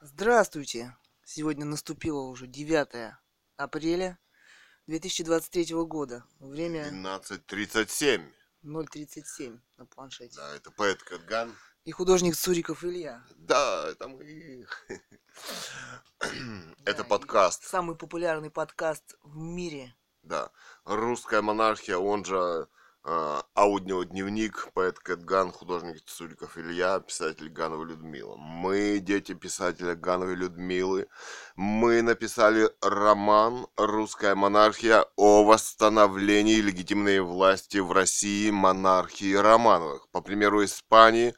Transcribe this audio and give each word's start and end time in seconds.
Здравствуйте! 0.00 0.96
Сегодня 1.24 1.64
наступило 1.64 2.20
уже 2.20 2.46
9 2.46 3.14
апреля 3.56 4.16
2023 4.86 5.74
года. 5.86 6.24
Время 6.38 6.88
12.37. 6.90 8.22
0.37 8.62 9.58
на 9.76 9.86
планшете. 9.86 10.36
Да, 10.36 10.54
это 10.54 10.70
поэт 10.70 11.02
Кэтган. 11.02 11.52
И 11.84 11.90
художник 11.90 12.36
Цуриков 12.36 12.84
Илья. 12.84 13.24
Да, 13.34 13.88
это 13.88 14.06
мы. 14.06 14.68
Это 16.84 17.02
подкаст. 17.02 17.64
Самый 17.64 17.96
популярный 17.96 18.50
подкаст 18.50 19.16
в 19.22 19.36
мире. 19.36 19.96
Да. 20.22 20.52
Русская 20.84 21.42
монархия, 21.42 21.98
он 21.98 22.24
же 22.24 22.68
аудиодневник, 23.04 24.68
поэт 24.74 24.98
Кэтган, 24.98 25.52
художник 25.52 26.02
Цуриков 26.04 26.58
Илья, 26.58 27.00
писатель 27.00 27.48
Ганова 27.48 27.84
Людмила. 27.84 28.36
Мы 28.36 28.98
дети 28.98 29.34
писателя 29.34 29.94
Гановой 29.94 30.34
Людмилы. 30.34 31.08
Мы 31.56 32.02
написали 32.02 32.70
роман 32.82 33.66
«Русская 33.76 34.34
монархия» 34.34 35.06
о 35.16 35.44
восстановлении 35.44 36.60
легитимной 36.60 37.20
власти 37.20 37.78
в 37.78 37.92
России 37.92 38.50
монархии 38.50 39.34
Романовых. 39.34 40.08
По 40.10 40.20
примеру 40.20 40.64
Испании, 40.64 41.34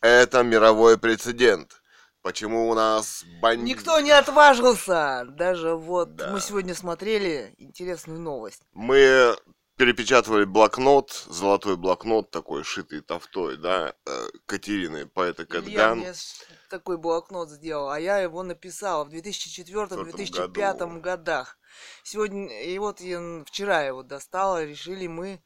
это 0.00 0.42
мировой 0.42 0.98
прецедент. 0.98 1.82
Почему 2.22 2.68
у 2.68 2.74
нас 2.74 3.24
бандиты... 3.40 3.78
Никто 3.78 4.00
не 4.00 4.10
отважился! 4.10 5.24
Даже 5.28 5.76
вот 5.76 6.16
Да. 6.16 6.32
мы 6.32 6.40
сегодня 6.40 6.74
смотрели 6.74 7.54
интересную 7.56 8.18
новость. 8.18 8.62
Мы 8.72 9.36
перепечатывали 9.76 10.44
блокнот, 10.44 11.26
золотой 11.28 11.76
блокнот 11.76 12.30
такой, 12.30 12.64
шитый 12.64 13.00
тофтой, 13.02 13.56
да, 13.56 13.94
э, 14.06 14.26
Катерины, 14.46 15.06
поэта 15.06 15.44
Кэтган. 15.44 16.02
с- 16.02 16.44
такой 16.70 16.96
блокнот 16.96 17.50
сделал, 17.50 17.90
а 17.90 18.00
я 18.00 18.18
его 18.18 18.42
написал 18.42 19.04
в 19.04 19.10
2004-2005 19.10 20.88
году. 20.94 21.00
годах. 21.00 21.58
Сегодня, 22.02 22.62
и 22.64 22.78
вот 22.78 23.00
я 23.00 23.44
вчера 23.46 23.82
его 23.82 24.02
достала, 24.02 24.64
решили 24.64 25.06
мы, 25.06 25.42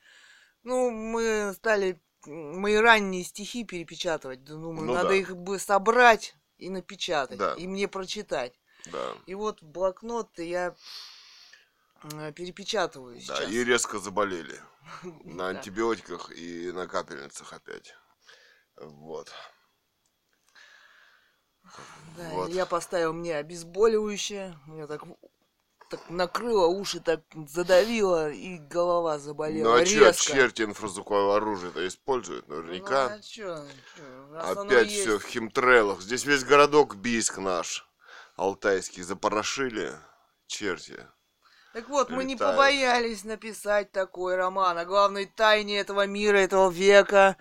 ну, 0.62 0.90
мы 0.90 1.52
стали 1.56 2.00
мои 2.24 2.76
ранние 2.76 3.24
стихи 3.24 3.64
перепечатывать. 3.64 4.44
Думаю, 4.44 4.86
Ну 4.86 4.94
надо 4.94 5.08
да. 5.08 5.14
их 5.16 5.36
бы 5.36 5.58
собрать 5.58 6.36
и 6.58 6.70
напечатать, 6.70 7.38
Да. 7.38 7.54
и 7.54 7.66
мне 7.66 7.88
прочитать. 7.88 8.52
Да, 8.86 9.12
И 9.26 9.34
вот 9.34 9.62
блокнот 9.62 10.38
я 10.38 10.74
перепечатываю 12.34 13.16
да, 13.16 13.20
сейчас. 13.20 13.50
и 13.50 13.64
резко 13.64 13.98
заболели. 13.98 14.60
На 15.24 15.44
Да. 15.52 15.58
антибиотиках 15.58 16.30
и 16.32 16.72
на 16.72 16.86
капельницах 16.86 17.52
опять. 17.52 17.94
Вот. 18.76 19.30
Да, 22.16 22.28
Вот. 22.30 22.50
я 22.50 22.66
поставил 22.66 23.12
мне 23.12 23.36
обезболивающее, 23.36 24.58
меня 24.66 24.86
так, 24.86 25.02
так 25.90 26.08
накрыло, 26.08 26.66
уши 26.66 27.00
так 27.00 27.20
задавило, 27.48 28.30
и 28.30 28.56
голова 28.58 29.18
заболела 29.18 29.68
Ну 29.68 29.74
а 29.74 29.84
резко. 29.84 30.32
черти 30.32 30.62
инфразвуковое 30.62 31.36
оружие-то 31.36 31.86
используют 31.86 32.48
Ну, 32.48 32.62
наверняка. 32.62 33.06
а 33.14 33.20
чё, 33.20 33.64
Опять 34.36 34.88
есть. 34.90 35.00
все 35.02 35.18
в 35.18 35.24
химтрелах. 35.24 36.00
Здесь 36.00 36.24
весь 36.24 36.44
городок 36.44 36.96
Бийск 36.96 37.38
наш, 37.38 37.86
алтайский, 38.36 39.02
запорошили 39.02 39.92
черти. 40.46 41.06
Так 41.72 41.88
вот, 41.88 42.10
мы 42.10 42.24
не 42.24 42.34
летают. 42.34 42.56
побоялись 42.56 43.22
написать 43.22 43.92
такой 43.92 44.34
роман 44.34 44.76
о 44.76 44.84
главной 44.84 45.26
тайне 45.26 45.78
этого 45.78 46.06
мира, 46.06 46.38
этого 46.38 46.68
века, 46.68 47.36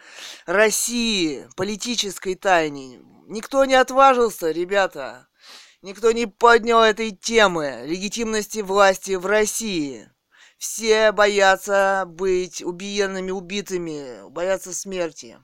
России, 0.46 1.50
политической 1.56 2.36
тайне. 2.36 3.00
Никто 3.26 3.66
не 3.66 3.74
отважился, 3.74 4.52
ребята. 4.52 5.28
Никто 5.82 6.12
не 6.12 6.28
поднял 6.28 6.84
этой 6.84 7.10
темы 7.12 7.82
легитимности 7.86 8.60
власти 8.60 9.14
в 9.14 9.26
России. 9.26 10.12
Все 10.60 11.12
боятся 11.12 12.04
быть 12.06 12.62
убиенными, 12.62 13.32
убитыми, 13.32 14.30
боятся 14.30 14.74
смерти. 14.74 15.40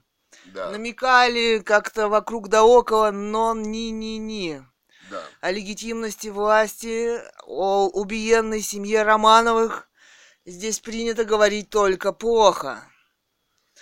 Да, 0.54 0.70
Намекали 0.70 1.60
как-то 1.60 2.08
вокруг 2.08 2.50
да 2.50 2.64
около, 2.64 3.10
но 3.10 3.56
ни-ни-ни 3.56 4.64
да. 5.10 5.24
о 5.42 5.52
легитимности 5.52 6.28
власти, 6.28 7.20
о 7.46 7.88
убиенной 7.88 8.62
семье 8.62 9.04
Романовых 9.04 9.88
здесь 10.46 10.80
принято 10.80 11.26
говорить 11.26 11.70
только 11.70 12.12
плохо. 12.12 12.84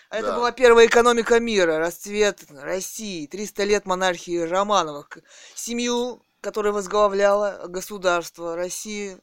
А 0.10 0.18
это 0.18 0.28
Да. 0.28 0.36
была 0.38 0.52
первая 0.52 0.86
экономика 0.86 1.40
мира, 1.40 1.80
расцвет 1.80 2.44
России, 2.52 3.26
300 3.28 3.64
лет 3.64 3.86
монархии 3.86 4.40
Романовых. 4.40 5.10
Семью, 5.56 6.24
которая 6.42 6.72
возглавляла 6.72 7.66
государство 7.68 8.56
России, 8.56 9.18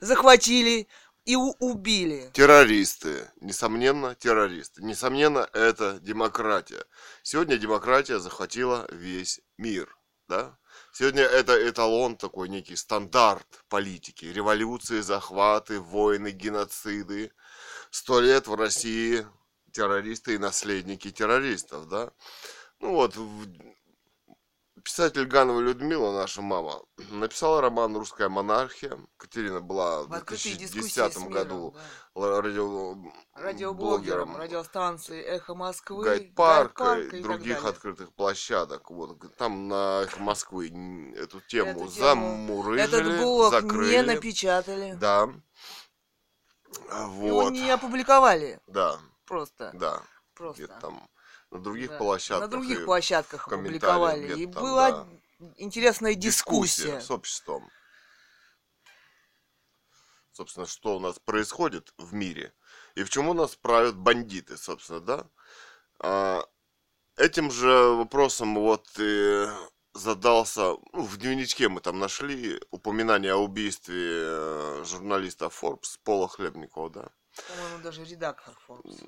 захватили 0.00 0.86
и 1.24 1.36
убили. 1.36 2.30
Террористы. 2.34 3.30
Несомненно, 3.40 4.14
террористы. 4.14 4.82
Несомненно, 4.82 5.48
это 5.54 5.98
демократия. 6.00 6.84
Сегодня 7.22 7.56
демократия 7.56 8.18
захватила 8.18 8.86
весь 8.92 9.40
мир. 9.56 9.96
Да? 10.28 10.58
Сегодня 10.96 11.24
это 11.24 11.68
эталон, 11.68 12.16
такой 12.16 12.48
некий 12.48 12.76
стандарт 12.76 13.64
политики. 13.68 14.26
Революции, 14.26 15.00
захваты, 15.00 15.80
войны, 15.80 16.30
геноциды. 16.30 17.32
Сто 17.90 18.20
лет 18.20 18.46
в 18.46 18.54
России 18.54 19.26
террористы 19.72 20.36
и 20.36 20.38
наследники 20.38 21.10
террористов. 21.10 21.88
Да? 21.88 22.12
Ну 22.78 22.92
вот, 22.92 23.16
писатель 24.84 25.24
Ганова 25.26 25.60
Людмила, 25.60 26.12
наша 26.12 26.42
мама, 26.42 26.80
написала 27.10 27.60
роман 27.60 27.96
«Русская 27.96 28.28
монархия». 28.28 28.98
Катерина 29.16 29.60
была 29.60 30.02
в 30.04 30.08
В 30.08 30.14
открытые 30.14 30.54
дискуссии 30.56 31.00
2010 31.00 31.12
с 31.14 31.16
миром, 31.20 31.32
году 31.32 31.76
да. 32.14 32.40
радио, 32.42 32.96
радиоблогером, 33.34 33.76
блогером 34.28 34.36
радиостанции 34.36 35.22
«Эхо 35.22 35.54
Москвы», 35.54 36.04
Гайд-парка 36.04 36.84
Гайд-парка 36.84 37.16
и 37.16 37.20
и 37.20 37.22
других 37.22 37.64
открытых 37.64 38.14
площадок. 38.14 38.90
Вот, 38.90 39.36
там 39.36 39.68
на 39.68 40.02
«Эхо 40.02 40.20
Москвы 40.20 40.68
эту 41.16 41.40
тему 41.40 41.70
Эту 41.84 41.88
замурыжили, 41.88 42.82
Этот 42.84 43.18
блог 43.20 43.50
закрыли. 43.52 43.90
не 43.96 44.02
напечатали. 44.02 44.94
Да. 45.00 45.30
А, 46.90 47.02
Его 47.04 47.44
Вот. 47.44 47.52
не 47.52 47.70
опубликовали 47.70 48.60
Да, 48.66 48.98
просто. 49.26 49.70
да. 49.74 50.02
Просто. 50.34 50.64
Где-то 50.64 50.80
там 50.80 51.08
на 51.54 51.60
других 51.60 51.90
Да. 51.90 51.98
площадках. 51.98 52.40
На 52.40 52.48
других 52.48 52.80
и 52.80 52.84
площадках 52.84 53.46
опубликовали. 53.46 54.42
И 54.42 54.46
там, 54.46 54.62
была 54.62 54.90
да. 54.90 55.06
интересная 55.56 56.14
дискуссия. 56.14 57.00
с 57.00 57.10
обществом. 57.10 57.70
Собственно, 60.32 60.66
что 60.66 60.96
у 60.96 61.00
нас 61.00 61.20
происходит 61.20 61.94
в 61.96 62.12
мире 62.12 62.52
и 62.96 63.04
в 63.04 63.10
чему 63.10 63.34
нас 63.34 63.54
правят 63.54 63.96
бандиты, 63.96 64.56
собственно, 64.56 65.00
да? 65.00 65.30
А, 66.00 66.44
этим 67.16 67.52
же 67.52 67.68
вопросом 67.68 68.56
вот 68.56 68.88
и 68.98 69.46
задался, 69.92 70.74
ну, 70.92 71.02
в 71.04 71.16
дневничке 71.18 71.68
мы 71.68 71.80
там 71.80 72.00
нашли 72.00 72.60
упоминание 72.72 73.32
о 73.34 73.36
убийстве 73.36 74.22
э, 74.24 74.84
журналиста 74.84 75.46
Forbes 75.46 76.00
Пола 76.02 76.26
Хлебникова, 76.26 76.90
да? 76.90 77.10
По-моему, 77.48 77.78
даже 77.84 78.04
редактор 78.04 78.54
Forbes. 78.68 79.00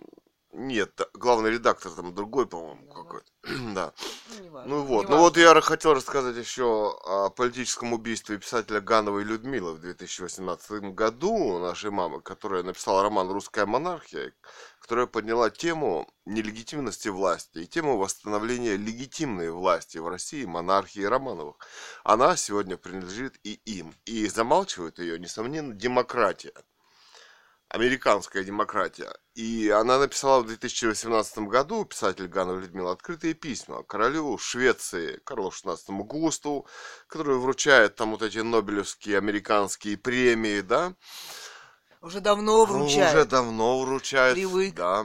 Нет, 0.59 0.99
главный 1.12 1.50
редактор 1.50 1.93
там 1.93 2.15
другой, 2.15 2.47
по-моему, 2.47 2.87
Да. 2.87 2.94
какой-то. 2.94 3.27
да. 3.75 3.93
Ну, 4.41 4.65
Ну 4.65 4.83
вот, 4.84 5.09
ну 5.11 5.19
вот 5.19 5.37
я 5.37 5.61
хотел 5.61 5.93
рассказать 5.93 6.34
еще 6.34 6.97
о 7.05 7.28
политическом 7.28 7.93
убийстве 7.93 8.39
писателя 8.39 8.81
Гановой 8.81 9.25
Людмилы 9.25 9.75
в 9.75 9.81
2018 9.81 10.95
году 10.95 11.59
нашей 11.59 11.91
мамы, 11.91 12.22
которая 12.22 12.62
написала 12.62 13.03
роман 13.03 13.31
«Русская 13.31 13.66
монархия», 13.66 14.33
которая 14.81 15.06
подняла 15.06 15.50
тему 15.50 16.09
нелегитимности 16.25 17.09
власти 17.09 17.59
и 17.59 17.66
тему 17.66 17.99
восстановления 17.99 18.77
легитимной 18.77 19.50
власти 19.50 19.99
в 19.99 20.09
России, 20.09 20.47
монархии 20.47 21.03
Романовых. 21.03 21.56
Она 22.03 22.34
сегодня 22.34 22.78
принадлежит 22.78 23.39
и 23.45 23.60
им. 23.66 23.95
И 24.07 24.27
замалчивает 24.28 25.01
ее, 25.01 25.19
несомненно, 25.19 25.75
демократия 25.75 26.54
американская 27.68 28.45
демократия. 28.45 29.13
И 29.34 29.68
она 29.68 29.98
написала 29.98 30.41
в 30.42 30.47
2018 30.47 31.39
году, 31.39 31.84
писатель 31.84 32.27
Ганна 32.27 32.59
Людмила, 32.59 32.92
открытые 32.92 33.34
письма 33.34 33.83
королю 33.83 34.39
Швеции 34.39 35.21
Карлу 35.24 35.51
XVI 35.51 35.78
Густаву, 36.04 36.66
который 37.07 37.39
вручает 37.39 37.97
там 37.97 38.13
вот 38.13 38.22
эти 38.22 38.39
нобелевские 38.39 39.18
американские 39.18 39.97
премии, 39.97 40.60
да? 40.60 40.95
Уже 42.01 42.21
давно 42.21 42.65
вручают. 42.65 43.15
Уже 43.15 43.24
давно 43.24 43.80
вручает. 43.80 44.34
Привык. 44.34 44.74
Да. 44.74 45.04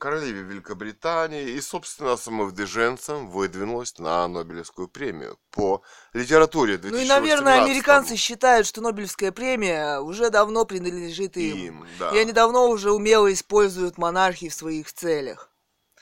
Королеве 0.00 0.40
Великобритании 0.40 1.50
и, 1.50 1.60
собственно, 1.60 2.16
самовыдвиженцем 2.16 3.28
выдвинулась 3.28 3.98
на 3.98 4.26
Нобелевскую 4.26 4.88
премию 4.88 5.38
по 5.50 5.82
литературе 6.14 6.78
Ну 6.82 6.88
и, 6.88 6.90
2018 6.90 7.20
наверное, 7.20 7.62
американцы 7.62 8.16
считают, 8.16 8.66
что 8.66 8.80
Нобелевская 8.80 9.30
премия 9.30 10.00
уже 10.00 10.30
давно 10.30 10.64
принадлежит 10.64 11.36
им. 11.36 11.56
им, 11.56 11.86
да. 11.98 12.10
И 12.10 12.18
они 12.18 12.32
давно 12.32 12.68
уже 12.68 12.90
умело 12.90 13.30
используют 13.32 13.98
монархии 13.98 14.48
в 14.48 14.54
своих 14.54 14.92
целях. 14.92 15.50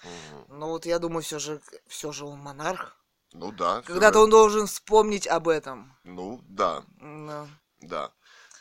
Мгм. 0.04 0.58
Ну 0.60 0.68
вот 0.68 0.86
я 0.86 1.00
думаю, 1.00 1.22
все 1.22 1.40
же, 1.40 1.60
все 1.88 2.12
же 2.12 2.24
он 2.24 2.38
монарх. 2.38 2.96
Ну 3.32 3.50
да. 3.50 3.82
Когда-то 3.82 4.20
он 4.20 4.30
должен 4.30 4.68
вспомнить 4.68 5.26
об 5.26 5.48
этом. 5.48 5.96
Ну 6.04 6.40
да, 6.48 6.84
Да. 7.00 7.46
да. 7.80 8.10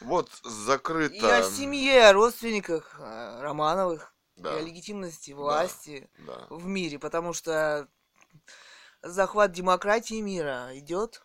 Вот 0.01 0.29
закрыто... 0.43 1.15
И 1.15 1.25
о 1.25 1.43
семье, 1.43 2.07
о 2.07 2.13
родственниках 2.13 2.95
э, 2.99 3.41
Романовых, 3.41 4.13
Да, 4.37 4.55
и 4.55 4.59
о 4.59 4.61
легитимности 4.61 5.31
власти 5.31 6.09
да. 6.19 6.47
в 6.49 6.65
мире, 6.65 6.99
потому 6.99 7.33
что 7.33 7.89
захват 9.01 9.51
демократии 9.51 10.21
мира 10.21 10.69
идет. 10.73 11.23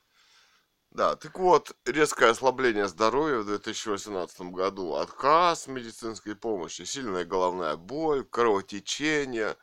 Да, 0.91 1.17
так 1.17 1.38
вот, 1.38 1.75
резкое 1.87 2.31
ослабление 2.31 2.87
здоровья 2.87 3.38
в 3.38 3.47
2018 3.47 4.43
году, 4.53 4.94
отказ 4.94 5.67
медицинской 5.67 6.37
помощи, 6.37 6.82
сильная 6.82 7.25
головная 7.25 7.76
боль, 7.76 8.25
кровотечение, 8.25 9.56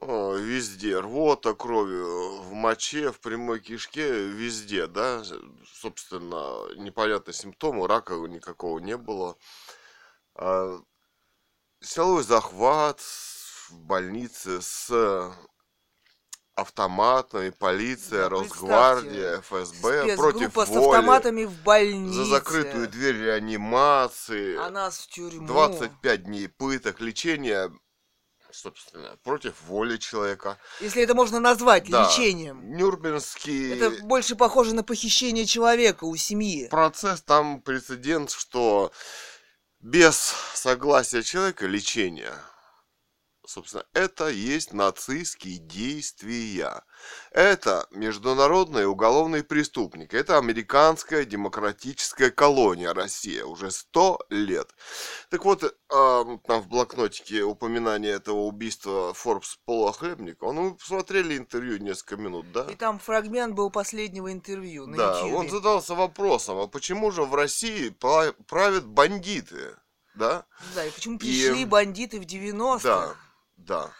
о, 0.00 0.34
везде, 0.34 0.98
рвота 0.98 1.54
кровью, 1.54 2.40
в 2.40 2.52
моче, 2.52 3.12
в 3.12 3.20
прямой 3.20 3.60
кишке, 3.60 4.26
везде, 4.26 4.86
да, 4.86 5.22
собственно, 5.66 6.72
непонятно 6.76 7.34
симптомы, 7.34 7.86
рака 7.86 8.14
никакого 8.14 8.78
не 8.78 8.96
было. 8.96 9.36
Силовой 11.82 12.22
захват 12.22 13.00
в 13.00 13.72
больнице 13.74 14.60
с 14.62 14.90
автоматами, 16.54 17.50
полиция, 17.50 18.24
Да, 18.24 18.28
Росгвардия, 18.28 19.40
ФСБ 19.40 20.16
против 20.16 20.38
Спецгруппа 20.52 20.66
с 20.66 20.68
воли 20.68 20.96
автоматами 20.96 21.44
в 21.44 21.62
больнице. 21.62 22.14
за 22.14 22.24
закрытую 22.26 22.88
дверь 22.88 23.16
реанимации, 23.16 24.56
А 24.58 24.70
нас 24.70 24.98
в 24.98 25.08
тюрьму. 25.08 25.46
25 25.46 26.24
дней 26.24 26.48
пыток, 26.48 27.00
лечение, 27.00 27.72
собственно, 28.52 29.16
против 29.24 29.54
воли 29.62 29.96
человека. 29.96 30.58
Если 30.80 31.02
это 31.02 31.14
можно 31.14 31.40
назвать 31.40 31.88
Да. 31.88 32.04
лечением. 32.06 32.76
Нюрнбергский 32.76 33.72
Это 33.80 34.04
больше 34.04 34.36
похоже 34.36 34.74
на 34.74 34.84
похищение 34.84 35.46
человека 35.46 36.04
у 36.04 36.14
семьи. 36.16 36.68
процесс, 36.68 37.22
там 37.22 37.62
прецедент, 37.62 38.30
что 38.30 38.92
без 39.82 40.34
согласия 40.54 41.22
человека 41.22 41.66
лечение, 41.66 42.32
собственно, 43.46 43.84
это 43.94 44.28
есть 44.28 44.72
нацистские 44.72 45.58
действия. 45.58 46.82
Это 47.32 47.86
международные 47.90 48.86
уголовные 48.86 49.42
преступники. 49.42 50.14
Это 50.14 50.38
американская 50.38 51.24
демократическая 51.24 52.30
колония 52.30 52.94
Россия. 52.94 53.44
Уже 53.44 53.70
сто 53.70 54.20
лет. 54.30 54.70
Так 55.30 55.44
вот, 55.44 55.64
а, 55.92 56.24
там 56.46 56.62
в 56.62 56.68
блокнотике 56.68 57.42
упоминание 57.42 58.12
этого 58.12 58.40
убийства 58.42 59.12
Форбс 59.14 59.56
Пола 59.64 59.92
Хлебника. 59.92 60.46
Ну, 60.52 60.62
мы 60.70 60.74
посмотрели 60.76 61.36
интервью 61.36 61.78
несколько 61.78 62.16
минут, 62.16 62.50
да? 62.52 62.66
И 62.70 62.74
там 62.76 62.98
фрагмент 62.98 63.54
был 63.54 63.70
последнего 63.70 64.32
интервью 64.32 64.86
на 64.86 64.96
Да, 64.96 65.18
YouTube. 65.20 65.34
он 65.38 65.50
задался 65.50 65.94
вопросом, 65.94 66.58
а 66.58 66.66
почему 66.68 67.10
же 67.10 67.24
в 67.24 67.34
России 67.34 67.88
правят 68.46 68.86
бандиты? 68.86 69.76
Да? 70.14 70.44
Да, 70.74 70.84
и 70.84 70.90
почему 70.90 71.18
пришли 71.18 71.62
И- 71.62 71.64
бандиты 71.64 72.20
в 72.20 72.24
90-х? 72.26 72.82
Да, 73.08 73.16
да. 73.56 73.90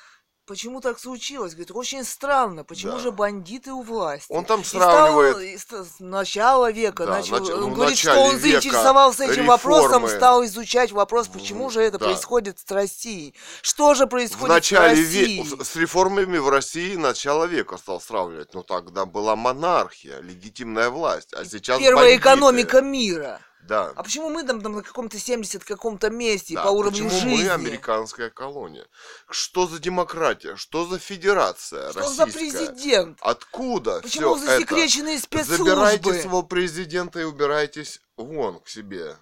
Почему 0.45 0.81
так 0.81 0.99
случилось? 0.99 1.53
Говорит, 1.53 1.71
очень 1.73 2.03
странно, 2.03 2.65
почему 2.65 2.95
Да. 2.95 2.99
же 2.99 3.13
бандиты 3.13 3.71
у 3.73 3.83
власти? 3.83 4.27
Он 4.29 4.45
там 4.45 4.63
И 4.63 4.65
сравнивает 4.65 5.61
стал 5.61 5.83
и 5.83 5.87
с 5.87 6.01
начала 6.01 6.73
века 6.73 7.07
Да, 7.07 7.13
начал. 7.19 7.37
нач- 7.37 7.53
он 7.53 7.61
ну, 7.61 7.71
в 7.71 7.75
говорит, 7.75 7.97
что 7.97 8.19
он 8.19 8.39
заинтересовался 8.41 9.25
этим 9.25 9.47
вопросом, 9.47 10.03
реформы. 10.03 10.09
стал 10.09 10.45
изучать 10.45 10.91
вопрос, 10.91 11.29
почему 11.29 11.71
же 11.71 11.81
это 11.81 11.97
да. 11.99 12.07
происходит 12.07 12.59
с 12.59 12.69
Россией. 12.73 13.37
Что 13.63 13.95
же 13.95 14.07
в 14.07 14.09
происходит 14.09 14.49
начале 14.49 14.97
с 14.97 14.99
Россией? 14.99 15.43
века, 15.45 15.65
с 15.65 15.77
реформами 15.77 16.39
в 16.39 16.49
России 16.49 16.97
начало 16.97 17.45
века 17.45 17.77
стал 17.79 18.01
сравнивать. 18.01 18.53
Ну 18.53 18.65
тогда 18.65 19.07
была 19.07 19.37
монархия, 19.37 20.19
легитимная 20.21 20.91
власть, 20.91 21.33
а 21.35 21.45
сейчас 21.45 21.79
Первая 21.79 22.07
бандиты. 22.07 22.21
экономика 22.21 22.81
мира. 22.83 23.41
Да. 23.63 23.93
А 23.95 24.03
почему 24.03 24.29
мы 24.29 24.43
там, 24.45 24.61
там 24.61 24.73
на 24.73 24.83
каком-то 24.83 25.19
70 25.19 25.63
каком-то 25.63 26.11
месте 26.11 26.55
Да, 26.55 26.65
по 26.65 26.69
уровню 26.69 27.05
почему 27.05 27.11
жизни? 27.11 27.45
мы 27.45 27.51
американская 27.51 28.29
колония? 28.29 28.87
Что 29.31 29.69
за 29.69 29.79
демократия? 29.79 30.57
Что 30.57 30.85
за 30.85 30.99
федерация 30.99 31.91
Что 31.91 32.09
за 32.09 32.25
российская? 32.27 32.67
президент? 32.67 33.19
Откуда 33.21 34.01
Почему 34.01 34.35
все 34.35 34.45
это? 34.45 34.55
засекреченные 34.55 35.19
спецслужбы? 35.21 35.65
Забирайте 35.65 36.13
своего 36.13 36.43
президента 36.43 37.21
и 37.21 37.25
убирайтесь 37.25 38.01
вон 38.17 38.59
к 38.61 38.69
себе. 38.69 39.17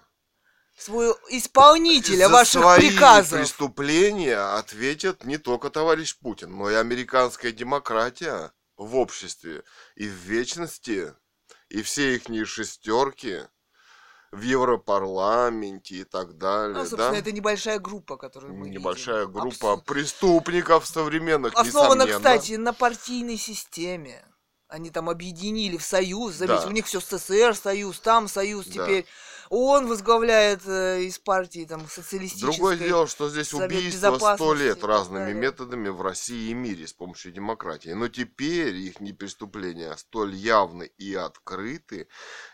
Своего 0.75 1.15
исполнителя 1.29 2.25
За 2.27 2.33
ваших 2.33 2.61
свои 2.63 2.89
приказов. 2.89 3.39
преступления 3.39 4.39
ответит 4.57 5.23
не 5.23 5.37
только 5.37 5.69
товарищ 5.69 6.17
Путин, 6.17 6.57
но 6.57 6.71
и 6.71 6.73
американская 6.73 7.51
демократия 7.51 8.51
в 8.75 8.95
обществе 8.95 9.63
и 9.95 10.07
в 10.07 10.13
вечности, 10.13 11.13
и 11.69 11.83
все 11.83 12.15
их 12.15 12.47
шестерки 12.47 13.41
в 14.31 14.41
Европарламенте 14.41 15.95
и 15.95 16.03
так 16.03 16.37
далее. 16.37 16.73
Ну, 16.77 16.79
собственно, 16.85 17.11
да? 17.11 17.17
это 17.17 17.31
небольшая 17.31 17.79
группа, 17.79 18.17
которую 18.17 18.53
мы 18.53 18.69
Небольшая 18.69 19.25
видим. 19.27 19.33
группа 19.33 19.73
Абс- 19.73 19.83
преступников 19.85 20.85
современных, 20.87 21.53
Основана, 21.55 22.03
несомненно. 22.03 22.17
кстати, 22.17 22.53
на 22.53 22.73
партийной 22.73 23.37
системе. 23.37 24.25
Они 24.69 24.89
там 24.89 25.09
объединили 25.09 25.75
в 25.75 25.83
союз, 25.83 26.35
заметьте, 26.35 26.61
Да. 26.63 26.67
у 26.69 26.71
них 26.71 26.85
все 26.85 27.01
СССР 27.01 27.55
союз, 27.55 27.99
там 27.99 28.29
союз 28.29 28.67
Да. 28.67 28.71
теперь. 28.85 29.05
Он 29.53 29.87
возглавляет 29.87 30.61
э, 30.65 31.01
из 31.01 31.19
партии 31.19 31.65
там 31.65 31.85
социалистической. 31.85 32.53
Другое 32.53 32.77
дело, 32.77 33.05
что 33.05 33.29
здесь 33.29 33.49
Совет 33.49 33.69
убийство 33.69 34.17
сто 34.35 34.53
лет 34.53 34.81
разными 34.81 35.33
методами 35.33 35.89
в 35.89 36.01
России 36.01 36.51
и 36.51 36.53
мире 36.53 36.87
с 36.87 36.93
помощью 36.93 37.33
демократии. 37.33 37.89
Но 37.89 38.07
теперь 38.07 38.77
их 38.77 39.01
не 39.01 39.11
преступления 39.11 39.93
столь 39.97 40.35
явны 40.35 40.89
и 40.97 41.13
открыты. 41.15 42.07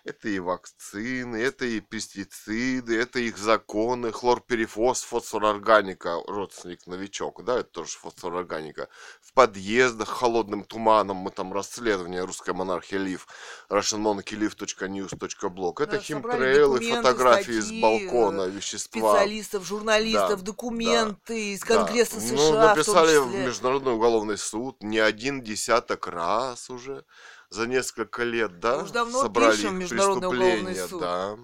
Это 0.06 0.28
и 0.28 0.40
вакцины, 0.40 1.38
это 1.38 1.66
и 1.66 1.82
пестициды, 1.82 3.00
это 3.00 3.20
их 3.20 3.38
законы, 3.38 4.12
хлорперифос, 4.12 5.04
фосфорорганика, 5.04 6.20
родственник 6.26 6.88
новичок, 6.88 7.44
да, 7.44 7.60
это 7.60 7.70
тоже 7.70 7.92
фосфорорганика. 7.92 8.90
В 9.22 9.34
подъездах 9.34 10.10
холодным 10.10 10.64
туманом 10.64 11.18
мы 11.18 11.30
там 11.30 11.54
расследование 11.54 12.24
русской 12.24 12.56
монархии 12.56 12.96
Лив, 12.96 13.28
russianmonarchyliv.news.blog. 13.70 15.84
Это 15.84 15.92
Да, 15.92 16.00
химтрейлы, 16.00 16.87
документы, 16.90 17.10
фотографии 17.10 17.60
с 17.60 17.64
статьи, 17.66 17.82
балкона, 17.82 18.42
э, 18.42 18.50
вещества. 18.50 19.12
специалистов, 19.14 19.66
журналистов, 19.66 20.40
Да, 20.40 20.46
документы 20.46 21.54
из 21.54 21.62
Да. 21.62 21.66
Конгресса 21.68 22.16
Ну, 22.16 22.22
США. 22.22 22.36
в 22.36 22.38
том 22.38 22.62
написали 22.62 23.18
в 23.18 23.26
числе. 23.32 23.46
Международный 23.46 23.94
уголовный 23.94 24.38
суд 24.38 24.82
не 24.84 25.00
один 25.00 25.42
десяток 25.42 26.08
раз 26.08 26.70
уже 26.70 27.04
за 27.50 27.68
несколько 27.68 28.24
лет, 28.24 28.60
да? 28.60 28.84
уж 28.84 28.92
давно 28.92 29.22
собрали 29.22 29.56
пишем 29.56 29.80
Международный 29.80 30.28
уголовный 30.28 30.76
суд. 30.88 31.00
да, 31.02 31.38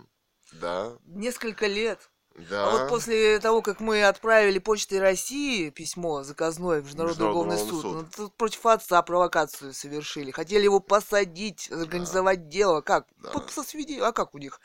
да, 0.54 0.92
Несколько 1.06 1.68
лет. 1.68 2.10
да. 2.50 2.68
А 2.68 2.72
вот 2.72 2.90
после 2.90 3.40
того, 3.40 3.62
как 3.62 3.80
мы 3.80 4.04
отправили 4.04 4.60
Почтой 4.60 5.00
России 5.00 5.70
письмо 5.70 6.24
заказное 6.24 6.82
в 6.82 6.86
Международный 6.86 7.26
уголовный 7.28 7.58
суд, 7.58 7.74
уголовный 7.74 8.02
ну, 8.04 8.08
тут 8.26 8.34
против 8.36 8.66
отца 8.66 9.02
провокацию 9.02 9.74
совершили. 9.74 10.32
Хотели 10.32 10.64
его 10.64 10.80
посадить, 10.80 11.72
организовать 11.72 12.50
дело. 12.50 12.82
Как? 12.82 13.08
Да. 13.22 13.32
Со 13.50 13.62
свиде- 13.64 14.02
А 14.02 14.12
как 14.12 14.36
у 14.36 14.40
них? 14.40 14.60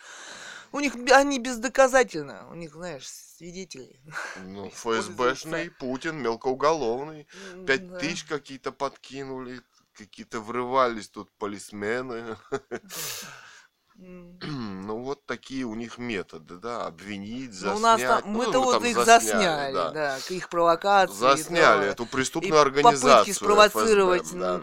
У 0.72 0.80
них 0.80 0.94
они 1.12 1.38
бездоказательно. 1.38 2.48
У 2.50 2.54
них, 2.54 2.72
знаешь, 2.72 3.08
свидетели. 3.08 4.00
Ну. 4.44 4.70
ФСБшный 4.70 5.70
Путин, 5.70 6.16
мелкоуголовный. 6.22 7.26
Пять 7.66 7.88
Да. 7.88 7.98
тысяч 7.98 8.24
какие-то 8.24 8.72
подкинули, 8.72 9.60
какие-то 9.94 10.40
врывались 10.40 11.08
тут 11.08 11.30
полисмены. 11.38 12.36
Ну, 14.88 15.02
вот 15.02 15.26
такие 15.26 15.64
у 15.64 15.74
них 15.74 15.98
методы, 15.98 16.54
да, 16.56 16.86
обвинить, 16.86 17.50
Ну, 17.50 17.52
заснять. 17.52 17.76
у 17.76 17.80
нас 17.80 18.00
там, 18.00 18.22
Ну, 18.32 18.38
мы-то 18.38 18.60
вот 18.60 18.72
там 18.74 18.84
их 18.84 18.96
засняли, 18.96 19.26
засняли, 19.32 19.74
да. 19.74 19.90
да, 19.90 20.18
их 20.30 20.48
провокации. 20.48 21.14
Засняли 21.14 21.80
да. 21.80 21.86
эту 21.86 22.04
И 22.04 22.06
преступную 22.06 22.60
организацию. 22.62 23.10
попытки 23.12 23.32
спровоцировать. 23.32 24.22
ФСБ, 24.22 24.38
да. 24.38 24.62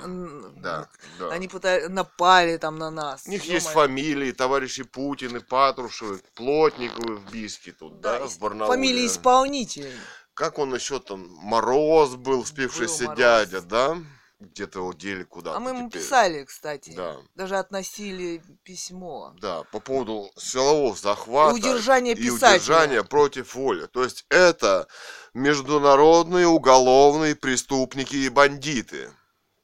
Да, 0.56 0.88
да. 1.20 1.30
Они 1.32 1.48
пыта- 1.48 1.88
напали 1.90 2.58
там 2.58 2.78
на 2.80 2.90
нас. 2.90 3.24
У 3.28 3.30
них 3.30 3.44
есть 3.44 3.68
ё-моё. 3.68 3.88
фамилии, 3.88 4.32
товарищи 4.32 4.84
Путин 4.84 5.36
и 5.38 5.40
Патрушевы, 5.40 6.22
Плотниковы 6.36 7.18
в 7.18 7.32
Бийске 7.32 7.72
тут, 7.74 8.00
да, 8.02 8.20
Да, 8.20 8.26
в 8.28 8.36
и 8.36 8.40
Барнауле. 8.40 8.74
Фамилии 8.74 9.06
исполнителей. 9.06 9.94
Как 10.34 10.58
он 10.60 10.74
еще 10.74 11.00
там, 11.00 11.28
Мороз 11.44 12.16
был, 12.16 12.46
спившийся 12.46 13.04
Мороз. 13.04 13.18
дядя, 13.20 13.62
да? 13.62 13.98
Где-то 14.40 14.80
его 14.80 14.92
дели 14.94 15.24
куда-то 15.24 15.56
А 15.56 15.60
мы 15.62 15.70
ему 15.72 15.88
теперь. 15.90 16.02
писали, 16.02 16.44
кстати. 16.44 16.90
Да, 16.92 17.18
Даже 17.36 17.56
относили 17.58 18.44
письмо. 18.64 19.34
да, 19.40 19.64
по 19.72 19.80
поводу 19.80 20.30
силового 20.38 20.94
захвата 20.96 21.56
И 21.56 21.60
удержания 21.62 22.12
и 22.12 22.16
писателя. 22.16 22.56
удержания 22.58 23.04
против 23.04 23.56
воли. 23.56 23.86
То 23.88 24.04
есть 24.04 24.26
это 24.30 24.88
международные 25.34 26.48
уголовные 26.48 27.36
преступники 27.36 28.16
и 28.16 28.30
бандиты. 28.30 29.10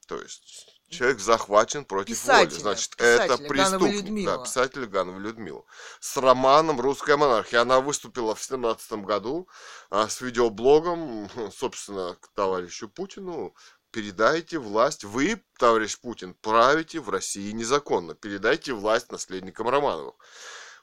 То 0.08 0.20
есть 0.20 0.66
человек 0.88 1.20
захвачен 1.20 1.84
против 1.84 2.08
воли. 2.24 2.44
Писателя, 2.46 2.60
Значит, 2.60 2.96
писателя 2.96 3.24
это 3.34 3.36
преступник. 3.48 3.94
Людмила. 3.94 4.36
Да, 4.38 4.42
писатель 4.44 4.86
Ганова 4.86 5.18
Людмила. 5.18 5.64
С 6.00 6.16
романом 6.16 6.80
«Русская 6.80 7.16
монархия». 7.18 7.60
Она 7.60 7.80
выступила 7.80 8.34
в 8.34 8.42
17 8.42 8.92
году 9.04 9.48
а, 9.90 10.08
с 10.08 10.22
видеоблогом, 10.22 11.28
собственно, 11.54 12.16
к 12.20 12.28
товарищу 12.34 12.88
Путину 12.88 13.54
передайте 13.92 14.58
власть, 14.58 15.04
вы, 15.04 15.40
товарищ 15.58 15.98
Путин, 15.98 16.34
правите 16.34 16.98
в 16.98 17.10
России 17.10 17.52
незаконно, 17.52 18.14
передайте 18.14 18.72
власть 18.72 19.12
наследникам 19.12 19.68
Романовых. 19.68 20.14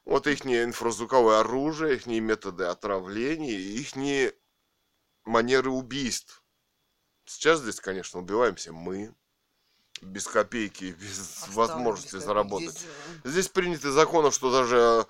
Вот 0.05 0.27
их 0.27 0.45
инфразвуковое 0.45 1.39
оружие, 1.41 1.95
их 1.95 2.05
методы 2.05 2.65
отравления, 2.65 3.57
их 3.57 3.95
манеры 5.25 5.69
убийств. 5.69 6.43
Сейчас 7.25 7.59
здесь, 7.59 7.79
конечно, 7.79 8.19
убиваемся 8.19 8.71
мы, 8.71 9.13
без 10.01 10.25
копейки, 10.27 10.95
без 10.99 11.19
Оставлю 11.19 11.55
возможности 11.55 12.15
заработать. 12.17 12.71
Здесь... 12.71 12.85
Э, 13.23 13.29
здесь 13.29 13.47
приняты 13.49 13.91
законы, 13.91 14.31
что 14.31 14.51
даже 14.51 15.05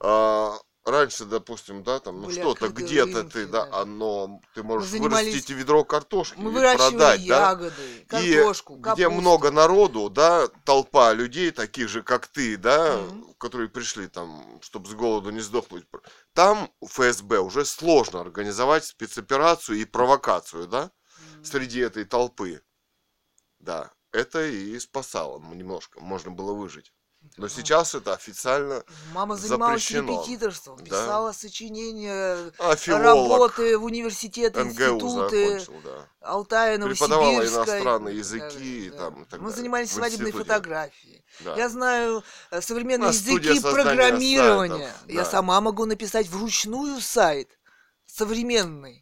а, 0.00 0.58
раньше, 0.84 1.24
допустим, 1.24 1.82
да, 1.82 2.00
там, 2.00 2.22
ну 2.22 2.30
что-то 2.30 2.68
где-то 2.68 3.24
ты, 3.24 3.46
да, 3.46 3.66
да, 3.66 3.80
оно, 3.80 4.40
ты 4.54 4.62
можешь 4.62 4.90
занимались... 4.90 5.26
вырастить 5.28 5.50
ведро 5.50 5.84
картошки 5.84 6.38
Мы 6.38 6.50
и 6.50 6.76
продать, 6.76 7.20
ягоды, 7.20 7.72
да, 8.08 8.18
картошку, 8.18 8.76
и 8.76 8.78
где 8.78 9.08
много 9.08 9.50
народу, 9.50 10.10
да, 10.10 10.48
толпа 10.64 11.12
людей, 11.12 11.50
таких 11.50 11.88
же, 11.88 12.02
как 12.02 12.26
ты, 12.26 12.56
да, 12.56 12.96
mm-hmm. 12.96 13.34
которые 13.38 13.68
пришли 13.68 14.08
там, 14.08 14.60
чтобы 14.62 14.88
с 14.88 14.94
голоду 14.94 15.30
не 15.30 15.40
сдохнуть, 15.40 15.86
там 16.32 16.70
ФСБ 16.84 17.38
уже 17.38 17.64
сложно 17.64 18.20
организовать 18.20 18.84
спецоперацию 18.84 19.78
и 19.78 19.84
провокацию, 19.84 20.66
да, 20.66 20.90
mm-hmm. 20.90 21.44
среди 21.44 21.80
этой 21.80 22.04
толпы, 22.04 22.62
да, 23.58 23.92
это 24.10 24.44
и 24.46 24.78
спасало 24.78 25.40
немножко, 25.40 26.00
можно 26.00 26.30
было 26.30 26.52
выжить. 26.52 26.92
Но 27.38 27.48
сейчас 27.48 27.94
это 27.94 28.12
официально 28.12 28.84
Мама 29.14 29.36
занималась 29.36 29.82
запрещено. 29.82 30.22
репетиторством, 30.22 30.78
писала 30.78 31.30
да. 31.30 31.32
сочинения, 31.32 32.52
а, 32.58 32.76
работы 32.86 33.78
в 33.78 33.84
университеты, 33.84 34.62
НГУ 34.62 34.70
институты, 34.70 35.66
да. 35.82 36.08
Алтая, 36.20 36.78
Преподавала 36.78 37.44
иностранные 37.44 38.18
языки. 38.18 38.90
Да, 38.90 38.98
там, 38.98 39.22
и 39.22 39.24
так 39.24 39.40
Мы 39.40 39.46
далее. 39.46 39.56
занимались 39.56 39.92
свадебной 39.92 40.32
фотографией. 40.32 41.24
Да. 41.40 41.56
Я 41.56 41.68
знаю 41.70 42.22
э, 42.50 42.60
современные 42.60 43.08
языки 43.08 43.60
программирования. 43.60 44.88
Сайтов, 44.88 45.06
да. 45.06 45.12
Я 45.14 45.24
сама 45.24 45.60
могу 45.60 45.86
написать 45.86 46.28
вручную 46.28 47.00
сайт 47.00 47.48
современный 48.04 49.01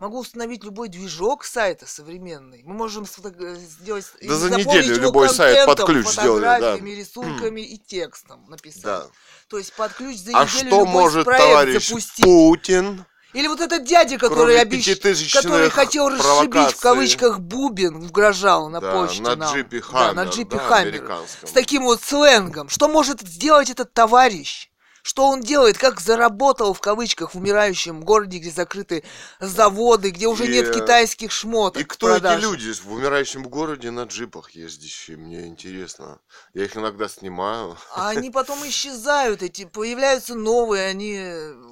могу 0.00 0.18
установить 0.18 0.64
любой 0.64 0.88
движок 0.88 1.44
сайта 1.44 1.86
современный. 1.86 2.62
Мы 2.64 2.74
можем 2.74 3.06
сделать... 3.06 4.06
Да 4.22 4.34
за 4.34 4.50
неделю 4.50 4.96
любой 5.00 5.28
сайт 5.28 5.66
под 5.66 5.84
ключ 5.84 6.08
сделали, 6.08 6.42
да. 6.42 6.76
рисунками 6.76 7.60
и 7.60 7.78
текстом 7.78 8.44
написать. 8.48 8.82
Да. 8.82 9.06
То 9.48 9.58
есть 9.58 9.72
под 9.74 9.92
ключ 9.92 10.16
за 10.16 10.36
а 10.36 10.44
неделю 10.44 10.66
что 10.66 10.86
может 10.86 11.24
товарищ 11.26 11.88
запустить. 11.88 12.24
Путин? 12.24 13.04
Или 13.32 13.46
вот 13.46 13.60
этот 13.60 13.84
дядя, 13.84 14.18
который 14.18 14.60
обещ... 14.60 14.98
который 15.32 15.70
хотел 15.70 16.08
расшибить 16.08 16.74
в 16.74 16.80
кавычках 16.80 17.38
бубен, 17.38 17.96
угрожал 17.96 18.68
на 18.68 18.80
да, 18.80 18.92
почте 18.92 19.22
на 19.22 19.36
нам. 19.36 19.54
джипе 19.54 19.80
Хаммер, 19.80 20.14
да, 20.14 20.24
на 20.24 20.28
джипе 20.28 20.56
да, 20.56 20.64
Хаммер. 20.64 21.18
С 21.44 21.52
таким 21.52 21.84
вот 21.84 22.02
сленгом. 22.02 22.68
Что 22.68 22.88
может 22.88 23.20
сделать 23.20 23.70
этот 23.70 23.92
товарищ? 23.92 24.69
Что 25.02 25.28
он 25.28 25.40
делает? 25.40 25.78
Как 25.78 26.00
заработал 26.00 26.74
в 26.74 26.80
кавычках 26.80 27.34
в 27.34 27.38
умирающем 27.38 28.02
городе, 28.02 28.38
где 28.38 28.50
закрыты 28.50 29.02
заводы, 29.38 30.10
где 30.10 30.26
уже 30.26 30.46
и, 30.46 30.48
нет 30.48 30.74
китайских 30.74 31.32
шмоток. 31.32 31.80
И 31.80 31.84
кто 31.84 32.16
эти 32.16 32.40
люди 32.40 32.72
в 32.72 32.92
умирающем 32.92 33.44
городе 33.44 33.90
на 33.90 34.04
джипах 34.04 34.50
ездящие? 34.50 35.16
Мне 35.16 35.46
интересно. 35.46 36.18
Я 36.54 36.64
их 36.64 36.76
иногда 36.76 37.08
снимаю. 37.08 37.76
А 37.94 38.10
они 38.10 38.30
потом 38.40 38.66
исчезают, 38.68 39.42
эти 39.42 39.64
появляются 39.64 40.34
новые, 40.34 40.86
они. 40.86 41.16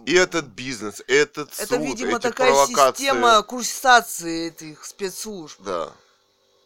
И 0.07 0.15
этот 0.15 0.47
бизнес, 0.47 1.03
этот 1.07 1.53
суд, 1.55 1.65
Это, 1.65 1.77
видимо, 1.77 2.13
эти 2.13 2.23
такая 2.23 2.53
провокации. 2.53 3.03
система 3.03 3.43
курсации 3.43 4.49
этих 4.49 4.85
спецслужб. 4.85 5.61
Да. 5.61 5.93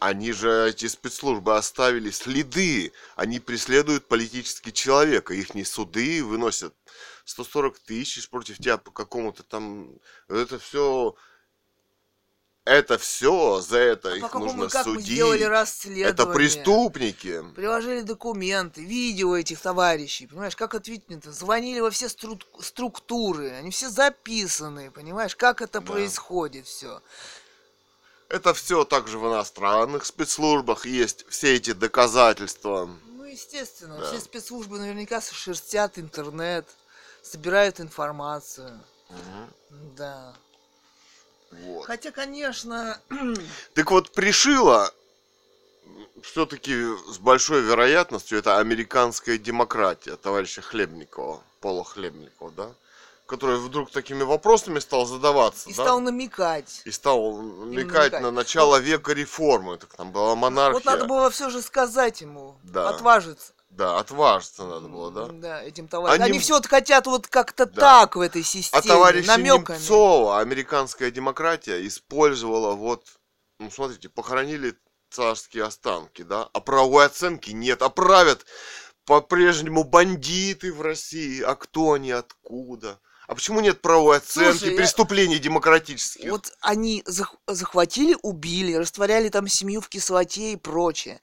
Они 0.03 0.33
же, 0.33 0.69
эти 0.69 0.87
спецслужбы, 0.87 1.57
оставили 1.57 2.11
следы. 2.11 2.93
Они 3.15 3.39
преследуют 3.39 4.09
политически 4.09 4.73
человека. 4.73 5.33
Их 5.33 5.55
не 5.55 5.65
суды 5.65 6.25
выносят 6.25 6.75
140 7.25 7.79
тысяч 7.79 8.29
против 8.29 8.59
тебя 8.59 8.79
по 8.79 8.91
какому-то 8.91 9.45
там... 9.45 9.93
Это 10.27 10.59
все... 10.59 11.15
Это 12.65 12.97
все, 12.99 13.61
за 13.61 13.79
это 13.79 14.13
а 14.13 14.17
их 14.17 14.35
нужно 14.35 14.69
как 14.69 14.85
судить. 14.85 15.09
Мы 15.09 15.15
сделали 15.15 15.43
расследование. 15.43 16.11
Это 16.11 16.27
преступники. 16.27 17.45
Приложили 17.55 18.01
документы, 18.01 18.85
видео 18.85 19.37
этих 19.37 19.61
товарищей. 19.61 20.27
Понимаешь, 20.27 20.55
как 20.55 20.75
ответить? 20.75 21.25
Звонили 21.25 21.81
во 21.81 21.91
все 21.91 22.07
стру- 22.07 22.41
структуры. 22.61 23.51
Они 23.51 23.71
все 23.71 23.89
записаны, 23.89 24.91
понимаешь, 24.91 25.35
как 25.35 25.61
это 25.61 25.81
да. 25.81 25.93
происходит 25.93 26.67
все. 26.67 27.03
Это 28.33 28.55
все 28.55 28.87
также 28.87 29.19
в 29.19 29.29
иностранных 29.29 30.07
спецслужбах 30.07 30.87
есть 30.87 31.27
все 31.29 31.55
эти 31.57 31.75
доказательства. 31.75 32.89
Ну, 33.05 33.25
естественно, 33.25 33.99
да. 33.99 34.07
все 34.07 34.21
спецслужбы 34.21 34.79
наверняка 34.79 35.21
шерстят 35.21 35.99
интернет, 35.99 36.67
собирают 37.23 37.79
информацию. 37.79 38.81
Угу. 39.11 39.81
Да. 39.99 40.35
Вот. 41.51 41.85
Хотя, 41.85 42.11
конечно... 42.11 42.99
Так 43.75 43.91
вот, 43.91 44.13
пришила 44.13 44.91
все-таки 46.23 46.73
с 47.13 47.19
большой 47.19 47.61
вероятностью 47.61 48.39
это 48.39 48.57
американская 48.57 49.37
демократия 49.37 50.17
товарища 50.17 50.63
Хлебникова, 50.63 51.43
Пола 51.61 51.85
Хлебникова, 51.85 52.51
да? 52.53 52.73
Который 53.33 53.57
вдруг 53.57 53.91
такими 53.91 54.25
вопросами 54.25 54.79
стал 54.79 55.07
задаваться. 55.07 55.71
И 55.71 55.73
да? 55.75 55.85
стал 55.85 56.01
намекать. 56.01 56.83
И 56.85 56.91
стал 56.91 57.39
намекать, 57.39 58.13
намекать. 58.13 58.21
на 58.21 58.31
начало 58.31 58.77
века 58.77 59.15
реформы. 59.15 59.79
Так 59.79 59.95
там 59.97 60.13
была 60.13 60.35
монархия. 60.35 60.75
Вот 60.75 60.85
надо 60.85 61.07
было 61.07 61.31
все 61.31 61.49
же 61.49 61.63
сказать 61.63 62.21
ему. 62.21 62.59
Да. 62.63 62.91
Отважиться. 62.91 63.55
Да, 63.71 63.99
отважиться 63.99 64.65
надо 64.65 64.87
было, 64.89 65.11
да? 65.11 65.29
Да, 65.33 65.63
этим 65.63 65.89
товарищам. 65.89 66.23
Они, 66.23 66.33
Они 66.33 66.41
все 66.41 66.61
хотят 66.61 67.07
вот 67.07 67.27
как-то 67.27 67.65
да. 67.65 67.81
так 67.81 68.17
в 68.17 68.21
этой 68.21 68.43
системе. 68.43 68.83
А 68.85 68.87
товарищ 68.87 69.27
Немцова, 69.27 70.41
американская 70.41 71.11
демократия, 71.11 71.87
использовала 71.87 72.75
вот, 72.75 73.07
ну 73.59 73.71
смотрите, 73.71 74.11
похоронили 74.11 74.77
царские 75.09 75.65
останки, 75.65 76.21
да? 76.21 76.51
А 76.53 76.61
правовой 76.61 77.07
оценки 77.07 77.53
нет, 77.53 77.81
а 77.81 77.89
правят 77.89 78.45
по-прежнему 79.07 79.85
бандиты 79.85 80.71
в 80.71 80.83
России. 80.83 81.41
А 81.41 81.55
кто 81.55 81.93
они, 81.93 82.11
откуда? 82.11 83.01
А 83.29 83.35
почему 83.35 83.61
нет 83.61 83.81
правовой 83.81 84.19
оценки 84.19 84.59
Слушай, 84.59 84.77
преступлений 84.77 85.39
демократических? 85.39 86.31
Вот 86.31 86.53
они 86.61 87.03
зах- 87.07 87.37
захватили, 87.47 88.17
убили, 88.23 88.75
растворяли 88.75 89.29
там 89.29 89.47
семью 89.49 89.81
в 89.81 89.89
кислоте 89.89 90.53
и 90.53 90.57
прочее. 90.57 91.21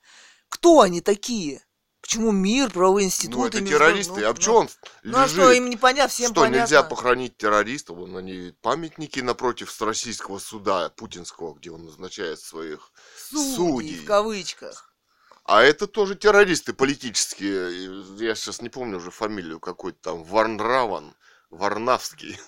Кто 0.47 0.81
они 0.81 1.01
такие? 1.01 1.61
Почему 2.01 2.31
мир, 2.31 2.71
правовые 2.71 3.07
институты? 3.07 3.37
Ну, 3.37 3.45
это 3.47 3.61
террористы. 3.61 4.21
Ну, 4.21 4.29
а 4.29 4.33
в 4.33 4.39
чем 4.39 4.53
ну, 4.53 4.59
он 4.59 4.69
Ну, 5.03 5.17
а 5.17 5.27
что, 5.27 5.51
им 5.51 5.69
не 5.69 5.75
понятно, 5.75 6.09
всем 6.09 6.31
что, 6.31 6.41
понятно. 6.41 6.61
нельзя 6.61 6.81
похоронить 6.81 7.37
террористов? 7.37 7.97
Вон 7.97 8.15
они 8.15 8.53
памятники 8.61 9.19
напротив 9.19 9.79
российского 9.81 10.39
суда, 10.39 10.89
путинского, 10.89 11.53
где 11.53 11.71
он 11.71 11.85
назначает 11.85 12.39
своих 12.39 12.91
судей. 13.29 13.55
судей. 13.55 13.99
в 13.99 14.05
кавычках. 14.05 14.93
А 15.43 15.61
это 15.61 15.87
тоже 15.87 16.15
террористы 16.15 16.73
политические. 16.73 18.17
Я 18.17 18.35
сейчас 18.35 18.61
не 18.61 18.69
помню 18.69 18.97
уже 18.97 19.11
фамилию 19.11 19.59
какой-то 19.59 19.99
там. 20.01 20.23
Варнраван. 20.23 21.13
Варнавский. 21.49 22.39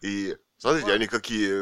И, 0.00 0.36
смотрите, 0.58 0.92
они 0.92 1.06
какие 1.06 1.52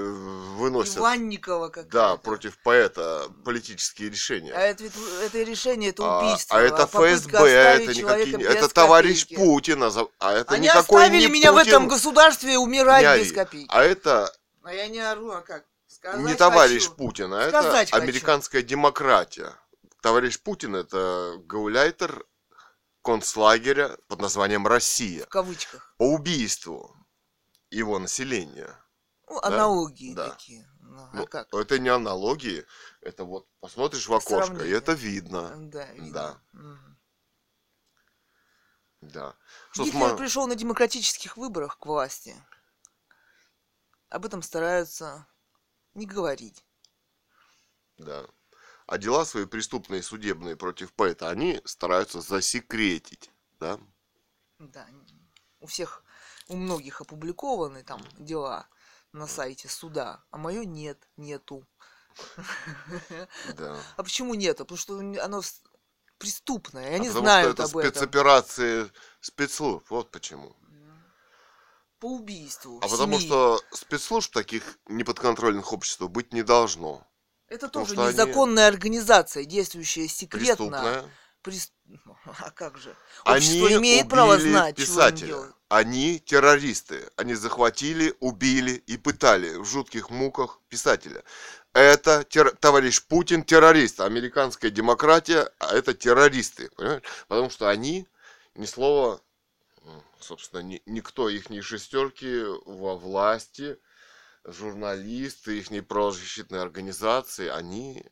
выносят. 0.56 0.98
Иванникова 0.98 1.68
как 1.68 1.88
Да, 1.88 2.16
против 2.16 2.58
поэта 2.62 3.28
политические 3.44 4.10
решения. 4.10 4.52
А 4.52 4.60
это, 4.60 4.84
это 5.22 5.42
решение, 5.42 5.90
это 5.90 6.02
убийство. 6.02 6.56
А, 6.56 6.60
а 6.60 6.62
это 6.62 6.86
ФСБ, 6.86 7.38
это 7.38 7.94
никакие, 7.94 8.42
это 8.42 8.68
товарищ 8.68 9.22
копейки. 9.22 9.40
Путина, 9.40 9.92
а 10.18 10.32
это 10.32 10.54
они 10.54 10.66
никакой 10.66 11.04
оставили 11.04 11.26
не 11.26 11.32
меня 11.32 11.52
Путин. 11.52 11.64
в 11.64 11.68
этом 11.68 11.88
государстве 11.88 12.58
умирать 12.58 13.18
не 13.18 13.24
без 13.24 13.32
копейки. 13.32 13.68
А 13.70 13.82
это... 13.82 14.32
А 14.62 14.74
я 14.74 14.88
не 14.88 15.00
ору, 15.00 15.30
а 15.30 15.40
как? 15.40 15.64
Сказать 15.86 16.20
не 16.20 16.34
товарищ 16.34 16.84
хочу. 16.84 16.94
Путин, 16.94 17.32
а 17.32 17.48
Сказать 17.48 17.88
это 17.88 17.96
хочу. 17.96 18.02
американская 18.04 18.62
демократия. 18.62 19.54
Товарищ 20.02 20.38
Путин 20.40 20.76
это 20.76 21.34
гауляйтер 21.44 22.24
концлагеря 23.02 23.96
под 24.08 24.20
названием 24.20 24.66
«Россия». 24.66 25.24
В 25.24 25.28
кавычках. 25.28 25.94
По 25.98 26.04
убийству 26.04 26.96
его 27.70 27.98
населения. 27.98 28.76
Ну, 29.28 29.38
аналогии 29.42 30.14
да? 30.14 30.30
такие. 30.30 30.68
Ну, 30.80 31.02
а 31.02 31.10
ну, 31.12 31.26
как? 31.26 31.52
Это 31.54 31.78
не 31.78 31.88
аналогии, 31.88 32.66
это 33.00 33.24
вот 33.24 33.46
посмотришь 33.60 34.08
в 34.08 34.12
окошко, 34.12 34.46
Сравнение. 34.46 34.72
и 34.72 34.76
это 34.76 34.92
видно. 34.92 35.54
Да, 35.70 35.86
видно. 35.92 36.12
Да. 36.12 36.42
Угу. 36.52 36.78
Да. 39.02 39.36
Что 39.70 39.84
Гитлер 39.84 40.00
см... 40.00 40.16
пришел 40.16 40.46
на 40.46 40.56
демократических 40.56 41.36
выборах 41.36 41.78
к 41.78 41.86
власти. 41.86 42.36
Об 44.08 44.26
этом 44.26 44.42
стараются 44.42 45.26
не 45.94 46.06
говорить. 46.06 46.64
Да 47.96 48.26
а 48.90 48.98
дела 48.98 49.24
свои 49.24 49.46
преступные 49.46 50.02
судебные 50.02 50.56
против 50.56 50.92
поэта 50.92 51.30
они 51.30 51.60
стараются 51.64 52.20
засекретить, 52.20 53.30
да? 53.60 53.78
Да, 54.58 54.84
у 55.60 55.66
всех, 55.68 56.02
у 56.48 56.56
многих 56.56 57.00
опубликованы 57.00 57.84
там 57.84 58.02
дела 58.18 58.66
на 59.12 59.28
сайте 59.28 59.68
суда, 59.68 60.24
а 60.32 60.38
мое 60.38 60.64
нет, 60.64 61.08
нету. 61.16 61.64
Да. 63.56 63.80
А 63.96 64.02
почему 64.02 64.34
нет? 64.34 64.58
Потому 64.58 64.76
что 64.76 64.98
оно 64.98 65.40
преступное, 66.18 66.90
и 66.90 66.94
А 66.94 66.96
они 66.96 67.06
потому 67.06 67.26
знают 67.26 67.52
что 67.52 67.62
это 67.62 67.70
об 67.70 67.76
этом. 67.78 67.92
спецоперации 67.92 68.90
спецслужб, 69.20 69.88
вот 69.88 70.10
почему. 70.10 70.56
По 72.00 72.06
убийству. 72.06 72.80
А 72.82 72.88
потому 72.88 73.20
что 73.20 73.62
спецслужб 73.70 74.32
таких 74.32 74.78
неподконтрольных 74.86 75.72
обществу 75.72 76.08
быть 76.08 76.32
не 76.32 76.42
должно. 76.42 77.06
Это 77.50 77.66
потому 77.66 77.84
тоже 77.84 77.94
что 77.94 78.04
они 78.06 78.12
незаконная 78.12 78.68
организация, 78.68 79.44
действующая 79.44 80.08
секретно. 80.08 80.46
Преступная. 80.56 81.10
Прес- 81.42 81.72
А 82.38 82.50
как 82.50 82.78
же? 82.78 82.94
Они 83.24 83.38
Общество 83.46 83.78
имеет 83.78 84.08
право 84.08 84.38
знать, 84.38 84.76
чего 84.76 84.86
писателя. 84.86 85.26
делать. 85.26 85.50
Они 85.68 86.18
террористы. 86.20 87.08
Они 87.16 87.34
захватили, 87.34 88.14
убили 88.20 88.72
и 88.86 88.96
пытали 88.96 89.56
в 89.56 89.64
жутких 89.64 90.10
муках 90.10 90.60
писателя. 90.68 91.24
Это 91.72 92.24
тер- 92.28 92.54
товарищ 92.60 93.02
Путин 93.02 93.42
террорист. 93.42 94.00
Американская 94.00 94.70
демократия, 94.70 95.50
а 95.58 95.74
это 95.74 95.92
террористы. 95.94 96.70
Понимаешь? 96.76 97.02
Потому 97.28 97.50
что 97.50 97.68
они 97.68 98.06
ни 98.54 98.66
слова, 98.66 99.20
собственно, 100.20 100.60
ни- 100.60 100.82
никто 100.86 101.28
их 101.28 101.50
не 101.50 101.62
шестерки 101.62 102.44
во 102.66 102.96
власти, 102.96 103.78
журналисты, 104.44 105.58
их 105.58 105.70
правозащитные 105.86 106.62
организации, 106.62 107.48
они 107.48 108.04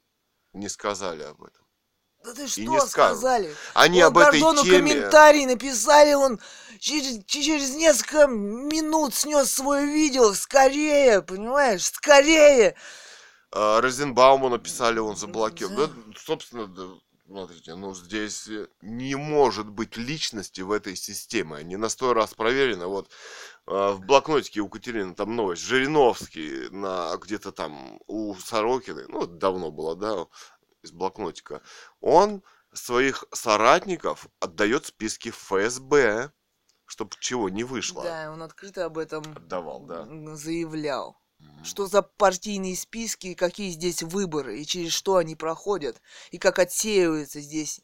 не 0.52 0.68
сказали 0.68 1.22
об 1.22 1.42
этом. 1.42 1.64
Да 2.24 2.34
ты 2.34 2.44
И 2.44 2.48
что 2.48 2.60
не 2.62 2.80
скажут. 2.80 2.90
сказали? 2.90 3.56
Они 3.74 4.02
Он 4.02 4.08
об 4.08 4.18
этой 4.18 4.40
Гордону 4.40 4.64
теме... 4.64 4.78
комментарий 4.78 5.46
написали, 5.46 6.14
он 6.14 6.40
через, 6.78 7.24
через 7.24 7.74
несколько 7.74 8.26
минут 8.26 9.14
снес 9.14 9.50
свое 9.52 9.86
видео. 9.86 10.34
Скорее, 10.34 11.22
понимаешь, 11.22 11.86
скорее. 11.86 12.74
А, 13.52 13.80
Розенбауму 13.80 14.48
написали, 14.48 14.98
он 14.98 15.16
заблокировал. 15.16 15.76
Да. 15.76 15.86
Да, 15.86 16.12
собственно, 16.16 16.66
да, 16.66 16.88
смотрите, 17.28 17.74
ну 17.74 17.94
здесь 17.94 18.48
э, 18.48 18.68
не 18.80 19.14
может 19.14 19.68
быть 19.68 19.96
личности 19.96 20.62
в 20.62 20.72
этой 20.72 20.96
системе. 20.96 21.56
Они 21.56 21.76
на 21.76 21.88
сто 21.88 22.14
раз 22.14 22.34
проверены. 22.34 22.86
Вот 22.86 23.10
а, 23.66 23.92
в 23.92 24.00
блокнотике 24.00 24.60
у 24.60 24.68
Катерины 24.68 25.14
там 25.14 25.36
новость. 25.36 25.62
Жириновский 25.62 26.70
на 26.70 27.14
где-то 27.16 27.52
там 27.52 28.00
у 28.06 28.34
Сорокиной, 28.34 29.06
ну, 29.08 29.26
давно 29.26 29.70
было, 29.70 29.94
да, 29.94 30.26
из 30.82 30.90
блокнотика. 30.90 31.60
Он 32.00 32.42
своих 32.72 33.24
соратников 33.32 34.28
отдает 34.40 34.86
списки 34.86 35.30
ФСБ, 35.30 36.32
чтобы 36.86 37.10
чего 37.20 37.50
не 37.50 37.64
вышло. 37.64 38.04
Да, 38.04 38.32
он 38.32 38.42
открыто 38.42 38.86
об 38.86 38.96
этом 38.96 39.22
Отдавал, 39.36 39.84
да. 39.84 40.06
заявлял. 40.34 41.20
Что 41.62 41.86
за 41.86 42.02
партийные 42.02 42.76
списки, 42.76 43.34
какие 43.34 43.70
здесь 43.70 44.02
выборы, 44.02 44.60
и 44.60 44.66
через 44.66 44.92
что 44.92 45.16
они 45.16 45.36
проходят, 45.36 46.00
и 46.30 46.38
как 46.38 46.58
отсеивается 46.58 47.40
здесь 47.40 47.80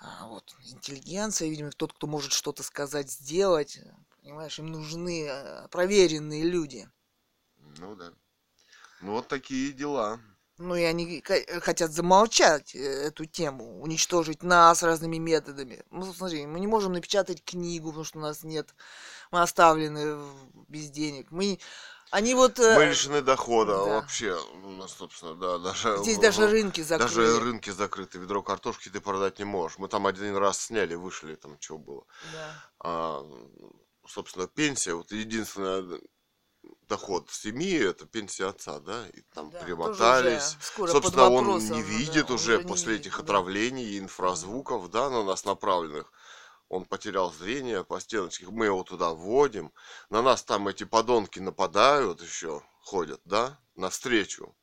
а, 0.00 0.26
вот, 0.26 0.54
интеллигенция, 0.64 1.48
видимо, 1.48 1.70
тот, 1.70 1.92
кто 1.92 2.08
может 2.08 2.32
что-то 2.32 2.64
сказать, 2.64 3.10
сделать. 3.10 3.78
Понимаешь, 4.20 4.58
им 4.58 4.66
нужны 4.66 5.26
э, 5.28 5.68
проверенные 5.68 6.42
люди. 6.42 6.88
Ну 7.78 7.94
да. 7.94 8.12
Ну 9.00 9.12
вот 9.12 9.28
такие 9.28 9.72
дела. 9.72 10.20
Ну 10.58 10.74
и 10.74 10.82
они 10.82 11.20
ка- 11.20 11.60
хотят 11.60 11.92
замолчать 11.92 12.74
э, 12.74 12.78
эту 12.78 13.26
тему, 13.26 13.80
уничтожить 13.80 14.42
нас 14.42 14.82
разными 14.82 15.18
методами. 15.18 15.82
Ну, 15.90 16.12
смотри, 16.12 16.46
мы 16.46 16.60
не 16.60 16.66
можем 16.66 16.92
напечатать 16.92 17.44
книгу, 17.44 17.88
потому 17.88 18.04
что 18.04 18.18
у 18.18 18.22
нас 18.22 18.44
нет, 18.44 18.74
мы 19.30 19.40
оставлены 19.42 20.20
без 20.68 20.90
денег. 20.90 21.30
Мы, 21.30 21.58
они 22.12 22.34
вот... 22.34 22.58
э, 22.58 22.76
Мы 22.76 22.84
лишены 22.84 23.22
дохода 23.22 23.72
да. 23.72 23.82
вообще, 23.84 24.38
ну, 24.62 24.86
собственно, 24.86 25.34
да, 25.34 25.58
даже... 25.58 25.96
Здесь 25.98 26.18
в- 26.18 26.20
даже 26.20 26.46
в- 26.46 26.50
рынки 26.52 26.82
закрыли. 26.82 27.08
Даже 27.08 27.40
рынки 27.40 27.70
закрыты, 27.70 28.18
ведро 28.18 28.42
картошки 28.42 28.88
ты 28.90 29.00
продать 29.00 29.38
не 29.38 29.44
можешь. 29.44 29.78
Мы 29.78 29.88
там 29.88 30.06
один 30.06 30.36
раз 30.36 30.60
сняли, 30.60 30.94
вышли, 30.94 31.34
там 31.34 31.56
что 31.60 31.78
было. 31.78 32.04
Да. 32.32 32.64
А, 32.80 33.26
собственно, 34.06 34.46
пенсия, 34.46 34.94
вот 34.94 35.10
единственный 35.10 36.00
доход 36.88 37.30
семьи, 37.30 37.78
это 37.90 38.06
пенсия 38.06 38.46
отца, 38.46 38.78
да, 38.78 39.08
и 39.08 39.22
там 39.34 39.50
Да, 39.50 39.58
примотались. 39.60 40.56
уже 40.78 40.92
Собственно, 40.92 41.28
он 41.30 41.46
вопросом, 41.46 41.76
не 41.76 41.82
да, 41.82 41.88
видит 41.88 42.28
он 42.30 42.36
уже 42.36 42.58
не 42.58 42.64
после 42.64 42.92
видит, 42.92 43.06
этих 43.06 43.16
да. 43.16 43.22
отравлений 43.24 43.84
и 43.84 43.98
инфразвуков, 43.98 44.90
да, 44.90 45.10
на 45.10 45.24
нас 45.24 45.44
направленных. 45.44 46.12
Он 46.72 46.86
потерял 46.86 47.30
зрение 47.30 47.84
по 47.84 48.00
стеночке, 48.00 48.46
мы 48.46 48.64
его 48.64 48.82
туда 48.82 49.10
вводим. 49.10 49.74
На 50.08 50.22
нас 50.22 50.42
там 50.42 50.68
эти 50.68 50.84
подонки 50.84 51.38
нападают 51.38 52.22
еще, 52.22 52.62
ходят, 52.80 53.20
да, 53.26 53.58
навстречу, 53.74 54.56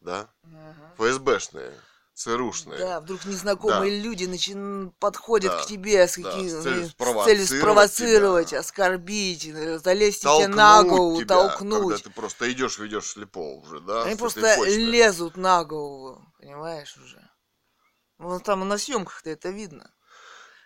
да, 0.00 0.32
Ага. 0.44 0.94
ФСБшные, 0.96 1.72
ЦРУшные. 2.14 2.78
Да, 2.78 3.00
вдруг 3.00 3.24
незнакомые 3.24 3.98
люди 4.00 4.26
начин... 4.26 4.92
подходят 5.00 5.50
Да, 5.50 5.62
к 5.64 5.66
тебе 5.66 6.06
с, 6.06 6.16
да, 6.18 6.30
какими... 6.30 6.48
с 6.50 6.62
целью 6.62 6.86
с 6.86 6.90
спровоцировать 6.92 7.48
целью 7.48 7.60
спровоцировать, 7.62 8.48
тебя. 8.50 8.60
оскорбить, 8.60 9.46
э, 9.46 9.78
залезть 9.80 10.20
тебе 10.20 10.30
Толкнуть 10.30 10.56
на 10.56 10.82
голову, 10.84 11.16
тебя, 11.16 11.26
Когда 11.34 11.48
толкнуть. 11.48 12.04
ты 12.04 12.10
просто 12.10 12.52
идешь, 12.52 12.78
ведешь 12.78 13.10
слепо 13.10 13.56
уже, 13.56 13.80
да, 13.80 14.04
Они 14.04 14.14
с 14.14 14.18
просто 14.18 14.54
почты. 14.56 14.76
лезут 14.76 15.36
на 15.36 15.64
голову, 15.64 16.24
понимаешь 16.38 16.96
уже. 16.96 17.28
Вот 18.18 18.44
там 18.44 18.68
на 18.68 18.78
съемках-то 18.78 19.30
это 19.30 19.48
видно. 19.48 19.92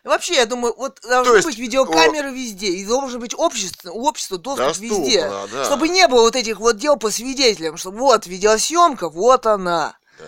Вообще, 0.04 0.34
я 0.34 0.46
думаю, 0.46 0.74
вот 0.76 1.00
должны 1.00 1.36
есть, 1.36 1.46
быть 1.46 1.58
видеокамеры 1.58 2.30
везде, 2.30 2.68
и 2.68 2.84
должен 2.84 3.20
быть 3.20 3.34
общество, 3.34 3.90
у 3.90 4.06
общества 4.06 4.36
доступ 4.36 4.66
Доступно, 4.66 5.02
везде. 5.02 5.30
да. 5.50 5.64
Чтобы 5.64 5.88
не 5.88 6.06
было 6.08 6.20
вот 6.20 6.36
этих 6.36 6.60
вот 6.60 6.76
дел 6.76 6.96
по 6.96 7.10
свидетелям, 7.10 7.78
чтобы 7.78 8.00
вот 8.00 8.26
видеосъемка, 8.26 9.08
вот 9.08 9.46
она. 9.46 9.96
Да. 10.18 10.24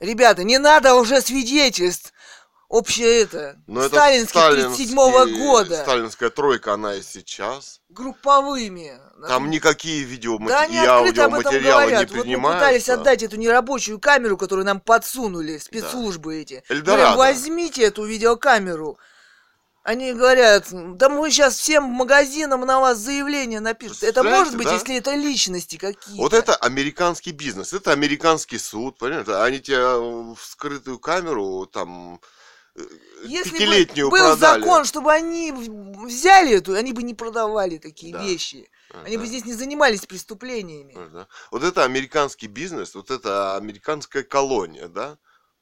Ребята, 0.00 0.44
не 0.44 0.58
надо 0.58 0.94
уже 0.94 1.20
свидетельств. 1.20 2.12
Общее 2.68 3.22
это. 3.22 3.56
Но 3.66 3.80
это 3.80 3.96
сталинских 3.96 4.74
37 4.74 5.38
года. 5.38 5.76
Сталинская 5.76 6.28
тройка, 6.28 6.74
она 6.74 6.96
и 6.96 7.02
сейчас. 7.02 7.80
Групповыми. 7.88 8.92
Там 9.26 9.48
никакие 9.48 10.04
видео 10.04 10.38
Да, 10.38 10.60
они 10.60 10.78
открыто 10.78 11.24
об 11.24 11.34
этом 11.34 11.54
не 11.54 11.60
говорят. 11.60 12.10
Вот 12.10 12.26
мы 12.26 12.36
пытались 12.36 12.88
отдать 12.90 13.22
эту 13.22 13.36
нерабочую 13.36 13.98
камеру, 13.98 14.36
которую 14.36 14.66
нам 14.66 14.80
подсунули 14.80 15.56
спецслужбы 15.56 16.36
эти. 16.36 16.62
Эльдорадо. 16.68 17.14
Говорим, 17.14 17.16
возьмите 17.16 17.82
эту 17.84 18.04
видеокамеру. 18.04 18.98
Они 19.88 20.12
говорят, 20.12 20.66
да 20.70 21.08
мы 21.08 21.30
сейчас 21.30 21.56
всем 21.56 21.84
магазинам 21.84 22.60
на 22.66 22.78
вас 22.78 22.98
заявление 22.98 23.60
напишут. 23.60 24.02
Это 24.02 24.22
может 24.22 24.54
быть, 24.54 24.66
да? 24.66 24.74
если 24.74 24.96
это 24.96 25.14
личности 25.14 25.76
какие-то. 25.78 26.20
Вот 26.20 26.34
это 26.34 26.54
американский 26.56 27.32
бизнес, 27.32 27.72
это 27.72 27.90
американский 27.92 28.58
суд, 28.58 28.98
понимаешь? 28.98 29.26
Они 29.28 29.60
тебе 29.60 29.78
в 29.78 30.38
скрытую 30.42 30.98
камеру 30.98 31.64
там 31.64 32.20
э, 32.76 32.82
Если 33.24 33.48
пятилетнюю 33.48 34.10
бы 34.10 34.18
был 34.18 34.36
продали. 34.36 34.60
закон, 34.60 34.84
чтобы 34.84 35.10
они 35.10 35.52
взяли 35.52 36.58
эту, 36.58 36.74
они 36.74 36.92
бы 36.92 37.02
не 37.02 37.14
продавали 37.14 37.78
такие 37.78 38.12
Да. 38.12 38.22
вещи. 38.22 38.70
Они 39.06 39.16
Да. 39.16 39.22
бы 39.22 39.26
здесь 39.26 39.46
не 39.46 39.54
занимались 39.54 40.04
преступлениями. 40.04 40.98
Да? 41.14 41.28
Вот 41.50 41.64
это 41.64 41.84
американский 41.84 42.48
бизнес, 42.48 42.94
вот 42.94 43.10
это 43.10 43.56
американская 43.56 44.22
колония, 44.22 44.88
да? 44.88 45.16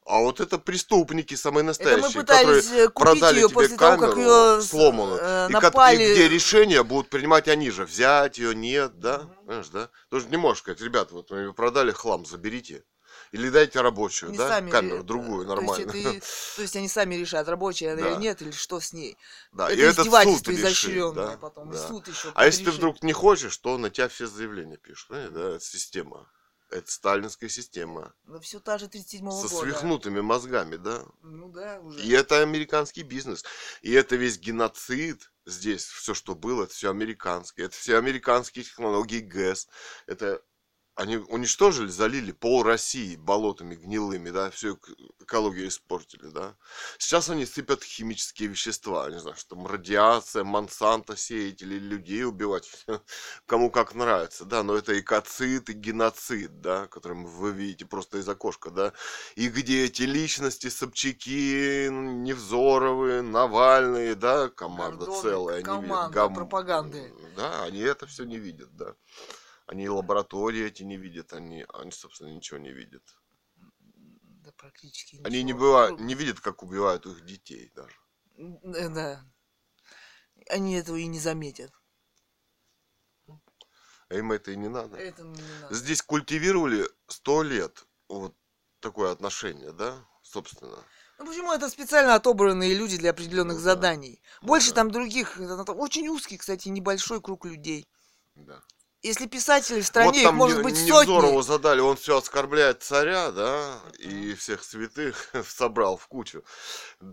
А 0.08 0.20
вот 0.20 0.38
это 0.40 0.58
преступники 0.58 1.34
самые 1.34 1.62
Это 1.62 1.66
настоящие, 1.66 2.02
мы 2.06 2.12
пытались 2.12 2.64
которые 2.66 2.84
э, 2.86 2.88
продали 2.90 3.36
ее 3.40 3.48
тебе 3.48 3.54
после 3.54 3.76
того, 3.76 3.96
камеру 3.96 4.12
как 4.12 4.18
ее 4.18 4.62
сломанную, 4.62 5.18
э, 5.20 5.46
и, 5.48 5.52
ко- 5.52 5.58
и 5.58 5.62
напали. 5.62 6.12
где 6.12 6.28
решения 6.28 6.82
будут 6.84 7.10
принимать 7.10 7.48
они 7.48 7.70
же, 7.70 7.84
взять 7.84 8.38
ее, 8.38 8.54
нет, 8.54 9.00
да? 9.00 9.18
Понимаешь, 9.40 9.68
да? 9.68 9.90
Тоже 10.08 10.28
не 10.28 10.36
можешь 10.36 10.60
сказать, 10.62 10.80
ребята, 10.80 11.12
вот 11.14 11.30
мы 11.32 11.38
её 11.38 11.52
продали 11.52 11.90
хлам, 11.90 12.24
заберите. 12.24 12.84
Или 13.32 13.48
дайте 13.48 13.80
рабочую, 13.80 14.28
Они 14.28 14.38
да? 14.38 14.48
сами 14.48 14.70
Камеру, 14.70 15.02
другую, 15.02 15.44
то 15.44 15.54
есть 15.54 15.66
нормальную. 15.66 15.88
это 15.88 15.98
и- 16.18 16.20
То 16.54 16.62
есть 16.62 16.76
они 16.76 16.88
сами 16.88 17.16
решают, 17.16 17.48
рабочая 17.48 17.94
она 17.94 18.02
Да. 18.02 18.12
или 18.12 18.16
нет, 18.20 18.42
или 18.42 18.52
что 18.52 18.78
с 18.78 18.92
ней. 18.92 19.16
Да, 19.50 19.72
и 19.72 19.76
это 19.76 20.02
этот 20.02 20.04
суд 20.22 20.48
решит, 20.48 21.14
да, 21.14 21.36
потом. 21.40 21.70
И 21.70 21.72
да. 21.74 21.88
суд 21.88 22.06
еще 22.06 22.30
А 22.34 22.46
если 22.46 22.60
ты 22.60 22.66
решит. 22.66 22.78
вдруг 22.78 23.02
не 23.02 23.12
хочешь, 23.12 23.56
то 23.56 23.76
на 23.78 23.90
тебя 23.90 24.08
все 24.08 24.28
заявления 24.28 24.76
пишут. 24.76 25.08
Понимаете, 25.08 25.34
да? 25.34 25.48
Это 25.56 25.64
система. 25.64 26.28
Это 26.70 26.90
сталинская 26.90 27.48
система. 27.48 28.12
Ну, 28.24 28.40
все 28.40 28.58
та 28.58 28.78
же 28.78 28.86
37-го 28.86 29.30
Со 29.30 29.48
года. 29.48 29.70
свихнутыми 29.70 30.20
мозгами, 30.20 30.76
да? 30.76 31.04
Ну 31.22 31.48
да, 31.48 31.80
уже. 31.80 32.00
И 32.00 32.10
это 32.10 32.42
американский 32.42 33.02
бизнес. 33.02 33.44
И 33.82 33.92
это 33.92 34.16
весь 34.16 34.38
геноцид 34.38 35.30
здесь, 35.44 35.84
все, 35.84 36.12
что 36.12 36.34
было, 36.34 36.64
это 36.64 36.74
все 36.74 36.90
американское. 36.90 37.66
Это 37.66 37.76
все 37.76 37.96
американские 37.96 38.64
технологии 38.64 39.20
ГЭС. 39.20 39.68
Это 40.06 40.42
они 40.96 41.18
уничтожили, 41.18 41.88
залили 41.88 42.32
пол 42.32 42.62
России 42.62 43.16
болотами 43.16 43.74
гнилыми, 43.74 44.30
да, 44.30 44.50
всю 44.50 44.76
эк- 44.76 44.96
экологию 45.20 45.68
испортили, 45.68 46.28
да. 46.28 46.56
Сейчас 46.98 47.28
они 47.28 47.44
сыпят 47.44 47.84
химические 47.84 48.48
вещества, 48.48 49.10
не 49.10 49.20
знаю, 49.20 49.36
что 49.36 49.56
там 49.56 49.66
радиация, 49.66 50.42
Монсанто 50.42 51.14
сеять 51.14 51.60
или 51.60 51.78
людей 51.78 52.24
убивать, 52.24 52.86
кому 53.46 53.70
как 53.70 53.94
нравится, 53.94 54.46
да, 54.46 54.62
но 54.62 54.74
это 54.74 54.98
экоцид 54.98 55.68
и 55.68 55.74
геноцид, 55.74 56.62
да, 56.62 56.86
который 56.86 57.18
вы 57.24 57.52
видите 57.52 57.84
просто 57.84 58.16
из 58.16 58.28
окошка, 58.28 58.70
да, 58.70 58.94
и 59.34 59.48
где 59.48 59.84
эти 59.84 60.02
личности, 60.02 60.68
Собчаки, 60.68 61.88
Невзоровы, 61.90 63.20
Навальные, 63.20 64.14
да, 64.14 64.48
команда 64.48 65.04
Гордоны, 65.04 65.22
целая, 65.22 65.58
они 65.58 65.64
видят, 65.64 65.88
команда 65.88 66.14
гам- 66.14 66.34
пропаганды. 66.34 67.12
Да, 67.36 67.64
они 67.64 67.80
это 67.80 68.06
все 68.06 68.24
не 68.24 68.38
видят, 68.38 68.74
да. 68.74 68.94
Они 69.66 69.88
лаборатории 69.88 70.64
эти 70.64 70.84
не 70.84 70.96
видят, 70.96 71.32
они, 71.32 71.66
они 71.74 71.90
собственно, 71.90 72.28
ничего 72.28 72.58
не 72.58 72.72
видят. 72.72 73.02
Да 74.44 74.52
практически 74.56 75.16
Они 75.24 75.38
не, 75.38 75.44
ничего. 75.44 75.58
бывают, 75.60 76.00
не 76.00 76.14
видят, 76.14 76.40
как 76.40 76.62
убивают 76.62 77.04
их 77.06 77.24
детей 77.24 77.72
даже. 77.74 77.94
Э, 78.38 78.88
Да. 78.88 79.24
Они 80.48 80.74
этого 80.74 80.96
и 80.96 81.06
не 81.06 81.18
заметят. 81.18 81.72
А 84.08 84.14
им 84.14 84.30
это 84.30 84.52
и 84.52 84.56
не 84.56 84.68
надо. 84.68 84.96
Это 84.96 85.22
не 85.24 85.42
надо. 85.62 85.74
Здесь 85.74 86.00
культивировали 86.00 86.88
сто 87.08 87.42
лет 87.42 87.86
вот 88.08 88.36
такое 88.78 89.10
отношение, 89.10 89.72
да, 89.72 89.98
собственно. 90.22 90.78
Ну 91.18 91.26
почему 91.26 91.52
это 91.52 91.68
специально 91.68 92.14
отобранные 92.14 92.74
люди 92.74 92.98
для 92.98 93.10
определенных 93.10 93.56
Ну 93.56 93.64
да. 93.64 93.70
заданий? 93.70 94.22
Ну 94.42 94.48
Больше 94.48 94.68
да. 94.68 94.76
там 94.76 94.90
других, 94.92 95.36
там 95.38 95.80
очень 95.80 96.06
узкий, 96.08 96.36
кстати, 96.36 96.68
небольшой 96.68 97.20
круг 97.20 97.46
людей. 97.46 97.84
Да. 98.36 98.62
Если 99.06 99.26
писателей 99.28 99.82
в 99.82 99.84
Вот 99.84 99.88
стране, 99.88 100.18
их 100.18 100.24
там 100.24 100.34
может 100.34 100.56
Не- 100.58 100.62
быть 100.64 100.74
Невзорову 100.74 101.42
сотни. 101.42 101.46
задали, 101.46 101.80
он 101.80 101.96
все 101.96 102.18
оскорбляет 102.18 102.82
царя, 102.82 103.30
да, 103.30 103.80
и 104.00 104.34
всех 104.34 104.64
святых 104.64 105.30
собрал 105.46 105.96
в 105.96 106.08
кучу. 106.08 106.42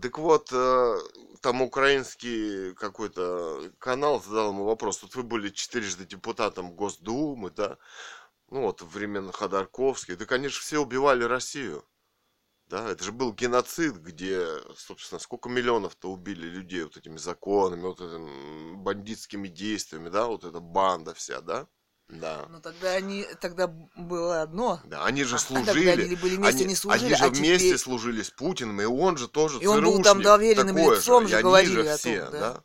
Так 0.02 0.18
вот, 0.18 0.48
э, 0.52 0.96
там 1.40 1.62
украинский 1.62 2.74
какой-то 2.74 3.70
канал 3.78 4.20
задал 4.20 4.50
ему 4.50 4.64
вопрос. 4.64 5.02
Вот 5.04 5.14
вы 5.14 5.22
были 5.22 5.50
четырежды 5.50 6.04
депутатом 6.04 6.72
Госдумы, 6.72 7.50
да, 7.50 7.78
ну 8.50 8.62
вот 8.62 8.82
времен 8.82 9.30
Ходорковский. 9.30 10.16
Да, 10.16 10.24
конечно, 10.26 10.60
все 10.60 10.80
убивали 10.80 11.22
Россию. 11.22 11.84
Да, 12.66 12.90
это 12.90 13.04
же 13.04 13.12
был 13.12 13.32
геноцид, 13.32 13.98
где, 13.98 14.46
собственно, 14.76 15.20
сколько 15.20 15.48
миллионов-то 15.48 16.10
убили 16.10 16.46
людей 16.46 16.82
вот 16.82 16.96
этими 16.96 17.18
законами, 17.18 17.82
вот 17.82 18.00
этими 18.00 18.74
бандитскими 18.74 19.46
действиями, 19.46 20.08
да, 20.08 20.26
вот 20.26 20.42
эта 20.44 20.58
банда 20.58 21.14
вся, 21.14 21.40
да? 21.40 21.68
Да. 22.08 22.46
Но 22.50 22.60
тогда 22.60 22.92
они, 22.92 23.26
тогда 23.40 23.66
было 23.66 24.42
одно. 24.42 24.80
Да, 24.84 25.04
они 25.04 25.24
же 25.24 25.36
А 25.36 25.38
тогда 25.38 25.72
служили. 25.72 26.02
они 26.02 26.16
были 26.16 26.36
вместе, 26.36 26.60
они, 26.60 26.68
не 26.70 26.74
служили, 26.74 27.06
они 27.06 27.14
же 27.14 27.24
а 27.24 27.28
вместе 27.28 27.66
теперь- 27.68 27.78
служили 27.78 28.22
с 28.22 28.30
Путиным, 28.30 28.80
и 28.80 28.84
он 28.84 29.16
же 29.16 29.26
тоже 29.26 29.58
И 29.60 29.66
он 29.66 29.82
был 29.82 30.02
там 30.02 30.22
доверенным 30.22 30.76
такой 30.76 30.96
лицом 30.96 31.26
же, 31.26 31.36
же, 31.36 31.42
говорили 31.42 31.82
же 31.82 31.88
о 31.88 31.92
том, 31.92 31.98
все, 31.98 32.20
да. 32.30 32.40
да. 32.40 32.62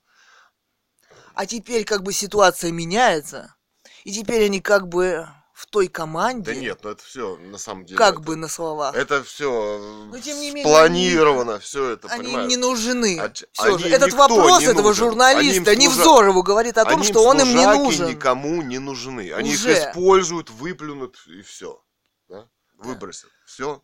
А 1.36 1.46
теперь 1.46 1.86
как 1.86 2.04
бы 2.04 2.12
ситуация 2.12 2.72
меняется, 2.72 3.56
и 4.04 4.12
теперь 4.12 4.46
они 4.46 4.60
как 4.60 4.88
бы 4.90 5.28
в 5.60 5.66
той 5.66 5.90
команде, 5.90 6.54
Да 6.54 6.58
нет, 6.58 6.80
ну 6.84 6.92
это 6.92 7.04
все 7.04 7.36
на 7.36 7.58
самом 7.58 7.84
деле. 7.84 7.98
как 7.98 8.14
это, 8.16 8.24
бы 8.24 8.38
на 8.38 8.48
словах. 8.48 8.96
Это 8.96 9.22
все 9.26 9.78
Но 10.10 10.18
тем 10.18 10.40
не 10.40 10.52
менее, 10.52 10.64
спланировано, 10.64 11.60
все 11.60 11.90
это, 11.90 12.08
они 12.08 12.20
им 12.24 12.26
понимаешь? 12.28 12.50
не 12.50 12.56
нужны. 12.56 13.20
А 13.20 13.34
они 13.66 13.78
же. 13.80 13.90
Этот 13.90 14.14
вопрос 14.14 14.64
этого 14.64 14.88
нужен. 14.88 15.10
журналиста 15.10 15.64
служа- 15.66 15.76
Невзорову 15.76 16.44
говорит 16.44 16.78
о 16.78 16.86
том, 16.86 17.02
Они 17.02 17.04
что 17.04 17.26
он 17.26 17.42
им 17.42 17.54
не 17.54 17.66
нужен. 17.66 18.08
никому 18.08 18.62
не 18.62 18.80
нужны. 18.80 19.34
Они 19.34 19.52
Уже. 19.54 19.74
их 19.74 19.90
используют, 19.90 20.50
выплюнут 20.50 21.22
и 21.28 21.42
все. 21.42 21.84
Да? 22.30 22.48
Выбросят. 22.78 23.30
Все. 23.46 23.84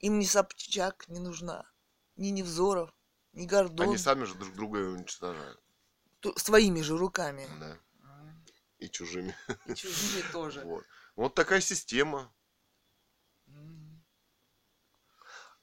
Им 0.00 0.18
ни 0.18 0.24
Собчак 0.24 1.04
не 1.06 1.20
нужна, 1.20 1.64
ни 2.16 2.30
Невзоров, 2.30 2.90
ни 3.34 3.46
Гордон. 3.46 3.86
Они 3.86 3.98
сами 3.98 4.24
же 4.24 4.34
друг 4.34 4.52
друга 4.56 4.78
уничтожают. 4.78 5.60
Своими 6.36 6.80
же 6.80 6.98
руками. 6.98 7.48
Да. 7.60 7.76
И 8.80 8.88
чужими. 8.88 9.36
И 9.66 9.74
чужими 9.74 10.22
тоже. 10.32 10.60
Вот. 10.64 10.84
Вот 11.16 11.34
такая 11.34 11.60
система. 11.60 12.32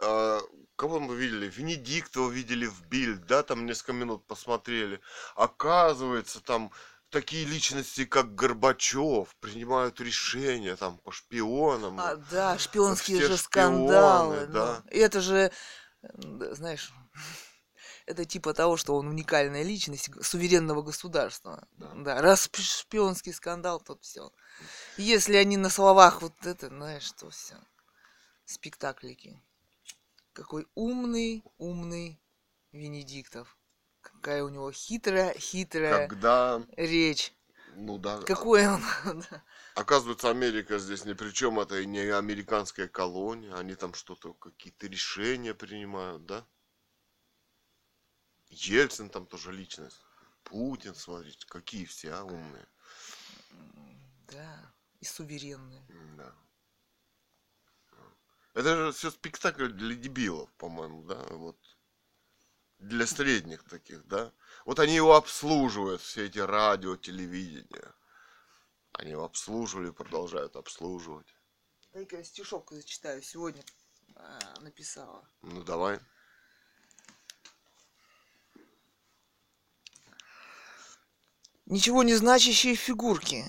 А, 0.02 0.40
кого 0.76 1.00
мы 1.00 1.16
видели? 1.16 1.48
Венедиктова 1.48 2.30
видели 2.30 2.68
в 2.68 2.86
Бильд, 2.88 3.26
да, 3.26 3.42
там 3.42 3.66
несколько 3.66 3.94
минут 3.94 4.28
посмотрели. 4.28 5.02
Оказывается, 5.36 6.40
там 6.42 6.72
такие 7.10 7.46
личности, 7.46 8.06
как 8.06 8.36
Горбачев, 8.36 9.36
принимают 9.40 10.00
решения 10.00 10.76
там 10.76 11.00
по 11.00 11.12
шпионам. 11.12 12.00
А, 12.00 12.16
да, 12.16 12.58
шпионские 12.60 13.22
же 13.22 13.38
шпионы, 13.38 13.38
скандалы. 13.38 14.46
ну. 14.48 14.54
да. 14.54 14.84
И 14.92 15.00
это 15.00 15.22
же, 15.22 15.52
знаешь, 16.04 16.94
это 18.08 18.24
типа 18.26 18.54
того, 18.54 18.78
что 18.78 18.96
он 18.96 19.08
уникальная 19.08 19.64
личность 19.64 20.10
суверенного 20.26 20.82
государства. 20.82 21.68
Да. 21.74 21.92
Да, 21.94 22.22
раз 22.22 22.50
шпионский 22.54 23.34
скандал, 23.34 23.82
то 23.82 23.98
все. 24.02 24.32
Если 24.96 25.36
они 25.36 25.58
на 25.58 25.70
словах 25.70 26.22
вот 26.22 26.34
это, 26.46 26.70
знаешь, 26.70 27.12
то 27.12 27.30
все. 27.30 27.56
Спектаклики. 28.46 29.40
Какой 30.34 30.68
умный, 30.74 31.44
умный 31.58 32.20
Венедиктов. 32.72 33.58
Какая 34.02 34.44
у 34.44 34.50
него 34.50 34.72
хитрая, 34.72 35.34
хитрая 35.38 36.08
Когда, 36.08 36.64
речь. 36.78 37.34
ну 37.76 37.98
да, 37.98 38.22
Какой 38.22 38.68
он. 38.68 38.82
оказывается, 39.76 40.30
Америка 40.30 40.80
здесь 40.80 41.04
ни 41.04 41.12
при 41.12 41.32
чем, 41.32 41.60
это 41.60 41.84
не 41.84 42.00
американская 42.00 42.88
колония, 42.88 43.54
они 43.56 43.76
там 43.76 43.94
что-то, 43.94 44.34
какие-то 44.34 44.88
решения 44.88 45.54
принимают, 45.54 46.26
да? 46.26 46.46
Ельцин 48.66 49.10
там 49.10 49.26
тоже 49.26 49.52
личность. 49.52 50.02
Путин, 50.44 50.96
смотрите, 50.96 51.46
какие 51.48 51.86
все 51.86 52.14
а, 52.14 52.24
умные. 52.24 52.68
Да, 54.28 54.74
и 55.00 55.06
суверенные. 55.06 55.86
Да. 56.16 56.34
Это 58.54 58.76
же 58.76 58.92
все 58.92 59.12
спектакль 59.12 59.68
для 59.68 59.96
дебилов, 59.96 60.52
по-моему, 60.54 61.04
да, 61.04 61.22
вот. 61.32 61.58
Для 62.80 63.08
средних 63.08 63.64
таких, 63.64 64.06
да. 64.08 64.32
Вот 64.66 64.80
они 64.80 64.96
его 64.96 65.16
обслуживают, 65.16 66.02
все 66.02 66.26
эти 66.26 66.40
радио, 66.40 66.96
телевидение. 66.96 67.94
Они 68.94 69.12
его 69.12 69.26
обслуживали, 69.26 69.92
продолжают 69.92 70.56
обслуживать. 70.56 71.28
Дай-ка 71.94 72.18
я 72.18 72.24
стишок 72.24 72.72
зачитаю. 72.72 73.22
Сегодня 73.22 73.64
а, 74.16 74.40
написала. 74.62 75.28
Ну 75.42 75.64
давай. 75.64 76.00
Ничего 81.70 82.02
не 82.04 82.16
значащие 82.16 82.76
фигурки 82.76 83.44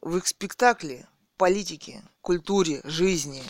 в 0.00 0.16
их 0.16 0.26
спектакле, 0.26 1.06
политике, 1.36 2.02
культуре, 2.20 2.80
жизни. 2.82 3.44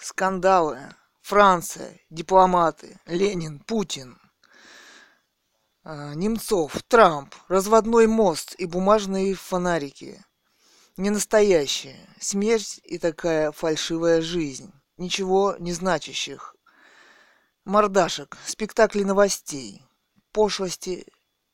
Скандалы, 0.00 0.92
Франция, 1.20 2.00
дипломаты, 2.10 2.98
Ленин, 3.06 3.60
Путин, 3.60 4.18
а, 5.84 6.14
Немцов, 6.14 6.82
Трамп, 6.88 7.32
разводной 7.46 8.08
мост 8.08 8.56
и 8.58 8.66
бумажные 8.66 9.34
фонарики. 9.34 10.24
Не 10.96 11.10
настоящие. 11.10 11.96
Смерть 12.18 12.80
и 12.82 12.98
такая 12.98 13.52
фальшивая 13.52 14.20
жизнь. 14.20 14.72
Ничего 14.96 15.54
не 15.60 15.72
значащих. 15.72 16.56
Мордашек, 17.64 18.36
спектакли 18.44 19.04
новостей, 19.04 19.87
пошлости, 20.32 21.06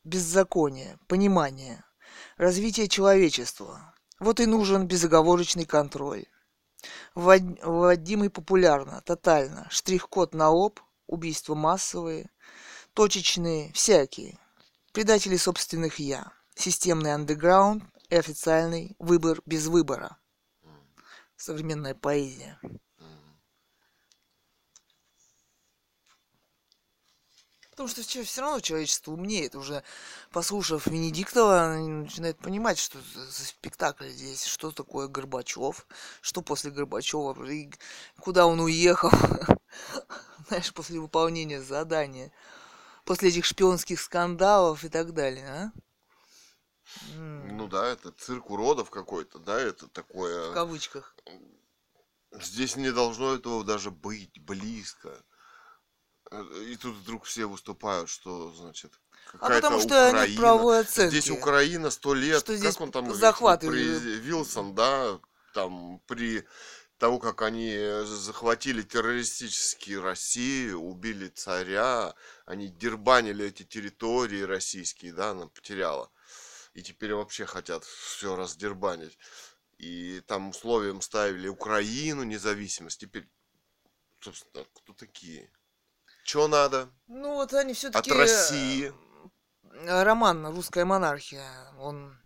беззакония, 0.05 0.99
понимания, 1.09 1.85
развитие 2.37 2.89
человечества. 2.89 3.95
Вот 4.21 4.41
и 4.41 4.47
нужен 4.47 4.87
безоговорочный 4.87 5.65
контроль. 5.65 6.27
Ввод- 7.15 7.59
Вводимый 7.63 8.31
популярно, 8.31 9.03
тотально. 9.03 9.67
Штрих-код 9.71 10.35
на 10.35 10.51
лоб, 10.51 10.81
убийства 11.07 11.55
массовые, 11.55 12.31
точечные, 12.93 13.73
всякие. 13.73 14.39
Предатели 14.93 15.37
собственных 15.37 15.99
«я». 15.99 16.33
Системный 16.55 17.13
андеграунд 17.15 17.83
и 18.11 18.15
официальный 18.15 18.95
выбор 19.01 19.41
без 19.45 19.67
выбора. 19.67 20.19
Современная 21.37 21.95
поэзия. 21.95 22.61
Потому 27.75 27.89
что 27.89 28.03
все 28.03 28.41
равно 28.41 28.61
человечество 28.61 29.11
умнеет. 29.11 29.57
Уже 29.57 29.83
послушав 30.31 30.87
Венедиктова, 30.87 31.73
они 31.73 31.89
начинают 31.89 32.39
понимать, 32.39 32.79
что 32.79 33.01
за 33.15 33.45
спектакль 33.45 34.09
здесь, 34.11 34.45
что 34.45 34.71
такое 34.71 35.09
Горбачев, 35.09 35.85
что 36.21 36.41
после 36.41 36.71
Горбачева, 36.71 37.45
и 37.51 37.69
куда 38.21 38.47
он 38.47 38.61
уехал, 38.61 39.11
знаешь, 40.49 40.73
после 40.73 41.01
выполнения 41.01 41.61
задания, 41.61 42.31
после 43.05 43.31
этих 43.31 43.45
шпионских 43.45 44.01
скандалов 44.01 44.85
и 44.85 44.89
так 44.89 45.13
далее, 45.13 45.49
а? 45.49 45.73
Ну 47.17 47.67
да, 47.67 47.89
это 47.89 48.13
цирк 48.13 48.51
уродов 48.51 48.89
какой-то, 48.91 49.41
да, 49.41 49.61
это 49.61 49.87
В 49.87 49.91
такое... 49.91 50.53
кавычках. 50.53 51.17
Здесь 52.31 52.77
не 52.77 52.93
должно 52.93 53.35
этого 53.35 53.65
даже 53.65 53.91
быть 53.91 54.41
близко. 54.41 55.25
Э, 56.35 56.65
И 56.65 56.77
тут 56.77 56.97
вдруг 56.97 57.25
все 57.25 57.47
выступают, 57.47 58.09
что, 58.09 58.53
значит, 58.53 58.93
А 59.41 59.49
потому 59.49 59.81
что 59.81 59.87
Украина. 60.09 60.27
нет 60.27 60.37
правовой 60.37 60.81
оценки. 60.81 61.11
Здесь 61.13 61.31
Украина 61.31 61.91
сто 61.91 62.15
лет. 62.15 62.41
Что 62.41 62.57
здесь 62.57 62.75
как 62.75 62.81
он 62.83 62.93
там 62.93 63.15
захват 63.15 63.61
при 63.61 63.85
Вилсон, 64.19 64.75
да, 64.75 65.21
там 65.53 66.01
при 66.07 66.45
того, 66.99 67.19
как 67.19 67.43
они 67.43 67.77
захватили 68.05 68.83
террористически 68.83 69.93
Россию, 69.93 70.81
убили 70.81 71.29
царя, 71.29 72.15
они 72.47 72.69
дербанили 72.69 73.47
эти 73.47 73.65
территории 73.65 74.43
российские, 74.43 75.13
да, 75.13 75.31
она 75.31 75.49
потеряла. 75.49 76.11
И 76.73 76.83
теперь 76.83 77.15
вообще 77.15 77.47
хотят 77.47 77.85
все 77.85 78.35
раздербанить. 78.37 79.19
И 79.79 80.21
там 80.27 80.51
условием 80.51 81.01
ставили 81.01 81.49
Украину, 81.49 82.23
независимость. 82.23 83.01
Теперь, 83.01 83.29
собственно, 84.21 84.65
кто 84.73 84.93
такие? 84.93 85.51
Что 86.25 86.49
надо? 86.49 86.89
Ну 87.07 87.35
вот 87.35 87.53
они 87.55 87.75
все-таки... 87.75 88.11
От 88.11 88.17
России. 88.17 88.93
Роман 89.87 90.47
«Русская 90.47 90.85
монархия», 90.85 91.47
он 91.79 92.17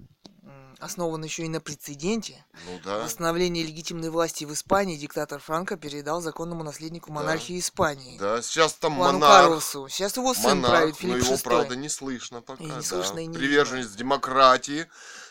основан 0.79 1.23
еще 1.25 1.45
и 1.45 1.49
на 1.49 1.61
прецеденте. 1.61 2.45
Ну 2.67 2.81
да. 2.85 2.99
Восстановление 2.99 3.65
легитимной 3.65 4.11
власти 4.11 4.45
в 4.45 4.53
Испании 4.53 4.97
диктатор 4.97 5.41
Франко 5.41 5.77
передал 5.77 6.21
законному 6.21 6.63
наследнику 6.63 7.13
монархии 7.13 7.55
да. 7.55 7.59
Испании. 7.59 8.19
Да, 8.19 8.43
сейчас 8.43 8.75
там 8.75 8.97
Хуану 8.97 9.19
монарх. 9.19 9.43
Карлосу. 9.43 9.89
Сейчас 9.89 10.17
его 10.17 10.35
сын 10.35 10.61
монарх, 10.61 10.71
правит, 10.71 10.97
Филипп 10.97 11.19
но 11.19 11.25
его, 11.25 11.35
VI. 11.35 11.43
правда, 11.43 11.77
не 11.77 11.89
слышно 11.89 12.43
пока. 12.43 12.63
И 12.63 12.67
не 12.67 12.73
да. 12.73 12.83
слышно, 12.83 13.19
и 13.19 13.27
не 13.27 13.37
Приверженец 13.37 13.91
демократии 13.91 14.87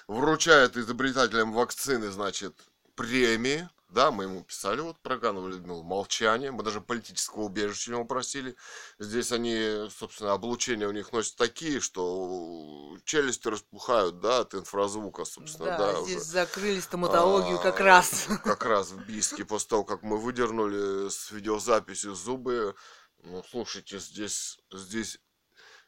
вручает 0.08 0.76
изобретателям 0.76 1.54
вакцины, 1.54 2.12
значит, 2.12 2.54
премии. 2.96 3.70
Да, 3.89 4.12
мы 4.12 4.26
ему 4.26 4.43
писали 4.43 4.82
вот 4.82 5.00
про 5.00 5.17
Ганову 5.17 5.47
Людмилу 5.47 5.82
молчание. 5.82 6.52
Мы 6.52 6.62
даже 6.63 6.82
политического 6.82 7.43
убежища 7.43 7.91
ему 7.93 8.06
просили. 8.06 8.58
Здесь 9.00 9.32
они, 9.32 9.89
собственно, 9.89 10.34
облучения 10.34 10.88
у 10.88 10.91
них 10.91 11.13
носят 11.13 11.38
такие, 11.38 11.80
что 11.80 12.97
челюсти 13.06 13.47
распухают, 13.47 14.19
да, 14.19 14.39
от 14.39 14.54
инфразвука, 14.56 15.23
собственно, 15.23 15.69
Да, 15.69 15.78
да. 15.93 16.02
здесь 16.04 16.17
уже. 16.17 16.26
закрыли 16.26 16.80
стоматологию 16.82 17.60
как 17.60 17.80
А, 17.80 17.84
раз. 17.84 18.28
Как 18.43 18.65
раз 18.65 18.89
в 18.91 19.06
Бийске, 19.06 19.45
после 19.45 19.69
того, 19.69 19.86
как 19.86 20.04
мы 20.04 20.17
выдернули 20.17 21.10
с 21.10 21.32
видеозаписью 21.32 22.13
зубы. 22.13 22.76
Ну, 23.23 23.41
слушайте, 23.50 24.00
здесь, 24.00 24.60
здесь, 24.71 25.17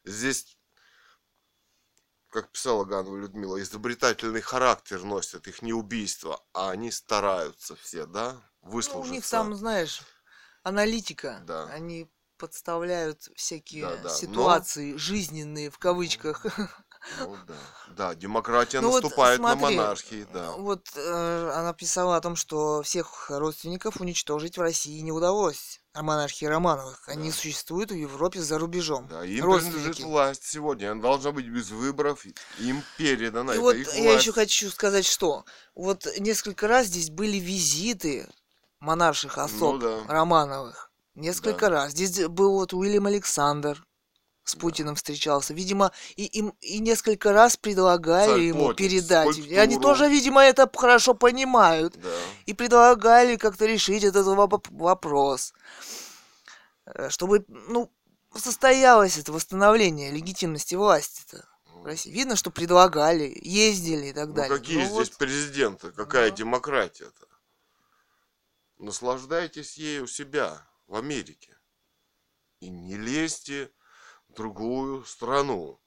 здесь, 0.06 0.58
как 2.30 2.52
писала 2.52 2.86
Ганова 2.86 3.18
Людмила, 3.18 3.62
изобретательный 3.62 4.42
характер 4.42 5.04
носят, 5.04 5.48
их 5.48 5.62
не 5.62 5.74
убийство, 5.74 6.40
а 6.54 6.72
они 6.72 6.92
стараются 6.92 7.76
все, 7.76 8.06
да, 8.06 8.34
Ну, 8.62 8.70
у 8.70 8.74
выслужиться. 8.74 9.14
них 9.14 9.28
там, 9.28 9.56
знаешь, 9.56 10.02
аналитика. 10.64 11.42
Да. 11.46 11.66
Они 11.66 12.08
подставляют 12.38 13.24
всякие 13.36 13.84
Да, 13.86 13.96
да, 13.98 14.04
но- 14.04 14.10
ситуации 14.16 14.96
жизненные 14.96 15.70
в 15.70 15.78
кавычках. 15.78 16.46
Ну, 17.18 17.38
да. 17.48 17.56
да, 17.96 18.16
демократия 18.16 18.82
Ну 18.82 18.90
вот 18.90 19.04
наступает 19.04 19.40
на 19.40 19.56
смотри, 19.56 19.78
монархии, 19.78 20.28
да. 20.34 20.52
Вот 20.52 20.90
э, 20.96 21.52
она 21.56 21.74
писала 21.74 22.18
о 22.18 22.22
том, 22.22 22.36
что 22.36 22.82
всех 22.82 23.30
родственников 23.30 24.02
уничтожить 24.02 24.58
в 24.58 24.62
России 24.62 25.00
не 25.00 25.12
удалось. 25.12 25.79
А 25.94 26.04
монархии 26.04 26.46
Романовых. 26.46 27.10
Они 27.10 27.30
Да. 27.30 27.36
существуют 27.36 27.92
в 27.92 27.96
Европе 27.96 28.40
за 28.42 28.60
рубежом. 28.60 29.08
Да, 29.08 29.26
им 29.26 29.42
принадлежит 29.44 30.00
власть 30.02 30.44
сегодня, 30.46 30.92
она 30.92 31.02
должна 31.02 31.32
быть 31.32 31.48
без 31.48 31.72
выборов, 31.72 32.26
им 32.60 32.84
передана, 32.98 33.54
И 33.54 33.56
это 33.56 33.62
вот 33.62 33.76
их 33.76 33.96
я 33.96 34.04
власть. 34.04 34.22
еще 34.22 34.32
хочу 34.34 34.70
сказать, 34.70 35.06
что 35.06 35.46
вот 35.74 36.08
несколько 36.20 36.68
раз 36.68 36.88
здесь 36.88 37.10
были 37.10 37.38
визиты 37.38 38.28
монарших 38.80 39.38
особ 39.40 39.74
Ну 39.76 39.78
да. 39.80 40.04
Романовых. 40.08 40.92
Несколько 41.16 41.62
Да. 41.66 41.70
раз. 41.70 41.92
Здесь 41.92 42.28
был 42.28 42.54
вот 42.54 42.72
Уильям 42.74 43.08
Александр 43.08 43.84
с 44.50 44.56
Путиным 44.56 44.96
встречался. 44.96 45.54
Видимо, 45.54 45.92
и, 46.16 46.26
им 46.26 46.54
и 46.62 46.80
несколько 46.80 47.32
раз 47.32 47.56
предлагали 47.58 48.32
Царь 48.32 48.40
ему 48.42 48.60
поднял 48.68 48.76
передать. 48.76 49.38
И 49.38 49.56
они 49.56 49.76
скульптуру. 49.76 49.82
тоже, 49.82 50.10
видимо, 50.10 50.42
это 50.44 50.70
хорошо 50.76 51.14
понимают. 51.14 51.96
Да. 52.02 52.10
И 52.46 52.54
предлагали 52.54 53.36
как-то 53.38 53.66
решить 53.66 54.04
этот 54.04 54.26
воп- 54.28 54.68
вопрос. 54.72 55.54
Э, 56.86 57.10
Чтобы, 57.10 57.46
ну, 57.48 57.92
состоялось 58.36 59.18
это 59.18 59.32
восстановление 59.32 60.12
легитимности 60.12 60.76
власти-то 60.76 61.48
в 61.76 61.86
России. 61.86 62.12
Видно, 62.12 62.36
что 62.36 62.52
предлагали, 62.52 63.38
ездили 63.42 64.08
и 64.08 64.14
так 64.14 64.28
Ну 64.30 64.34
далее. 64.34 64.58
какие 64.58 64.78
Ну 64.78 64.86
здесь 64.86 65.10
вот, 65.10 65.18
президенты? 65.18 65.92
Какая 65.92 66.30
Да. 66.30 66.36
демократия-то? 66.38 67.28
Наслаждайтесь 68.78 69.78
ей 69.78 70.00
у 70.00 70.08
себя, 70.08 70.66
в 70.88 70.96
Америке. 70.96 71.56
И 72.62 72.70
не 72.70 72.98
лезьте 72.98 73.72
другую 74.40 75.04
страну. 75.04 75.82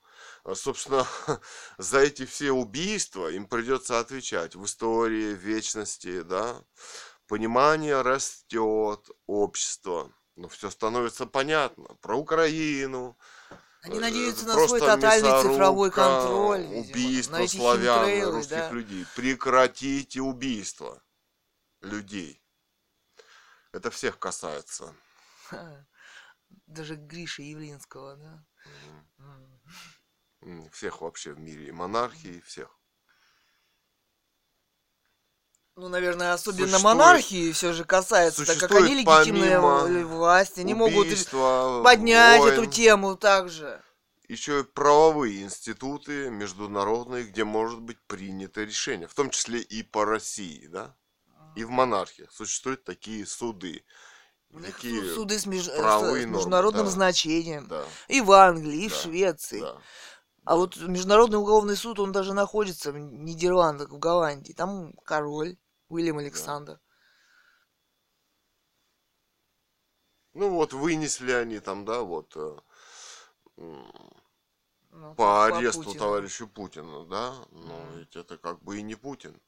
А, 0.45 0.55
собственно, 0.55 1.07
за 1.79 2.01
эти 2.01 2.27
все 2.27 2.53
убийства 2.53 3.31
им 3.31 3.47
придется 3.47 3.99
отвечать 3.99 4.55
в 4.55 4.65
истории, 4.65 5.35
в 5.35 5.39
вечности, 5.39 6.23
да. 6.23 6.63
Понимание 7.27 8.03
растет, 8.03 9.09
общество. 9.27 10.13
Ну, 10.37 10.49
все 10.49 10.71
становится 10.71 11.27
понятно. 11.27 11.97
Про 12.03 12.17
Украину, 12.17 13.17
Они 13.83 13.99
э, 13.99 14.01
надеются 14.01 14.47
на 14.47 14.55
просто 14.55 14.79
свой 14.79 14.81
тотальный 14.81 15.43
цифровой 15.43 15.91
контроль. 15.91 16.61
видимо, 16.63 16.81
Убийство 16.81 17.37
эти 17.37 17.57
славян, 17.57 17.99
химтрейлы, 18.01 18.33
русских 18.33 18.57
да. 18.57 18.71
людей. 18.71 19.07
Прекратите 19.17 20.21
убийство 20.21 21.03
людей. 21.81 22.43
Это 23.73 23.91
всех 23.91 24.19
касается. 24.19 24.95
Ха. 25.49 25.87
Даже 26.73 26.97
Гриша 26.97 27.43
Явлинского, 27.43 28.17
да. 28.17 28.45
Всех 30.73 31.03
вообще 31.03 31.33
в 31.33 31.39
мире. 31.39 31.71
Монархии, 31.73 32.41
всех. 32.41 32.79
Ну, 35.77 35.89
наверное, 35.89 36.33
особенно 36.35 36.67
Существует- 36.69 36.85
монархии 36.85 37.53
все 37.53 37.73
же 37.73 37.85
касается, 37.85 38.45
так 38.45 38.59
как 38.59 38.73
они 38.73 38.95
легитимная 38.95 39.61
помимо 39.61 40.05
в- 40.05 40.09
власть, 40.17 40.59
они 40.59 40.75
могут 40.75 41.07
поднять 41.83 42.43
эту 42.43 42.57
войн, 42.61 42.71
тему 42.71 43.17
также. 43.17 43.83
Еще 44.29 44.61
и 44.61 44.65
правовые 44.65 45.43
институты 45.43 46.31
международные, 46.31 47.25
где 47.25 47.45
может 47.45 47.81
быть 47.81 48.01
принято 48.07 48.65
решение. 48.65 49.09
В 49.09 49.15
том 49.15 49.31
числе 49.31 49.61
и 49.61 49.83
по 49.83 50.05
России, 50.05 50.67
да? 50.67 50.95
И 51.55 51.65
в 51.65 51.71
монархиях 51.71 52.33
существуют 52.33 52.85
такие 52.85 53.27
суды. 53.27 53.85
У 54.53 54.59
них 54.59 54.77
Такие, 54.77 55.03
су- 55.03 55.15
суды 55.15 55.39
с, 55.39 55.47
меж- 55.47 55.69
с 55.69 56.03
международным 56.31 56.85
да. 56.85 56.91
значением. 56.91 57.69
да, 57.69 57.85
И 58.09 58.21
в 58.21 58.31
Англии, 58.33 58.85
и 58.85 58.89
в 58.89 58.93
Да, 58.93 59.03
Швеции. 59.03 59.61
да. 59.61 59.77
А 60.45 60.57
вот 60.57 60.77
Международный 60.77 61.39
уголовный 61.39 61.77
суд, 61.77 61.99
он 62.01 62.13
даже 62.13 62.35
находится 62.35 62.93
в 62.93 62.99
Нидерландах, 62.99 63.91
в 63.91 63.99
Голландии. 63.99 64.53
Там 64.53 64.93
король 65.05 65.57
Уильям 65.89 66.19
Александр. 66.19 66.81
Ну 70.35 70.51
вот 70.51 70.75
вынесли 70.75 71.33
они 71.33 71.59
там, 71.59 71.87
да, 71.87 72.03
вот 72.03 72.37
э, 72.37 72.57
Ну, 74.93 75.15
по 75.17 75.47
аресту 75.47 75.85
Путину. 75.85 76.05
товарищу 76.05 76.47
Путину, 76.49 77.07
да, 77.07 77.35
но 77.51 77.75
Мгм. 77.79 77.99
ведь 77.99 78.15
это 78.17 78.37
как 78.37 78.63
бы 78.63 78.79
и 78.79 78.83
не 78.83 78.95
Путин. 78.95 79.41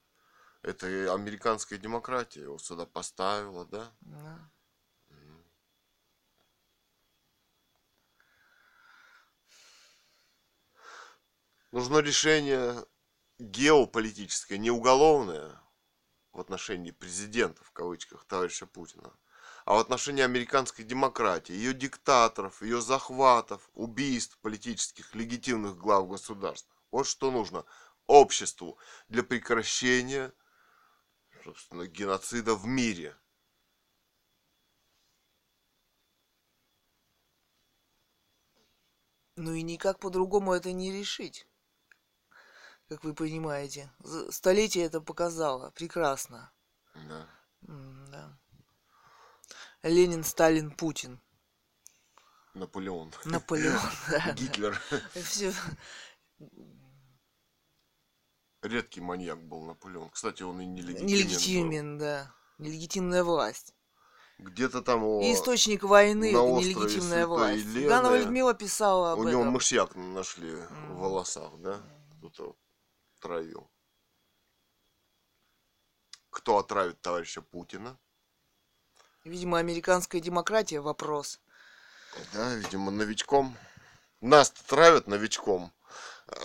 Это 0.63 0.87
американская 1.13 1.79
демократия 1.79 2.43
его 2.43 2.57
сюда 2.59 2.85
поставила, 2.85 3.65
да. 3.65 3.91
Да. 4.01 4.49
Нужно 11.75 11.97
решение 11.97 12.85
геополитическое, 13.37 14.57
не 14.57 14.71
уголовное 14.71 15.61
в 16.31 16.39
отношении 16.39 16.91
президента, 16.91 17.65
в 17.65 17.71
кавычках, 17.73 18.23
товарища 18.23 18.65
Путина, 18.65 19.13
а 19.65 19.75
в 19.75 19.79
отношении 19.79 20.23
американской 20.23 20.85
демократии, 20.85 21.51
ее 21.51 21.73
диктаторов, 21.73 22.61
ее 22.61 22.79
захватов, 22.81 23.69
убийств 23.73 24.37
политических, 24.37 25.13
легитимных 25.15 25.75
глав 25.77 26.07
государств. 26.07 26.69
Вот 26.91 27.07
что 27.07 27.29
нужно 27.29 27.65
обществу 28.07 28.77
для 29.09 29.23
прекращения, 29.23 30.31
собственно, 31.43 31.87
геноцида 31.87 32.55
в 32.55 32.65
мире. 32.65 33.17
Ну 39.35 39.53
и 39.53 39.61
никак 39.61 39.99
по-другому 39.99 40.53
это 40.53 40.71
не 40.71 40.93
решить. 40.93 41.45
Как 42.89 43.03
вы 43.03 43.13
понимаете. 43.13 43.89
Столетие 44.29 44.85
это 44.85 45.01
показало. 45.01 45.71
Прекрасно. 45.71 46.51
Да. 46.93 47.27
М, 47.67 48.05
Да. 48.11 48.37
Ленин, 49.83 50.23
Сталин, 50.23 50.71
Путин. 50.71 51.19
Наполеон. 52.53 53.11
Наполеон. 53.25 53.79
да, 54.09 54.31
Гитлер. 54.33 54.79
Всё. 55.13 55.51
Редкий 58.61 59.01
маньяк 59.01 59.43
был 59.43 59.61
Наполеон. 59.63 60.09
Кстати, 60.09 60.41
он 60.43 60.59
и 60.61 60.65
нелегитимен. 60.65 61.01
был. 61.01 61.07
Нелегитимен, 61.07 61.97
да. 61.97 62.31
Нелегитимная 62.57 63.23
власть. 63.23 63.73
Где-то 64.37 64.81
там. 64.81 65.03
И 65.21 65.33
источник 65.33 65.83
войны 65.83 66.31
на 66.33 66.37
это 66.37 66.65
нелегитимная 66.67 67.27
власть. 67.27 67.63
Елены 67.65 67.87
Ганова 67.89 68.17
Людмила 68.17 68.53
писала 68.53 69.13
об 69.13 69.19
У 69.19 69.23
него 69.23 69.41
этом. 69.41 69.53
мышьяк 69.53 69.95
нашли 69.95 70.55
в 70.55 70.71
Мгм. 70.71 70.95
волосах, 70.97 71.51
да? 71.59 71.81
Кто-то 72.17 72.55
травил. 73.25 73.71
Кто 76.29 76.59
отравит 76.59 77.01
товарища 77.01 77.41
Путина? 77.41 77.97
Видимо, 79.23 79.57
американская 79.57 80.21
демократия 80.21 80.79
вопрос. 80.79 81.41
Да, 82.33 82.53
видимо, 82.53 82.91
новичком. 82.91 83.57
Нас 84.21 84.51
травят 84.51 85.07
новичком. 85.07 85.73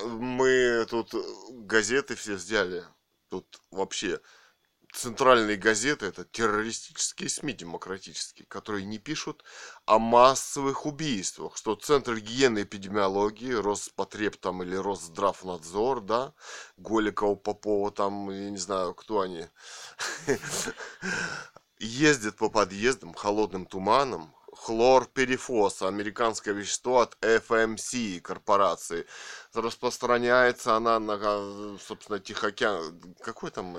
Мы 0.06 0.86
тут 0.88 1.14
газеты 1.66 2.14
все 2.14 2.36
взяли. 2.36 2.82
Тут 3.28 3.60
вообще 3.70 4.18
центральные 4.92 5.56
газеты 5.56 6.06
это 6.06 6.24
террористические 6.24 7.28
СМИ 7.28 7.52
демократические, 7.52 8.46
которые 8.46 8.86
не 8.86 8.98
пишут 8.98 9.44
о 9.86 9.98
массовых 9.98 10.86
убийствах, 10.86 11.56
что 11.56 11.74
Центр 11.76 12.16
гигиены 12.16 12.60
и 12.60 12.62
эпидемиологии, 12.62 13.52
Роспотреб 13.52 14.36
там 14.36 14.62
или 14.62 14.76
Росздравнадзор, 14.76 16.00
да, 16.00 16.32
Голикова, 16.76 17.36
Попова 17.36 17.90
там, 17.90 18.30
я 18.30 18.50
не 18.50 18.58
знаю, 18.58 18.94
кто 18.94 19.20
они, 19.20 19.46
ездят 21.78 22.36
по 22.36 22.50
подъездам 22.50 23.14
холодным 23.14 23.66
туманом, 23.66 24.34
хлорперифос, 24.60 25.82
американское 25.82 26.52
вещество 26.52 27.00
от 27.00 27.16
FMC 27.22 28.20
корпорации. 28.20 29.06
Распространяется 29.54 30.76
она 30.76 30.98
на, 31.00 31.78
собственно, 31.78 32.18
Тихоокеан... 32.20 33.14
Какой 33.22 33.50
там? 33.50 33.74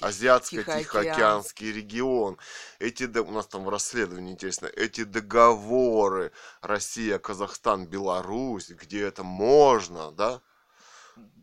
Азиатско-Тихоокеанский 0.00 1.70
регион. 1.70 2.38
Эти, 2.78 3.04
у 3.18 3.30
нас 3.30 3.46
там 3.46 3.64
в 3.64 3.68
расследовании 3.68 4.32
интересно, 4.32 4.66
эти 4.66 5.04
договоры 5.04 6.32
Россия, 6.62 7.18
Казахстан, 7.18 7.86
Беларусь, 7.86 8.70
где 8.70 9.02
это 9.02 9.22
можно, 9.22 10.12
да? 10.12 10.40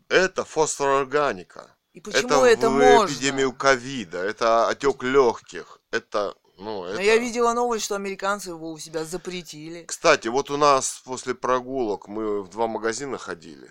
Это 0.08 0.44
фосфорорганика. 0.44 1.76
И 1.92 2.00
почему 2.00 2.28
это, 2.28 2.46
это 2.46 2.70
в 2.70 2.72
можно? 2.72 3.06
эпидемию 3.06 3.52
ковида, 3.52 4.18
это 4.18 4.68
отек 4.68 5.02
легких, 5.04 5.80
это 5.90 6.34
ну, 6.56 6.84
это... 6.84 6.96
Но 6.96 7.00
я 7.00 7.18
видела 7.18 7.52
новость, 7.52 7.84
что 7.84 7.96
американцы 7.96 8.50
его 8.50 8.72
у 8.72 8.78
себя 8.78 9.04
запретили. 9.04 9.84
Кстати, 9.84 10.28
вот 10.28 10.50
у 10.50 10.56
нас 10.56 11.02
после 11.04 11.34
прогулок 11.34 12.08
мы 12.08 12.42
в 12.42 12.48
два 12.48 12.66
магазина 12.66 13.18
ходили 13.18 13.70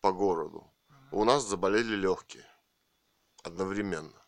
по 0.00 0.12
городу. 0.12 0.72
У 1.10 1.24
нас 1.24 1.44
заболели 1.44 1.94
легкие 1.94 2.46
одновременно. 3.42 4.22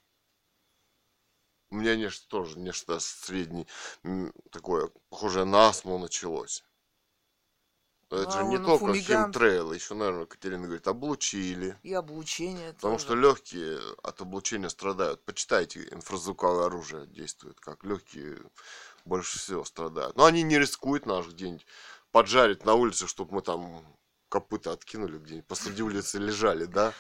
У 1.71 1.77
меня 1.77 1.95
нечто 1.97 2.29
тоже, 2.29 2.59
нечто 2.59 2.99
средний, 2.99 3.67
такое, 4.51 4.91
похожее 5.09 5.45
на 5.45 5.69
астму 5.69 5.99
началось. 5.99 6.65
Это 8.11 8.29
а, 8.29 8.43
же 8.43 8.45
не 8.45 8.57
только 8.59 8.79
фумигант. 8.79 9.35
химтрейл, 9.35 9.73
еще, 9.73 9.95
наверное, 9.95 10.27
Катерина 10.27 10.65
говорит, 10.65 10.89
облучили. 10.89 11.77
И 11.83 11.95
облучение 11.95 12.73
Потому 12.73 12.95
тоже. 12.95 13.05
что 13.05 13.15
легкие 13.15 13.79
от 14.03 14.21
облучения 14.21 14.69
страдают. 14.69 15.25
Почитайте, 15.25 15.87
инфразвуковое 15.93 16.67
оружие 16.67 17.07
действует, 17.07 17.61
как 17.61 17.85
легкие 17.85 18.39
больше 19.05 19.39
всего 19.39 19.65
страдают. 19.65 20.17
Но 20.17 20.25
они 20.25 20.43
не 20.43 20.59
рискуют 20.59 21.07
наш 21.07 21.29
где-нибудь 21.29 21.67
поджарить 22.11 22.65
на 22.65 22.75
улице, 22.75 23.07
чтобы 23.07 23.35
мы 23.35 23.43
там 23.43 23.85
копыта 24.31 24.73
откинули 24.73 25.19
где-нибудь, 25.19 25.47
посреди 25.47 25.83
улицы 25.83 26.19
лежали, 26.19 26.65
да? 26.65 26.95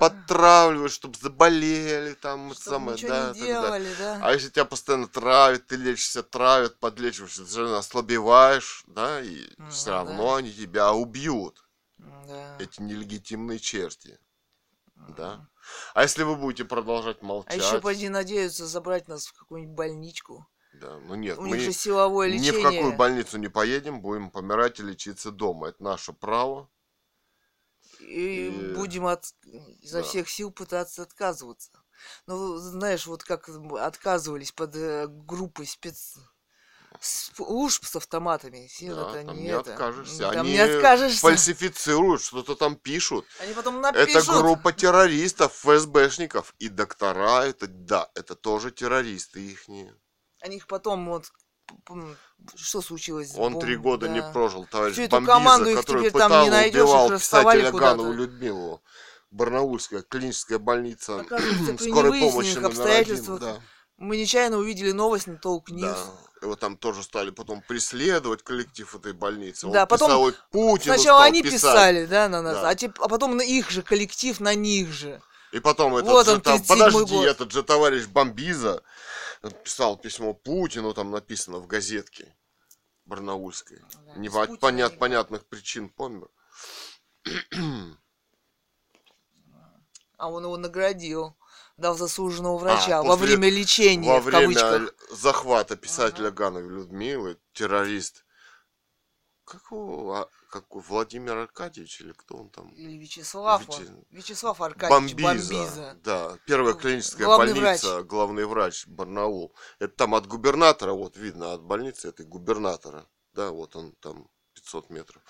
Подтравливают, 0.00 0.92
чтобы 0.92 1.16
заболели 1.16 2.14
там, 2.14 2.52
чтобы 2.54 2.96
самое, 2.96 2.98
да, 3.06 3.32
не 3.32 3.40
делали, 3.40 3.94
да. 3.98 4.18
А 4.20 4.32
если 4.32 4.48
тебя 4.48 4.64
постоянно 4.64 5.06
травят, 5.06 5.66
ты 5.68 5.76
лечишься, 5.76 6.24
травят, 6.24 6.80
подлечиваешься, 6.80 7.44
ты 7.44 7.60
ослабеваешь, 7.74 8.82
да, 8.88 9.20
и 9.20 9.46
ну, 9.58 9.70
все 9.70 9.90
равно 9.90 10.32
да. 10.32 10.36
они 10.38 10.52
тебя 10.52 10.92
убьют. 10.92 11.62
Да. 11.98 12.56
Эти 12.58 12.80
нелегитимные 12.80 13.60
черти. 13.60 14.18
Да. 15.16 15.46
А 15.94 16.02
если 16.02 16.24
вы 16.24 16.34
будете 16.34 16.64
продолжать 16.64 17.22
молчать... 17.22 17.52
А 17.52 17.56
еще 17.56 17.80
пойди 17.80 18.08
надеются 18.08 18.66
забрать 18.66 19.06
нас 19.06 19.26
в 19.26 19.38
какую-нибудь 19.38 19.74
больничку. 19.74 20.48
Да, 20.80 20.98
ну 20.98 21.14
нет, 21.14 21.38
У 21.38 21.42
мы 21.42 21.58
них 21.58 21.66
же 21.66 21.72
силовое 21.72 22.28
лечение. 22.28 22.52
ни 22.52 22.58
в 22.58 22.62
какую 22.62 22.96
больницу 22.96 23.36
не 23.38 23.48
поедем, 23.48 24.00
будем 24.00 24.30
помирать 24.30 24.80
и 24.80 24.82
лечиться 24.82 25.30
дома. 25.30 25.68
Это 25.68 25.82
наше 25.82 26.12
право. 26.12 26.70
И, 28.00 28.48
и... 28.48 28.74
будем 28.74 29.06
от... 29.06 29.34
изо 29.82 29.98
да. 29.98 30.04
всех 30.04 30.28
сил 30.30 30.50
пытаться 30.50 31.02
отказываться. 31.02 31.70
Ну, 32.26 32.56
знаешь, 32.56 33.06
вот 33.06 33.22
как 33.22 33.50
отказывались 33.78 34.52
под 34.52 34.74
э, 34.74 35.06
группой 35.06 35.66
спец 35.66 36.16
служб 36.98 37.84
с 37.84 37.96
автоматами. 37.96 38.66
Сила 38.66 39.04
да, 39.04 39.22
там 39.22 39.36
не, 39.36 39.42
не 39.42 39.48
это. 39.48 39.72
откажешься. 39.72 40.18
Там 40.18 40.40
Они 40.40 40.52
не 40.52 40.58
откажешься. 40.60 41.20
фальсифицируют, 41.20 42.22
что-то 42.22 42.54
там 42.54 42.76
пишут. 42.76 43.26
Они 43.40 43.52
потом 43.52 43.82
напишут. 43.82 44.08
Это 44.08 44.32
группа 44.32 44.72
террористов, 44.72 45.52
ФСБшников. 45.56 46.54
И 46.58 46.70
доктора, 46.70 47.44
это, 47.44 47.66
да, 47.66 48.10
это 48.14 48.34
тоже 48.34 48.70
террористы 48.70 49.40
ихние. 49.40 49.94
Они 50.40 50.56
их 50.56 50.66
потом 50.66 51.08
вот 51.08 51.30
что 52.56 52.80
случилось? 52.80 53.32
Он 53.36 53.58
три 53.60 53.76
года 53.76 54.06
да. 54.06 54.12
не 54.12 54.22
прожил, 54.32 54.66
товарищ 54.66 54.94
Всю 54.94 55.02
эту 55.02 55.22
команду 55.22 55.74
который 55.76 56.00
теперь 56.00 56.12
пытал, 56.12 56.28
там 56.28 56.44
не 56.44 56.50
найдешь, 56.50 56.82
убивал 56.82 57.10
писателя 57.10 57.70
Ганову 57.70 58.12
Людмилу. 58.12 58.82
Барнаульская 59.30 60.02
клиническая 60.02 60.58
больница 60.58 61.24
скорой 61.78 62.20
помощи 62.20 62.56
номер 62.56 62.88
один. 62.88 63.38
Да. 63.38 63.60
Мы 63.96 64.16
нечаянно 64.16 64.56
увидели 64.56 64.92
новость 64.92 65.26
на 65.28 65.36
Толк 65.36 65.70
Ньюс. 65.70 65.92
Да. 65.92 66.46
Его 66.46 66.56
там 66.56 66.76
тоже 66.76 67.02
стали 67.02 67.30
потом 67.30 67.60
преследовать 67.60 68.42
коллектив 68.42 68.92
этой 68.94 69.12
больницы. 69.12 69.66
Он 69.66 69.72
да, 69.72 69.84
потом 69.84 70.08
писал, 70.08 70.32
Путин 70.50 70.94
сначала 70.94 71.22
они 71.22 71.42
писать. 71.42 71.60
писали, 71.60 72.06
да, 72.06 72.28
на 72.28 72.40
нас, 72.40 72.54
да. 72.54 72.68
а, 72.70 72.74
тип, 72.74 72.98
а 72.98 73.08
потом 73.08 73.36
на 73.36 73.42
их 73.42 73.70
же 73.70 73.82
коллектив 73.82 74.40
на 74.40 74.54
них 74.54 74.90
же. 74.90 75.20
И 75.52 75.60
потом 75.60 75.96
этот 75.96 76.10
вот 76.10 76.26
же, 76.26 76.32
он, 76.32 76.40
там, 76.40 76.62
подожди, 76.62 77.14
год. 77.14 77.26
этот 77.26 77.52
же 77.52 77.62
товарищ 77.62 78.06
Бомбиза 78.06 78.82
писал 79.64 79.96
письмо 79.96 80.34
Путину, 80.34 80.92
там 80.94 81.10
написано 81.10 81.58
в 81.58 81.66
газетке 81.66 82.36
барнаульской. 83.04 83.80
Да, 84.06 84.14
Не 84.16 84.28
по 84.28 84.46
понят, 84.56 84.98
понятных 84.98 85.46
причин 85.46 85.88
помер. 85.88 86.28
А 90.16 90.30
он 90.30 90.44
его 90.44 90.56
наградил 90.58 91.34
дал 91.80 91.96
заслуженного 91.96 92.58
врача 92.58 92.98
а, 92.98 93.02
во 93.02 93.16
время 93.16 93.48
лечения, 93.48 94.08
во 94.10 94.20
время 94.20 94.90
захвата 95.10 95.76
писателя 95.76 96.28
ага. 96.28 96.36
Гановой 96.36 96.68
Людмилы, 96.68 97.38
террорист, 97.52 98.24
какого, 99.50 100.20
а, 100.20 100.28
как 100.48 100.64
Владимир 100.70 101.36
Аркадьевич 101.36 102.00
или 102.00 102.12
кто 102.12 102.36
он 102.36 102.50
там? 102.50 102.72
Вячеслав, 102.74 103.66
Вяче... 103.68 103.86
Вячеслав 104.10 104.60
Аркадьевич 104.60 105.14
Бомбиза, 105.14 105.54
Бомбиза. 105.54 105.98
Да, 106.04 106.38
первая 106.46 106.74
клиническая 106.74 107.26
главный 107.26 107.54
больница, 107.54 107.94
врач. 107.94 108.06
главный 108.06 108.46
врач 108.46 108.86
Барнаул. 108.86 109.52
Это 109.78 109.94
там 109.94 110.14
от 110.14 110.26
губернатора, 110.26 110.92
вот 110.92 111.16
видно, 111.16 111.52
от 111.52 111.62
больницы 111.62 112.08
этой 112.08 112.26
губернатора. 112.26 113.06
Да, 113.32 113.50
вот 113.50 113.74
он 113.76 113.92
там 114.00 114.28
500 114.54 114.90
метров. 114.90 115.22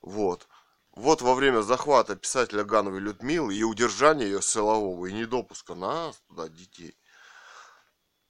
Вот. 0.00 0.48
Вот 0.90 1.22
во 1.22 1.34
время 1.34 1.62
захвата 1.62 2.16
писателя 2.16 2.64
Гановой 2.64 3.00
Людмилы 3.00 3.54
и 3.54 3.62
удержания 3.62 4.26
ее 4.26 4.42
силового 4.42 5.06
и 5.06 5.12
недопуска 5.12 5.74
нас 5.74 6.20
туда 6.28 6.48
детей 6.48 6.96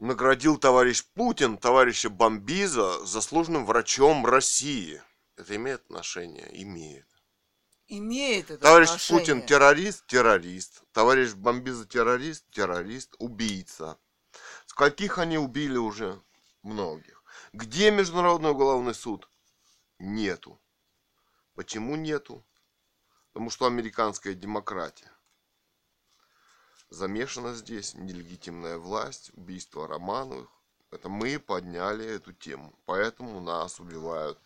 наградил 0.03 0.59
товарищ 0.59 1.05
Путин 1.15 1.57
товарища 1.57 2.11
Бомбиза 2.11 3.07
заслуженным 3.07 3.65
врачом 3.65 4.27
России. 4.27 5.01
Это 5.43 5.57
имеет 5.57 5.81
отношение? 5.87 6.49
Имеет. 6.63 7.09
Имеет 7.89 8.53
это 8.53 8.63
Товарищ 8.63 8.91
отношение. 8.91 9.21
Путин 9.21 9.47
террорист? 9.47 10.07
Террорист. 10.07 10.85
Товарищ 10.93 11.33
Бомбиза 11.33 11.85
террорист? 11.85 12.49
Террорист. 12.51 13.17
Убийца. 13.19 13.99
Скольких 14.67 15.19
они 15.19 15.39
убили 15.39 15.77
уже? 15.77 16.23
Многих. 16.63 17.25
Где 17.53 17.91
Международный 17.91 18.53
уголовный 18.53 18.95
суд? 18.95 19.29
Нету. 19.99 20.61
Почему 21.55 21.97
нету? 21.97 22.47
Потому 23.33 23.51
что 23.51 23.67
американская 23.67 24.35
демократия. 24.35 25.11
Замешана 26.89 27.53
здесь 27.55 27.95
нелегитимная 27.95 28.79
власть, 28.79 29.33
убийство 29.35 29.89
Романовых. 29.89 30.49
Это 30.93 31.09
мы 31.09 31.41
подняли 31.41 32.07
эту 32.07 32.33
тему. 32.33 32.79
Поэтому 32.85 33.41
нас 33.41 33.81
убивают 33.81 34.39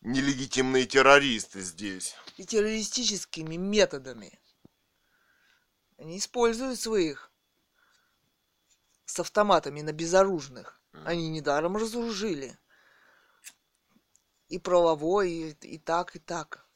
нелегитимные 0.00 0.86
террористы 0.86 1.60
здесь. 1.60 2.14
И 2.36 2.44
террористическими 2.44 3.56
методами. 3.56 4.38
Они 5.98 6.18
используют 6.18 6.78
своих 6.78 7.30
с 9.06 9.18
автоматами 9.20 9.80
на 9.80 9.92
безоружных. 9.92 10.80
Они 11.04 11.28
недаром 11.28 11.76
разоружили. 11.76 12.58
И 14.48 14.58
правовой, 14.58 15.30
и, 15.30 15.50
и 15.66 15.78
так, 15.78 16.14
и 16.16 16.18
так. 16.18 16.66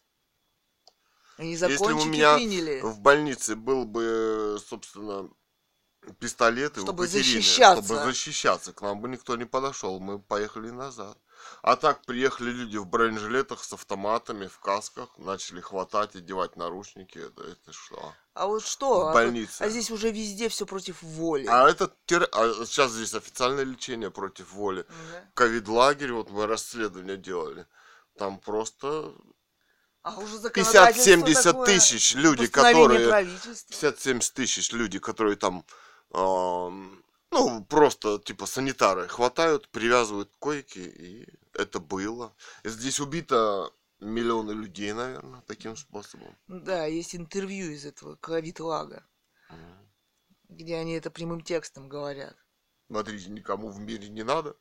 Они 1.36 1.52
Если 1.52 1.74
у 1.74 2.04
меня 2.04 2.36
приняли. 2.36 2.80
в 2.80 3.00
больнице 3.00 3.56
был 3.56 3.86
бы, 3.86 4.58
собственно, 4.66 5.30
пистолеты 6.18 6.80
Чтобы 6.80 7.04
у 7.04 7.06
Катерины, 7.06 7.24
защищаться. 7.24 7.84
чтобы 7.84 8.04
защищаться. 8.04 8.72
К 8.72 8.82
нам 8.82 9.00
бы 9.00 9.08
никто 9.08 9.36
не 9.36 9.44
подошел, 9.44 10.00
мы 10.00 10.18
поехали 10.18 10.70
назад. 10.70 11.16
А 11.62 11.76
так 11.76 12.04
приехали 12.06 12.50
люди 12.50 12.76
в 12.76 12.86
бронежилетах 12.86 13.62
с 13.64 13.72
автоматами, 13.72 14.46
в 14.46 14.58
касках, 14.58 15.08
начали 15.18 15.60
хватать, 15.60 16.14
одевать 16.16 16.56
наручники. 16.56 17.18
Это, 17.18 17.42
это 17.42 17.72
что? 17.72 18.14
А 18.34 18.46
вот 18.46 18.64
что? 18.64 19.00
В 19.04 19.08
А, 19.08 19.12
больнице. 19.12 19.60
а 19.62 19.68
здесь 19.68 19.90
уже 19.90 20.10
везде 20.10 20.48
все 20.48 20.64
против 20.66 21.02
воли. 21.02 21.46
А 21.46 21.68
это 21.68 21.92
тер- 22.06 22.28
а 22.32 22.64
сейчас 22.64 22.92
здесь 22.92 23.14
официальное 23.14 23.64
лечение 23.64 24.10
против 24.10 24.52
воли. 24.52 24.86
Да. 25.12 25.24
Ковид-лагерь, 25.34 26.12
вот 26.12 26.30
мы 26.30 26.46
расследование 26.46 27.16
делали. 27.16 27.66
Там 28.18 28.38
просто 28.38 29.12
А 30.02 30.18
уже 30.18 30.38
законодательство 30.38 31.10
50-70 31.10 31.42
такое, 31.42 31.66
тысяч 31.66 32.14
люди, 32.14 32.46
которые... 32.46 33.08
правительства. 33.08 33.74
50-70 33.86 34.32
тысяч 34.34 34.72
люди, 34.72 34.98
которые 34.98 35.36
там, 35.36 35.64
ам, 36.12 37.02
ну, 37.30 37.64
просто, 37.64 38.18
типа, 38.18 38.46
санитары 38.46 39.08
хватают, 39.08 39.68
привязывают 39.70 40.30
к 40.30 40.38
койке, 40.38 40.82
и 40.82 41.28
это 41.54 41.80
было. 41.80 42.34
Здесь 42.64 43.00
убито 43.00 43.72
миллионы 44.00 44.52
людей, 44.52 44.92
наверное, 44.92 45.42
таким 45.46 45.76
способом. 45.76 46.36
Да, 46.48 46.86
есть 46.86 47.14
интервью 47.14 47.70
из 47.70 47.84
этого 47.84 48.16
ковид-лага, 48.16 49.06
М. 49.50 49.90
где 50.48 50.76
они 50.76 50.94
это 50.94 51.10
прямым 51.10 51.42
текстом 51.42 51.88
говорят. 51.88 52.36
Смотрите, 52.88 53.30
никому 53.30 53.68
в 53.70 53.78
мире 53.78 54.08
не 54.08 54.22
надо. 54.24 54.56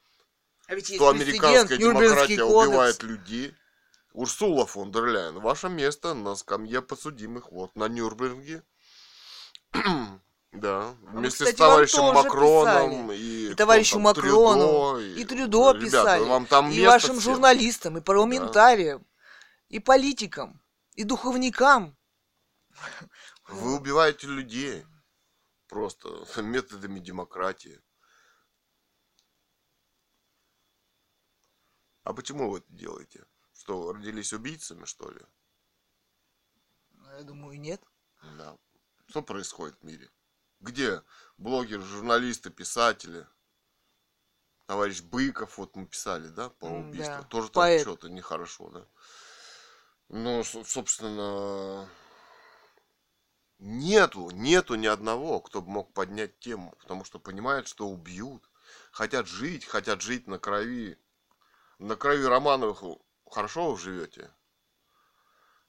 А 0.68 0.76
ведь 0.76 0.94
Что 0.94 1.10
американская 1.10 1.78
демократия 1.80 2.38
кодекс. 2.38 2.68
убивает 2.68 3.04
людей. 3.04 3.56
Урсула 4.14 4.66
фон 4.66 4.92
дер 4.92 5.06
Ляйен, 5.06 5.40
ваше 5.40 5.70
место 5.70 6.14
на 6.14 6.36
скамье 6.36 6.82
подсудимых, 6.82 7.52
вот, 7.52 7.76
на 7.76 7.88
Нюрнберге. 7.88 8.64
Да, 10.52 10.96
мы, 11.04 11.20
вместе 11.20 11.44
кстати, 11.46 11.56
с 11.56 11.60
товарищем 11.60 12.04
Макроном 12.06 13.12
и, 13.12 13.16
И 13.18 13.46
кто 13.48 13.56
товарищу 13.56 13.94
там, 13.94 14.02
Макрону, 14.04 14.98
Трюдо, 14.98 15.20
И 15.22 15.26
Трюдо 15.26 15.72
Ребята, 15.74 15.86
писали, 15.86 16.24
вам 16.24 16.46
там 16.48 16.72
и 16.72 16.86
вашим 16.86 17.20
всем. 17.20 17.34
журналистам, 17.34 17.98
и 17.98 18.02
парламентариям, 18.02 19.06
и 19.68 19.80
политикам, 19.80 20.60
и 20.96 21.04
духовникам. 21.04 21.96
Вы 23.48 23.76
убиваете 23.76 24.26
людей 24.28 24.86
просто 25.68 26.26
методами 26.42 27.00
демократии. 27.00 27.80
А 32.04 32.14
почему 32.14 32.50
вы 32.50 32.58
это 32.58 32.74
делаете? 32.74 33.24
Что, 33.54 33.94
родились 33.94 34.34
убийцами, 34.34 34.86
что 34.86 35.12
ли? 35.12 35.22
Ну, 36.94 37.12
Я 37.12 37.24
думаю, 37.24 37.60
нет. 37.60 37.84
Да. 38.38 38.58
Что 39.08 39.22
происходит 39.22 39.78
в 39.80 39.84
мире? 39.84 40.10
Где 40.60 41.02
блогеры, 41.38 41.82
журналисты, 41.82 42.50
писатели? 42.50 43.26
Товарищ 44.68 45.02
Быков, 45.02 45.58
вот 45.58 45.76
мы 45.76 45.88
писали, 45.88 46.28
да, 46.28 46.50
по 46.50 46.66
убийству. 46.66 47.16
да. 47.16 47.24
Тоже 47.24 47.50
там 47.50 47.64
что-то 47.80 48.10
нехорошо, 48.10 48.70
да. 48.70 48.86
Ну, 50.10 50.44
со- 50.44 50.64
собственно, 50.64 51.90
нету, 53.60 54.30
нету 54.32 54.76
ни 54.76 54.86
одного, 54.88 55.40
кто 55.40 55.62
бы 55.62 55.70
мог 55.70 55.94
поднять 55.94 56.40
тему, 56.40 56.76
потому 56.80 57.04
что 57.04 57.20
понимают, 57.20 57.68
что 57.68 57.88
убьют. 57.88 58.44
Хотят 58.92 59.28
жить, 59.28 59.66
хотят 59.66 60.02
жить 60.02 60.28
на 60.28 60.38
крови. 60.40 61.00
На 61.80 61.96
крови 61.96 62.24
Романовых 62.24 62.84
хорошо 63.30 63.72
вы 63.72 63.80
живете? 63.80 64.30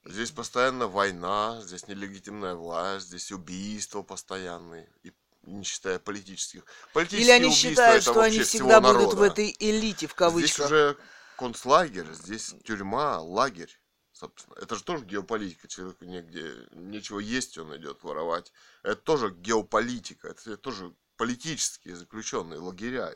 Здесь 0.04 0.30
постоянно 0.30 0.86
война, 0.86 1.60
здесь 1.62 1.86
нелегитимная 1.86 2.54
власть, 2.54 3.08
здесь 3.08 3.30
убийства 3.32 4.02
постоянные, 4.02 4.88
и 5.02 5.12
не 5.42 5.64
считая 5.64 5.98
политических. 5.98 6.64
Политические 6.92 7.22
Или 7.24 7.44
они 7.44 7.54
считают, 7.54 8.02
что 8.02 8.20
они 8.20 8.40
всегда 8.40 8.80
будут 8.80 8.96
народа. 8.96 9.16
в 9.16 9.22
этой 9.22 9.54
элите, 9.58 10.06
в 10.06 10.10
Здесь 10.10 10.14
кавычках. 10.16 10.66
уже 10.66 10.96
концлагерь, 11.36 12.12
здесь 12.12 12.54
тюрьма, 12.64 13.20
лагерь. 13.20 13.74
Собственно. 14.12 14.54
Это 14.56 14.74
же 14.76 14.84
тоже 14.84 15.04
геополитика. 15.04 15.66
Человеку 15.68 16.04
негде 16.04 16.66
нечего 16.72 17.20
есть, 17.20 17.56
он 17.56 17.74
идет 17.76 18.02
воровать. 18.02 18.52
Это 18.82 19.00
тоже 19.00 19.30
геополитика. 19.30 20.28
Это 20.28 20.56
тоже 20.58 20.94
политические 21.16 21.96
заключенные 21.96 22.58
лагеря. 22.58 23.12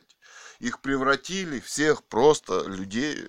Их 0.61 0.80
превратили 0.80 1.61
всех 1.61 2.05
просто 2.05 2.62
людей, 2.66 3.26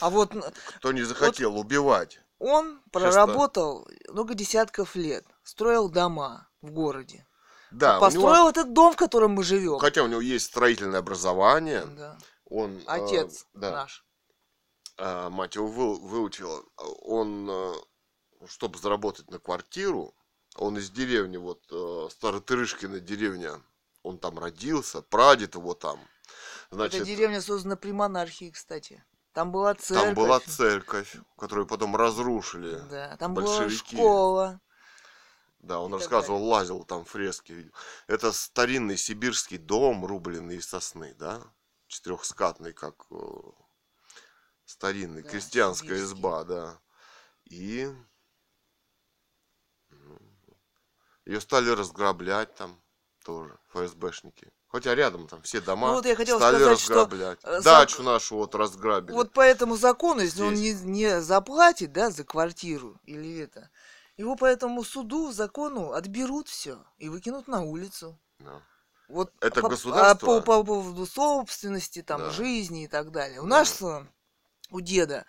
А 0.00 0.10
вот 0.10 0.32
кто 0.78 0.92
не 0.92 1.02
захотел 1.02 1.56
убивать. 1.56 2.20
Он 2.38 2.80
проработал 2.92 3.86
много 4.08 4.34
десятков 4.34 4.94
лет, 4.96 5.24
строил 5.42 5.88
дома 5.88 6.48
в 6.62 6.70
городе. 6.70 7.26
Да, 7.70 8.00
Построил 8.00 8.34
него, 8.46 8.50
этот 8.50 8.72
дом, 8.72 8.92
в 8.94 8.96
котором 8.96 9.32
мы 9.32 9.42
живем. 9.42 9.78
хотя 9.78 10.02
у 10.02 10.06
него 10.06 10.20
есть 10.22 10.46
строительное 10.46 11.00
образование, 11.00 11.84
Да. 11.84 12.18
он, 12.46 12.78
э, 12.78 12.82
Отец 12.86 13.46
да, 13.52 13.70
наш. 13.72 14.06
а, 14.96 15.28
мать 15.28 15.54
его 15.56 15.66
вы- 15.68 15.96
выучила, 16.00 16.64
он, 17.02 17.74
чтобы 18.46 18.78
заработать 18.78 19.30
на 19.30 19.38
квартиру, 19.38 20.14
он 20.56 20.78
из 20.78 20.90
деревни, 20.90 21.36
вот, 21.36 21.60
э, 21.70 22.08
Старотырышкина 22.10 23.00
деревня, 23.00 23.60
он 24.02 24.18
там 24.18 24.38
родился, 24.38 25.02
прадед 25.02 25.54
его 25.54 25.74
там. 25.74 26.00
Значит, 26.70 27.02
Эта 27.02 27.04
деревня 27.06 27.42
создана 27.42 27.76
при 27.76 27.92
монархии, 27.92 28.50
кстати. 28.50 29.04
Там 29.38 29.52
была 29.52 29.72
церковь. 29.76 30.04
там 30.04 30.14
была 30.14 30.40
церковь, 30.40 31.16
которую 31.36 31.68
потом 31.68 31.94
разрушили. 31.94 32.80
Да, 32.90 33.16
там 33.18 33.34
была 33.34 33.46
большевики. 33.46 33.94
школа. 33.94 34.60
Да, 35.60 35.78
он 35.78 35.92
и 35.92 35.94
рассказывал, 35.94 36.42
лазил 36.42 36.82
там 36.82 37.04
фрески. 37.04 37.70
Это 38.08 38.32
старинный 38.32 38.96
сибирский 38.96 39.56
дом, 39.58 40.04
рубленный 40.04 40.56
из 40.56 40.66
сосны, 40.66 41.14
да? 41.14 41.40
Четырехскатный, 41.86 42.72
как 42.72 43.06
э, 43.12 43.16
старинный, 44.64 45.22
Да, 45.22 45.28
крестьянская 45.28 45.90
сибирский. 45.90 46.16
изба, 46.16 46.42
да. 46.42 46.80
И 47.44 47.88
ее 51.26 51.40
стали 51.40 51.70
разграблять 51.70 52.56
там 52.56 52.82
тоже, 53.24 53.56
ФСБшники. 53.68 54.50
Хотя 54.70 54.94
рядом 54.94 55.26
там 55.28 55.40
все 55.42 55.60
дома 55.60 55.88
Ну 55.88 55.94
вот 55.94 56.06
я 56.06 56.14
хотела 56.14 56.38
стали 56.38 56.56
сказать, 56.56 56.78
что, 56.80 56.92
разграблять. 56.94 57.38
э, 57.42 57.62
Дачу 57.62 58.02
нашу 58.02 58.36
вот 58.36 58.54
разграбили. 58.54 59.14
Вот 59.14 59.32
по 59.32 59.40
этому 59.40 59.76
закону, 59.76 60.20
если 60.20 60.42
он 60.42 60.54
не, 60.54 60.72
Здесь. 60.72 60.84
не 60.86 61.20
заплатит, 61.22 61.92
да, 61.92 62.10
за 62.10 62.24
квартиру 62.24 63.00
или 63.04 63.38
это, 63.38 63.70
его 64.18 64.36
по 64.36 64.44
этому 64.44 64.84
суду, 64.84 65.32
закону 65.32 65.92
отберут 65.92 66.48
все 66.48 66.84
и 66.98 67.08
выкинут 67.08 67.48
на 67.48 67.62
улицу. 67.62 68.18
Да. 68.40 68.60
Вот 69.08 69.32
Это 69.40 69.62
по, 69.62 69.70
государство? 69.70 70.36
а 70.36 70.40
по, 70.40 70.58
по 70.58 70.64
поводу 70.64 71.06
собственности, 71.06 72.02
там, 72.02 72.20
Да. 72.20 72.30
жизни 72.30 72.84
и 72.84 72.88
так 72.88 73.10
далее. 73.10 73.40
У 73.40 73.44
Да. 73.44 73.48
нас 73.60 73.80
э, 73.80 74.06
у 74.70 74.80
деда 74.82 75.24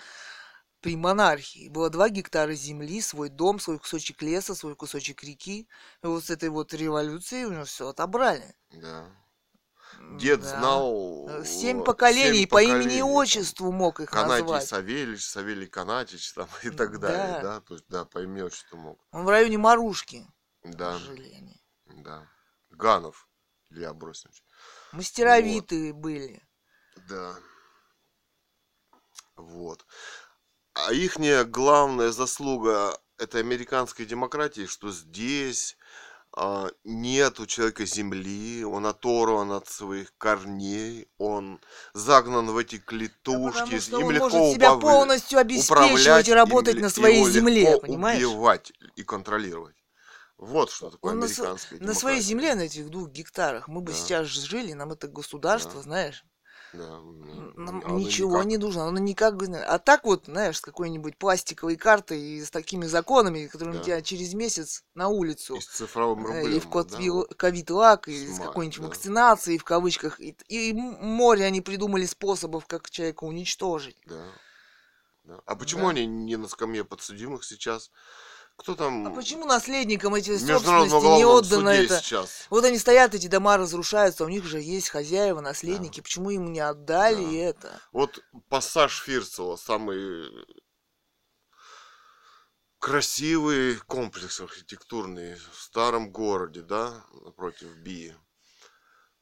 при 0.81 0.97
монархии 0.97 1.69
было 1.69 1.89
два 1.89 2.09
гектара 2.09 2.53
земли, 2.53 3.01
свой 3.01 3.29
дом, 3.29 3.59
свой 3.59 3.79
кусочек 3.79 4.21
леса, 4.21 4.53
свой 4.53 4.75
кусочек 4.75 5.23
реки. 5.23 5.67
И 6.03 6.07
вот 6.07 6.25
с 6.25 6.29
этой 6.29 6.49
вот 6.49 6.73
революцией 6.73 7.45
у 7.45 7.51
него 7.51 7.63
все 7.65 7.87
отобрали. 7.87 8.55
Да. 8.71 9.05
Дед 10.18 10.41
да. 10.41 10.60
знал 10.60 11.28
Э, 11.30 11.45
Семь 11.45 11.82
э, 11.82 11.84
поколений, 11.84 12.39
семь 12.39 12.50
по 12.50 12.62
имени 12.62 12.97
и 12.97 13.02
отчеству 13.02 13.72
мог 13.72 14.00
их 14.00 14.10
Канатий 14.10 14.41
назвать. 14.43 14.68
Савельич, 14.68 15.24
Савелий 15.26 15.68
Канатич 15.68 16.34
там 16.34 16.47
и 16.64 16.70
так 16.70 17.00
далее, 17.00 17.41
Да. 17.41 17.41
да, 17.41 17.62
то 17.62 17.74
есть, 17.76 17.86
да, 17.88 18.06
по 18.06 18.22
имени 18.24 18.41
отчеству 18.41 18.78
мог. 18.78 19.00
Он 19.12 19.26
в 19.26 19.30
районе 19.30 19.58
Марушки 19.58 20.26
Да, 20.64 20.97
жили 20.97 21.32
они. 21.34 21.62
да. 22.04 22.28
Ганов 22.72 23.28
Илья 23.70 23.93
Бросович. 23.93 24.43
Мастеровитые 24.91 25.93
были. 25.93 26.41
Да. 27.08 27.36
Вот. 29.36 29.86
А 30.74 30.91
ихняя 30.93 31.43
главная 31.43 32.12
заслуга 32.12 32.97
этой 33.18 33.41
американской 33.41 34.06
демократии, 34.06 34.66
что 34.66 34.91
здесь 34.91 35.78
нет 36.84 37.39
у 37.39 37.45
человека 37.47 37.86
земли, 37.86 38.63
он 38.63 38.86
оторван 38.86 39.51
от 39.51 39.67
своих 39.67 40.15
корней, 40.17 41.07
он 41.17 41.59
загнан 41.93 42.51
в 42.51 42.57
эти 42.57 42.75
Да 42.77 42.84
клетушки, 42.86 43.80
что 43.80 43.99
им 43.99 44.07
он 44.07 44.13
легко 44.13 44.30
может 44.38 44.53
себя 44.55 44.75
полностью 44.75 45.39
обеспечивать 45.39 46.27
и 46.27 46.34
работать 46.34 46.75
им 46.75 46.82
на 46.84 46.89
своей 46.89 47.25
земле, 47.25 47.80
понимаешь? 47.80 48.23
убивать 48.23 48.71
и 48.95 49.03
контролировать. 49.03 49.75
Вот 50.38 50.69
что 50.71 50.89
такое 50.91 51.11
Он 51.13 51.19
на, 51.19 51.27
св- 51.27 51.39
американская 51.39 51.80
на 51.80 51.93
своей 51.93 52.21
демократия. 52.21 52.27
земле, 52.30 52.55
на 52.55 52.61
этих 52.61 52.89
двух 52.89 53.09
гектарах, 53.09 53.67
мы 53.67 53.82
бы 53.82 53.91
Да. 53.91 53.97
сейчас 53.97 54.27
жили, 54.27 54.71
нам 54.73 54.91
это 54.91 55.07
государство, 55.07 55.73
Да. 55.75 55.82
знаешь, 55.82 56.23
Да, 56.74 56.84
м, 56.84 57.53
нам 57.55 57.82
оно 57.84 57.99
ничего 57.99 58.38
никак- 58.38 58.45
не 58.45 58.57
нужно, 58.57 58.88
оно 58.88 58.99
никак 58.99 59.36
бы... 59.38 59.47
А 59.57 59.80
так 59.80 60.03
вот, 60.03 60.26
знаешь, 60.26 60.57
с 60.57 60.61
какой-нибудь 60.61 61.17
пластиковой 61.17 61.78
картой 61.78 62.22
и 62.22 62.43
с 62.45 62.51
такими 62.51 62.86
законами, 62.86 63.47
которыми 63.47 63.78
Да. 63.78 63.84
тебя 63.84 64.01
через 64.03 64.34
месяц 64.36 64.84
на 64.93 65.07
улицу 65.07 65.55
И 65.55 65.61
с 65.61 65.65
цифровым 65.67 66.26
э, 66.28 66.41
рублем. 66.41 66.55
и 66.57 66.59
в 66.59 66.63
да, 66.65 66.70
вот. 66.70 67.36
ковид-лак, 67.36 68.07
и 68.07 68.28
с 68.28 68.39
Сма- 68.39 68.45
какой-нибудь 68.45 68.80
да. 68.82 68.88
вакцинацией, 68.88 69.57
в 69.57 69.63
кавычках, 69.63 70.20
и, 70.20 70.36
и 70.47 70.74
море 70.74 71.45
они 71.45 71.61
придумали 71.61 72.05
способов, 72.05 72.67
как 72.67 72.89
человека 72.91 73.24
уничтожить. 73.24 73.97
Да. 74.05 74.24
да. 75.24 75.39
А 75.45 75.55
почему 75.55 75.84
Да. 75.86 75.89
они 75.89 76.05
не 76.05 76.36
на 76.38 76.47
скамье 76.47 76.86
подсудимых 76.86 77.43
сейчас? 77.43 77.89
Кто 78.60 78.76
там? 78.76 79.07
А 79.07 79.12
почему 79.12 79.45
наследникам 79.45 80.16
эти 80.16 80.38
собственности 80.38 81.18
не 81.18 81.26
отдано 81.26 81.70
это? 81.70 81.99
сейчас. 82.01 82.45
Вот 82.49 82.66
они 82.66 82.78
стоят, 82.78 83.16
эти 83.16 83.28
дома 83.28 83.55
разрушаются, 83.55 84.26
у 84.26 84.30
них 84.30 84.43
же 84.43 84.60
есть 84.60 84.89
хозяева, 84.89 85.39
наследники. 85.39 86.01
Почему 86.01 86.30
им 86.30 86.51
не 86.51 86.60
отдали 86.60 87.24
Да. 87.24 87.32
это? 87.32 87.82
Вот 87.93 88.22
пассаж 88.49 89.01
Фирцева, 89.01 89.55
самый 89.55 90.30
красивый 92.80 93.78
комплекс 93.78 94.41
архитектурный 94.41 95.36
в 95.36 95.62
старом 95.62 96.12
городе, 96.12 96.62
да, 96.62 97.05
напротив 97.24 97.74
Бии. 97.78 98.14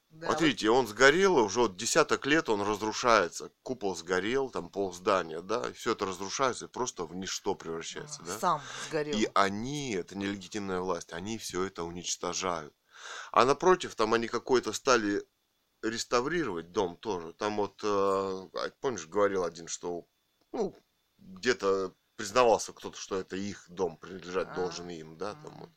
Да, 0.10 0.28
Вот 0.28 0.42
видите, 0.42 0.70
он 0.70 0.88
сгорел, 0.88 1.38
и 1.38 1.42
уже 1.42 1.60
вот 1.60 1.76
десяток 1.76 2.26
лет 2.26 2.50
он 2.50 2.62
разрушается. 2.62 3.52
Купол 3.62 3.96
сгорел, 3.96 4.50
там 4.50 4.70
пол 4.70 4.94
здания, 4.94 5.42
да, 5.42 5.70
и 5.70 5.74
все 5.74 5.92
это 5.92 6.06
разрушается 6.06 6.66
и 6.66 6.70
просто 6.70 7.06
в 7.06 7.16
ничто 7.16 7.56
превращается, 7.56 8.24
да. 8.24 8.40
сам 8.40 8.62
сгорел. 8.88 9.18
И 9.18 9.30
они, 9.36 9.94
это 9.94 10.18
нелегитимная 10.18 10.80
власть, 10.80 11.14
они 11.14 11.38
все 11.38 11.64
это 11.64 11.84
уничтожают. 11.84 12.74
А 13.32 13.46
напротив, 13.46 13.96
там 13.96 14.14
они 14.14 14.28
какой-то 14.28 14.74
стали 14.74 15.24
реставрировать 15.84 16.72
дом 16.72 16.98
тоже. 16.98 17.34
Там 17.34 17.58
вот, 17.58 17.82
э, 17.84 17.88
а, 17.88 18.72
помнишь, 18.80 19.08
говорил 19.08 19.44
один, 19.44 19.68
что 19.68 20.08
ну, 20.52 20.76
где-то 21.18 21.94
признавался 22.16 22.74
кто-то, 22.74 22.98
что 22.98 23.20
это 23.20 23.36
их 23.36 23.66
дом, 23.70 23.98
принадлежать 23.98 24.48
А. 24.50 24.56
должен 24.56 24.90
им, 24.90 25.18
да, 25.18 25.36
там 25.36 25.54
вот. 25.60 25.70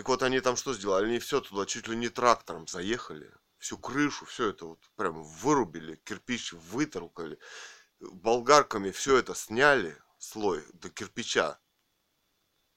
Так 0.00 0.08
вот, 0.08 0.22
они 0.22 0.40
там 0.40 0.56
что 0.56 0.72
сделали? 0.72 1.04
Они 1.04 1.18
все 1.18 1.42
туда 1.42 1.66
чуть 1.66 1.86
ли 1.86 1.94
не 1.94 2.08
трактором 2.08 2.66
заехали, 2.66 3.30
всю 3.58 3.76
крышу, 3.76 4.24
все 4.24 4.48
это 4.48 4.64
вот 4.64 4.78
прям 4.96 5.22
вырубили, 5.22 5.96
кирпич 6.04 6.54
вытолкали, 6.54 7.38
болгарками 8.00 8.92
все 8.92 9.18
это 9.18 9.34
сняли, 9.34 9.94
слой 10.18 10.64
до 10.72 10.88
кирпича. 10.88 11.60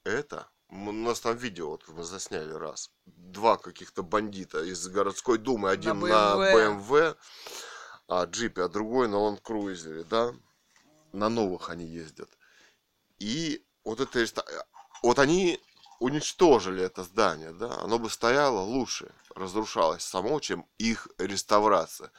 Это, 0.04 0.50
у 0.68 0.92
нас 0.92 1.22
там 1.22 1.38
видео 1.38 1.70
вот 1.70 1.88
мы 1.88 2.04
засняли 2.04 2.52
раз, 2.52 2.92
два 3.06 3.56
каких-то 3.56 4.04
бандита 4.04 4.62
из 4.62 4.86
городской 4.90 5.38
думы, 5.38 5.70
один 5.70 6.00
на 6.00 6.36
BMW. 6.36 6.74
БМВ, 6.74 7.18
а 8.10 8.26
джипе, 8.26 8.64
а 8.64 8.68
другой 8.68 9.08
на 9.08 9.16
Land 9.16 9.42
Cruiser, 9.42 10.04
да, 10.04 10.34
на 11.14 11.30
новых 11.30 11.70
они 11.70 11.86
ездят. 11.86 12.30
И 13.20 13.66
вот 13.86 14.02
это, 14.02 14.20
реста- 14.20 14.66
вот 15.02 15.20
они 15.20 15.62
уничтожили 16.04 16.84
это 16.84 17.04
здание, 17.04 17.54
да, 17.54 17.80
оно 17.80 17.98
бы 17.98 18.10
стояло 18.10 18.60
лучше, 18.60 19.16
разрушалось 19.36 20.04
само, 20.04 20.42
чем 20.42 20.68
их 20.78 21.08
реставрация. 21.18 22.12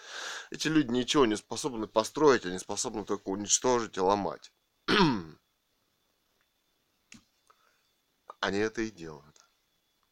Эти 0.50 0.68
люди 0.68 0.90
ничего 0.90 1.26
не 1.26 1.36
способны 1.36 1.86
построить, 1.86 2.46
они 2.46 2.58
способны 2.58 3.04
только 3.04 3.28
уничтожить 3.28 3.98
и 3.98 4.00
ломать. 4.00 4.52
Они 8.40 8.58
это 8.58 8.82
и 8.82 8.90
делают 8.90 9.38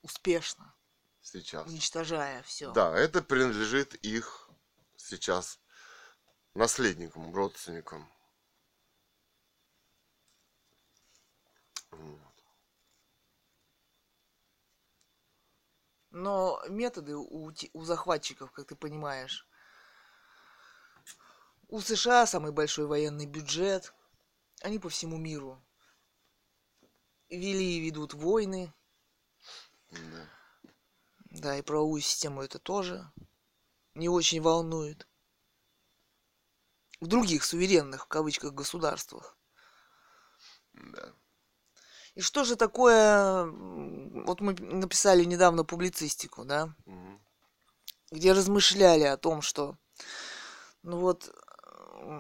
Успешно, 0.01 0.75
сейчас. 1.21 1.67
уничтожая 1.67 2.43
все. 2.43 2.73
Да, 2.73 2.97
это 2.97 3.21
принадлежит 3.23 3.95
их 3.97 4.49
сейчас 4.97 5.61
наследникам, 6.55 7.35
родственникам. 7.35 8.11
Вот. 11.91 12.32
Но 16.13 16.63
методы 16.69 17.17
у, 17.17 17.51
у 17.73 17.85
захватчиков, 17.85 18.53
как 18.53 18.67
ты 18.67 18.77
понимаешь, 18.77 19.49
у 21.69 21.81
США 21.81 22.27
самый 22.27 22.53
большой 22.53 22.87
военный 22.87 23.25
бюджет, 23.25 23.95
они 24.61 24.79
по 24.79 24.91
всему 24.91 25.17
миру 25.17 25.59
вели 27.31 27.79
и 27.79 27.81
ведут 27.81 28.13
войны, 28.13 28.75
Да. 29.91 30.29
да, 31.31 31.57
и 31.57 31.63
правовую 31.63 32.03
систему 32.03 32.43
это 32.43 32.59
тоже 32.59 33.11
не 33.95 34.11
очень 34.11 34.43
волнует. 34.43 35.09
В 37.01 37.07
других 37.07 37.43
суверенных, 37.43 38.05
в 38.05 38.09
кавычках, 38.09 38.53
государствах. 38.53 39.39
Да. 40.75 41.15
И 42.15 42.21
что 42.21 42.45
же 42.45 42.57
такое, 42.57 43.47
вот 43.47 44.41
мы 44.41 44.53
написали 44.55 45.25
недавно 45.25 45.65
публицистику, 45.65 46.45
да, 46.45 46.75
Мгм. 46.85 47.21
где 48.11 48.33
размышляли 48.33 49.05
о 49.05 49.17
том, 49.17 49.41
что 49.41 49.77
ну 50.83 50.99
вот 50.99 51.31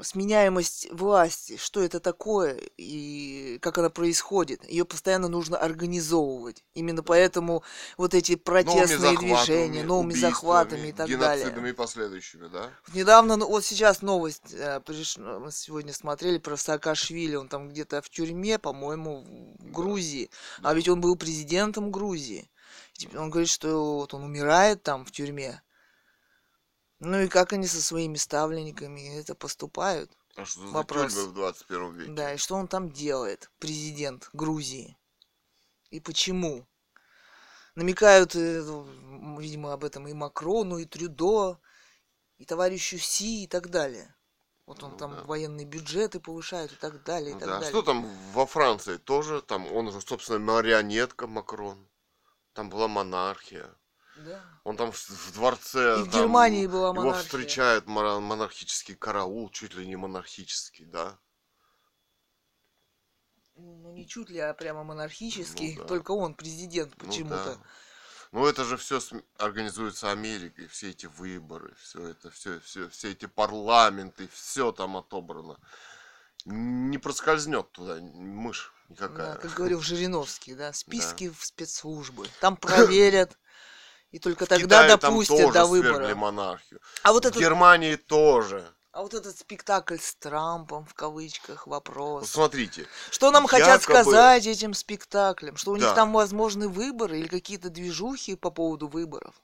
сменяемость 0.03 0.89
власти, 0.93 1.57
что 1.57 1.83
это 1.83 2.01
такое 2.01 2.59
и 2.76 3.59
как 3.61 3.78
она 3.78 3.91
происходит. 3.91 4.68
Ее 4.68 4.85
постоянно 4.85 5.28
нужно 5.28 5.57
организовывать. 5.57 6.64
Именно 6.74 7.03
поэтому 7.03 7.62
вот 7.97 8.14
эти 8.14 8.37
протестные 8.37 9.16
движения, 9.18 9.83
новыми 9.85 10.14
захватами 10.14 10.89
и 10.89 10.93
так 10.93 11.09
геноцидами 11.09 11.55
далее. 11.55 11.74
последующими, 11.74 12.49
да? 12.49 12.70
Недавно, 12.95 13.37
ну, 13.37 13.47
вот 13.49 13.64
сейчас 13.64 14.03
новость, 14.03 14.53
э, 14.53 14.80
приш- 14.85 15.18
мы 15.39 15.51
сегодня 15.53 15.93
смотрели 15.93 16.39
про 16.39 16.57
Саакашвили, 16.57 17.35
он 17.37 17.49
там 17.49 17.68
где-то 17.68 18.03
в 18.03 18.11
тюрьме, 18.11 18.59
по-моему, 18.59 19.57
в 19.59 19.70
Грузии, 19.70 20.30
а 20.62 20.74
ведь 20.74 20.89
он 20.89 21.01
был 21.01 21.16
президентом 21.16 21.91
Грузии. 21.91 22.49
Теперь 22.93 23.18
Он 23.18 23.30
говорит, 23.30 23.51
что 23.51 23.97
вот 23.99 24.14
он 24.14 24.22
умирает 24.22 24.83
там 24.83 25.05
в 25.05 25.11
тюрьме. 25.11 25.62
Ну 27.05 27.21
и 27.21 27.27
как 27.29 27.53
они 27.53 27.67
со 27.67 27.83
своими 27.83 28.17
ставленниками 28.17 29.19
это 29.19 29.35
поступают? 29.35 30.17
А 30.37 30.45
что 30.45 30.61
за 30.61 30.67
Вопрос. 30.69 31.13
в 31.13 31.35
21 31.35 31.93
веке? 31.95 32.13
Да, 32.13 32.35
и 32.35 32.37
что 32.37 32.55
он 32.55 32.69
там 32.69 32.93
делает, 32.93 33.51
президент 33.59 34.31
Грузии? 34.33 34.97
И 35.91 35.99
почему? 35.99 36.65
Намекают, 37.75 38.37
э, 38.37 38.63
видимо, 39.39 39.73
об 39.73 39.83
этом 39.83 40.07
и 40.07 40.13
Макрону, 40.13 40.79
и 40.79 40.85
Трюдо, 40.85 41.59
и 42.39 42.45
товарищу 42.45 42.99
Си, 42.99 43.45
и 43.45 43.47
так 43.49 43.69
далее. 43.71 44.15
Вот 44.67 44.85
он 44.85 44.93
Ну 44.93 44.97
там 44.97 45.11
да. 45.17 45.23
военные 45.25 45.67
бюджеты 45.67 46.21
повышает, 46.21 46.71
и 46.71 46.77
так 46.77 47.03
далее, 47.03 47.33
и 47.33 47.35
Ну 47.35 47.41
так 47.41 47.49
да. 47.49 47.57
А 47.57 47.59
далее. 47.59 47.71
Что 47.71 47.83
там 47.83 48.07
во 48.33 48.47
Франции 48.47 48.97
тоже? 48.97 49.43
Там 49.43 49.67
он 49.73 49.91
же, 49.91 50.01
собственно, 50.01 50.39
марионетка 50.39 51.27
Макрон. 51.27 51.89
Там 52.53 52.71
была 52.71 52.87
монархия. 52.87 53.75
Да. 54.17 54.45
Он 54.65 54.77
там 54.77 54.93
в 54.93 55.33
дворце. 55.33 56.01
И 56.01 56.03
в 56.03 56.11
там 56.11 56.21
Германии 56.23 56.67
была 56.67 56.89
Его 56.89 56.95
монархия. 56.95 57.23
встречает 57.25 57.87
мора- 57.87 58.21
монархический 58.21 58.95
караул, 58.95 59.51
чуть 59.51 59.75
ли 59.75 59.87
не 59.87 59.97
монархический, 59.97 60.85
да? 60.85 61.19
Ну, 63.55 63.93
не 63.93 64.07
чуть 64.07 64.31
ли, 64.31 64.39
а 64.39 64.55
прямо 64.55 64.83
монархический. 64.85 65.75
Ну 65.77 65.83
да. 65.83 65.89
Только 65.89 66.11
он 66.13 66.35
президент 66.35 66.95
Ну 67.01 67.07
почему-то. 67.07 67.45
да. 67.57 67.59
Ну 68.33 68.47
это 68.47 68.65
же 68.65 68.79
все 68.79 68.99
организуется 69.37 70.11
Америкой, 70.11 70.67
все 70.67 70.91
эти 70.91 71.05
выборы, 71.05 71.75
все 71.75 72.09
это, 72.09 72.31
все, 72.31 72.61
все, 72.61 72.89
все 72.89 73.11
эти 73.13 73.27
парламенты, 73.27 74.27
все 74.33 74.73
там 74.73 74.97
отобрано. 74.97 75.59
Не 76.47 76.97
проскользнет 76.99 77.71
туда 77.73 77.97
мышь 78.01 78.73
никакая. 78.89 79.35
Да, 79.35 79.39
как 79.39 79.53
говорил 79.53 79.81
Жириновский, 79.83 80.55
да, 80.55 80.73
списки 80.73 81.29
в 81.29 81.45
спецслужбы. 81.45 82.27
Там 82.41 82.57
проверят, 82.57 83.39
и 84.13 84.19
только 84.19 84.45
В 84.45 84.49
тогда 84.49 84.83
Китае 84.85 84.97
там 84.99 85.11
допустят 85.13 85.39
тоже 85.39 85.53
до 85.53 85.67
выборов. 85.67 86.17
монархию. 86.17 86.81
А 87.03 87.13
вот 87.13 87.25
В 87.25 87.29
этот 87.29 87.41
Германии 87.43 87.97
тоже. 87.97 88.65
А 88.93 89.01
вот 89.03 89.15
этот 89.15 89.39
спектакль 89.39 89.97
с 89.97 90.15
Трампом, 90.17 90.85
в 90.85 90.93
кавычках, 90.93 91.67
Вот 91.67 91.73
вопрос. 91.73 92.29
смотрите, 92.31 92.87
Что 93.11 93.31
нам 93.31 93.47
хотят 93.47 93.81
якобы- 93.81 94.03
сказать 94.03 94.47
этим 94.47 94.75
спектаклем? 94.75 95.57
Что 95.57 95.71
у 95.73 95.77
них 95.77 95.87
Да. 95.87 95.95
там 95.95 96.13
возможны 96.13 96.69
выборы 96.69 97.19
или 97.19 97.27
какие-то 97.27 97.71
движухи 97.71 98.37
по 98.37 98.51
поводу 98.51 98.89
выборов? 98.89 99.35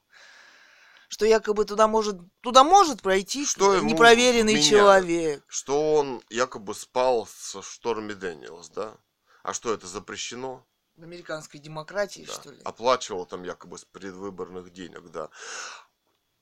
Что 1.09 1.25
якобы 1.25 1.65
туда 1.65 1.89
может, 1.89 2.17
туда 2.43 2.63
может 2.63 3.01
пройти 3.01 3.47
Что 3.47 3.81
непроверенный 3.81 4.53
вменяют? 4.53 4.69
человек. 4.69 5.45
что 5.49 5.95
он 5.95 6.23
якобы 6.29 6.75
спал 6.75 7.27
со 7.35 7.63
Шторми 7.63 8.13
Дэниелс, 8.13 8.69
да? 8.69 8.99
А 9.43 9.55
что 9.55 9.73
это 9.73 9.87
запрещено? 9.87 10.67
В 10.99 11.05
американской 11.05 11.61
демократии, 11.61 12.25
Да. 12.27 12.33
что 12.33 12.51
ли? 12.51 12.61
Оплачивал 12.65 13.25
там 13.25 13.45
якобы 13.45 13.79
с 13.79 13.85
предвыборных 13.85 14.73
денег, 14.73 15.11
да. 15.13 15.31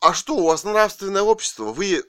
А 0.01 0.15
что, 0.15 0.35
у 0.37 0.47
вас 0.47 0.65
нравственное 0.65 1.21
общество? 1.21 1.73
Вы 1.73 2.03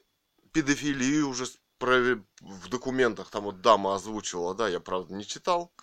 педофилию 0.54 1.28
уже 1.28 1.46
в 1.80 2.70
документах, 2.70 3.30
там 3.30 3.44
вот 3.44 3.60
дама 3.62 3.96
озвучивала, 3.96 4.56
да, 4.56 4.70
я 4.70 4.80
правда 4.80 5.14
не 5.14 5.26
читал 5.26 5.74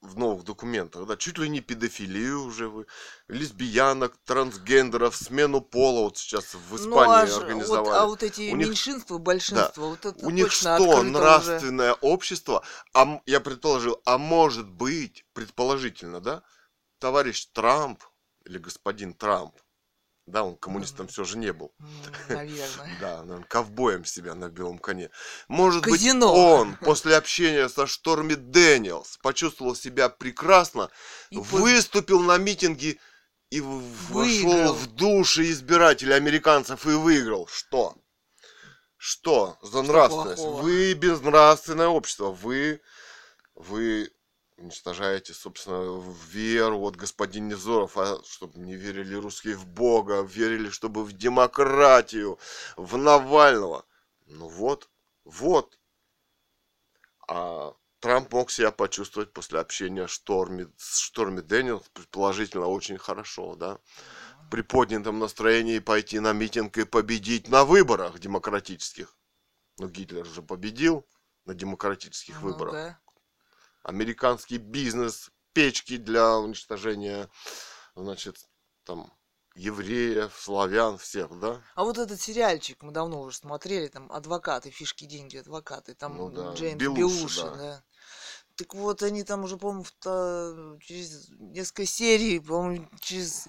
в 0.00 0.18
новых 0.18 0.44
документах, 0.44 1.06
да, 1.06 1.16
чуть 1.16 1.38
ли 1.38 1.48
не 1.48 1.60
педофилию 1.60 2.42
уже 2.44 2.68
вы, 2.68 2.86
лесбиянок, 3.28 4.16
трансгендеров, 4.24 5.16
смену 5.16 5.60
пола 5.60 6.02
вот 6.02 6.18
сейчас 6.18 6.54
в 6.54 6.70
Ну, 6.70 6.76
Испании 6.76 7.22
а, 7.22 7.26
ж- 7.26 7.32
вот, 7.32 7.42
организовали. 7.42 7.96
а 7.96 8.04
вот 8.06 8.22
эти 8.22 8.50
У 8.52 8.56
них- 8.56 8.68
меньшинства, 8.68 9.18
большинство, 9.18 9.90
вот 9.90 10.04
это 10.06 10.24
У 10.26 10.30
них 10.30 10.52
что, 10.52 10.74
открыто 10.74 11.00
уже. 11.00 11.10
нравственное 11.10 11.92
общество? 11.94 12.62
А 12.94 13.20
я 13.26 13.40
предположил, 13.40 14.00
а 14.04 14.18
может 14.18 14.68
быть, 14.68 15.24
предположительно, 15.32 16.20
да, 16.20 16.42
товарищ 16.98 17.46
Трамп 17.52 18.02
или 18.44 18.58
господин 18.58 19.12
Трамп 19.14 19.54
Да, 20.26 20.42
он 20.42 20.56
коммунистом 20.56 21.06
все 21.06 21.22
же 21.24 21.38
не 21.38 21.52
был. 21.52 21.72
Наверное. 22.28 22.96
Да, 23.00 23.22
наверное, 23.22 23.46
ковбоем 23.48 24.04
себя 24.04 24.34
на 24.34 24.48
белом 24.48 24.78
коне. 24.78 25.10
Может 25.46 25.84
Казино. 25.84 26.32
быть, 26.32 26.36
он 26.38 26.76
после 26.78 27.16
общения 27.16 27.68
со 27.68 27.86
Шторми 27.86 28.34
Дэниелс 28.34 29.18
почувствовал 29.22 29.76
себя 29.76 30.08
прекрасно, 30.08 30.90
И 31.30 31.38
выступил 31.38 32.20
на 32.20 32.38
митинге 32.38 32.98
и 33.50 33.60
в- 33.60 33.66
вошел 34.10 34.20
Выиграл. 34.50 34.74
в 34.74 34.86
души 34.94 35.48
избирателей 35.52 36.14
американцев 36.14 36.84
и 36.86 36.90
выиграл. 36.90 37.46
Что? 37.46 37.94
Что 38.96 39.56
за 39.62 39.82
нравственность? 39.82 40.42
плохого? 40.42 40.62
Вы 40.62 40.94
безнравственное 40.94 41.86
общество. 41.86 42.32
Вы, 42.32 42.80
вы 43.54 44.10
уничтожаете, 44.56 45.34
собственно, 45.34 46.02
веру. 46.28 46.78
Вот 46.78 46.96
господин 46.96 47.48
Невзоров, 47.48 47.96
а 47.96 48.22
чтобы 48.24 48.58
не 48.58 48.74
верили 48.74 49.14
русские 49.14 49.56
в 49.56 49.66
Бога, 49.66 50.22
верили, 50.22 50.70
чтобы 50.70 51.04
в 51.04 51.12
демократию, 51.12 52.38
в 52.76 52.96
Навального. 52.96 53.84
Ну 54.26 54.48
вот, 54.48 54.88
вот. 55.24 55.78
А 57.28 57.74
Трамп 58.00 58.32
мог 58.32 58.50
себя 58.50 58.70
почувствовать 58.70 59.32
после 59.32 59.58
общения 59.58 60.06
Шторми, 60.06 60.68
с 60.76 60.98
Шторми 60.98 61.40
Дэниелс, 61.42 61.88
предположительно, 61.92 62.66
очень 62.66 62.98
хорошо, 62.98 63.56
да? 63.56 63.78
При 64.50 64.62
поднятом 64.62 65.18
настроении 65.18 65.80
пойти 65.80 66.20
на 66.20 66.32
митинг 66.32 66.78
и 66.78 66.84
победить 66.84 67.48
на 67.48 67.64
выборах 67.64 68.20
демократических. 68.20 69.16
Ну, 69.78 69.88
Гитлер 69.88 70.24
же 70.24 70.40
победил 70.40 71.04
на 71.46 71.54
демократических 71.54 72.40
Ну 72.40 72.48
выборах. 72.48 72.72
да. 72.72 73.00
Американский 73.86 74.58
бизнес, 74.58 75.30
печки 75.52 75.96
для 75.96 76.38
уничтожения, 76.38 77.30
значит, 77.94 78.36
там, 78.82 79.12
евреев, 79.54 80.34
славян, 80.36 80.98
всех, 80.98 81.38
да? 81.38 81.62
А 81.76 81.84
вот 81.84 81.96
этот 81.96 82.20
сериальчик 82.20 82.82
мы 82.82 82.90
давно 82.90 83.22
уже 83.22 83.36
смотрели, 83.36 83.86
там 83.86 84.10
адвокаты, 84.10 84.70
фишки, 84.70 85.04
деньги, 85.04 85.36
адвокаты, 85.36 85.94
там 85.94 86.16
Ну 86.16 86.30
да, 86.30 86.52
Джеймс 86.54 86.80
Белуши, 86.80 87.00
Белуши, 87.00 87.42
да. 87.42 87.54
да. 87.54 87.84
Так 88.56 88.74
вот, 88.74 89.04
они 89.04 89.22
там 89.22 89.44
уже, 89.44 89.56
по-моему, 89.56 89.84
через 90.80 91.28
несколько 91.38 91.86
серий, 91.86 92.40
по-моему, 92.40 92.88
через... 93.00 93.46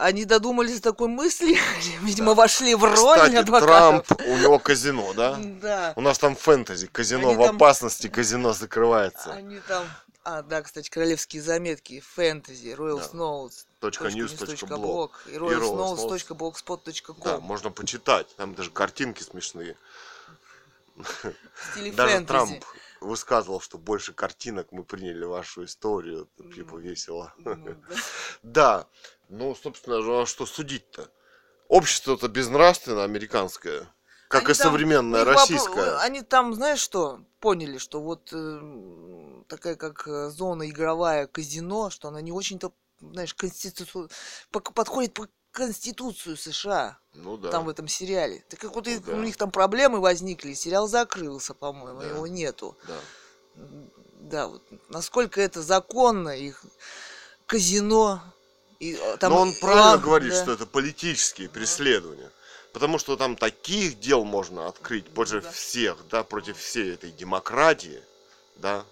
Они 0.00 0.24
додумались 0.24 0.76
до 0.80 0.92
такой 0.92 1.08
мысли, 1.08 1.58
видимо, 2.00 2.32
вошли 2.34 2.74
в 2.74 2.82
роль 2.84 2.94
Кстати, 2.96 3.34
адвокатов. 3.36 4.06
Трамп, 4.06 4.22
у 4.30 4.36
него 4.38 4.58
казино, 4.58 5.12
да? 5.12 5.36
Да. 5.60 5.92
У 5.94 6.00
нас 6.00 6.18
там 6.18 6.34
фэнтези, 6.36 6.86
казино 6.86 7.28
Они 7.28 7.36
в 7.36 7.46
там- 7.46 7.56
опасности, 7.56 8.08
казино 8.08 8.54
закрывается. 8.54 9.30
Они 9.32 9.60
там... 9.68 9.84
А, 10.24 10.42
да, 10.42 10.62
кстати, 10.62 10.88
королевские 10.88 11.42
заметки, 11.42 12.00
фэнтези, 12.14 12.68
Royal 12.68 12.98
Да. 12.98 13.18
Snows, 13.18 13.52
Точка 13.80 14.04
блог. 14.76 15.22
и 15.26 15.32
И 15.32 15.34
Royal 15.36 15.60
royalsnows.blogspot.com 15.60 17.16
Да, 17.22 17.40
можно 17.40 17.70
почитать, 17.70 18.26
там 18.36 18.54
даже 18.54 18.70
картинки 18.70 19.22
смешные. 19.22 19.76
в 20.96 21.04
стиле 21.72 21.92
Даже 21.92 22.12
фэнтези. 22.14 22.26
Трамп 22.26 22.64
высказывал, 23.00 23.60
что 23.60 23.78
больше 23.78 24.12
картинок 24.12 24.72
мы 24.72 24.84
приняли 24.84 25.24
вашу 25.24 25.64
историю, 25.64 26.28
типа 26.54 26.76
весело. 26.76 27.32
Ну, 27.38 27.56
да. 27.64 27.76
Да, 28.42 28.86
ну, 29.28 29.54
собственно, 29.54 30.22
а 30.22 30.26
что 30.26 30.46
судить-то? 30.46 31.10
Общество-то 31.68 32.28
безнравственное 32.28 33.04
американское, 33.04 33.88
как 34.28 34.42
Они 34.42 34.52
и 34.52 34.54
там- 34.54 34.72
современное 34.72 35.24
российское. 35.24 35.98
Они 35.98 36.22
там, 36.22 36.54
знаешь 36.54 36.80
что, 36.80 37.24
поняли, 37.38 37.78
что 37.78 38.00
вот 38.00 38.30
э, 38.32 39.42
такая 39.48 39.76
как 39.76 40.06
э, 40.06 40.30
зона 40.30 40.68
игровая 40.68 41.26
казино, 41.26 41.90
что 41.90 42.08
она 42.08 42.20
не 42.20 42.32
очень-то, 42.32 42.72
знаешь, 43.00 43.34
конституцию 43.34 44.10
подходит 44.50 45.14
по 45.14 45.28
Конституцию 45.52 46.36
США, 46.36 46.98
Ну 47.14 47.36
да. 47.36 47.50
там 47.50 47.64
в 47.64 47.68
этом 47.68 47.88
сериале. 47.88 48.44
Так 48.48 48.60
как 48.60 48.74
вот 48.74 48.86
Ну 48.86 48.92
их- 48.92 49.04
да. 49.04 49.12
у 49.12 49.20
них 49.22 49.36
там 49.36 49.50
проблемы 49.50 50.00
возникли, 50.00 50.54
сериал 50.54 50.86
закрылся, 50.88 51.54
по-моему, 51.54 52.00
Да. 52.00 52.06
его 52.06 52.26
нету. 52.26 52.76
да. 52.86 52.98
Да, 54.22 54.46
вот 54.46 54.62
насколько 54.90 55.40
это 55.40 55.60
законно, 55.62 56.28
их 56.30 56.62
казино. 57.46 58.20
И, 58.78 58.92
э, 58.94 59.16
там, 59.18 59.32
Но 59.32 59.40
он 59.40 59.50
и- 59.50 59.60
правильно 59.60 59.92
а, 59.94 59.98
говорит, 59.98 60.30
да. 60.30 60.42
что 60.42 60.52
это 60.52 60.66
политические 60.66 61.48
преследования. 61.48 62.30
Потому 62.72 62.98
что 62.98 63.16
там 63.16 63.36
таких 63.36 63.98
дел 63.98 64.24
можно 64.24 64.68
открыть 64.68 65.08
против 65.12 65.42
Да. 65.42 65.50
всех, 65.50 66.06
да, 66.08 66.22
против 66.22 66.58
всей 66.58 66.94
этой 66.94 67.10
демократии, 67.10 68.00
да. 68.56 68.84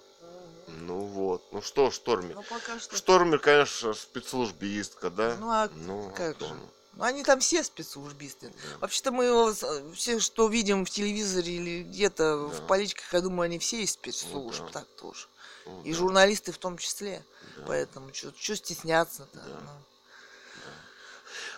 Ну 0.69 1.01
вот. 1.01 1.43
Ну 1.53 1.62
что, 1.62 1.91
Шторми? 1.91 2.35
Ну, 2.35 2.43
пока 2.43 2.79
что. 2.79 2.97
Штормер, 2.97 3.39
конечно, 3.39 3.95
спецслужбистка, 3.95 5.11
да? 5.11 5.37
Ну, 5.41 5.51
а 5.51 5.69
Ну, 5.75 6.12
как 6.14 6.39
же? 6.39 6.47
Ну, 6.95 7.05
они 7.05 7.23
там 7.23 7.41
все 7.41 7.62
спецслужбисты. 7.62 8.49
Да. 8.49 8.79
Вообще-то 8.81 9.12
мы 9.12 9.25
его 9.27 9.55
все, 9.95 10.19
что 10.21 10.49
видим 10.49 10.85
в 10.85 10.91
телевизоре 10.91 11.53
или 11.53 11.83
где-то 11.85 12.49
Да. 12.49 12.57
в 12.57 12.66
политиках, 12.66 13.12
я 13.12 13.21
думаю, 13.21 13.43
они 13.47 13.59
все 13.59 13.83
из 13.83 13.93
спецслужб, 13.93 14.64
да. 14.66 14.81
так 14.81 14.87
тоже. 15.01 15.27
Ну, 15.66 15.83
И 15.85 15.93
да, 15.93 15.99
журналисты 15.99 16.51
в 16.53 16.59
том 16.59 16.77
числе. 16.79 17.23
да. 17.57 17.64
Поэтому 17.66 18.12
что 18.12 18.57
стесняться-то? 18.57 19.39
Да. 19.39 19.61
ну? 19.62 19.71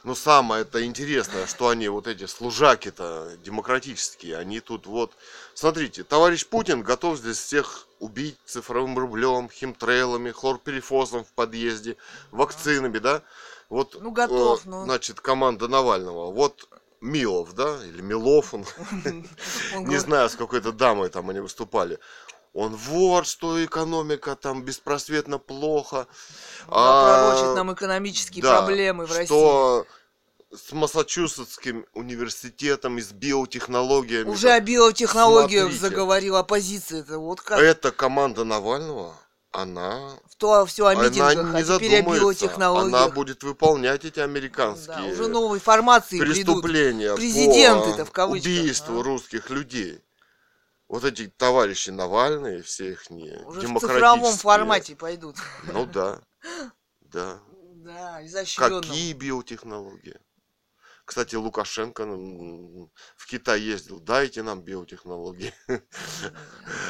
Но 0.05 0.15
самое 0.15 0.63
это 0.63 0.85
интересное, 0.85 1.47
что 1.47 1.69
они 1.69 1.89
вот 1.89 2.07
эти 2.07 2.27
служаки-то 2.27 3.33
демократические, 3.45 4.37
они 4.37 4.61
тут 4.61 4.87
вот... 4.87 5.13
Смотрите, 5.55 6.05
товарищ 6.05 6.47
Путин 6.47 6.83
готов 6.83 7.19
здесь 7.19 7.39
всех 7.39 7.87
убить 7.99 8.39
цифровым 8.47 8.99
рублем, 8.99 9.51
химтрейлами, 9.51 10.31
хлорперифосом 10.31 11.25
в 11.25 11.33
подъезде, 11.33 11.97
вакцинами, 12.31 12.99
да? 12.99 13.23
Вот, 13.69 13.97
Ну, 14.01 14.11
готов, 14.11 14.67
э, 14.67 14.69
ну. 14.69 14.85
значит, 14.85 15.21
команда 15.21 15.69
Навального. 15.69 16.33
Вот 16.33 16.69
Милов, 17.01 17.55
да, 17.55 17.79
или 17.85 18.03
Милов, 18.03 18.53
он, 18.53 18.67
не 19.79 19.97
знаю, 19.97 20.29
с 20.29 20.37
какой-то 20.37 20.73
дамой 20.73 21.09
там 21.09 21.31
они 21.31 21.41
выступали. 21.41 21.99
Он 22.53 22.75
вор, 22.75 23.25
что 23.27 23.65
экономика 23.65 24.35
там 24.35 24.65
беспросветно 24.65 25.39
плохо. 25.39 26.09
«Ну, 26.67 26.75
да, 26.75 26.79
а, 26.79 27.33
пророчит 27.33 27.57
нам 27.57 27.73
экономические 27.73 28.43
да, 28.43 28.59
проблемы 28.59 29.07
в 29.07 29.13
России. 29.13 29.27
что 29.27 29.87
с 30.53 30.73
Массачусетским 30.73 31.87
университетом 31.95 32.99
и 32.99 33.03
с 33.03 33.13
биотехнологиями. 33.13 34.29
Уже 34.29 34.51
о 34.51 34.61
биотехнологиях 34.61 35.71
Смотрите. 35.71 35.81
заговорила 35.81 36.41
оппозиция. 36.41 37.01
Это 37.01 37.19
вот 37.19 37.41
как 37.41 37.61
Эта 37.61 37.93
команда 37.93 38.43
Навального, 38.43 39.15
она, 39.53 40.19
в 40.29 40.35
то 40.37 40.67
все 40.67 40.87
о 40.87 40.91
она 40.91 41.05
митингах, 41.05 41.55
не 41.55 41.61
а 41.61 41.79
теперь 41.79 42.01
о 42.01 42.03
биотехнологиях. 42.03 43.03
Она 43.03 43.09
будет 43.09 43.45
выполнять 43.45 44.05
эти 44.05 44.17
Да, 44.17 44.25
американские 44.25 45.13
уже 45.13 45.29
новые 45.29 45.61
формации 45.61 46.19
придут. 46.19 46.35
преступления 46.35 47.15
Президенты-то, 47.15 47.99
по 47.99 48.05
в 48.07 48.11
кавычках, 48.11 48.51
убийству 48.51 49.01
а. 49.01 49.03
русских 49.05 49.51
людей. 49.51 50.01
Вот 50.91 51.05
эти 51.05 51.29
товарищи 51.29 51.91
Навальные, 51.91 52.63
все 52.63 52.91
их 52.91 53.11
не 53.11 53.31
Уже 53.45 53.61
в 53.61 53.79
цифровом 53.79 54.35
формате 54.35 54.97
пойдут. 54.97 55.37
Ну 55.73 55.87
да, 55.87 56.21
да. 57.01 57.41
Да, 57.77 58.27
изощренном. 58.27 58.83
Какие 58.83 59.13
биотехнологии? 59.13 60.19
Кстати, 61.05 61.37
Лукашенко 61.37 62.03
м, 62.03 62.91
в 63.17 63.27
Китай 63.29 63.61
ездил. 63.61 64.01
Дайте 64.01 64.43
нам 64.43 64.63
биотехнологии. 64.63 65.55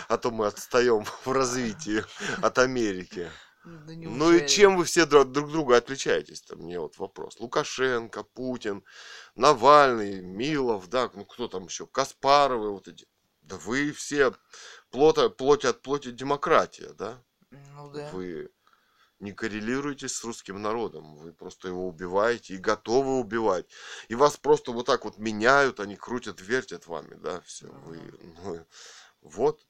А 0.08 0.16
то 0.16 0.30
мы 0.30 0.46
отстаем 0.46 1.04
в 1.04 1.30
развитии 1.30 2.02
от 2.42 2.58
Америки. 2.58 3.30
Да 3.64 3.92
Ну 3.94 4.32
и 4.32 4.48
чем 4.48 4.78
вы 4.78 4.84
все 4.84 5.04
друг 5.04 5.30
друг 5.30 5.50
друга 5.50 5.76
отличаетесь? 5.76 6.40
Там 6.40 6.60
мне 6.60 6.80
вот 6.80 6.96
вопрос. 6.96 7.38
Лукашенко, 7.38 8.22
Путин, 8.22 8.82
Навальный, 9.34 10.22
Милов, 10.22 10.88
да, 10.88 11.10
ну 11.12 11.26
кто 11.26 11.48
там 11.48 11.66
еще? 11.66 11.86
Каспаровы 11.86 12.72
вот 12.72 12.88
эти. 12.88 13.06
Да 13.50 13.56
вы 13.56 13.92
все 13.92 14.32
плоть, 14.90 15.36
плоть 15.36 15.64
от 15.64 15.82
плоти 15.82 16.12
демократия, 16.12 16.92
да? 16.94 17.20
Ну 17.50 17.90
да. 17.90 18.08
Вы 18.12 18.50
не 19.18 19.32
коррелируете 19.32 20.08
с 20.08 20.22
русским 20.24 20.62
народом. 20.62 21.16
Вы 21.16 21.32
просто 21.32 21.68
его 21.68 21.88
убиваете 21.88 22.54
и 22.54 22.58
готовы 22.58 23.18
убивать. 23.18 23.66
И 24.08 24.14
вас 24.14 24.36
просто 24.36 24.72
вот 24.72 24.86
так 24.86 25.04
вот 25.04 25.18
меняют, 25.18 25.80
они 25.80 25.96
крутят, 25.96 26.40
вертят 26.40 26.86
вами, 26.86 27.14
да, 27.16 27.40
все. 27.40 27.66
Вы, 27.66 28.00
ну, 28.42 28.66
вот. 29.20 29.66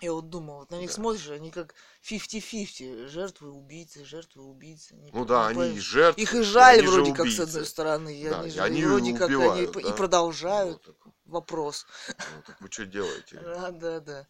Я 0.00 0.14
вот 0.14 0.30
думал, 0.30 0.60
вот 0.60 0.70
на 0.70 0.76
них 0.76 0.88
Да. 0.88 0.94
смотришь, 0.94 1.28
они 1.28 1.50
как 1.50 1.74
50-50, 2.02 3.08
жертвы, 3.08 3.50
убийцы, 3.50 4.04
жертвы, 4.06 4.42
убийцы. 4.44 4.94
Не 4.96 5.10
Ну 5.12 5.26
да, 5.26 5.48
они 5.48 5.74
и 5.76 5.78
жертвы. 5.80 6.22
Их 6.22 6.34
и 6.34 6.42
жаль 6.42 6.78
они 6.78 6.86
вроде 6.86 7.12
как 7.12 7.28
с 7.28 7.38
одной 7.38 7.66
стороны, 7.66 8.28
Да, 8.30 8.40
они 8.40 8.50
же 8.50 8.60
они 8.62 8.82
вроде 8.84 9.12
как 9.12 9.28
они 9.28 9.36
убивают, 9.36 9.72
п- 9.72 9.82
да. 9.82 9.88
и 9.90 9.92
продолжают. 9.96 10.82
Ну, 10.86 10.92
так- 10.92 11.12
Вопрос. 11.26 11.86
ну, 12.08 12.42
так 12.46 12.60
вы 12.60 12.68
что 12.70 12.86
делаете? 12.86 13.40
Да, 13.44 13.70
да, 13.70 14.00
да. 14.00 14.28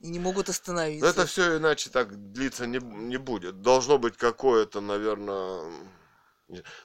И 0.00 0.08
не 0.08 0.18
могут 0.18 0.50
остановиться. 0.50 1.08
это 1.08 1.24
все 1.24 1.56
иначе 1.56 1.88
так 1.88 2.32
длиться 2.32 2.66
не, 2.66 2.78
не 2.78 3.16
будет. 3.16 3.62
Должно 3.62 3.96
быть 3.96 4.18
какое-то, 4.18 4.82
наверное... 4.82 5.72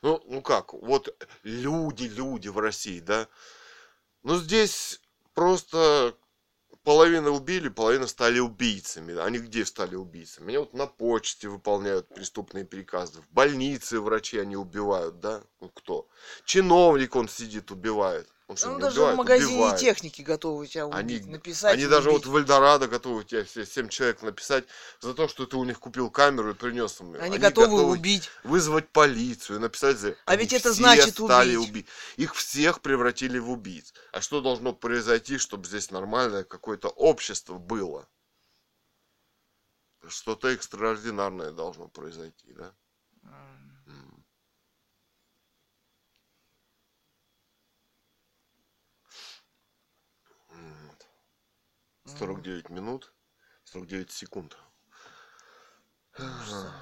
Ну, 0.01 0.23
ну 0.25 0.41
как, 0.41 0.71
вот 0.73 1.13
люди, 1.43 2.05
люди 2.05 2.47
в 2.47 2.59
России, 2.59 3.01
да? 3.01 3.27
Ну 4.23 4.37
здесь 4.37 5.01
просто 5.33 6.15
половина 6.89 7.29
убили, 7.29 7.69
половина 7.69 8.07
стали 8.07 8.39
убийцами. 8.39 9.15
Они 9.19 9.37
где 9.37 9.63
стали 9.63 9.93
убийцами? 9.93 10.47
Они 10.47 10.57
вот 10.57 10.73
на 10.73 10.87
почте 10.87 11.47
выполняют 11.47 12.09
преступные 12.09 12.65
приказы. 12.65 13.21
В 13.21 13.31
больнице 13.31 13.99
врачи 13.99 14.39
они 14.39 14.55
убивают, 14.55 15.19
да? 15.19 15.43
Ну, 15.61 15.69
кто? 15.69 16.07
Чиновник 16.45 17.15
он 17.15 17.29
сидит, 17.29 17.69
убивает. 17.69 18.27
Он 18.49 18.57
что, 18.57 18.71
Ну, 18.71 18.79
даже 18.79 18.95
убивает? 18.95 19.13
в 19.13 19.17
магазине 19.19 19.53
Убивает. 19.57 19.79
техники 19.79 20.21
готовы 20.23 20.65
тебя 20.65 20.85
Они- 20.87 21.17
убить, 21.17 21.27
написать. 21.27 21.75
Они 21.75 21.83
и 21.83 21.87
даже 21.87 22.09
убить. 22.09 22.25
вот 22.25 22.33
в 22.33 22.35
Эльдорадо 22.37 22.87
готовы 22.87 23.23
тебе 23.23 23.43
все 23.43 23.63
семь 23.63 23.89
человек 23.89 24.23
написать 24.23 24.65
за 25.01 25.13
то, 25.13 25.27
что 25.27 25.45
ты 25.45 25.55
у 25.55 25.63
них 25.65 25.79
купил 25.79 26.09
камеру 26.09 26.49
и 26.49 26.53
принес 26.55 26.99
им. 26.99 27.13
её. 27.13 27.21
Они, 27.21 27.37
готовы, 27.37 27.83
убить. 27.83 28.31
вызвать 28.43 28.89
полицию, 28.89 29.59
написать 29.59 29.97
за... 29.99 30.15
А 30.25 30.31
Они 30.31 30.41
ведь 30.41 30.53
это 30.53 30.73
значит 30.73 31.13
стали 31.13 31.55
убить. 31.57 31.85
уби- 31.85 31.87
Их 32.17 32.33
всех 32.33 32.81
превратили 32.81 33.37
в 33.37 33.51
убийц. 33.51 33.93
А 34.11 34.19
что 34.19 34.41
должно 34.41 34.73
произойти, 34.73 35.37
чтобы 35.37 35.67
здесь 35.67 35.91
нормальное 35.91 36.43
какое-то 36.43 36.87
общество 36.89 37.59
было? 37.59 38.07
Что-то 40.07 40.47
экстраординарное 40.47 41.51
должно 41.51 41.87
произойти, 41.87 42.51
да? 42.53 42.73
М. 43.25 44.25
М, 50.51 50.73
вот. 50.87 51.07
49 52.17 52.69
минут, 52.69 53.13
49 53.65 54.11
секунд. 54.11 54.57
Ужас. 56.17 56.73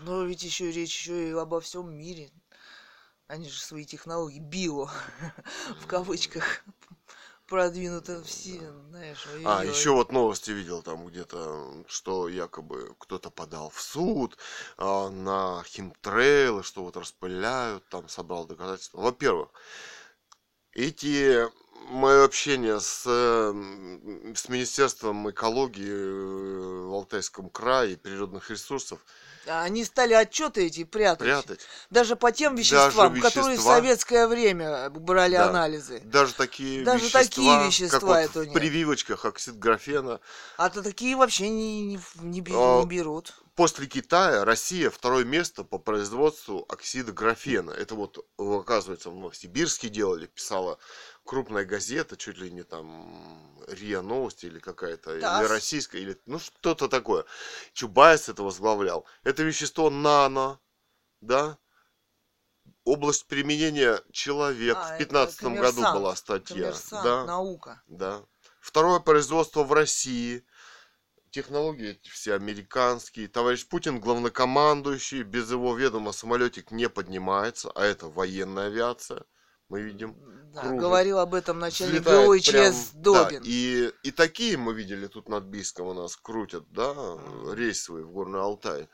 Но 0.00 0.24
ведь 0.24 0.42
еще 0.42 0.70
речь 0.70 0.98
еще 0.98 1.28
и 1.28 1.32
обо 1.32 1.60
всем 1.60 1.94
мире. 1.94 2.30
Они 3.28 3.48
же 3.48 3.60
свои 3.60 3.84
технологии 3.84 4.40
био 4.40 4.90
в 5.80 5.86
кавычках 5.86 6.64
продвинуты 7.52 8.22
все, 8.22 8.72
знаешь. 8.88 9.26
А, 9.44 9.62
еще 9.62 9.90
вот 9.90 10.10
новости 10.10 10.50
видел 10.50 10.82
там 10.82 11.06
где-то, 11.06 11.84
что 11.86 12.26
якобы 12.28 12.94
кто-то 12.98 13.28
подал 13.28 13.68
в 13.68 13.78
суд 13.78 14.38
а, 14.78 15.10
на 15.10 15.62
химтрейлы, 15.64 16.62
что 16.62 16.82
вот 16.82 16.96
распыляют, 16.96 17.86
там 17.90 18.08
собрал 18.08 18.46
доказательства. 18.46 19.02
Во-первых, 19.02 19.50
эти 20.72 21.46
мое 21.90 22.24
общение 22.24 22.80
с, 22.80 23.06
м, 23.06 24.34
с 24.34 24.48
Министерством 24.48 25.30
экологии 25.30 25.88
э, 25.88 26.86
в 26.88 26.92
Алтайском 26.94 27.50
крае 27.50 27.92
и 27.92 27.96
природных 27.96 28.50
ресурсов 28.50 29.00
А 29.46 29.62
Они 29.62 29.84
стали 29.84 30.14
отчеты 30.14 30.66
эти 30.66 30.84
прятать. 30.84 31.46
прятать. 31.46 31.60
Даже 31.90 32.16
по 32.16 32.32
тем 32.32 32.54
Даже 32.54 32.60
веществам, 32.60 33.18
которые 33.18 33.58
в 33.58 33.62
советское 33.62 34.26
время 34.26 34.88
брали 34.90 35.34
Да. 35.34 35.48
анализы. 35.48 36.02
Даже 36.04 36.34
такие 36.34 36.84
Даже 36.84 37.04
вещества, 37.04 37.20
такие 37.20 37.58
вещества 37.58 37.98
как 37.98 38.24
вот 38.24 38.24
это 38.24 38.40
в 38.40 38.48
нет. 38.48 38.50
прививочках 38.52 39.24
оксид 39.24 39.58
графена, 39.58 40.20
А 40.56 40.70
то 40.70 40.82
такие 40.82 41.14
вообще 41.14 41.50
не, 41.50 41.82
не, 41.82 41.98
не 42.22 42.40
А, 42.50 42.80
не 42.80 42.86
берут. 42.86 43.34
После 43.54 43.86
Китая 43.86 44.46
Россия 44.46 44.88
второе 44.88 45.24
место 45.24 45.62
по 45.62 45.78
производству 45.78 46.64
оксида 46.70 47.12
графена. 47.12 47.70
Это 47.70 47.94
вот, 47.94 48.26
оказывается, 48.38 49.10
в 49.10 49.14
Новосибирске 49.14 49.90
делали, 49.90 50.26
писала 50.26 50.78
крупная 51.24 51.66
газета, 51.66 52.16
чуть 52.16 52.38
ли 52.38 52.50
не 52.50 52.62
там 52.62 53.62
РИА 53.68 54.00
Новости 54.00 54.46
или 54.46 54.58
какая-то, 54.58 55.14
или 55.16 55.20
ТАСС. 55.20 55.50
российская, 55.50 56.00
или 56.00 56.18
ну 56.24 56.38
что-то 56.38 56.88
такое. 56.88 57.26
Чубайс 57.74 58.30
это 58.30 58.42
возглавлял. 58.42 59.04
Это 59.22 59.42
вещество 59.42 59.90
нано, 59.90 60.58
да? 61.20 61.58
Область 62.84 63.26
применения 63.26 64.02
человек. 64.12 64.78
А, 64.78 64.96
в 64.96 65.00
это 65.00 65.10
2015 65.10 65.42
году 65.60 65.82
была 65.82 66.16
статья. 66.16 66.72
Да, 66.90 67.24
наука. 67.26 67.82
да. 67.86 68.24
Второе 68.60 69.00
производство 69.00 69.62
в 69.62 69.72
России. 69.72 70.42
Технологии 71.32 71.92
эти 71.92 72.10
все 72.10 72.34
американские. 72.34 73.26
Товарищ 73.26 73.66
Путин 73.66 74.00
главнокомандующий. 74.00 75.22
Без 75.22 75.50
его 75.50 75.74
ведома 75.74 76.12
самолетик 76.12 76.70
не 76.70 76.90
поднимается. 76.90 77.70
А 77.74 77.84
это 77.84 78.06
военная 78.08 78.66
авиация. 78.66 79.24
Мы 79.70 79.80
видим. 79.80 80.14
Да, 80.52 80.60
кружит. 80.60 80.80
говорил 80.80 81.18
об 81.18 81.32
этом 81.32 81.58
начальник 81.58 82.02
ГО 82.02 82.34
и 82.34 82.42
прям, 82.42 82.72
ЧС 82.74 82.90
да, 82.92 83.24
Добин. 83.24 83.42
и, 83.46 83.90
и 84.02 84.10
такие 84.10 84.58
мы 84.58 84.74
видели 84.74 85.06
тут 85.06 85.30
над 85.30 85.44
Бийском 85.44 85.86
у 85.86 85.94
нас 85.94 86.14
крутят, 86.18 86.70
да, 86.70 86.92
Мгм. 86.92 87.54
рейсовые 87.54 88.04
в 88.04 88.10
Горный 88.10 88.40
Алтай. 88.40 88.90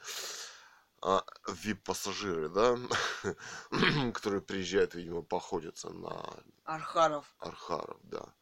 А, 1.03 1.24
VIP-пассажиры, 1.49 2.49
да, 2.51 2.78
которые 4.14 4.41
приезжают, 4.43 4.95
видимо, 4.95 5.22
походятся 5.22 5.91
на 5.91 6.22
Архаров. 6.64 7.24
Архаров, 7.41 7.99
да. 8.05 8.32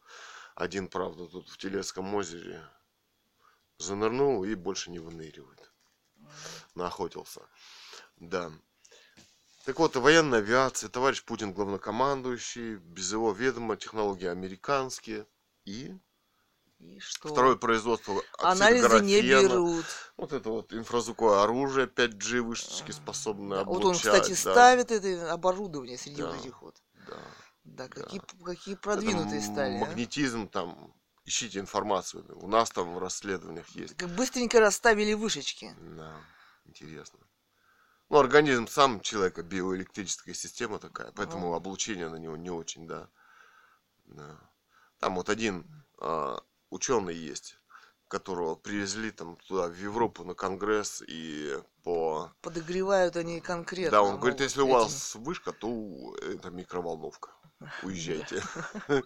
Один, 0.55 0.89
правда, 0.89 1.27
тут 1.27 1.49
в 1.49 1.57
Телецком 1.57 2.15
озере 2.15 2.63
занырнул 3.79 4.45
и 4.45 4.55
больше 4.55 4.91
не 4.91 4.99
выныривает. 4.99 5.71
Наохотился. 6.75 7.41
Да. 8.17 8.51
Так 9.65 9.79
вот, 9.79 9.97
военная 9.97 10.39
авиация, 10.39 10.89
товарищ 10.89 11.25
Путин 11.25 11.53
главнокомандующий, 11.53 12.77
без 12.77 13.13
его 13.13 13.33
ведома 13.33 13.77
технологии 13.77 14.27
американские. 14.29 15.27
И 15.65 15.93
И 16.79 17.01
что? 17.01 17.29
второе 17.31 17.57
производство 17.57 18.23
Анализы 18.39 19.01
не 19.01 19.21
берут. 19.23 19.85
Вот 20.17 20.33
это 20.33 20.51
вот 20.51 20.73
инфразвуковое 20.73 21.43
оружие 21.43 21.87
5G 21.89 22.43
вышечки 22.43 22.93
способное 22.93 23.59
Да, 23.59 23.65
Вот 23.65 23.79
он, 23.85 23.91
облучать. 23.91 24.03
кстати, 24.23 24.31
да, 24.45 24.53
ставит 24.53 24.91
это 24.93 25.33
оборудование 25.33 25.99
среди 25.99 26.23
Да. 26.23 26.29
вот 26.31 26.41
этих 26.41 26.63
вот. 26.63 26.83
да. 27.09 27.17
Да, 27.65 27.89
Да. 27.89 28.03
какие, 28.03 28.23
какие 28.45 28.75
продвинутые 28.77 29.39
Это 29.41 29.53
стали. 29.53 29.77
а? 29.77 29.79
Магнетизм 29.81 30.47
там. 30.49 30.95
Ищите 31.27 31.59
информацию. 31.59 32.25
У 32.41 32.47
нас 32.47 32.71
там 32.71 32.95
в 32.95 32.99
расследованиях 32.99 33.69
есть. 33.71 33.97
Как 33.97 34.09
быстренько 34.11 34.61
расставили 34.61 35.13
вышечки. 35.13 35.75
Да, 35.97 36.15
интересно. 36.67 37.19
Ну, 38.09 38.19
организм 38.19 38.69
сам 38.69 39.01
человека, 39.01 39.43
биоэлектрическая 39.43 40.35
система 40.35 40.79
такая, 40.79 41.11
поэтому 41.13 41.49
Ну. 41.49 41.55
облучение 41.55 42.09
на 42.09 42.17
него 42.17 42.37
не 42.37 42.51
очень, 42.51 42.87
да. 42.87 43.09
Да. 44.05 44.39
Там 45.01 45.17
вот 45.17 45.29
один 45.29 45.67
ученый 46.71 47.17
есть, 47.17 47.59
которого 48.07 48.55
привезли 48.55 49.11
там 49.11 49.37
туда, 49.49 49.67
в 49.67 49.75
Европу, 49.77 50.23
на 50.23 50.35
конгресс, 50.35 51.03
и 51.09 51.59
по... 51.83 52.31
Подогревают 52.41 53.17
они 53.17 53.41
конкретно. 53.41 53.91
да, 53.91 54.03
он 54.03 54.19
говорит, 54.21 54.39
могут 54.39 54.41
если 54.43 54.61
у 54.61 54.67
этим. 54.67 54.75
вас 54.75 55.15
вышка, 55.17 55.51
то 55.53 56.15
это 56.23 56.51
микроволновка. 56.51 57.31
Уезжайте. 57.83 58.43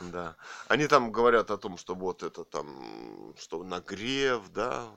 Да. 0.00 0.36
Они 0.68 0.86
там 0.86 1.12
говорят 1.12 1.50
о 1.50 1.58
том, 1.58 1.76
что 1.78 1.94
вот 1.94 2.22
это 2.22 2.44
там, 2.44 3.34
что 3.38 3.62
нагрев, 3.64 4.48
да, 4.50 4.92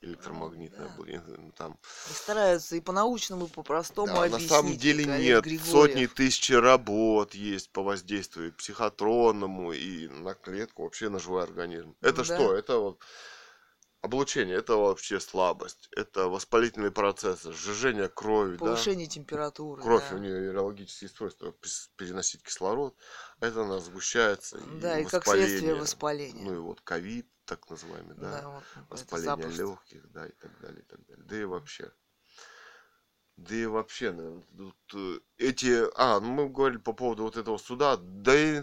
электромагнитное 0.00 0.88
да. 0.88 0.94
бурение, 0.96 1.22
ну, 1.26 1.52
там. 1.52 1.78
И 2.10 2.12
стараются 2.12 2.76
и 2.76 2.80
по-научному, 2.80 3.46
и 3.46 3.48
по-простому 3.48 4.08
Да, 4.08 4.14
на 4.14 4.24
объяснить. 4.24 4.48
самом 4.48 4.76
деле 4.76 5.04
нет. 5.04 5.44
Григорьев. 5.44 5.66
Сотни 5.70 6.06
тысяч 6.06 6.50
работ 6.50 7.34
есть 7.34 7.70
по 7.70 7.82
воздействию 7.82 8.52
психотронному 8.54 9.72
и 9.72 10.08
на 10.08 10.34
клетку, 10.34 10.84
вообще 10.84 11.08
на 11.08 11.18
живой 11.18 11.42
организм. 11.42 11.94
Это 12.00 12.18
Да. 12.18 12.24
что? 12.24 12.54
Это 12.54 12.78
вот 12.78 13.02
облучение, 14.02 14.56
это 14.56 14.76
вообще 14.76 15.20
слабость, 15.20 15.88
это 15.92 16.28
воспалительные 16.28 16.90
процессы, 16.90 17.52
сжижение 17.52 18.08
крови, 18.08 18.56
да? 18.56 18.66
Повышение 18.66 19.06
температуры. 19.06 19.82
Кровь, 19.82 20.08
да. 20.10 20.16
у 20.16 20.18
нее 20.18 20.40
вирологические 20.40 21.10
свойства 21.10 21.54
переносить 21.96 22.42
кислород, 22.42 22.96
это 23.40 23.62
она 23.62 23.78
сгущается. 23.78 24.58
Да, 24.80 24.98
и 24.98 25.04
как 25.04 25.26
воспаление. 25.26 25.48
следствие 25.48 25.74
воспаления. 25.74 26.44
Ну 26.44 26.54
и 26.54 26.58
вот 26.58 26.80
ковид, 26.80 27.28
так 27.44 27.68
называемый, 27.68 28.14
да, 28.16 28.40
Да, 28.40 28.48
вот 28.48 28.64
воспаление 28.88 29.48
легких, 29.48 30.10
да, 30.12 30.26
и 30.26 30.32
так 30.32 30.58
далее, 30.60 30.80
и 30.80 30.84
так 30.84 31.04
далее. 31.06 31.24
Да 31.26 31.36
и 31.36 31.44
вообще. 31.44 31.90
Да 33.36 33.54
и 33.54 33.64
вообще, 33.64 34.12
наверное, 34.12 34.44
тут 34.56 34.76
э, 34.94 35.20
эти... 35.38 35.84
А, 35.96 36.20
ну 36.20 36.28
мы 36.28 36.48
говорили 36.50 36.78
по 36.78 36.92
поводу 36.92 37.22
вот 37.22 37.38
этого 37.38 37.56
суда, 37.56 37.96
да 37.96 38.36
и 38.36 38.62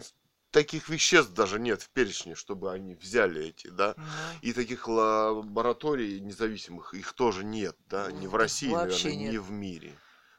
таких 0.52 0.90
веществ 0.90 1.32
даже 1.34 1.60
нет 1.60 1.82
в 1.82 1.90
перечне, 1.90 2.36
чтобы 2.36 2.72
они 2.72 2.96
взяли 2.96 3.46
эти, 3.46 3.68
да. 3.68 3.94
Да. 3.96 4.04
И 4.42 4.54
таких 4.54 4.88
лабораторий 4.88 6.20
независимых, 6.20 6.94
их 6.94 7.14
тоже 7.14 7.44
нет, 7.44 7.76
да, 7.90 8.12
не 8.12 8.28
в 8.28 8.34
М, 8.34 8.40
России, 8.40 8.72
вообще 8.72 9.06
наверное, 9.10 9.26
не 9.28 9.32
нет. 9.34 9.42
в 9.44 9.52
мире. 9.52 9.94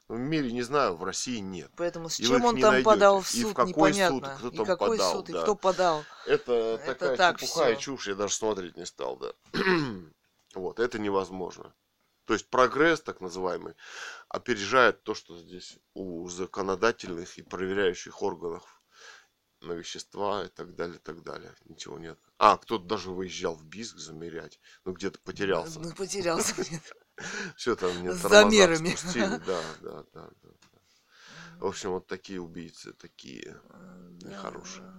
Ну, 0.09 0.15
в 0.17 0.21
мире 0.21 0.53
не 0.53 0.63
знаю, 0.63 0.97
в 0.97 1.05
России 1.05 1.37
нет. 1.39 1.71
Поэтому 1.77 2.09
с 2.09 2.19
И 2.19 2.25
чем 2.25 2.43
он 2.45 2.59
там 2.59 2.71
найдете. 2.71 2.85
подал 2.85 3.21
в 3.21 3.31
И 3.35 3.45
в 3.45 3.49
суд, 3.49 3.57
какой 3.57 3.93
суд, 3.93 3.99
непонятно. 4.23 4.35
кто 4.39 4.49
и 4.49 4.57
там 4.57 4.67
какой 4.67 4.89
подал, 4.97 5.13
суд, 5.17 5.29
и 5.29 5.33
да. 5.35 5.43
кто 5.43 5.55
подал. 5.55 6.05
Это, 6.27 6.53
Это 6.53 6.95
такая 6.95 7.17
так 7.17 7.39
чепуха 7.41 7.71
и 7.71 7.75
всё. 7.75 7.81
чушь, 7.83 8.09
я 8.09 8.15
даже 8.15 8.35
смотреть 8.35 8.77
не 8.79 8.87
стал, 8.87 9.17
да. 9.19 9.33
вот, 10.55 10.81
это 10.81 10.99
невозможно. 10.99 11.75
То 12.25 12.33
есть 12.35 12.49
прогресс, 12.49 13.01
так 13.03 13.21
называемый, 13.21 13.75
опережает 14.29 15.03
то, 15.03 15.15
что 15.15 15.37
здесь 15.39 15.79
у 15.95 16.27
законодательных 16.29 17.37
и 17.39 17.43
проверяющих 17.43 18.23
органов 18.23 18.78
на 19.61 19.73
вещества 19.73 20.45
и 20.45 20.49
так 20.49 20.75
далее, 20.75 20.97
и 20.97 21.01
так 21.01 21.23
далее. 21.23 21.55
Ничего 21.65 21.99
нет. 21.99 22.19
А, 22.39 22.57
кто-то 22.57 22.85
даже 22.85 23.11
выезжал 23.11 23.55
в 23.55 23.65
Биск 23.65 23.99
замерять. 23.99 24.61
Ну, 24.85 24.93
где-то 24.93 25.19
потерялся. 25.21 25.81
Ну, 25.81 25.93
потерялся. 25.95 26.55
Все 27.57 27.75
там 27.77 27.97
мне 27.99 28.13
С 28.13 28.19
замерами. 28.19 28.95
спустили. 28.95 29.39
Да, 29.47 29.63
да, 29.83 30.05
да, 30.13 30.31
да. 30.43 30.51
В 31.59 31.67
общем, 31.67 31.91
вот 31.91 32.07
такие 32.07 32.41
убийцы, 32.41 32.93
такие 32.93 33.61
нехорошие. 34.23 34.93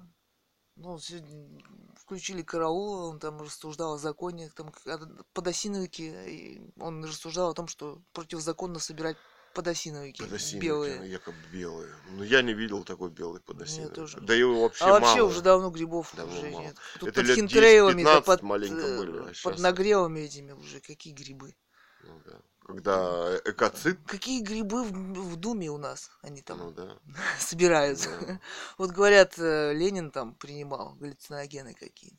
Ну, 0.76 0.98
сегодня 1.00 1.62
включили 1.98 2.42
караул, 2.42 3.10
он 3.10 3.20
там 3.20 3.42
рассуждал 3.42 3.94
о 3.96 3.98
законе, 3.98 4.50
там 4.56 4.72
к- 4.72 4.88
о 4.88 4.98
подосиновике, 5.34 6.30
и 6.30 6.72
он 6.80 7.04
рассуждал 7.04 7.50
о 7.50 7.54
том, 7.54 7.68
что 7.68 8.02
противозаконно 8.14 8.80
собирать 8.80 9.18
подосиновики 9.54 10.22
Подосиновики, 10.22 10.66
белые. 10.66 11.00
ну, 11.00 11.06
якобы 11.06 11.38
белые. 11.52 11.94
Ну, 12.12 12.24
я 12.24 12.42
не 12.42 12.54
видел 12.54 12.84
такой 12.84 13.10
белый 13.10 13.42
подосиновик. 13.42 13.94
тоже. 13.94 14.20
Да 14.22 14.34
его 14.34 14.62
вообще 14.64 14.86
а 14.86 14.90
вообще 14.92 15.18
мало. 15.18 15.30
уже 15.30 15.42
давно 15.42 15.70
грибов 15.70 16.14
Давно 16.16 16.34
уже 16.38 16.50
мало. 16.50 16.62
нет. 16.64 16.76
Тут 17.00 17.10
Это 17.10 17.22
под 17.22 17.32
хинтрейлами, 17.36 18.04
да 18.04 18.20
10-15 18.20 18.24
под, 18.24 18.42
э, 18.42 18.98
были, 18.98 19.18
а 19.30 19.34
под 19.44 19.60
нагревами 19.60 20.20
этими 20.22 20.52
уже 20.54 20.80
какие 20.80 21.14
грибы. 21.14 21.56
Ну, 22.04 22.22
да. 22.26 22.40
Когда 22.66 23.38
экоцид, 23.46 23.98
Какие 24.06 24.42
грибы 24.44 24.84
в, 24.84 24.92
в 24.92 25.36
Думе 25.38 25.72
у 25.72 25.78
нас? 25.80 26.12
Они 26.22 26.42
там 26.44 26.60
ну 26.60 26.72
да. 26.72 27.00
собираются. 27.40 28.10
Да. 28.22 28.40
Вот 28.78 28.92
говорят, 28.92 29.40
э, 29.40 29.74
Ленин 29.74 30.12
там 30.12 30.36
принимал 30.36 30.94
галлюциногены 30.96 31.74
какие-то. 31.74 32.18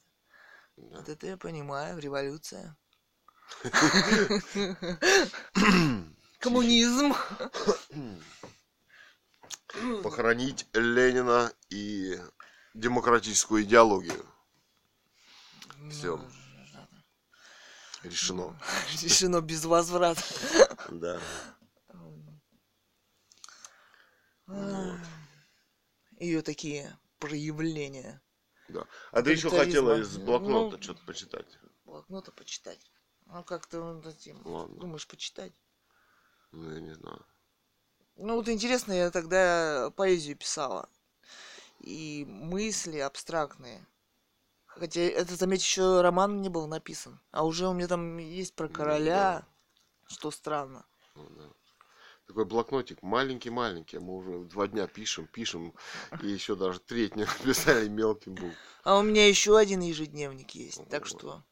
да. 0.77 0.99
Вот 0.99 1.09
это 1.09 1.27
я 1.29 1.37
понимаю, 1.37 1.99
революция. 1.99 2.77
Коммунизм. 6.41 7.15
Похоронить 10.03 10.67
Ленина 10.73 11.53
и 11.69 12.19
демократическую 12.75 13.63
идеологию. 13.63 14.27
Ну, 15.77 16.21
Решено. 18.03 18.59
Решено 19.03 19.41
без 19.43 19.65
возврата. 19.67 20.23
Да. 20.89 21.21
Ее 26.19 26.43
такие 26.43 26.99
проявления. 27.19 28.23
да. 28.69 28.87
А 29.13 29.23
ты 29.23 29.33
еще 29.33 29.51
хотела 29.51 30.01
из 30.01 30.17
блокнота 30.17 30.77
Ну, 30.77 30.83
что-то 30.83 31.05
почитать. 31.05 31.59
Блокнота 31.85 32.33
почитать. 32.33 32.91
Ну 33.27 33.45
как-то 33.45 33.81
вот 33.81 34.07
этим, 34.07 34.41
Ладно. 34.47 34.81
думаешь 34.81 35.07
почитать. 35.07 35.53
Ну, 36.53 36.71
я 36.73 36.81
не 36.81 36.95
знаю. 36.95 37.25
Ну 38.17 38.37
вот 38.37 38.49
интересно, 38.49 38.93
я 38.93 39.11
тогда 39.11 39.91
поэзию 39.97 40.37
писала. 40.37 40.89
И 41.81 42.25
мысли 42.29 42.99
абстрактные. 42.99 43.87
Хотя 44.67 45.01
это, 45.01 45.37
заметь, 45.37 45.63
еще 45.63 46.01
роман 46.03 46.41
не 46.43 46.49
был 46.49 46.67
написан. 46.67 47.21
А 47.33 47.45
уже 47.45 47.67
у 47.69 47.73
меня 47.73 47.89
там 47.89 48.19
есть 48.19 48.55
про 48.55 48.69
Ну, 48.69 48.75
короля, 48.75 49.47
что 50.07 50.31
странно. 50.31 50.87
Ну, 51.15 51.29
да. 51.31 51.51
Такой 52.27 52.45
блокнотик 52.45 53.03
маленький-маленький. 53.03 53.99
Мы 53.99 54.17
уже 54.17 54.45
два 54.45 54.69
дня 54.69 54.87
пишем, 54.87 55.27
пишем. 55.27 55.75
И 56.23 56.29
еще 56.29 56.55
даже 56.57 56.81
треть 56.81 57.17
не 57.17 57.25
написали 57.41 57.89
мелким 57.89 58.37
был. 58.37 58.59
А 58.85 58.99
у 58.99 59.03
меня 59.03 59.27
еще 59.29 59.59
один 59.59 59.81
ежедневник 59.81 60.53
есть. 60.53 60.87
Так 60.89 61.07
Ого. 61.07 61.19
что. 61.19 61.45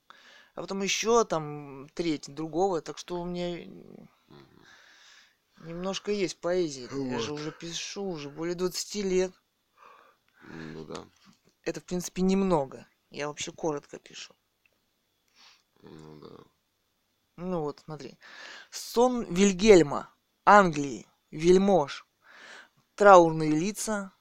А 0.55 0.61
потом 0.63 0.83
еще 0.83 1.25
там 1.25 1.89
треть 1.95 2.33
другого. 2.33 2.81
Так 2.81 2.99
что 2.99 3.21
у 3.21 3.25
меня 3.25 3.67
немножко 5.61 6.11
есть 6.13 6.41
поэзии. 6.41 6.83
Я 6.83 7.19
же 7.19 7.33
Вот. 7.33 7.41
уже 7.41 7.53
пишу, 7.53 8.05
уже 8.05 8.31
более 8.31 8.55
20 8.55 9.03
лет. 9.05 9.33
Ну 10.43 10.85
да. 10.85 11.05
Это, 11.63 11.81
в 11.81 11.85
принципе, 11.85 12.23
немного. 12.23 12.87
Я 13.11 13.29
вообще 13.29 13.53
коротко 13.53 13.99
пишу. 13.99 14.35
Ну 15.83 16.21
да. 16.21 16.45
Ну 17.37 17.61
вот, 17.61 17.81
смотри. 17.85 18.19
Сон 18.71 19.23
Вильгельма, 19.33 20.13
Англии, 20.45 21.07
вельмож. 21.31 22.07
Траурные 22.95 23.51
лица, 23.51 24.13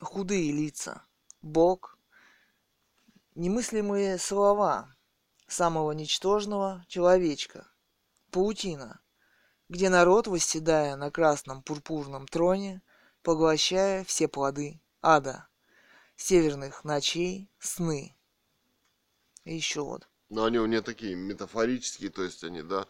худые 0.00 0.52
лица, 0.52 1.04
Бог. 1.42 1.98
Немыслимые 3.34 4.18
слова 4.18 4.94
самого 5.46 5.92
ничтожного 5.92 6.84
человечка. 6.88 7.68
Паутина, 8.30 9.01
где 9.72 9.88
народ, 9.88 10.26
восседая 10.26 10.96
на 10.96 11.10
красном 11.10 11.62
пурпурном 11.62 12.28
троне, 12.28 12.82
поглощая 13.22 14.04
все 14.04 14.28
плоды 14.28 14.82
ада, 15.00 15.48
северных 16.14 16.84
ночей, 16.84 17.50
сны. 17.58 18.14
И 19.44 19.54
еще 19.56 19.80
вот. 19.80 20.06
Но 20.28 20.44
они 20.44 20.58
у 20.58 20.66
меня 20.66 20.82
такие 20.82 21.14
метафорические, 21.14 22.10
то 22.10 22.22
есть 22.22 22.44
они, 22.44 22.62
да, 22.62 22.86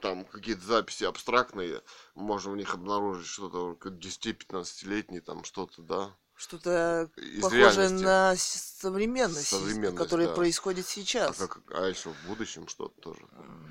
там 0.00 0.24
какие-то 0.24 0.64
записи 0.64 1.02
абстрактные, 1.02 1.82
можно 2.14 2.52
в 2.52 2.56
них 2.56 2.74
обнаружить 2.74 3.26
что-то 3.26 3.76
10-15-летний, 3.88 5.20
там 5.20 5.42
что-то, 5.42 5.82
да, 5.82 6.16
Что-то 6.38 7.10
похожее 7.42 7.88
реальности. 7.88 8.04
на 8.04 8.34
современность, 8.36 9.48
Современность, 9.48 9.96
которая 9.96 10.28
да. 10.28 10.34
происходит 10.34 10.86
А, 10.86 10.88
сейчас. 10.88 11.36
как, 11.36 11.60
а 11.72 11.84
еще 11.86 12.10
в 12.12 12.26
будущем 12.28 12.68
что-то 12.68 13.00
тоже. 13.00 13.26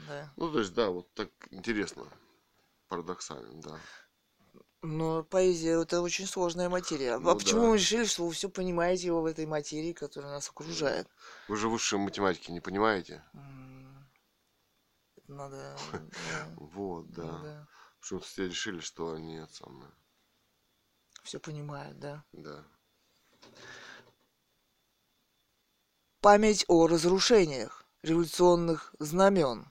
Да. 0.08 0.30
Ну, 0.36 0.52
то 0.52 0.60
есть, 0.60 0.74
да, 0.74 0.90
вот 0.90 1.12
так 1.14 1.30
интересно, 1.50 2.04
парадоксально, 2.90 3.62
да. 3.62 3.80
Но 4.82 5.24
поэзия 5.24 5.82
это 5.82 6.02
очень 6.02 6.28
сложная 6.28 6.70
материя. 6.70 7.16
А 7.16 7.20
Ну 7.20 7.36
почему 7.38 7.62
да. 7.62 7.68
вы 7.70 7.78
решили, 7.78 8.04
что 8.06 8.26
вы 8.28 8.34
все 8.34 8.50
понимаете 8.50 9.12
в 9.14 9.26
этой 9.26 9.46
материи, 9.46 9.94
которая 9.94 10.34
нас 10.34 10.50
окружает? 10.50 11.08
Вы 11.48 11.56
же 11.56 11.70
высшие 11.70 12.00
математики 12.00 12.52
не 12.52 12.60
понимаете? 12.60 13.24
Это 15.16 15.32
надо. 15.32 15.78
Вот, 16.58 17.10
да. 17.12 17.24
да. 17.40 17.68
Почему-то 18.02 18.26
все 18.28 18.46
решили, 18.48 18.80
что 18.82 19.14
они 19.14 19.38
это 19.38 19.54
самое, 19.54 19.92
Все 21.28 21.42
понимают, 21.42 22.00
да. 22.00 22.24
да. 22.32 22.64
Память 26.22 26.64
о 26.70 26.88
разрушениях 26.88 27.86
революционных 28.02 28.96
знамен. 28.98 29.70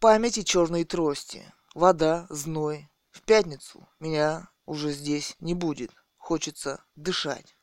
Память 0.00 0.36
и 0.36 0.44
черной 0.44 0.84
трости. 0.84 1.50
Вода, 1.74 2.26
зной. 2.28 2.90
В 3.10 3.22
пятницу 3.22 3.88
меня 4.00 4.50
уже 4.66 4.92
здесь 4.92 5.34
не 5.40 5.54
будет. 5.54 5.94
Хочется 6.18 6.84
дышать. 6.94 7.56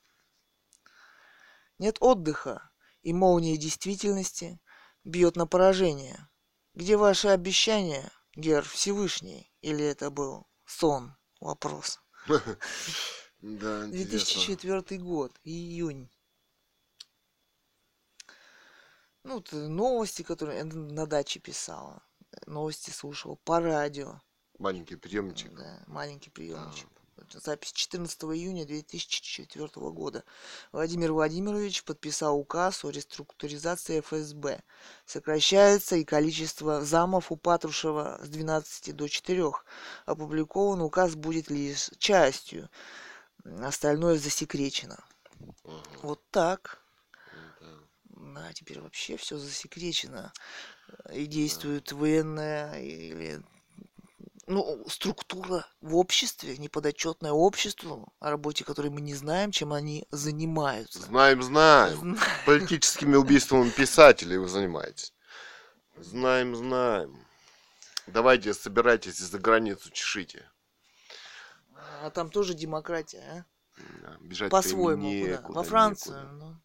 Нет 1.78 1.98
отдыха, 2.00 2.72
и 3.04 3.14
молния 3.14 3.58
действительности 3.58 4.60
бьет 5.04 5.36
на 5.36 5.46
поражение. 5.46 6.28
Где 6.74 6.98
ваши 6.98 7.28
обещания, 7.28 8.12
Гер 8.34 8.64
Всевышний? 8.64 9.54
Или 9.62 9.86
это 9.86 10.10
был 10.10 10.48
сон? 10.66 11.16
Вопрос. 11.42 12.00
Да, 13.42 13.88
интересно. 13.88 14.44
2004 14.44 15.00
год, 15.02 15.32
июнь. 15.44 16.08
Ну, 19.24 19.44
э, 19.52 19.68
новости, 19.68 20.22
которые 20.22 20.60
я 20.60 20.66
на 20.66 21.08
даче 21.08 21.40
писала. 21.40 22.04
Новости 22.46 22.92
слушала 22.92 23.34
по 23.44 23.60
радио. 23.60 24.22
Маленький 24.60 24.96
приемчик. 24.96 25.52
Да, 25.56 25.84
маленький 25.88 26.30
приемчик. 26.30 26.88
Это 26.92 27.01
Запись 27.30 27.72
14 27.72 28.24
июня 28.24 28.66
2004 28.66 29.68
года. 29.92 30.24
Владимир 30.72 31.12
Владимирович 31.14 31.84
подписал 31.84 32.38
указ 32.38 32.84
о 32.84 32.90
реструктуризации 32.90 34.02
ФСБ. 34.02 34.62
Сокращается 35.06 35.96
и 35.96 36.04
количество 36.04 36.84
замов 36.84 37.32
у 37.32 37.38
Патрушева 37.38 38.20
с 38.24 38.30
12 38.30 38.96
до 38.96 39.08
4. 39.08 39.52
Опубликован 40.06 40.82
указ 40.82 41.16
будет 41.16 41.50
лишь 41.50 41.90
частью. 41.98 42.70
Остальное 43.62 44.18
засекречено. 44.18 45.04
Ага, 45.64 45.82
Вот 46.04 46.22
так. 46.32 46.82
да. 48.10 48.54
Теперь 48.54 48.82
вообще 48.82 49.18
все 49.18 49.38
засекречено. 49.38 50.34
И 51.14 51.26
действует 51.26 51.92
военная 51.92 52.80
или 52.82 53.42
ну, 54.48 54.84
структура 54.90 55.66
в 55.82 55.96
обществе, 55.96 56.58
неподотчетное 56.58 57.32
обществу, 57.32 58.14
о 58.20 58.32
работе 58.32 58.64
которой 58.64 58.90
мы 58.90 59.02
не 59.02 59.14
знаем, 59.14 59.52
чем 59.52 59.72
они 59.74 60.06
занимаются. 60.12 61.00
Знаем, 61.02 61.42
знаем. 61.44 61.98
Зна- 61.98 62.18
Политическими 62.46 63.16
убийствами 63.16 63.70
писателей 63.70 64.38
вы 64.38 64.48
занимаетесь. 64.48 65.14
Знаем, 65.98 66.56
знаем. 66.56 67.26
Давайте, 68.08 68.54
собирайтесь 68.54 69.20
и 69.20 69.24
за 69.24 69.38
границу 69.40 69.92
чешите. 69.92 70.50
А 72.02 72.10
там 72.10 72.30
тоже 72.30 72.54
демократия, 72.56 73.46
Да, 74.02 74.16
а? 74.16 74.18
Бежать 74.22 74.50
По-своему. 74.52 75.04
куда? 75.04 75.32
некуда, 75.32 75.54
Во 75.60 75.64
Францию. 75.64 76.16
некуда. 76.20 76.34
ну. 76.34 76.62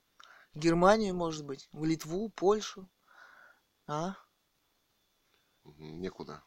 В 0.54 0.58
Германию, 0.58 1.14
может 1.14 1.44
быть. 1.44 1.68
В 1.72 1.84
Литву, 1.84 2.30
Польшу. 2.30 2.88
А? 3.86 4.14
Некуда. 5.76 6.42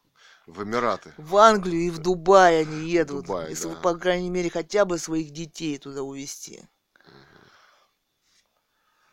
В 0.50 0.64
Эмираты. 0.64 1.14
В 1.18 1.38
Англию 1.38 1.82
и 1.84 1.89
в 1.91 2.00
Дубай 2.00 2.62
они 2.62 2.89
едут. 2.89 3.28
Дубай, 3.28 3.50
если, 3.50 3.70
да. 3.70 3.76
по 3.76 3.95
крайней 3.95 4.32
мере, 4.32 4.50
хотя 4.50 4.84
бы 4.84 4.97
своих 4.97 5.30
детей 5.30 5.78
туда 5.78 6.02
увезти. 6.02 6.64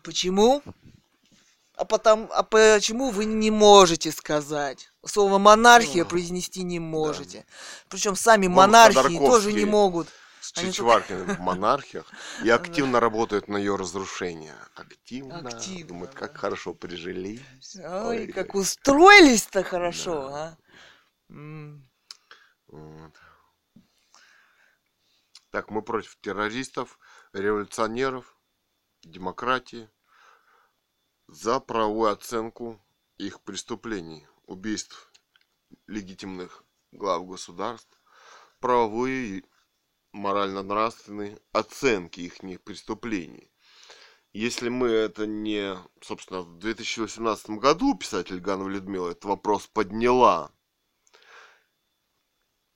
Почему? 0.03 0.63
А, 1.77 1.85
потом, 1.85 2.31
а 2.33 2.43
почему 2.43 3.11
вы 3.11 3.27
не 3.27 3.51
можете 3.51 4.13
сказать? 4.13 4.91
Слово 5.05 5.37
монархия 5.37 6.05
Ну, 6.05 6.09
произнести 6.09 6.63
не 6.63 6.79
можете. 6.79 7.45
Причем 7.91 8.17
сами 8.17 8.47
Вон 8.47 8.57
монархии 8.57 9.19
тоже 9.19 9.53
не 9.53 9.67
могут. 9.67 10.09
С 10.41 10.53
Чичваркиным 10.53 11.37
в 11.37 11.41
монархиях 11.41 12.07
и 12.45 12.49
активно 12.61 13.01
работают 13.01 13.49
на 13.49 13.57
ее 13.59 13.77
разрушение. 13.77 14.55
Активно. 14.75 15.39
Активно, 15.39 15.89
Думают, 15.89 16.13
да. 16.13 16.21
как 16.21 16.39
хорошо 16.39 16.73
прижились. 16.73 17.41
Ой, 17.85 18.29
как 18.29 18.55
устроились-то 18.55 19.65
хорошо, 19.65 20.31
а. 20.33 20.57
Вот. 21.29 23.13
Так, 25.51 25.71
мы 25.71 25.83
против 25.83 26.17
террористов, 26.21 26.99
революционеров, 27.33 28.37
демократии, 29.03 29.89
за 31.29 31.61
правовую 31.61 32.13
оценку 32.13 32.85
их 33.19 33.41
преступлений, 33.43 34.27
убийств 34.45 35.13
легитимных 35.87 36.65
глав 36.93 37.27
государств, 37.27 38.01
правовые 38.61 39.39
и 39.39 39.45
морально-нравственные 40.13 41.41
оценки 41.53 42.21
их 42.21 42.63
преступлений. 42.63 43.53
Если 44.33 44.69
мы 44.69 44.89
это 44.89 45.27
не, 45.27 45.77
собственно, 46.03 46.43
в 46.43 46.59
2018 46.59 47.51
году 47.51 47.97
писатель 47.97 48.41
Ганова 48.41 48.69
Людмила 48.69 49.11
этот 49.11 49.25
вопрос 49.25 49.67
подняла, 49.67 50.53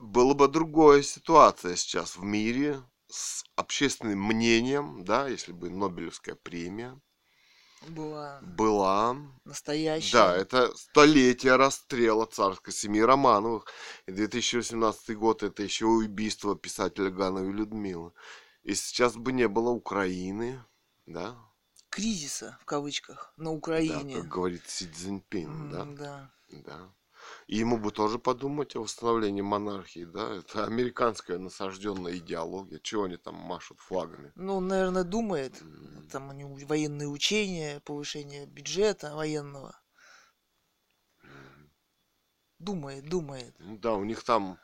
была 0.00 0.34
бы 0.34 0.48
другая 0.48 1.02
ситуация 1.02 1.76
сейчас 1.76 2.16
в 2.16 2.24
мире 2.24 2.82
с 3.08 3.44
общественным 3.56 4.22
мнением, 4.22 5.04
да, 5.04 5.28
если 5.28 5.52
бы 5.52 5.70
Нобелевская 5.70 6.34
премия 6.34 6.98
Была 7.88 8.40
была. 8.42 9.16
настоящая. 9.44 10.12
Да, 10.12 10.36
это 10.36 10.74
столетие 10.76 11.56
расстрела 11.56 12.26
царской 12.26 12.72
семьи 12.72 13.00
Романовых. 13.02 13.66
И 14.06 14.12
2018 14.12 15.16
год 15.16 15.42
это 15.42 15.62
еще 15.62 15.86
убийство 15.86 16.56
писателя 16.56 17.10
Гановой 17.10 17.52
Людмилы. 17.52 18.12
И 18.62 18.74
сейчас 18.74 19.16
бы 19.16 19.32
не 19.32 19.48
было 19.48 19.70
Украины, 19.70 20.64
да, 21.06 21.36
Кризиса, 21.90 22.56
в 22.62 22.64
кавычках, 22.64 23.32
на 23.36 23.50
да, 23.50 23.56
Украине. 23.56 24.14
как 24.14 24.28
говорит 24.28 24.62
Си 24.68 24.86
Цзиньпин, 24.86 25.68
да, 25.70 25.84
М, 25.84 25.94
да. 25.96 26.30
да. 26.50 26.94
И 27.46 27.56
ему 27.58 27.78
бы 27.78 27.90
тоже 27.90 28.18
подумать 28.18 28.76
о 28.76 28.80
восстановлении 28.80 29.42
монархии, 29.42 30.04
да, 30.04 30.36
это 30.36 30.64
американская 30.64 31.38
насажденная 31.38 32.16
идеология, 32.16 32.78
чего 32.78 33.04
они 33.04 33.16
там 33.16 33.34
машут 33.34 33.80
флагами. 33.80 34.32
Ну, 34.34 34.56
он, 34.56 34.68
наверное, 34.68 35.04
думает. 35.04 35.62
Там 36.10 36.36
него 36.36 36.58
военные 36.66 37.08
учения, 37.08 37.80
повышение 37.80 38.46
бюджета 38.46 39.14
военного. 39.14 39.80
Думает, 42.58 43.08
думает. 43.08 43.54
Ну 43.58 43.78
да, 43.78 43.94
у 43.94 44.04
них 44.04 44.22
там 44.22 44.58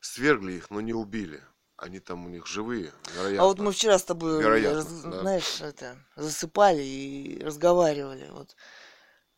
свергли 0.00 0.52
их, 0.52 0.70
но 0.70 0.80
не 0.80 0.92
убили. 0.94 1.42
Они 1.76 1.98
там 1.98 2.24
у 2.24 2.28
них 2.28 2.46
живые, 2.46 2.92
вероятно. 3.14 3.42
А 3.42 3.46
вот 3.46 3.58
мы 3.58 3.72
вчера 3.72 3.98
с 3.98 4.04
тобой, 4.04 4.40
Вероятно, 4.40 4.76
раз- 4.76 5.02
да. 5.02 5.20
знаешь, 5.20 5.60
это, 5.60 5.98
засыпали 6.14 6.82
и 6.82 7.42
разговаривали 7.42 8.28
вот 8.30 8.54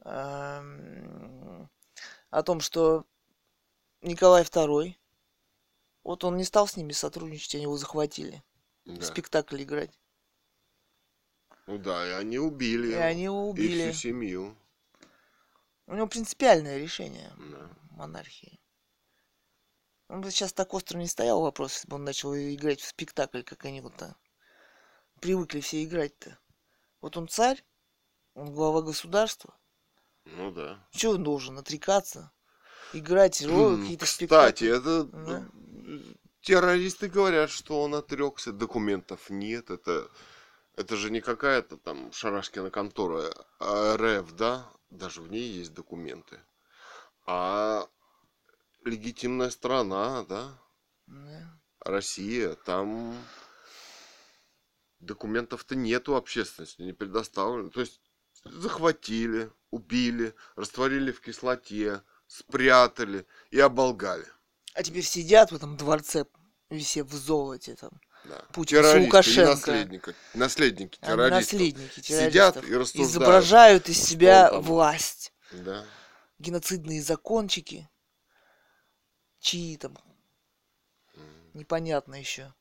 ам, 0.01 1.69
о 2.37 2.43
том, 2.43 2.61
что 2.61 3.07
Николай 4.03 4.43
II, 4.45 4.95
вот 6.05 6.23
он 6.23 6.37
не 6.37 6.45
стал 6.45 6.67
с 6.69 6.77
ними 6.77 6.93
сотрудничать, 6.93 7.55
они 7.55 7.63
его 7.65 7.79
захватили, 7.79 8.45
Да. 8.85 9.07
спектакль 9.07 9.63
играть. 9.63 9.99
Ну 11.67 11.79
да, 11.79 12.07
и 12.07 12.11
они 12.11 12.39
убили. 12.39 12.89
И 12.89 12.91
его, 12.91 13.03
они 13.03 13.23
его 13.25 13.47
И 13.47 13.51
убили. 13.53 13.91
всю 13.91 13.99
семью. 13.99 14.55
У 15.87 15.95
него 15.95 16.07
принципиальное 16.07 16.77
решение 16.77 17.33
Да. 17.39 17.71
монархии. 17.93 18.61
Он 20.09 20.21
бы 20.21 20.31
сейчас 20.31 20.53
так 20.53 20.75
остро 20.75 20.99
не 20.99 21.07
стоял 21.07 21.41
вопрос, 21.41 21.73
если 21.73 21.89
бы 21.89 21.95
он 21.97 22.05
начал 22.05 22.37
играть 22.37 22.83
в 22.83 22.87
спектакль, 22.87 23.45
как 23.45 23.65
они 23.65 23.81
вот 23.81 24.01
а, 24.03 24.15
привыкли 25.23 25.61
все 25.61 25.83
играть-то. 25.83 26.39
Вот 27.01 27.17
он 27.17 27.29
царь, 27.29 27.65
он 28.35 28.53
глава 28.53 28.83
государства. 28.83 29.59
Ну 30.27 30.51
да. 30.51 30.79
Что 30.91 31.11
он 31.11 31.23
должен 31.23 31.59
отрекаться? 31.59 32.33
Играть 32.93 33.43
роль, 33.43 33.75
М, 33.75 33.81
какие-то 33.83 34.05
Кстати, 34.07 34.65
спектакли? 34.65 34.79
это 34.79 35.05
Да. 35.05 35.49
э, 35.87 35.99
террористы 36.43 37.09
говорят, 37.09 37.51
что 37.51 37.83
он 37.83 37.95
отрекся, 37.95 38.53
документов 38.53 39.31
нет. 39.31 39.71
Это, 39.71 40.09
это 40.77 40.97
же 40.97 41.11
не 41.11 41.21
какая-то 41.21 41.77
там 41.77 42.13
Шарашкина 42.13 42.71
контора, 42.71 43.33
а 43.59 43.97
РФ, 43.97 44.33
да? 44.33 44.67
Даже 44.91 45.21
в 45.23 45.31
ней 45.31 45.49
есть 45.51 45.75
документы. 45.75 46.41
А 47.27 47.87
легитимная 48.85 49.51
страна, 49.51 50.25
да? 50.25 50.59
Да. 51.07 51.59
Россия, 51.81 52.55
там 52.55 53.17
документов-то 55.01 55.77
нету 55.77 56.17
общественности, 56.17 56.83
не 56.83 56.93
предоставлено. 56.93 57.71
То 57.71 57.81
есть 57.81 58.01
захватили, 58.45 59.51
убили, 59.77 60.35
растворили 60.57 61.13
в 61.13 61.21
кислоте, 61.21 62.03
спрятали 62.27 63.27
и 63.51 63.61
оболгали. 63.61 64.27
А 64.75 64.83
теперь 64.83 65.05
сидят 65.05 65.53
в 65.53 65.55
этом 65.57 65.77
дворце, 65.77 66.25
все 66.79 67.05
в 67.05 67.13
золоте 67.13 67.77
там. 67.77 67.91
Да. 68.25 68.43
Путин 68.53 68.79
Террористы 68.79 68.99
и 69.01 69.05
Лукашенко. 69.05 69.51
наследники, 69.53 70.15
наследники 70.35 70.99
Они 71.03 71.11
террористов. 71.13 71.53
наследники 71.53 72.01
Сидят 72.01 72.55
террористов. 72.55 72.65
и 72.69 72.75
рассуждают. 72.77 73.11
Изображают 73.11 73.89
из 73.89 74.03
себя 74.03 74.49
там. 74.51 74.63
власть. 74.63 75.33
Да. 75.53 75.85
Геноцидные 76.41 77.03
закончики. 77.03 77.89
Чьи 79.39 79.77
там, 79.77 79.97
непонятно 81.55 82.17
еще. 82.17 82.53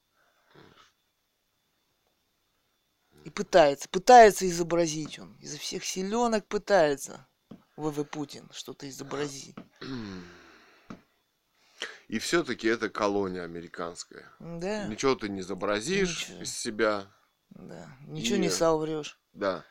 И 3.25 3.31
пытается, 3.31 3.89
пытается 3.89 4.47
изобразить 4.47 5.17
он. 5.17 5.35
Изо 5.41 5.57
всех 5.57 5.83
силенок 5.83 6.45
пытается 6.45 7.27
ВВ 7.75 8.07
Путин 8.07 8.47
что-то 8.53 8.87
изобразить. 8.87 9.55
И 12.07 12.19
все-таки 12.19 12.67
это 12.67 12.87
колония 12.87 13.43
американская. 13.43 14.31
Да, 14.39 14.85
Ничего 14.85 15.15
ты 15.15 15.27
не 15.27 15.41
изобразишь 15.41 16.29
Ничего. 16.29 16.43
из 16.43 16.55
себя. 16.55 17.11
да. 17.49 17.97
Ничего 18.01 18.35
И- 18.35 18.41
не 18.41 18.49
соврешь. 18.49 19.19
Да. 19.33 19.65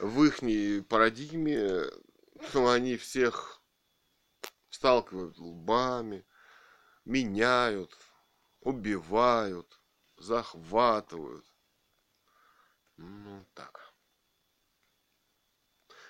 В 0.00 0.24
их 0.24 0.40
парадигме 0.88 1.84
ну, 2.54 2.68
они 2.68 2.96
всех 2.96 3.62
сталкивают 4.68 5.38
лбами, 5.38 6.26
меняют, 7.04 7.96
убивают, 8.62 9.80
захватывают. 10.18 11.45
Ну, 12.96 13.44
так. 13.54 13.92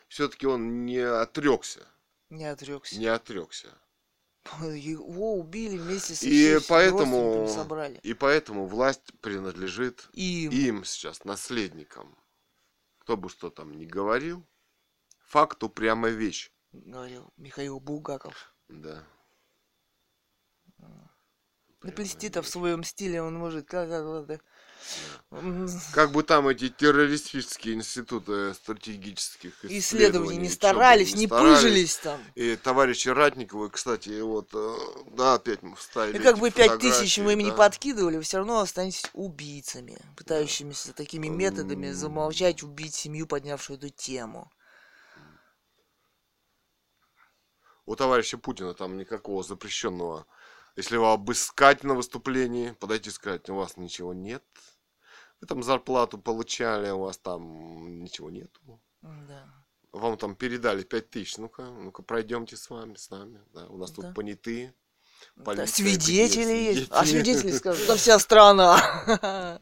Все-таки 0.09 0.47
он 0.47 0.85
не 0.87 0.99
отрекся, 0.99 1.87
Не 2.31 2.45
отрекся. 2.47 2.99
не 2.99 3.07
отрекся. 3.07 3.77
Его 4.61 5.35
убили 5.39 5.77
вместе 5.77 6.15
с 6.15 6.23
И 6.23 6.59
поэтому, 6.69 7.49
собрали. 7.49 7.99
и 8.05 8.15
поэтому 8.15 8.67
власть 8.67 9.13
принадлежит 9.21 10.09
Им. 10.13 10.53
им 10.53 10.85
сейчас, 10.85 11.25
наследникам. 11.25 12.17
Кто 12.99 13.17
бы 13.17 13.29
что 13.29 13.51
там 13.51 13.73
ни 13.77 13.85
говорил, 13.85 14.47
факт 15.19 15.63
упрямая 15.65 16.13
вещь. 16.13 16.53
говорил 16.73 17.33
Михаил 17.37 17.81
Булгаков. 17.81 18.55
Да. 18.69 19.05
Наплести-то 21.83 22.43
в 22.43 22.49
своем 22.49 22.85
стиле 22.85 23.23
он 23.23 23.35
может. 23.35 23.67
как- 23.69 23.89
как- 23.89 24.27
как- 24.29 24.45
Как 25.93 26.13
бы 26.13 26.23
там 26.23 26.49
эти 26.49 26.69
террористические 26.69 27.75
институты 27.75 28.55
стратегических 28.55 29.53
Исследований 29.65 29.79
исследований, 29.79 30.39
не 30.39 30.49
старались, 30.49 31.15
не 31.15 31.27
старались. 31.27 31.61
пыжились 31.61 31.97
там. 31.97 32.21
И 32.35 32.57
товарищи 32.57 33.09
Ратниковы, 33.09 33.71
кстати, 33.71 34.21
вот, 34.21 34.49
э, 34.55 34.77
да, 35.13 35.35
опять 35.35 35.63
мы 35.63 35.77
вставили 35.77 36.19
И 36.19 36.23
как 36.23 36.39
бы 36.39 36.51
пять 36.51 36.79
тысяч 36.79 37.19
мы 37.19 37.33
им 37.33 37.41
не 37.41 37.53
подкидывали, 37.53 38.21
все 38.21 38.39
равно 38.39 38.61
останетесь 38.61 39.11
убийцами, 39.13 39.99
пытающимися 40.17 40.93
такими 40.93 41.29
методами 41.29 41.91
замолчать, 41.91 42.63
убить 42.63 42.95
семью, 42.95 43.27
поднявшую 43.27 43.79
эту 43.79 43.89
тему. 43.89 44.51
У 47.85 47.95
товарища 47.95 48.37
Путина 48.37 48.75
там 48.75 48.97
никакого 48.99 49.45
запрещенного. 49.45 50.27
Если 50.77 50.95
его 50.95 51.13
обыскать 51.13 51.85
на 51.85 51.95
выступлении, 51.95 52.73
подойти 52.73 53.09
и 53.09 53.13
сказать, 53.13 53.49
у 53.49 53.57
вас 53.57 53.77
ничего 53.79 54.13
нет. 54.13 54.45
Вы 55.41 55.47
там 55.47 55.63
зарплату 55.63 56.19
получали, 56.19 56.91
у 56.91 57.01
вас 57.01 57.19
там 57.19 57.99
ничего 58.03 58.31
нету. 58.31 58.61
Да. 59.03 59.67
вам 59.93 60.19
там 60.19 60.35
передали 60.37 60.83
пять 60.83 61.11
тысяч, 61.11 61.39
ну-ка, 61.39 61.65
ну-ка, 61.65 62.03
пройдемте 62.03 62.57
с 62.57 62.69
вами, 62.69 62.97
с 62.97 63.09
нами, 63.11 63.41
да, 63.55 63.67
у 63.69 63.79
нас 63.79 63.91
Да. 63.91 64.03
тут 64.03 64.15
понятые, 64.15 64.75
Да, 65.37 65.45
полиция, 65.45 65.67
свидетели 65.69 66.53
есть, 66.53 66.79
есть. 66.81 66.93
А 66.93 67.05
свидетели. 67.05 67.33
свидетели 67.39 67.59
скажут, 67.59 67.87
да 67.87 67.97
вся 67.97 68.19
страна. 68.19 69.59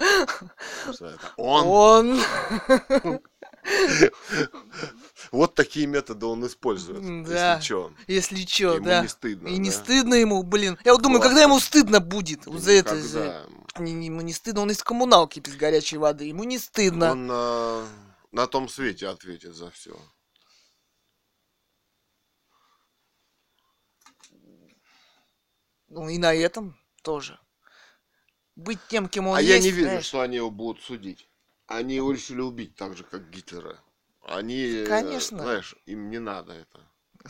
что 0.92 1.18
он, 1.36 1.66
Он. 1.66 3.20
вот 5.32 5.54
такие 5.54 5.86
методы 5.86 6.26
он 6.26 6.46
использует, 6.46 7.00
Да. 7.26 7.54
если 7.56 7.64
что, 7.64 7.92
Если 8.06 8.36
ему 8.74 8.84
да. 8.84 9.02
не 9.02 9.08
стыдно, 9.08 9.48
И 9.48 9.58
не 9.58 9.70
да? 9.70 9.76
стыдно 9.76 10.14
ему, 10.14 10.42
блин. 10.42 10.78
Я 10.84 10.92
вот 10.92 11.02
думаю, 11.02 11.20
когда 11.20 11.42
ему 11.42 11.58
стыдно 11.60 12.00
будет 12.00 12.46
вот 12.46 12.60
за 12.60 12.72
это, 12.72 13.00
за-. 13.00 13.46
Не- 13.78 13.92
не- 13.92 14.06
Ему 14.06 14.20
не 14.20 14.32
стыдно, 14.32 14.60
он 14.62 14.70
из 14.70 14.82
коммуналки 14.84 15.40
без 15.40 15.56
горячей 15.56 15.96
воды. 15.96 16.26
Ему 16.26 16.44
не 16.44 16.58
стыдно. 16.58 17.10
Он 17.12 17.26
на, 17.26 17.82
на 18.30 18.46
том 18.46 18.68
свете 18.68 19.08
ответит 19.08 19.54
за 19.56 19.70
все. 19.72 19.96
Ну 25.94 26.08
и 26.08 26.18
на 26.18 26.34
этом 26.34 26.76
тоже. 27.02 27.38
Быть 28.56 28.80
тем, 28.88 29.08
кем 29.08 29.28
он 29.28 29.36
а 29.36 29.40
есть. 29.40 29.64
я 29.64 29.70
не 29.70 29.70
верю, 29.70 29.90
знаешь. 29.90 30.06
что 30.06 30.20
они 30.22 30.36
его 30.36 30.50
будут 30.50 30.82
судить. 30.82 31.28
Они 31.66 31.94
его 31.94 32.10
решили 32.10 32.40
убить 32.40 32.74
так 32.74 32.96
же, 32.96 33.04
как 33.04 33.30
Гитлера. 33.30 33.80
Они, 34.22 34.60
э, 34.60 34.86
Конечно. 34.86 35.38
знаешь, 35.38 35.76
им 35.86 36.10
не 36.10 36.18
надо 36.18 36.52
это. 36.52 36.80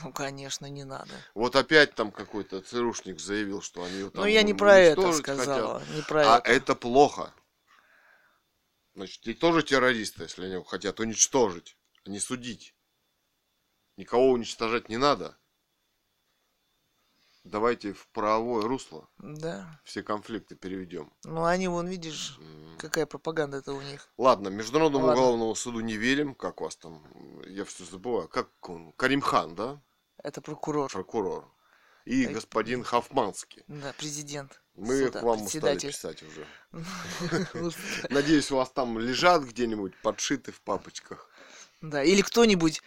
Ну, 0.03 0.13
конечно, 0.13 0.65
не 0.67 0.85
надо. 0.85 1.13
Вот 1.35 1.57
опять 1.57 1.95
там 1.95 2.11
какой-то 2.11 2.63
ЦРУшник 2.63 3.21
заявил, 3.21 3.61
что 3.61 3.85
они 3.85 3.99
его 3.99 4.11
там 4.11 4.23
Но 4.23 4.27
я 4.27 4.43
не 4.43 4.55
про 4.55 4.77
это 4.79 5.13
сказала. 5.13 5.81
хотят. 5.81 5.95
Не 5.97 6.03
про 6.03 6.35
А 6.35 6.39
это. 6.39 6.51
это 6.51 6.75
плохо. 6.75 7.35
Значит, 8.95 9.27
и 9.29 9.35
тоже 9.35 9.63
террористы, 9.63 10.23
если 10.23 10.45
они 10.45 10.55
его 10.55 10.65
хотят 10.65 11.01
уничтожить, 11.01 11.77
а 12.07 12.11
не 12.11 12.19
судить. 12.19 12.75
Никого 13.99 14.31
уничтожать 14.31 14.89
не 14.89 14.97
надо. 14.97 15.37
Давайте 17.45 17.93
в 17.93 18.09
правовое 18.09 18.63
русло 18.67 19.07
Да. 19.19 19.79
все 19.85 20.03
конфликты 20.03 20.55
переведем. 20.57 21.13
Ну, 21.25 21.45
они, 21.45 21.69
вон, 21.69 21.87
видишь, 21.87 22.39
М. 22.41 22.77
какая 22.79 23.05
пропаганда 23.05 23.59
это 23.59 23.75
у 23.75 23.83
них. 23.83 24.09
Ладно, 24.17 24.49
Международному 24.49 25.05
Ладно. 25.07 25.21
уголовному 25.21 25.55
суду 25.55 25.81
не 25.81 25.97
верим. 25.99 26.35
Как 26.35 26.63
вас 26.63 26.77
там? 26.77 27.05
Я 27.47 27.67
все 27.67 27.85
забываю. 27.85 28.29
Как 28.29 28.49
он? 28.69 28.93
Каримхан, 28.93 29.55
да? 29.55 29.81
Это 30.23 30.41
прокурор. 30.41 30.91
Прокурор. 30.91 31.47
И 32.07 32.27
Ай, 32.27 32.33
господин 32.33 32.83
Хафманский. 32.83 33.63
Да, 33.69 33.93
президент. 33.99 34.61
Мы 34.75 35.07
суда, 35.07 35.21
к 35.21 35.23
вам 35.23 35.43
устали 35.43 35.79
писать 35.79 36.23
уже. 36.23 36.47
Надеюсь, 38.11 38.51
у 38.51 38.57
вас 38.57 38.71
там 38.71 38.99
лежат 38.99 39.43
где-нибудь 39.45 39.95
подшиты 40.03 40.51
в 40.51 40.61
папочках. 40.63 41.29
Да, 41.81 42.03
или 42.03 42.23
кто-нибудь 42.23 42.83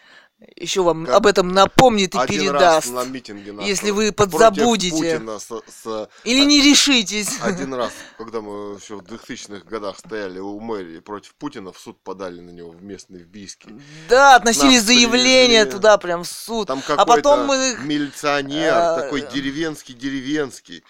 еще 0.56 0.84
вам 0.84 1.06
Как 1.08 1.16
об 1.16 1.26
этом 1.26 1.48
напомнит 1.50 2.14
и 2.14 2.18
Один 2.20 2.42
передаст. 2.42 2.88
раз 2.88 2.94
на 2.94 3.10
митинге 3.10 3.52
нашего 3.54 3.68
если 3.68 3.90
вы 3.90 4.12
подзабудете. 4.12 4.96
Путина 4.96 5.40
с- 5.40 5.62
с- 5.68 6.10
Или 6.26 6.46
не 6.46 6.62
решитесь. 6.62 7.40
один 7.42 7.74
раз, 7.74 7.92
когда 8.20 8.42
мы 8.42 8.76
еще 8.76 8.98
в 8.98 9.02
2000-х 9.02 9.66
годах 9.68 9.98
стояли 9.98 10.38
у 10.38 10.60
мэрии 10.60 11.00
против 11.00 11.34
Путина, 11.36 11.72
в 11.74 11.80
суд 11.80 12.00
подали 12.04 12.40
на 12.40 12.52
него 12.52 12.70
в 12.70 12.84
местный 12.84 13.24
в 13.24 13.28
Бийске. 13.28 13.70
Да, 14.10 14.36
относили 14.36 14.76
Нас 14.76 14.84
заявление 14.86 15.62
привезли. 15.64 15.72
туда 15.72 15.98
прям 15.98 16.24
в 16.24 16.28
суд. 16.28 16.68
Там 16.68 16.84
А 16.88 17.06
потом 17.06 17.46
мы 17.48 17.76
милиционер, 17.84 18.74
а, 18.76 19.02
такой 19.02 19.22
э, 19.22 19.32
деревенский-деревенский, 19.34 20.84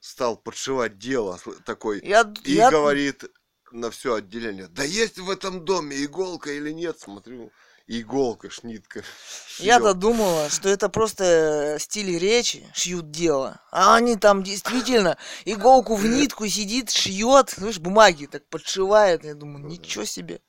стал 0.00 0.36
подшивать 0.36 0.98
дело 0.98 1.38
такой. 1.66 2.00
Я, 2.02 2.32
И 2.44 2.52
я- 2.54 2.70
говорит 2.70 3.24
на 3.72 3.90
все 3.90 4.14
отделение, 4.14 4.68
да 4.68 4.82
есть 4.84 5.18
в 5.18 5.28
этом 5.28 5.64
доме 5.64 6.02
иголка 6.04 6.52
или 6.52 6.70
нет? 6.70 6.98
Смотрю, 7.00 7.50
иголка, 7.86 8.50
шнитка. 8.50 9.02
Я-то 9.58 9.94
думала, 9.94 10.48
что 10.48 10.68
это 10.68 10.88
просто 10.88 11.24
э, 11.24 11.78
стиль 11.78 12.18
речи, 12.18 12.68
шьют 12.74 13.10
дело. 13.10 13.60
А 13.70 13.96
они 13.96 14.16
там 14.16 14.42
действительно 14.42 15.16
иголку 15.44 15.94
в 15.96 16.04
нитку 16.06 16.46
сидит, 16.48 16.90
шьет, 16.90 17.50
слышь, 17.50 17.78
бумаги 17.78 18.26
так 18.26 18.46
подшивает. 18.48 19.24
Я 19.24 19.34
думаю, 19.34 19.64
Ну 19.64 19.68
ничего 19.68 20.04
себе. 20.04 20.40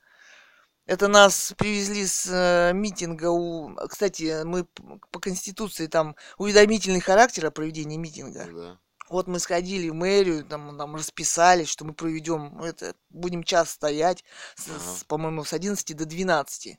Это 0.86 1.08
нас 1.08 1.52
привезли 1.58 2.06
с 2.06 2.26
э, 2.30 2.72
митинга 2.72 3.30
у... 3.30 3.74
Кстати, 3.88 4.44
мы 4.44 4.64
по 5.10 5.18
Конституции 5.18 5.88
там 5.88 6.14
уведомительный 6.38 7.00
характер 7.00 7.46
о 7.46 7.50
проведении 7.50 7.96
митинга. 7.96 8.46
Да. 8.52 8.78
Вот 9.08 9.26
мы 9.26 9.38
сходили 9.40 9.88
в 9.88 9.94
мэрию, 9.94 10.44
там, 10.44 10.76
там 10.78 10.94
расписались, 10.96 11.68
что 11.68 11.84
мы 11.84 11.92
проведем 11.92 12.60
это, 12.62 12.94
будем 13.10 13.42
час 13.44 13.70
стоять, 13.70 14.24
с- 14.56 14.68
Ага. 14.68 14.78
с, 14.98 15.04
по-моему, 15.04 15.44
с 15.44 15.52
11 15.52 15.96
до 15.96 16.06
12 16.06 16.78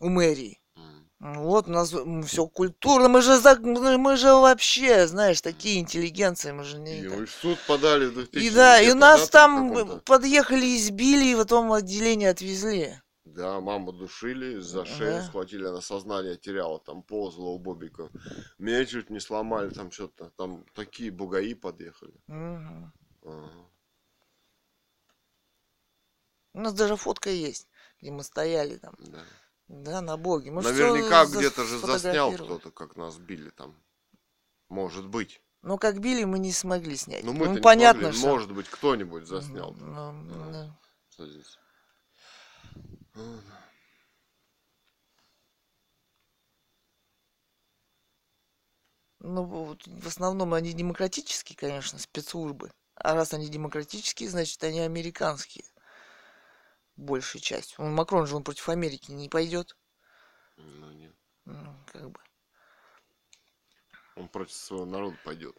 у 0.00 0.08
мэрии. 0.08 0.60
Вот 1.20 1.66
у 1.66 1.72
нас 1.72 1.92
все 2.26 2.46
культурно, 2.46 3.08
мы 3.08 3.22
же, 3.22 3.38
за- 3.40 3.58
мы 3.58 4.16
же 4.16 4.28
вообще, 4.34 5.08
знаешь, 5.08 5.40
такие 5.40 5.80
интеллигенции, 5.80 6.52
мы 6.52 6.62
же 6.62 6.78
не... 6.78 7.00
И 7.00 7.08
в 7.08 7.28
суд 7.28 7.58
подали 7.66 8.06
в 8.06 8.14
2000 8.14 8.46
И 8.46 8.50
да, 8.50 8.80
и 8.80 8.92
нас 8.92 9.28
там 9.28 10.00
подъехали, 10.04 10.76
избили, 10.76 11.32
и 11.32 11.34
потом 11.34 11.70
в 11.70 11.72
отделение 11.72 12.30
отвезли. 12.30 13.00
Да, 13.24 13.60
маму 13.60 13.92
душили, 13.92 14.60
за 14.60 14.84
шею 14.84 15.22
схватили, 15.24 15.66
она 15.66 15.80
сознание 15.80 16.36
теряла, 16.36 16.78
там 16.78 17.02
ползала 17.02 17.48
у 17.48 17.58
Бобика. 17.58 18.10
Меня 18.58 18.84
чуть 18.86 19.10
не 19.10 19.18
сломали, 19.18 19.70
там 19.70 19.90
что-то, 19.90 20.30
там 20.36 20.64
такие 20.72 21.10
бугаи 21.10 21.54
подъехали. 21.54 22.14
Мгм. 22.28 22.92
Ага. 23.24 23.50
У 26.54 26.60
нас 26.60 26.72
даже 26.74 26.96
фотка 26.96 27.30
есть, 27.30 27.68
где 28.00 28.10
мы 28.12 28.22
стояли 28.22 28.76
там. 28.78 28.94
Да. 28.98 29.22
Да, 29.68 30.00
на 30.00 30.16
боге. 30.16 30.50
Мы 30.50 30.62
всё 30.62 30.70
Наверняка 30.72 31.26
где-то 31.26 31.64
же 31.64 31.78
заснял 31.78 32.32
кто-то, 32.32 32.70
как 32.70 32.96
нас 32.96 33.18
били 33.18 33.50
там. 33.50 33.76
Может 34.68 35.06
быть. 35.06 35.42
Но 35.62 35.76
как 35.76 36.00
били, 36.00 36.24
мы 36.24 36.38
не 36.38 36.52
смогли 36.52 36.96
снять. 36.96 37.24
Ну 37.24 37.32
мы-то 37.32 37.52
не 37.54 37.60
понятно, 37.60 38.02
смогли. 38.02 38.18
что... 38.18 38.28
Может 38.28 38.52
быть, 38.52 38.68
кто-нибудь 38.68 39.26
заснял. 39.26 39.74
Ну, 39.78 40.12
Да. 40.28 40.50
да. 40.50 40.78
Что 41.10 41.26
здесь? 41.26 41.58
Ну, 49.20 49.42
вот 49.44 49.82
в 49.86 50.06
основном 50.06 50.54
они 50.54 50.72
демократические, 50.72 51.56
конечно, 51.56 51.98
спецслужбы. 51.98 52.70
А 52.94 53.14
раз 53.14 53.34
они 53.34 53.48
демократические, 53.48 54.30
значит, 54.30 54.62
они 54.62 54.80
американские. 54.80 55.64
Большая 56.98 57.40
часть. 57.40 57.76
Он, 57.78 57.94
Макрон 57.94 58.26
же 58.26 58.34
он 58.34 58.42
против 58.42 58.68
Америки 58.68 59.12
не 59.12 59.28
пойдет. 59.28 59.76
Ну 60.56 60.90
нет. 60.90 61.14
Ну, 61.44 61.74
как 61.86 62.10
бы. 62.10 62.18
Он 64.16 64.28
против 64.28 64.52
своего 64.52 64.84
народа 64.84 65.16
пойдет. 65.24 65.54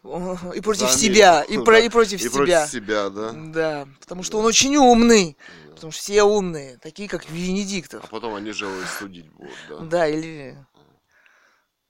И 0.54 0.60
против 0.60 0.92
себя. 0.92 1.44
И, 1.44 1.54
Америку, 1.54 1.64
про, 1.64 1.74
да. 1.76 1.80
и 1.80 1.90
против 1.90 2.20
И 2.20 2.24
себя. 2.24 2.32
против 2.34 2.70
себя, 2.70 3.10
да. 3.10 3.32
Да, 3.32 3.88
потому 4.02 4.22
что 4.22 4.34
Да. 4.34 4.40
он 4.40 4.46
очень 4.48 4.76
умный. 4.76 5.38
Да. 5.68 5.76
Потому 5.76 5.92
что 5.94 6.02
все 6.02 6.24
умные, 6.24 6.78
такие 6.80 7.08
как 7.08 7.30
Венедиктов. 7.30 8.04
А 8.04 8.08
потом 8.08 8.36
они 8.36 8.52
же 8.52 8.66
его 8.66 8.86
судить 9.00 9.30
будут, 9.32 9.56
да. 9.70 9.80
Да, 9.80 10.08
или... 10.08 10.58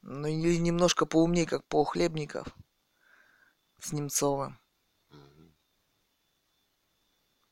Ну, 0.03 0.27
или 0.27 0.57
немножко 0.57 1.07
поумнее, 1.07 1.47
как 1.47 1.65
Пол 1.65 1.85
Хлебников 1.85 2.47
с 3.81 3.91
Немцовым. 3.91 4.59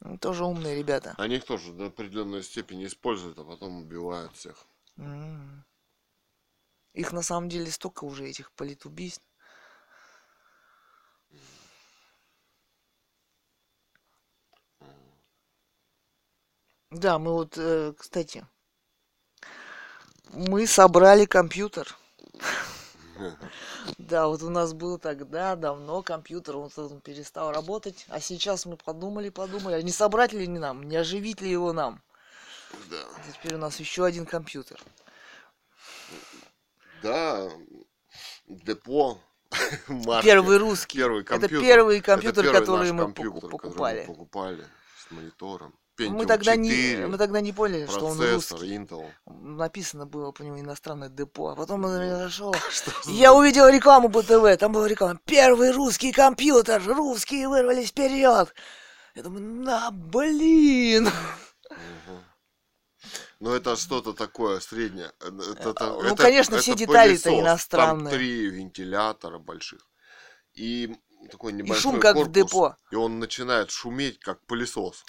Ну, 0.08 0.18
тоже 0.18 0.46
умные 0.46 0.78
ребята. 0.78 1.16
Они 1.18 1.36
их 1.36 1.44
тоже 1.44 1.74
до 1.74 1.88
определенной 1.88 2.42
степени 2.42 2.86
используют, 2.86 3.38
а 3.40 3.44
потом 3.44 3.82
убивают 3.82 4.34
всех. 4.38 4.66
М. 4.98 5.66
Их 6.94 7.12
на 7.12 7.22
самом 7.22 7.50
деле 7.50 7.70
столько 7.70 8.06
уже, 8.06 8.26
этих 8.26 8.54
политубийств. 8.54 9.22
Да, 16.90 17.20
мы 17.20 17.34
вот, 17.34 17.58
э, 17.58 17.94
кстати, 17.98 18.48
мы 20.32 20.66
собрали 20.68 21.26
компьютер. 21.26 21.98
Да, 23.98 24.28
вот 24.28 24.44
у 24.44 24.50
нас 24.50 24.74
был 24.74 24.98
тогда 24.98 25.56
давно 25.56 26.02
компьютер, 26.04 26.58
он 26.58 26.70
перестал 27.02 27.52
работать, 27.52 28.06
а 28.10 28.20
сейчас 28.20 28.66
мы 28.66 28.78
подумали, 28.78 29.30
подумали, 29.30 29.76
а 29.76 29.82
не 29.82 29.92
собрать 29.92 30.34
ли 30.34 30.48
не 30.48 30.60
нам, 30.60 30.84
не 30.84 30.96
оживить 30.96 31.42
ли 31.42 31.50
его 31.50 31.74
нам? 31.74 32.02
Да. 32.90 33.04
Теперь 33.34 33.56
у 33.56 33.60
нас 33.60 33.80
еще 33.80 34.06
один 34.06 34.26
компьютер. 34.26 34.80
Да. 37.02 37.50
Депо. 38.48 39.20
марки. 39.88 40.26
Первый 40.26 40.58
русский. 40.58 40.98
Первый 40.98 41.22
Это 41.22 41.30
компьютер. 41.30 41.60
первый 41.62 41.98
Это 41.98 42.06
компьютер, 42.06 42.44
первый 42.44 42.60
который 42.60 42.92
мы 42.92 43.04
компьютер, 43.06 43.32
поку- 43.50 43.58
который 43.58 43.70
покупали. 43.70 44.00
мы 44.02 44.06
покупали 44.14 44.68
с 45.08 45.12
монитором. 45.12 45.74
Мы 46.00 46.06
Pentium 46.06 46.26
тогда, 46.28 46.56
не, 46.56 46.70
4, 46.70 47.08
мы 47.08 47.18
тогда 47.18 47.42
не 47.42 47.52
поняли, 47.52 47.88
что 47.88 48.06
он 48.06 48.20
русский. 48.20 48.76
Intel. 48.76 49.10
Написано 49.26 50.06
было 50.06 50.32
по 50.32 50.44
нему 50.44 50.60
иностранное 50.60 51.10
депо. 51.10 51.50
А 51.50 51.56
потом 51.56 51.86
он 51.86 52.00
меня 52.00 52.18
зашел. 52.18 52.56
Я 53.06 53.34
увидел 53.34 53.68
рекламу 53.68 54.10
по 54.10 54.22
ТВ. 54.22 54.58
Там 54.60 54.74
была 54.74 54.88
реклама. 54.88 55.20
Первый 55.26 55.72
русский 55.72 56.12
компьютер. 56.12 56.84
Русские 56.86 57.48
вырвались 57.50 57.90
вперед. 57.90 58.54
Я 59.16 59.24
думаю, 59.24 59.44
на, 59.44 59.90
блин. 59.92 61.06
Мгм. 61.70 62.24
Ну, 63.40 63.54
это 63.54 63.76
что-то 63.76 64.14
такое 64.14 64.60
среднее. 64.60 65.12
Э, 65.20 65.28
Это, 65.28 65.70
это- 65.70 65.86
Ну, 65.94 66.02
это- 66.04 66.16
конечно, 66.24 66.58
все 66.60 66.72
это 66.72 66.80
детали-то 66.80 67.24
пылесос. 67.30 67.42
иностранные. 67.44 68.10
Там 68.12 68.20
три 68.20 68.48
вентилятора 68.50 69.40
больших. 69.40 69.82
И 70.54 70.96
такой 71.28 71.52
И 71.52 71.56
небольшой 71.56 71.82
шум 71.82 72.00
как 72.00 72.18
в 72.18 72.32
депо. 72.32 72.76
И 72.92 72.96
он 72.96 73.20
начинает 73.20 73.72
шуметь, 73.72 74.20
как 74.20 74.46
пылесос. 74.46 75.06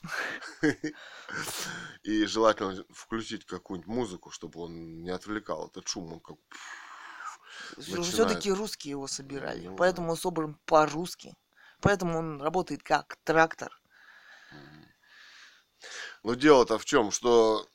И 2.03 2.25
желательно 2.27 2.85
включить 2.91 3.45
какую-нибудь 3.45 3.89
музыку, 3.89 4.31
чтобы 4.31 4.61
он 4.61 5.03
не 5.03 5.11
отвлекал 5.11 5.69
этот 5.69 5.89
шум. 5.89 6.13
Он 6.15 6.21
как... 6.21 6.37
Все-таки 7.79 8.53
русские 8.53 8.93
его 8.93 9.07
собирали. 9.07 9.69
Ну. 9.69 9.77
Поэтому 9.77 10.11
он 10.11 10.17
собран 10.17 10.59
по-русски. 10.65 11.37
Поэтому 11.81 12.19
он 12.19 12.41
работает 12.41 12.83
как 12.83 13.17
трактор. 13.25 13.71
Но 16.23 16.35
дело-то 16.35 16.79
в 16.79 16.85
чем, 16.85 17.11
что 17.11 17.69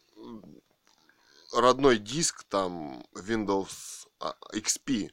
родной 1.53 1.97
диск, 1.97 2.43
там 2.43 3.05
Windows 3.15 4.07
а, 4.19 4.35
XP, 4.53 5.11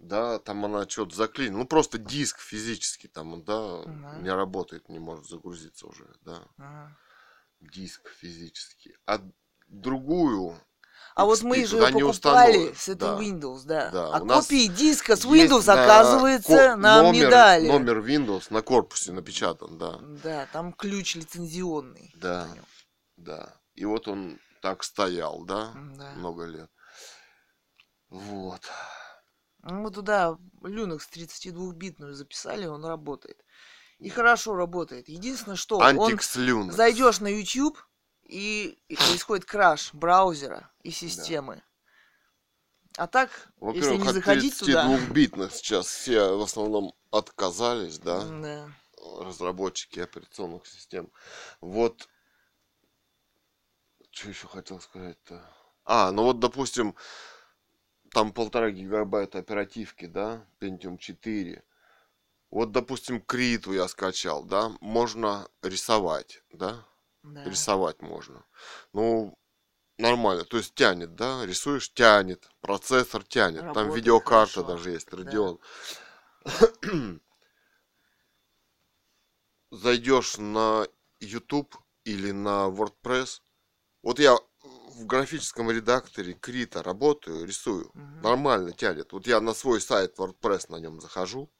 да, 0.00 0.38
там 0.38 0.64
она 0.64 0.88
что-то 0.88 1.14
заклинила. 1.14 1.58
Ну, 1.60 1.66
просто 1.66 1.98
диск 1.98 2.40
физически 2.40 3.06
там, 3.06 3.42
да, 3.44 3.82
Мгм. 3.86 4.22
не 4.24 4.30
работает, 4.34 4.88
не 4.88 4.98
может 4.98 5.26
загрузиться 5.26 5.86
уже, 5.86 6.06
да, 6.22 6.42
Ага. 6.58 6.96
диск 7.60 8.08
физически. 8.18 8.96
А 9.06 9.20
другую 9.68 10.58
А 11.16 11.24
вот 11.26 11.42
мы 11.42 11.66
же 11.66 11.76
ее 11.76 11.92
не 11.92 12.00
покупали 12.02 12.72
с 12.72 12.88
этой 12.88 13.08
да. 13.08 13.18
Windows, 13.18 13.62
да. 13.64 13.90
Да, 13.90 14.14
а 14.14 14.20
копии 14.20 14.68
диска 14.68 15.16
с 15.16 15.24
Windows, 15.26 15.66
на 15.66 15.82
оказывается, 15.84 16.56
ко- 16.56 16.76
нам 16.76 17.12
не 17.12 17.20
номер- 17.22 17.30
дали. 17.30 17.68
Номер 17.68 17.98
Windows 17.98 18.46
на 18.50 18.62
корпусе 18.62 19.12
напечатан, 19.12 19.76
да. 19.76 19.98
Да, 20.00 20.46
там 20.52 20.72
ключ 20.72 21.16
лицензионный. 21.16 22.12
Да, 22.16 22.46
на 22.46 22.56
да. 23.16 23.56
И 23.74 23.84
вот 23.84 24.08
он 24.08 24.38
так 24.62 24.82
стоял, 24.84 25.44
да, 25.44 25.72
Да. 25.96 26.12
много 26.16 26.44
лет. 26.46 26.70
Вот. 28.08 28.62
Мы 29.62 29.90
туда 29.90 30.38
Linux 30.62 31.02
32-битную 31.12 32.12
записали, 32.14 32.66
он 32.66 32.84
работает. 32.84 33.44
И 33.98 34.08
хорошо 34.08 34.54
работает. 34.54 35.08
Единственное, 35.08 35.56
что 35.56 35.78
он 35.78 36.00
Антикс 36.00 36.36
Linux. 36.36 36.72
зайдешь 36.72 37.20
на 37.20 37.28
YouTube 37.28 37.78
и 38.24 38.78
и 38.88 38.96
происходит 38.96 39.44
краш 39.44 39.92
браузера 39.92 40.70
и 40.82 40.90
системы. 40.90 41.62
А 42.96 43.06
так, 43.06 43.30
если 43.74 43.96
не 43.96 44.08
заходить 44.12 44.58
туда... 44.58 44.86
32-битных 44.86 45.52
сейчас 45.52 45.86
все 45.86 46.36
в 46.36 46.42
основном 46.42 46.94
отказались, 47.10 47.98
да, 47.98 48.24
Да. 48.24 48.68
разработчики 49.20 50.00
операционных 50.00 50.66
систем. 50.66 51.10
Вот, 51.60 52.08
что 54.10 54.28
еще 54.28 54.48
хотел 54.48 54.80
сказать-то? 54.80 55.44
А, 55.84 56.10
ну 56.10 56.24
вот, 56.24 56.40
допустим, 56.40 56.94
там 58.10 58.32
полтора 58.32 58.70
гигабайта 58.70 59.38
оперативки, 59.38 60.06
да, 60.06 60.46
Pentium 60.60 60.98
4. 60.98 61.62
Вот, 62.50 62.72
допустим, 62.72 63.20
Криту 63.20 63.72
я 63.72 63.86
скачал, 63.88 64.44
да, 64.44 64.72
можно 64.80 65.48
рисовать, 65.62 66.42
да, 66.52 66.84
да. 67.22 67.44
рисовать 67.44 68.02
можно. 68.02 68.44
Ну, 68.92 69.38
нормально, 69.98 70.44
то 70.44 70.56
есть 70.56 70.74
тянет, 70.74 71.14
да, 71.14 71.46
рисуешь, 71.46 71.92
тянет, 71.92 72.50
процессор 72.60 73.22
тянет, 73.22 73.60
там 73.60 73.68
Работает 73.68 73.96
видеокарта 73.96 74.52
хорошо, 74.54 74.76
даже 74.76 74.90
есть, 74.90 75.10
да. 75.10 75.16
Radeon. 75.18 75.60
Зайдешь 79.70 80.38
на 80.38 80.88
YouTube 81.20 81.76
или 82.04 82.32
на 82.32 82.66
WordPress, 82.68 83.42
вот 84.02 84.18
я 84.18 84.36
в 85.00 85.06
графическом 85.06 85.70
редакторе 85.70 86.34
Крита 86.34 86.82
работаю, 86.82 87.46
рисую, 87.46 87.90
Мгм. 87.94 88.22
нормально 88.22 88.72
тянет. 88.72 89.12
Вот 89.12 89.26
я 89.26 89.40
на 89.40 89.54
свой 89.54 89.80
сайт 89.80 90.18
WordPress 90.18 90.66
на 90.68 90.76
нем 90.76 91.00
захожу 91.00 91.50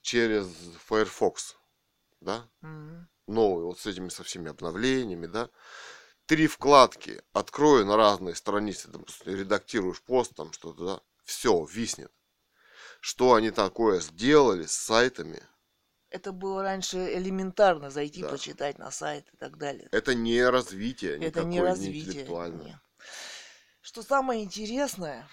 через 0.00 0.46
Firefox, 0.88 1.56
да, 2.20 2.48
Мгм. 2.60 3.08
новый, 3.28 3.64
вот 3.64 3.78
с 3.78 3.86
этими 3.86 4.08
со 4.08 4.24
всеми 4.24 4.50
обновлениями, 4.50 5.26
да. 5.26 5.48
Три 6.26 6.46
вкладки 6.48 7.22
открою 7.32 7.86
на 7.86 7.96
разные 7.96 8.34
страницы, 8.34 8.88
допустим, 8.88 9.34
редактируешь 9.34 10.02
пост, 10.02 10.34
там 10.34 10.52
что-то, 10.52 10.84
да, 10.84 11.00
все, 11.24 11.64
виснет. 11.64 12.12
Что 13.00 13.34
они 13.34 13.50
такое 13.50 14.00
сделали 14.00 14.66
с 14.66 14.72
сайтами, 14.72 15.42
Это 16.12 16.32
было 16.32 16.62
раньше 16.62 16.98
элементарно 17.16 17.90
зайти, 17.90 18.20
Да. 18.20 18.28
почитать 18.28 18.78
на 18.78 18.90
сайт 18.90 19.26
и 19.32 19.36
так 19.38 19.56
далее. 19.56 19.88
это 19.92 20.14
не 20.14 20.42
развитие 20.44 21.12
Это 21.14 21.24
никакое, 21.40 21.44
не 21.44 21.56
не 21.56 21.60
развитие. 21.62 22.02
интеллектуальное. 22.02 22.64
не. 22.64 22.78
Что 23.80 24.02
самое 24.02 24.44
интересное, 24.44 25.26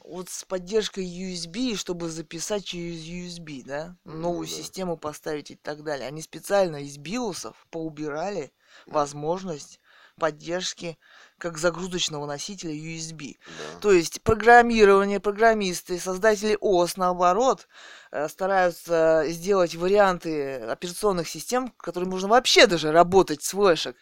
вот 0.00 0.28
с 0.28 0.44
поддержкой 0.44 1.04
USB, 1.06 1.76
чтобы 1.76 2.10
записать 2.10 2.64
через 2.64 2.96
USB, 3.06 3.62
да, 3.64 3.96
Ну 4.04 4.18
новую 4.18 4.48
да. 4.48 4.52
систему 4.52 4.96
поставить 4.96 5.52
и 5.52 5.54
так 5.54 5.84
далее, 5.84 6.08
они 6.08 6.20
специально 6.22 6.82
из 6.82 6.98
биосов 6.98 7.66
поубирали 7.70 8.52
возможность 8.86 9.80
поддержки 10.18 10.98
как 11.38 11.58
загрузочного 11.58 12.26
носителя 12.26 12.72
USB. 12.72 13.36
Да. 13.46 13.80
То 13.80 13.92
есть 13.92 14.22
программирование, 14.22 15.20
программисты, 15.20 15.98
создатели 15.98 16.56
ОС, 16.60 16.96
наоборот, 16.96 17.68
э, 18.10 18.28
стараются 18.28 19.24
сделать 19.28 19.74
варианты 19.74 20.56
операционных 20.56 21.28
систем, 21.28 21.68
которые 21.76 22.08
можно 22.08 22.28
вообще 22.28 22.66
даже 22.66 22.92
работать 22.92 23.42
с 23.42 23.50
флешек. 23.50 23.96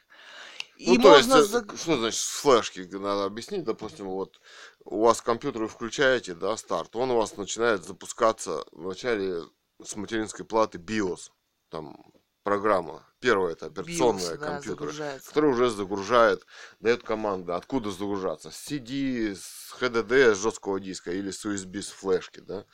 И 0.77 0.99
ну, 0.99 1.03
то 1.03 1.17
есть, 1.17 1.29
можно... 1.29 1.43
э, 1.43 1.47
заг- 1.47 1.77
что 1.77 1.97
значит 1.97 2.21
с 2.21 2.41
флешки 2.41 2.81
надо 2.81 3.25
объяснить, 3.25 3.65
допустим, 3.65 4.07
вот 4.07 4.41
у 4.85 5.03
вас 5.03 5.23
компьютер 5.23 5.63
вы 5.63 5.69
включаете, 5.69 6.35
да, 6.35 6.57
старт, 6.57 6.97
он 6.97 7.11
у 7.11 7.17
вас 7.17 7.37
начинает 7.37 7.85
запускаться 7.85 8.65
вначале 8.73 9.43
с 9.83 9.97
материнской 9.97 10.45
платы 10.45 10.79
BIOS, 10.79 11.31
там 11.71 11.97
программа, 12.43 13.07
первая 13.23 13.53
это 13.53 13.67
операционная 13.67 14.35
BIOS, 14.35 14.39
да, 14.39 14.47
компьютера, 14.47 14.91
загружается. 14.91 15.29
который 15.29 15.51
уже 15.51 15.71
загружает, 15.71 16.47
дает 16.81 17.03
команды, 17.05 17.53
откуда 17.53 17.91
загружаться, 17.91 18.51
с 18.51 18.71
CD, 18.71 19.35
с 19.35 19.75
HDD, 19.81 20.35
с 20.35 20.43
жесткого 20.43 20.81
диска 20.81 21.13
или 21.13 21.31
с 21.31 21.47
USB, 21.47 21.81
с 21.81 21.89
флешки, 21.89 22.41
да, 22.41 22.67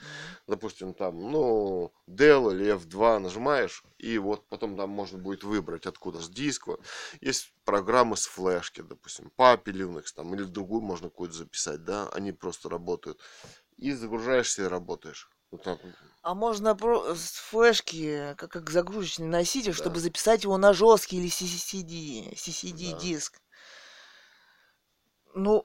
допустим, 0.46 0.94
там, 0.94 1.30
ну, 1.30 1.92
Dell 2.08 2.52
или 2.52 2.74
F2 2.74 3.18
нажимаешь, 3.18 3.84
и 3.98 4.16
вот 4.18 4.48
потом 4.48 4.76
там 4.76 4.88
можно 4.90 5.18
будет 5.18 5.44
выбрать, 5.44 5.86
откуда 5.86 6.20
с 6.20 6.30
диска. 6.30 6.78
Есть 7.20 7.52
программы 7.64 8.16
с 8.16 8.26
флешки, 8.26 8.80
допустим, 8.80 9.30
Papi 9.36 9.66
Linux, 9.66 10.06
там, 10.16 10.34
или 10.34 10.44
другую 10.44 10.80
можно 10.80 11.10
какую-то 11.10 11.36
записать, 11.36 11.84
да, 11.84 12.08
они 12.08 12.32
просто 12.32 12.70
работают. 12.70 13.20
И 13.76 13.92
загружаешься 13.92 14.62
и 14.62 14.68
работаешь. 14.68 15.30
Вот 15.50 15.62
так 15.62 15.82
вот. 15.82 15.92
А 16.22 16.34
можно 16.34 16.74
про- 16.76 17.14
с 17.14 17.30
флешки, 17.36 18.34
как, 18.36 18.50
как 18.52 18.70
загрузочный 18.70 19.26
носитель, 19.26 19.72
Да. 19.72 19.76
чтобы 19.78 20.00
записать 20.00 20.44
его 20.44 20.58
на 20.58 20.72
жесткий 20.74 21.16
или 21.18 21.28
CCD, 21.28 22.34
CCD 22.36 22.92
Да. 22.92 22.98
диск. 22.98 23.40
Ну, 25.34 25.64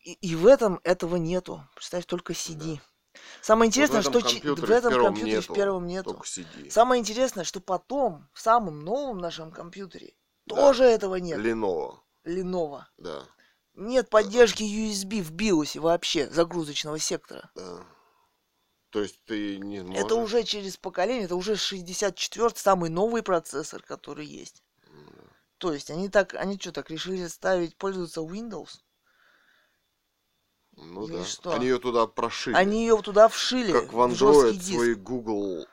и, 0.00 0.12
и 0.14 0.34
в 0.34 0.46
этом 0.46 0.80
этого 0.84 1.16
нету. 1.16 1.66
Представь, 1.74 2.06
только 2.06 2.32
CD. 2.34 2.80
Самое 3.40 3.68
интересное, 3.68 4.02
Вот 4.02 4.06
в 4.06 4.10
что 4.10 4.20
в 4.20 4.70
этом 4.70 4.90
первом 4.92 5.06
компьютере 5.06 5.40
в 5.40 5.52
первом 5.52 5.86
нету. 5.86 6.12
Только 6.12 6.26
CD. 6.26 6.70
Самое 6.70 7.00
интересное, 7.00 7.44
что 7.44 7.60
потом, 7.60 8.28
в 8.34 8.40
самом 8.40 8.84
новом 8.84 9.18
нашем 9.18 9.50
компьютере, 9.50 10.14
Да. 10.44 10.54
тоже 10.56 10.84
этого 10.84 11.16
нет. 11.16 11.38
Lenovo, 11.40 12.00
Lenovo. 12.24 12.82
да, 12.98 13.24
Нет 13.74 14.08
поддержки 14.10 14.62
USB 14.62 15.22
в 15.22 15.32
BIOS 15.32 15.80
вообще, 15.80 16.28
загрузочного 16.30 16.98
сектора. 16.98 17.50
да. 17.54 17.84
То 18.90 19.02
есть 19.02 19.22
ты 19.24 19.58
не 19.58 19.82
можешь... 19.82 20.04
Это 20.04 20.14
уже 20.14 20.42
через 20.44 20.76
поколение, 20.76 21.24
это 21.24 21.36
уже 21.36 21.56
64 21.56 22.50
самый 22.54 22.90
новый 22.90 23.22
процессор, 23.22 23.82
который 23.82 24.26
есть. 24.26 24.62
М, 24.88 25.30
То 25.58 25.72
есть 25.72 25.90
они 25.90 26.08
так, 26.08 26.34
они 26.34 26.58
что 26.58 26.72
так 26.72 26.90
решили 26.90 27.26
ставить, 27.26 27.76
пользоваться 27.76 28.20
Windows? 28.20 28.80
Ну 30.76 31.06
Или 31.06 31.18
да. 31.18 31.24
что? 31.24 31.52
Они 31.54 31.66
ее 31.66 31.78
туда 31.78 32.06
прошили. 32.06 32.54
Они 32.54 32.82
ее 32.82 33.00
туда 33.02 33.28
вшили 33.28 33.72
как 33.72 33.92
в 33.92 33.98
Android 33.98 34.52
диск. 34.52 34.74
свои 34.74 34.94
Google 34.94 35.66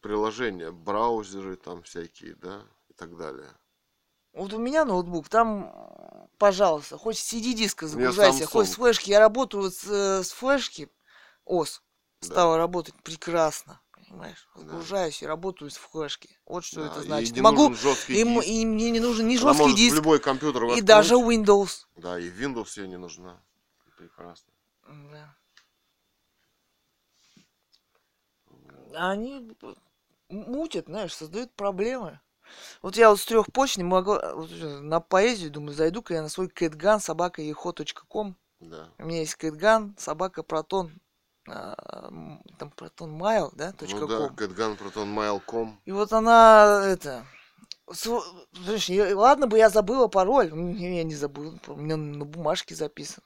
приложения, 0.00 0.70
браузеры 0.72 1.56
там 1.56 1.82
всякие, 1.82 2.34
да, 2.36 2.62
и 2.88 2.94
так 2.94 3.16
далее. 3.16 3.50
Вот 4.32 4.52
у 4.52 4.58
меня 4.58 4.84
ноутбук, 4.84 5.28
там, 5.28 6.28
пожалуйста, 6.38 6.96
хоть 6.96 7.18
У 7.32 7.34
меня 7.34 8.12
загружайся, 8.12 8.46
хоть 8.46 8.68
с 8.68 8.74
флешки. 8.74 9.10
Я 9.10 9.20
работаю 9.20 9.64
вот 9.64 9.74
с, 9.74 9.86
э, 9.86 10.22
с 10.22 10.30
флешки, 10.30 10.88
ОС, 11.44 11.82
Да. 12.20 12.26
стала 12.26 12.56
работать 12.58 12.94
прекрасно, 13.02 13.80
понимаешь? 13.92 14.48
Да. 14.54 14.60
Загружаюсь 14.62 15.22
и 15.22 15.26
работаю 15.26 15.70
с 15.70 15.76
флешки. 15.76 16.38
Вот 16.44 16.64
что 16.64 16.82
Да, 16.82 16.86
это 16.88 17.00
и 17.00 17.04
значит. 17.04 17.34
не 17.34 17.40
Могу, 17.40 17.72
и, 18.08 18.20
и 18.20 18.66
мне 18.66 18.90
не 18.90 19.00
нужен 19.00 19.26
ни 19.26 19.36
Она 19.36 19.54
жесткий 19.54 19.74
диск, 19.74 19.96
любой 19.96 20.20
компьютер 20.20 20.64
и 20.64 20.66
воткнуть. 20.66 20.84
даже 20.84 21.14
Windows. 21.14 21.86
Да, 21.96 22.18
и 22.18 22.30
Windows 22.30 22.70
тебе 22.70 22.88
не 22.88 22.98
нужна. 22.98 23.40
Прекрасно. 23.96 24.52
Да. 25.12 25.36
Они 28.94 29.50
мутят, 30.28 30.86
знаешь, 30.86 31.14
создают 31.14 31.52
проблемы. 31.54 32.20
Вот 32.82 32.96
я 32.96 33.10
вот 33.10 33.20
с 33.20 33.24
трех 33.24 33.46
почт 33.52 33.76
не 33.76 33.84
могу 33.84 34.12
а, 34.12 34.34
вот, 34.34 34.50
на 34.50 35.00
поэзию, 35.00 35.50
думаю, 35.50 35.72
зайду-ка 35.74 36.14
я 36.14 36.22
на 36.22 36.28
свой 36.28 36.48
кэтган 36.48 37.00
собака 37.00 37.42
ком. 38.08 38.36
Да. 38.58 38.88
У 38.98 39.04
меня 39.04 39.20
есть 39.20 39.36
кэтган, 39.36 39.94
собака 39.98 40.42
протон, 40.42 41.00
там 41.46 42.70
протон 42.76 43.10
майл, 43.12 43.50
да, 43.54 43.72
точка 43.72 44.00
Ну 44.00 44.06
да, 44.06 44.16
ком. 44.18 44.36
catgunprotonmail.com. 44.36 45.80
И 45.84 45.92
вот 45.92 46.12
она, 46.12 46.84
это, 46.86 47.24
знаешь, 48.52 48.88
я- 48.88 49.16
ладно 49.16 49.46
бы 49.46 49.58
я 49.58 49.70
забыла 49.70 50.08
пароль, 50.08 50.50
м, 50.50 50.74
я 50.76 51.02
не 51.04 51.14
забыл, 51.14 51.58
у 51.66 51.76
меня 51.76 51.96
на 51.96 52.24
бумажке 52.24 52.74
записан. 52.74 53.22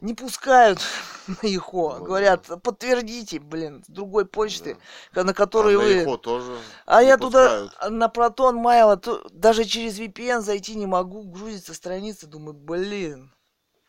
Не 0.00 0.14
пускают 0.14 0.80
на 1.28 1.46
ИХО, 1.46 1.98
Ну 1.98 2.04
говорят, 2.04 2.46
подтвердите, 2.62 3.38
блин, 3.38 3.84
с 3.84 3.88
другой 3.90 4.24
почты, 4.24 4.78
Да. 5.12 5.22
на 5.22 5.30
А 5.30 5.34
которой 5.34 5.76
на 5.76 5.82
вы... 5.82 6.02
Ихо 6.02 6.16
тоже 6.16 6.58
А 6.86 7.02
я 7.02 7.18
туда 7.18 7.66
пускают. 7.68 7.90
на 7.90 8.08
Протон 8.08 8.56
Майл 8.56 8.96
то- 8.98 9.28
даже 9.30 9.64
через 9.64 9.98
VPN 9.98 10.40
зайти 10.40 10.74
не 10.74 10.86
могу, 10.86 11.22
грузится 11.24 11.74
страница, 11.74 12.26
думаю, 12.26 12.54
блин. 12.54 13.32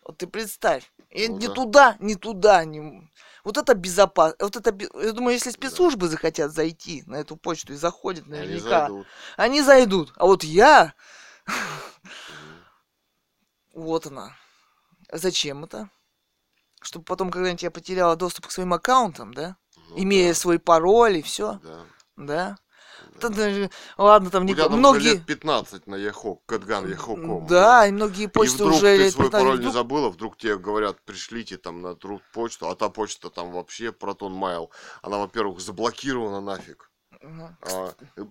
Вот 0.03 0.17
ты 0.17 0.27
представь, 0.27 0.91
и 1.11 1.27
Ну 1.27 1.37
не 1.37 1.47
да. 1.47 1.53
туда, 1.53 1.95
не 1.99 2.15
туда, 2.15 2.65
не... 2.65 3.09
Вот 3.43 3.57
это 3.57 3.73
безопасно. 3.73 4.35
Вот 4.39 4.55
это, 4.55 4.75
я 5.01 5.13
думаю, 5.13 5.33
если 5.33 5.49
Да. 5.49 5.53
спецслужбы 5.57 6.07
захотят 6.07 6.51
зайти 6.51 7.03
на 7.07 7.15
эту 7.15 7.37
почту 7.37 7.73
и 7.73 7.75
заходят 7.75 8.25
Они 8.25 8.33
наверняка, 8.37 8.87
зайдут. 8.87 9.07
они 9.37 9.61
зайдут. 9.61 10.13
А 10.15 10.25
вот 10.25 10.43
я, 10.43 10.93
вот 13.73 14.05
она. 14.07 14.35
Зачем 15.11 15.63
это? 15.63 15.89
Чтобы 16.81 17.05
потом 17.05 17.29
когда-нибудь 17.29 17.63
я 17.63 17.71
потеряла 17.71 18.15
доступ 18.15 18.47
к 18.47 18.51
своим 18.51 18.73
аккаунтам, 18.73 19.33
да? 19.33 19.57
Ну 19.89 19.97
Имея 20.03 20.29
да, 20.29 20.35
свой 20.39 20.59
пароль 20.59 21.17
и 21.17 21.21
все, 21.21 21.59
да, 21.63 21.85
да? 22.15 22.57
Ладно, 23.97 24.29
там 24.29 24.45
не... 24.45 24.53
многие... 24.53 25.13
лет 25.13 25.25
15 25.25 25.87
на 25.87 25.95
Яхо, 25.95 26.39
Кэтган 26.45 26.89
Яхо.ком. 26.89 27.47
Да, 27.47 27.87
и 27.87 27.91
многие 27.91 28.23
И 28.23 28.27
почты 28.27 28.55
вдруг 28.55 28.75
уже 28.75 28.97
ты 28.97 29.11
свой 29.11 29.27
15 29.27 29.31
пароль 29.31 29.65
не 29.65 29.71
забыла, 29.71 30.09
вдруг 30.09 30.37
тебе 30.37 30.57
говорят, 30.57 31.01
пришлите 31.03 31.57
там 31.57 31.81
на 31.81 31.95
труд 31.95 32.21
почту, 32.33 32.69
а 32.69 32.75
та 32.75 32.89
почта 32.89 33.29
там 33.29 33.51
вообще 33.51 33.91
Протон 33.91 34.33
Майл. 34.33 34.71
Она, 35.01 35.17
во-первых, 35.17 35.59
заблокирована 35.59 36.41
нафиг. 36.41 36.89
А, 37.61 37.93
э, 38.17 38.23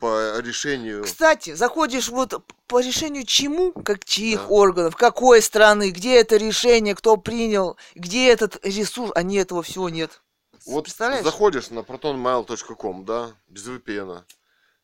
по 0.00 0.38
решению... 0.40 1.04
Кстати, 1.04 1.54
заходишь 1.54 2.08
вот 2.08 2.42
по 2.66 2.80
решению 2.80 3.24
чему, 3.24 3.72
как 3.72 4.04
чьих 4.04 4.40
Да. 4.40 4.46
органов, 4.48 4.96
какой 4.96 5.42
страны, 5.42 5.90
где 5.90 6.20
это 6.20 6.36
решение, 6.36 6.94
кто 6.94 7.16
принял, 7.16 7.76
где 7.94 8.30
этот 8.30 8.64
ресурс, 8.64 9.12
а 9.14 9.22
не 9.22 9.36
этого 9.36 9.62
всего 9.62 9.88
нет. 9.88 10.22
Вот 10.68 10.84
Представляешь? 10.84 11.24
заходишь 11.24 11.70
на 11.70 11.80
protonmail.com, 11.80 13.04
да, 13.04 13.32
без 13.48 13.66
VPN, 13.66 14.24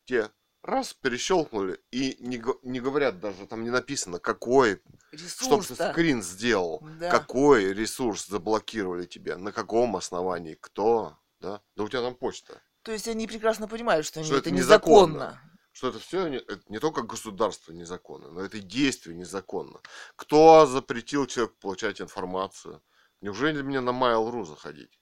те 0.05 0.31
раз 0.63 0.93
перещелкнули 0.93 1.79
и 1.91 2.17
не, 2.19 2.41
не 2.63 2.79
говорят 2.79 3.19
даже, 3.19 3.45
там 3.45 3.63
не 3.63 3.69
написано, 3.69 4.17
какой, 4.19 4.81
чтоб 5.15 5.63
ты 5.63 5.75
скрин 5.75 6.23
сделал, 6.23 6.81
Да. 6.99 7.11
какой 7.11 7.71
ресурс 7.73 8.25
заблокировали 8.25 9.05
тебе, 9.05 9.35
на 9.37 9.51
каком 9.51 9.95
основании, 9.95 10.57
кто, 10.59 11.17
да, 11.39 11.61
да 11.75 11.83
у 11.83 11.87
тебя 11.87 12.01
там 12.01 12.15
почта. 12.15 12.61
То 12.81 12.91
есть 12.91 13.07
они 13.07 13.27
прекрасно 13.27 13.67
понимают, 13.67 14.05
что, 14.07 14.23
Что 14.23 14.37
это 14.37 14.49
это 14.49 14.51
незаконно. 14.51 15.13
незаконно. 15.13 15.41
Что 15.71 15.89
это 15.89 15.99
все 15.99 16.27
не, 16.29 16.37
это 16.37 16.61
не 16.69 16.79
только 16.79 17.01
государство 17.03 17.71
незаконно, 17.73 18.31
но 18.31 18.41
это 18.41 18.57
и 18.57 18.61
действие 18.61 19.15
незаконно. 19.15 19.81
Кто 20.15 20.65
запретил 20.65 21.27
человеку 21.27 21.57
получать 21.59 21.99
информацию? 22.01 22.81
Неужели 23.21 23.61
мне 23.61 23.81
на 23.81 23.89
Mail.ru 23.91 24.45
заходить? 24.45 24.99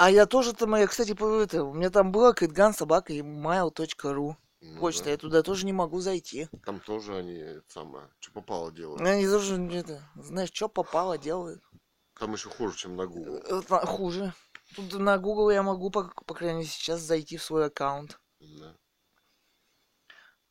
А 0.00 0.10
я 0.10 0.24
тоже 0.24 0.54
там, 0.54 0.74
я, 0.76 0.86
кстати, 0.86 1.10
это, 1.42 1.62
у 1.62 1.74
меня 1.74 1.90
там 1.90 2.10
было 2.10 2.32
кэтган 2.32 2.72
собака 2.72 3.12
и 3.12 3.20
mail.ru. 3.20 4.34
Ну 4.62 4.80
Почта, 4.80 5.04
да. 5.04 5.10
я 5.10 5.16
туда 5.18 5.42
тоже 5.42 5.66
не 5.66 5.74
могу 5.74 6.00
зайти. 6.00 6.48
Там 6.64 6.80
тоже 6.80 7.18
они 7.18 7.34
это 7.34 7.64
самое, 7.68 8.08
что 8.18 8.32
попало 8.32 8.72
делают. 8.72 9.02
Они 9.02 9.26
тоже, 9.26 9.62
это, 9.74 10.02
знаешь, 10.14 10.52
что 10.54 10.70
попало, 10.70 11.18
делают. 11.18 11.62
Там 12.18 12.32
еще 12.32 12.48
хуже, 12.48 12.78
чем 12.78 12.96
на 12.96 13.06
Google. 13.06 13.42
Э, 13.44 13.60
Хуже. 13.86 14.32
Тут 14.74 14.94
на 14.94 15.18
Google 15.18 15.50
я 15.50 15.62
могу, 15.62 15.90
по, 15.90 16.04
по 16.04 16.32
крайней 16.32 16.60
мере, 16.60 16.70
сейчас 16.70 17.00
зайти 17.00 17.36
в 17.36 17.42
свой 17.42 17.66
аккаунт. 17.66 18.18
Да. 18.40 18.74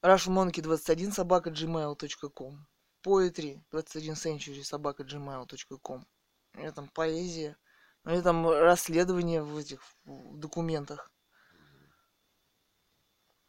russianmonkey 0.03 0.61
21 0.61 1.11
собака 1.11 1.49
gmail.com 1.49 2.67
poetry 3.03 3.63
21 3.71 4.13
century 4.13 4.63
собака 4.63 5.01
gmail.com 5.01 6.05
у 6.53 6.57
меня 6.59 6.71
там 6.71 6.87
поэзия 6.89 7.57
у 8.05 8.09
меня 8.09 8.21
там 8.21 8.47
расследование 8.49 9.41
в 9.41 9.57
этих 9.57 9.81
в 10.05 10.37
документах. 10.37 11.11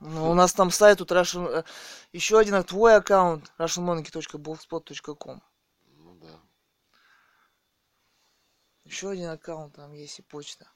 Ну, 0.01 0.31
у 0.31 0.35
нас 0.35 0.55
там 0.55 0.71
сайт 0.71 0.99
тут 0.99 1.13
Russian... 1.13 1.65
еще 2.13 2.39
один 2.39 2.55
а, 2.55 2.63
твой 2.63 2.97
аккаунт 2.97 3.53
russianmonkey.blogspot.com 3.59 5.43
Ну 5.83 6.15
да. 6.17 6.41
еще 8.85 9.11
один 9.11 9.29
аккаунт 9.29 9.75
там 9.77 9.93
есть 9.93 10.19
и 10.19 10.23
почта. 10.23 10.71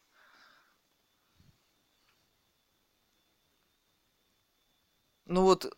Ну 5.26 5.42
вот, 5.42 5.74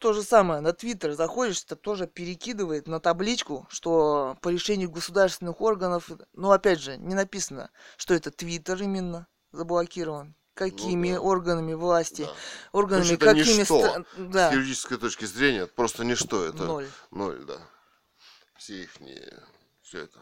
то 0.00 0.14
же 0.14 0.22
самое, 0.22 0.62
на 0.62 0.72
Твиттер 0.72 1.12
заходишь, 1.12 1.62
это 1.62 1.76
тоже 1.76 2.06
перекидывает 2.06 2.88
на 2.88 3.00
табличку, 3.00 3.66
что 3.70 4.36
по 4.40 4.48
решению 4.48 4.90
государственных 4.90 5.60
органов, 5.60 6.10
ну 6.32 6.50
опять 6.50 6.80
же, 6.80 6.96
не 6.96 7.14
написано, 7.14 7.70
что 7.98 8.14
это 8.14 8.30
Твиттер 8.30 8.82
именно 8.82 9.28
заблокирован, 9.52 10.34
какими 10.54 11.12
да. 11.12 11.20
органами 11.20 11.74
власти, 11.74 12.22
да. 12.22 12.32
органами, 12.72 13.12
это 13.12 13.26
какими... 13.26 13.60
ничто. 13.60 13.78
стра- 13.78 14.06
Да, 14.16 14.50
С 14.50 14.54
юридической 14.54 14.96
точки 14.96 15.26
зрения 15.26 15.60
это 15.60 15.74
просто 15.74 16.02
ничто. 16.04 16.46
Это 16.46 16.64
ноль. 16.64 16.88
ноль, 17.10 17.44
да. 17.44 17.58
Все 18.56 18.82
их 18.82 18.90
все 19.82 20.00
это. 20.04 20.20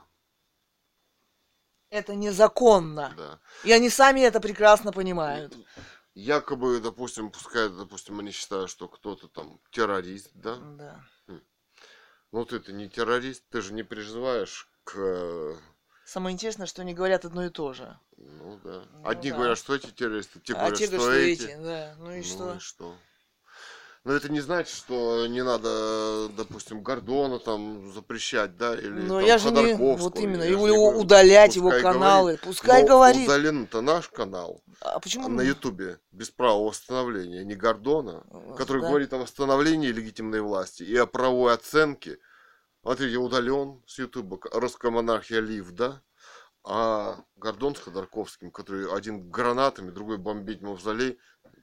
Это 1.91 2.15
незаконно. 2.17 3.15
Да. 3.17 3.39
И 3.65 3.73
они 3.73 3.91
сами 3.91 4.21
это 4.21 4.41
прекрасно 4.41 4.93
понимают. 4.93 5.57
Якобы, 6.19 6.81
допустим, 6.81 7.31
пускай, 7.31 7.69
допустим, 7.69 8.19
они 8.19 8.33
считают, 8.33 8.71
что 8.71 8.89
кто-то 8.89 9.29
там 9.29 9.61
террорист, 9.71 10.33
да? 10.35 10.57
Да. 10.57 11.01
Ну 12.33 12.45
ты-то 12.45 12.73
не 12.73 12.89
террорист, 12.89 13.45
ты 13.51 13.63
же 13.63 13.73
не 13.73 13.85
призываешь 13.85 14.69
к... 14.83 15.57
Самое 16.05 16.35
интересное, 16.35 16.67
что 16.67 16.83
они 16.83 16.93
говорят 16.93 17.25
одно 17.25 17.47
и 17.47 17.51
то 17.51 17.73
же. 17.73 17.97
Ну 18.17 18.59
да. 18.65 18.85
Ну 18.91 19.09
Одни 19.09 19.31
да. 19.31 19.37
говорят, 19.37 19.59
что 19.59 19.77
эти 19.77 19.93
террористы, 19.93 20.41
те 20.41 20.55
а 20.55 20.57
говорят, 20.57 20.79
те 20.79 20.87
что, 20.89 20.97
говорят, 20.97 21.15
что 21.15 21.23
эти. 21.23 21.43
эти, 21.53 21.63
да. 21.63 21.95
Ну 21.99 22.11
и 22.11 22.17
Ну 22.17 22.23
что? 22.25 22.55
и 22.55 22.59
что? 22.59 22.97
Но 24.09 24.15
это 24.15 24.33
не 24.33 24.41
значит, 24.41 24.75
что 24.75 25.27
не 25.27 25.45
надо, 25.45 26.31
допустим, 26.31 26.83
Гордона 26.83 27.39
там 27.39 27.93
запрещать, 27.93 28.57
да, 28.57 28.75
или 28.75 28.89
Но 28.89 29.19
там 29.19 29.27
я 29.27 29.37
же 29.37 29.51
не... 29.51 29.75
Вот 29.75 30.19
именно. 30.19 30.45
я 30.45 30.49
Его, 30.49 30.67
не 30.67 30.73
его 30.73 30.89
удалять, 30.99 31.57
его 31.57 31.69
каналы. 31.69 32.21
говорит. 32.23 32.41
Пускай 32.41 32.81
Но 32.85 32.89
говорит. 32.89 33.29
удален-то 33.29 33.83
наш 33.83 34.09
канал 34.09 34.63
А 34.81 34.99
почему? 34.99 35.27
а 35.27 35.29
на 35.29 35.43
Ютубе 35.43 35.99
без 36.11 36.31
права 36.31 36.59
восстановления, 36.65 37.45
не 37.45 37.55
Гордона, 37.55 38.25
Ну, 38.31 38.55
который 38.55 38.81
да. 38.81 38.89
говорит 38.89 39.13
о 39.13 39.19
восстановлении 39.19 39.89
легитимной 39.89 40.41
власти 40.41 40.85
и 40.85 40.97
о 40.97 41.05
правовой 41.05 41.53
оценке. 41.53 42.17
Смотрите, 42.81 43.19
удален 43.19 43.83
с 43.87 43.99
Ютуба 43.99 44.39
русская 44.53 44.91
монархия 44.91 45.41
Лив, 45.41 45.73
да? 45.73 46.01
А 46.65 47.23
Гордон 47.37 47.75
с 47.75 47.81
Ходорковским, 47.81 48.51
который 48.51 48.93
один 48.95 49.31
гранатами, 49.31 49.91
другой 49.91 50.19
бомбить 50.19 50.61
мавзолей, 50.61 51.19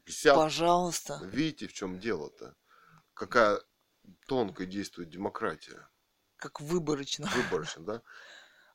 50 0.05 0.35
Пожалуйста. 0.35 1.19
Видите, 1.23 1.67
в 1.67 1.73
чем 1.73 1.99
дело-то? 1.99 2.55
Какая 3.13 3.59
тонко 4.27 4.65
действует 4.65 5.09
демократия. 5.09 5.87
Как 6.37 6.59
выборочно. 6.61 7.29
Выборочно, 7.35 7.83
да? 7.83 8.01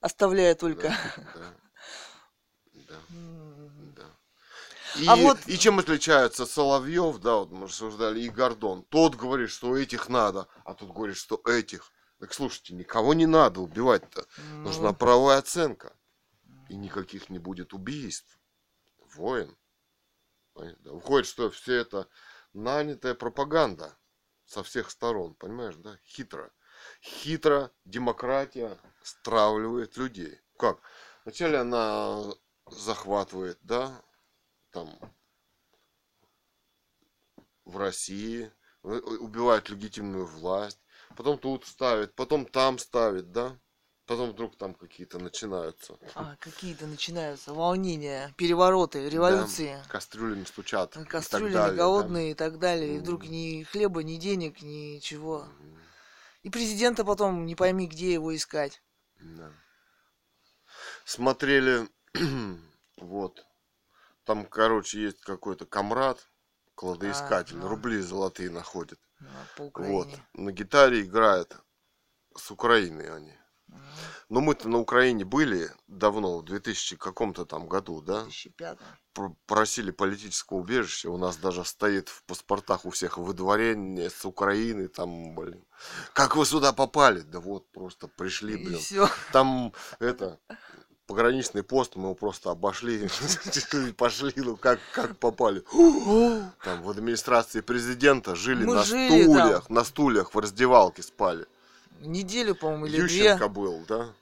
Оставляя 0.01 0.55
только. 0.55 0.89
Да. 1.35 1.55
Да. 2.73 2.97
Да. 3.97 4.05
И, 4.97 5.07
А 5.07 5.15
вот- 5.17 5.39
и 5.47 5.57
чем 5.59 5.79
отличается 5.79 6.47
Соловьев, 6.47 7.19
да, 7.19 7.37
вот 7.37 7.51
мы 7.51 7.67
рассуждали, 7.67 8.21
и 8.21 8.29
Гордон. 8.29 8.83
Тот 8.85 9.15
говорит, 9.15 9.51
что 9.51 9.77
этих 9.77 10.09
надо, 10.09 10.49
а 10.65 10.75
тот 10.75 10.91
говорит, 10.91 11.17
что 11.17 11.41
этих. 11.47 11.93
Так 12.19 12.35
слушайте, 12.35 12.75
никого 12.75 13.15
не 13.15 13.27
надо 13.27 13.61
убивать-то. 13.61 14.27
Нужна 14.53 14.89
Ну, 14.91 14.95
правовая 14.95 15.39
оценка. 15.39 15.97
И 16.71 16.77
никаких 16.77 17.31
не 17.31 17.41
будет 17.41 17.75
убийств. 17.75 18.39
Воин. 19.17 19.59
Понятно? 20.53 20.93
Выходит, 20.93 21.27
что 21.27 21.51
все 21.51 21.75
это 21.75 22.09
нанятая 22.53 23.15
пропаганда 23.15 23.99
со 24.45 24.63
всех 24.63 24.93
сторон, 24.93 25.35
понимаешь, 25.35 25.75
да? 25.75 25.99
Хитро. 26.05 26.53
Хитро 27.03 27.73
демократия 27.85 28.79
стравливает 29.03 29.97
людей. 29.97 30.41
Как? 30.57 30.81
Вначале 31.25 31.59
она 31.59 32.23
захватывает, 32.67 33.59
да, 33.63 34.01
там, 34.71 34.97
в 37.65 37.79
России, 37.79 38.53
у- 38.85 39.25
убивает 39.25 39.71
легитимную 39.71 40.25
власть, 40.25 40.81
потом 41.17 41.37
тут 41.37 41.67
ставит, 41.67 42.15
потом 42.15 42.47
там 42.47 42.79
ставит, 42.79 43.33
да? 43.33 43.59
Потом 44.11 44.33
вдруг 44.33 44.57
там 44.57 44.75
какие-то 44.75 45.21
начинаются. 45.21 45.97
А, 46.17 46.35
какие-то 46.41 46.89
начинаются 46.89 47.55
волнения, 47.55 48.35
перевороты, 48.37 49.09
революции. 49.09 49.81
Да, 49.85 49.89
кастрюлями 49.89 50.43
стучат. 50.43 50.97
Кастрюлями 51.09 51.53
далее, 51.53 51.77
да. 51.77 51.85
голодные 51.85 52.31
и 52.33 52.35
так 52.35 52.59
далее. 52.59 52.97
И 52.97 52.99
вдруг 52.99 53.23
ни 53.27 53.63
хлеба, 53.63 54.03
ни 54.03 54.17
денег, 54.17 54.63
ничего. 54.63 55.47
И 56.43 56.51
президента 56.51 57.05
потом 57.05 57.47
не 57.47 57.55
пойми, 57.55 57.87
где 57.87 58.13
его 58.15 58.35
искать. 58.35 58.83
Да. 59.21 59.53
Смотрели, 61.05 61.89
вот, 62.97 63.47
там, 64.25 64.45
короче, 64.45 65.03
есть 65.03 65.21
какой-то 65.21 65.67
комрад, 65.67 66.29
кладоискатель, 66.75 67.59
А, 67.59 67.61
ну. 67.61 67.69
рубли 67.69 68.01
золотые 68.01 68.51
находит. 68.51 68.99
Ну, 69.21 69.71
по 69.71 69.83
Вот, 69.85 70.09
на 70.35 70.51
гитаре 70.51 71.03
играет, 71.03 71.57
с 72.35 72.51
Украины 72.51 73.03
они. 73.03 73.40
Но 74.29 74.41
мы-то 74.41 74.69
на 74.69 74.79
Украине 74.79 75.25
были 75.25 75.71
давно, 75.89 76.39
в 76.39 76.45
2000 76.45 76.97
каком-то 76.97 77.45
там 77.45 77.67
году, 77.67 78.01
да? 78.01 78.23
2005. 78.23 78.79
Пр- 79.13 79.33
Просили 79.47 79.91
политического 79.91 80.59
убежища, 80.59 81.11
у 81.11 81.17
нас 81.17 81.37
даже 81.37 81.65
стоит 81.65 82.09
в 82.09 82.23
паспортах 82.25 82.85
у 82.85 82.91
всех 82.91 83.19
выдворение 83.19 84.09
с 84.09 84.25
Украины, 84.25 84.87
там, 84.89 85.35
блин. 85.35 85.65
Как 86.13 86.37
вы 86.37 86.47
сюда 86.47 86.73
попали? 86.73 87.21
Да 87.23 87.41
вот, 87.41 87.71
просто 87.73 88.07
пришли, 88.07 88.55
И 88.55 88.65
блин. 88.65 88.79
все. 88.79 89.09
Там 89.33 89.73
это 89.99 90.39
пограничный 91.07 91.65
пост, 91.65 91.97
мы 91.97 92.05
его 92.05 92.15
просто 92.15 92.53
обошли 92.53 93.09
и 93.89 93.93
пошли, 93.93 94.33
ну 94.37 94.57
как, 94.57 94.79
как 94.93 95.19
попали. 95.19 95.65
Там 96.63 96.83
в 96.83 96.91
администрации 96.91 97.63
президента 97.63 98.37
жили 98.37 98.65
Мы 98.65 98.75
на 98.77 98.85
жили 98.85 99.25
там. 99.25 99.33
стульях, 99.35 99.71
на 99.71 99.83
стульях 99.85 100.35
в 100.35 100.39
раздевалке 100.39 101.03
спали. 101.03 101.47
Неделю, 102.01 102.55
по-моему, 102.55 102.87
или 102.87 102.97
Ющенко 103.03 103.37
две. 103.37 103.49
был, 103.49 103.85
да? 103.89 104.13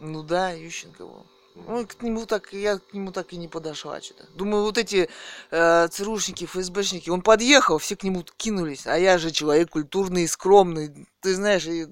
Ну 0.00 0.22
да, 0.22 0.50
Ющенко 0.50 1.04
был. 1.04 1.26
Ну, 1.54 1.86
к 1.86 2.02
нему 2.02 2.26
так, 2.26 2.52
я 2.52 2.78
к 2.78 2.92
нему 2.92 3.12
так 3.12 3.32
и 3.32 3.36
не 3.36 3.46
подошла 3.46 4.00
что-то. 4.00 4.26
Думаю, 4.34 4.64
вот 4.64 4.76
эти 4.76 5.08
э, 5.52 5.88
ЦРУшники, 5.88 6.46
ФСБшники, 6.46 7.10
он 7.10 7.22
подъехал, 7.22 7.78
все 7.78 7.94
к 7.94 8.02
нему 8.02 8.24
кинулись, 8.36 8.88
а 8.88 8.98
я 8.98 9.18
же 9.18 9.30
человек 9.30 9.70
культурный 9.70 10.26
скромный, 10.26 11.06
ты 11.20 11.32
знаешь, 11.34 11.64
и 11.66 11.86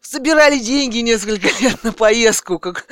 собирали 0.00 0.58
деньги 0.58 0.98
несколько 0.98 1.48
лет 1.60 1.84
на 1.84 1.92
поездку, 1.92 2.58
как, 2.58 2.86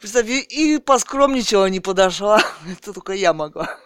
представь, 0.00 0.28
и, 0.28 0.40
и 0.40 0.78
поскромничала, 0.78 1.66
не 1.66 1.78
подошла, 1.78 2.42
это 2.68 2.92
только 2.92 3.12
я 3.12 3.32
могла. 3.32 3.78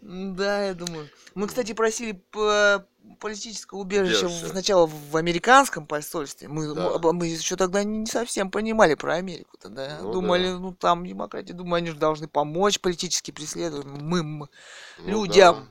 Да, 0.00 0.64
я 0.64 0.74
думаю. 0.74 1.08
Мы, 1.34 1.48
кстати, 1.48 1.72
просили 1.72 2.12
п- 2.12 2.82
политическое 3.18 3.76
убежище 3.78 4.26
в- 4.26 4.48
сначала 4.50 4.86
в 4.86 5.16
американском 5.16 5.86
посольстве. 5.86 6.48
Мы, 6.48 6.74
Да. 6.74 6.98
мы, 6.98 7.12
мы 7.12 7.26
еще 7.26 7.56
тогда 7.56 7.82
не 7.84 8.06
совсем 8.06 8.50
понимали 8.50 8.94
про 8.94 9.14
Америку. 9.14 9.56
Тогда 9.60 9.98
Ну 10.00 10.12
думали, 10.12 10.48
да. 10.52 10.58
ну 10.58 10.72
там 10.72 11.06
демократия, 11.06 11.52
думаю, 11.52 11.78
они 11.78 11.88
же 11.90 11.96
должны 11.96 12.28
помочь 12.28 12.80
политически 12.80 13.30
преследуемым. 13.30 14.06
Мы, 14.08 14.22
мы. 14.22 14.48
Ну 14.98 15.24
Людям. 15.24 15.70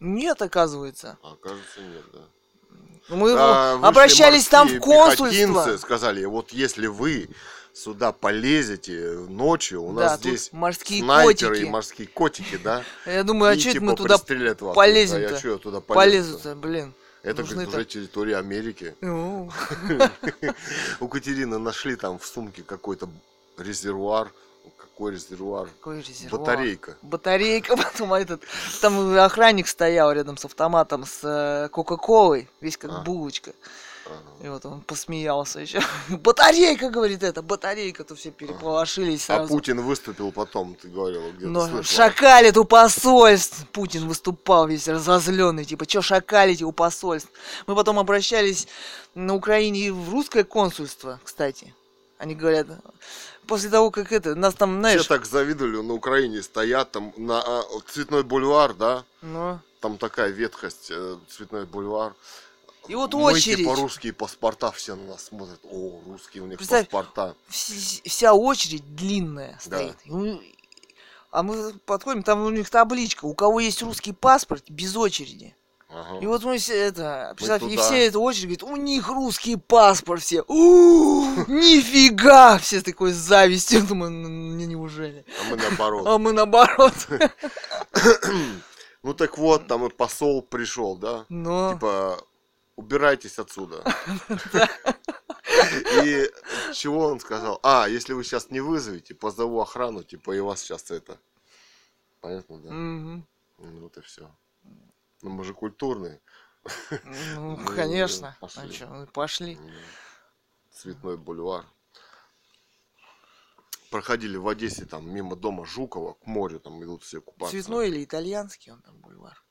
Нет, 0.00 0.42
оказывается. 0.42 1.18
да. 1.22 1.28
А, 1.30 1.80
нет, 1.80 2.04
да. 2.12 2.20
Мы 3.08 3.34
А, 3.36 3.74
обращались 3.86 4.46
там 4.48 4.68
в 4.68 4.78
консульство. 4.80 5.76
сказали, 5.76 6.24
вот 6.24 6.52
если 6.52 6.86
вы 6.86 7.28
сюда 7.74 8.12
полезете 8.12 9.12
ночью, 9.28 9.82
у 9.82 9.92
Да, 9.94 10.02
нас 10.10 10.20
здесь 10.20 10.52
морские 10.52 11.02
снайперы 11.02 11.50
котики. 11.50 11.66
и 11.66 11.70
морские 11.70 12.08
котики, 12.08 12.56
да? 12.56 12.84
Я 13.06 13.24
думаю, 13.24 13.52
а 13.52 13.54
что 13.58 13.70
это 13.70 13.72
типа, 13.72 13.84
мы 13.84 13.96
туда? 13.96 14.16
Да, 14.18 14.34
я 14.84 15.38
что, 15.38 15.48
я 15.48 15.58
туда 15.58 15.80
полезу 15.80 16.54
блин. 16.56 16.94
Это, 17.22 17.42
нужны 17.42 17.66
говорит, 17.66 17.74
уже 17.74 17.84
территория 17.84 18.36
Америки. 18.36 18.94
Ну, 19.00 19.50
У 21.00 21.08
Катерины 21.08 21.58
нашли 21.58 21.96
там 21.96 22.18
в 22.18 22.26
сумке 22.26 22.62
какой-то 22.62 23.08
резервуар. 23.56 24.32
Какой 24.76 25.12
резервуар? 25.12 25.68
какой 25.68 26.00
резервуар. 26.02 26.40
Батарейка. 26.40 26.96
батарейка, 27.02 27.76
потом 27.76 28.12
этот, 28.14 28.42
там 28.80 29.16
охранник 29.18 29.66
стоял 29.66 30.12
рядом 30.12 30.36
с 30.36 30.44
автоматом 30.44 31.06
с 31.06 31.20
э, 31.24 31.68
Кока-Колой, 31.70 32.48
весь 32.60 32.76
как 32.76 32.90
А. 32.90 33.00
булочка. 33.00 33.52
Ага. 34.06 34.46
И 34.46 34.48
вот 34.48 34.64
он 34.66 34.80
посмеялся 34.80 35.60
еще. 35.60 35.80
Батарейка, 36.08 36.90
говорит 36.90 37.22
это, 37.22 37.42
батарейка, 37.42 38.04
то 38.04 38.14
все 38.14 38.30
переполошились 38.30 39.24
А 39.30 39.36
сразу. 39.36 39.48
Путин 39.48 39.80
выступил 39.80 40.32
потом, 40.32 40.74
ты 40.74 40.88
говорила, 40.88 41.30
где-то 41.30 41.48
Но 41.48 41.82
шакалит 41.82 42.56
у 42.56 42.64
посольств. 42.64 43.66
Путин 43.72 44.08
выступал 44.08 44.66
весь 44.66 44.88
разозленный, 44.88 45.64
типа, 45.64 45.88
что 45.88 46.02
шакалите 46.02 46.64
у 46.64 46.72
посольств? 46.72 47.30
Мы 47.66 47.74
потом 47.74 47.98
обращались 47.98 48.66
на 49.14 49.34
Украине 49.34 49.80
и 49.80 49.90
в 49.90 50.10
русское 50.10 50.44
консульство, 50.44 51.20
кстати. 51.22 51.74
Они 52.18 52.34
говорят, 52.34 52.68
после 53.46 53.68
того, 53.68 53.90
как 53.90 54.12
это, 54.12 54.34
нас 54.34 54.54
там, 54.54 54.78
знаешь, 54.78 55.00
Все 55.00 55.08
так 55.08 55.26
завидовали, 55.26 55.76
на 55.76 55.94
Украине 55.94 56.42
стоят, 56.42 56.92
там 56.92 57.12
на 57.16 57.40
а, 57.40 57.64
Цветной 57.88 58.22
бульвар, 58.22 58.74
да? 58.74 59.04
ну, 59.22 59.58
Там 59.80 59.98
такая 59.98 60.30
ветхость, 60.30 60.88
э, 60.90 61.16
Цветной 61.28 61.66
бульвар. 61.66 62.14
И 62.88 62.94
вот 62.94 63.14
Мы, 63.14 63.22
очередь. 63.22 63.58
типа 63.58 63.74
русские 63.76 64.12
паспорта 64.12 64.70
все 64.72 64.96
на 64.96 65.04
нас 65.12 65.24
смотрят. 65.26 65.60
О, 65.70 66.00
русские 66.06 66.42
у 66.42 66.46
них 66.46 66.58
Представь, 66.58 66.88
паспорта. 66.88 67.36
вс- 67.48 68.02
вся 68.08 68.34
очередь 68.34 68.94
длинная 68.96 69.58
Да. 69.66 69.76
стоит. 69.78 69.96
Мы- 70.06 70.40
А 71.30 71.42
мы 71.42 71.72
подходим, 71.86 72.22
там 72.22 72.42
у 72.44 72.50
них 72.50 72.68
табличка, 72.68 73.24
у 73.24 73.34
кого 73.34 73.60
есть 73.60 73.80
русский 73.82 74.12
паспорт, 74.12 74.64
без 74.68 74.94
очереди. 74.96 75.54
Ага. 75.88 76.18
И 76.20 76.26
вот 76.26 76.42
мы 76.44 76.58
все 76.58 76.74
это, 76.74 77.32
представь, 77.36 77.62
и 77.62 77.76
все 77.76 78.06
это 78.06 78.18
очередь 78.18 78.44
говорит, 78.44 78.62
у 78.62 78.76
них 78.76 79.08
русский 79.08 79.56
паспорт 79.56 80.22
все. 80.22 80.42
У, 80.48 81.24
нифига! 81.48 82.58
Все 82.58 82.80
с 82.80 82.82
такой 82.82 83.12
завистью, 83.12 83.82
думаю, 83.82 84.10
«Ну, 84.10 84.28
не- 84.28 84.66
неужели? 84.66 85.24
А 85.40 85.50
мы 85.50 85.56
наоборот. 85.56 86.06
А 86.06 86.18
мы 86.18 86.32
наоборот. 86.32 86.94
Ну 89.04 89.14
так 89.14 89.36
вот, 89.36 89.66
там 89.66 89.84
и 89.86 89.90
посол 89.90 90.42
пришел, 90.42 90.96
да? 90.96 91.26
Но 91.28 91.72
Типа, 91.74 92.18
убирайтесь 92.76 93.38
отсюда. 93.38 93.84
И 96.04 96.30
чего 96.74 97.06
он 97.06 97.20
сказал? 97.20 97.60
А, 97.62 97.88
если 97.88 98.12
вы 98.12 98.24
сейчас 98.24 98.50
не 98.50 98.60
вызовете, 98.60 99.14
позову 99.14 99.60
охрану, 99.60 100.02
типа, 100.02 100.32
и 100.32 100.40
вас 100.40 100.60
сейчас 100.60 100.90
это. 100.90 101.18
Понятно, 102.20 102.58
да? 102.60 102.70
Ну 102.70 103.24
вот 103.58 103.96
и 103.96 104.00
все. 104.00 104.30
Ну 105.22 105.30
мы 105.30 105.44
же 105.44 105.54
культурные. 105.54 106.20
ну, 107.34 107.56
конечно. 107.76 108.36
пошли. 108.40 108.78
А 108.82 109.06
пошли. 109.06 109.58
Цветной 110.70 111.16
бульвар. 111.16 111.64
Проходили 113.90 114.36
в 114.36 114.48
Одессе 114.48 114.86
там 114.86 115.08
мимо 115.08 115.36
дома 115.36 115.66
Жукова 115.66 116.14
к 116.14 116.26
морю, 116.26 116.60
там 116.60 116.82
идут 116.82 117.02
все 117.02 117.20
купаться. 117.20 117.52
Цветной 117.52 117.88
или 117.88 118.02
итальянский 118.04 118.72
он 118.72 118.80
там 118.80 118.96
бульвар? 118.96 119.42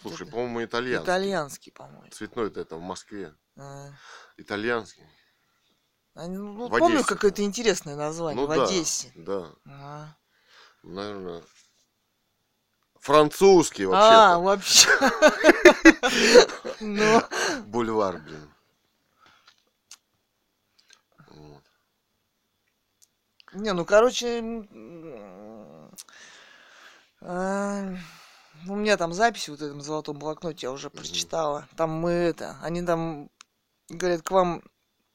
Слушай, 0.00 0.26
по-моему, 0.26 0.64
итальянский. 0.64 1.04
Итальянский, 1.04 1.72
по-моему. 1.72 2.08
Цветной 2.10 2.48
это 2.50 2.76
в 2.76 2.80
Москве. 2.80 3.34
А. 3.56 3.88
Итальянский. 4.36 5.04
А, 6.14 6.26
Ну, 6.26 6.66
В 6.68 6.70
помню, 6.70 6.96
Одессе. 6.98 7.08
какое-то 7.08 7.42
интересное 7.42 7.96
название 7.96 8.40
Ну 8.40 8.46
в 8.46 8.54
да, 8.56 8.64
Одессе. 8.64 9.12
Да. 9.14 9.52
А, 9.66 10.16
Наверное. 10.82 11.42
Французский 13.00 13.84
А, 13.92 14.38
вообще-то. 14.38 15.10
вообще. 15.10 16.80
Ну, 16.80 17.22
Бульвар, 17.66 18.18
блин. 18.18 18.48
Вот. 21.28 21.62
не, 23.54 23.72
ну, 23.72 23.84
короче, 23.84 24.40
а, 27.20 27.94
у 28.68 28.74
меня 28.76 28.96
там 28.96 29.12
записи 29.12 29.50
вот 29.50 29.60
в 29.60 29.62
этом 29.64 29.80
золотом 29.80 30.18
блокноте 30.18 30.66
я 30.66 30.72
уже 30.72 30.88
Мгм. 30.88 30.96
прочитала. 30.98 31.68
Там 31.76 31.90
мы 31.90 32.10
это, 32.10 32.58
они 32.62 32.82
там 32.82 33.30
говорят, 33.88 34.22
к 34.22 34.30
вам 34.30 34.62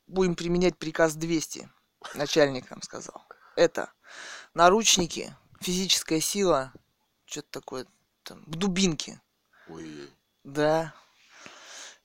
будем 0.07 0.35
применять 0.35 0.77
приказ 0.77 1.15
200. 1.15 1.69
Начальник 2.15 2.69
нам 2.69 2.81
сказал. 2.81 3.25
Это 3.55 3.91
наручники, 4.53 5.35
физическая 5.61 6.19
сила, 6.19 6.71
что-то 7.25 7.47
такое, 7.51 7.85
там, 8.23 8.43
дубинки. 8.47 9.19
Ой, 9.69 10.09
Да. 10.43 10.93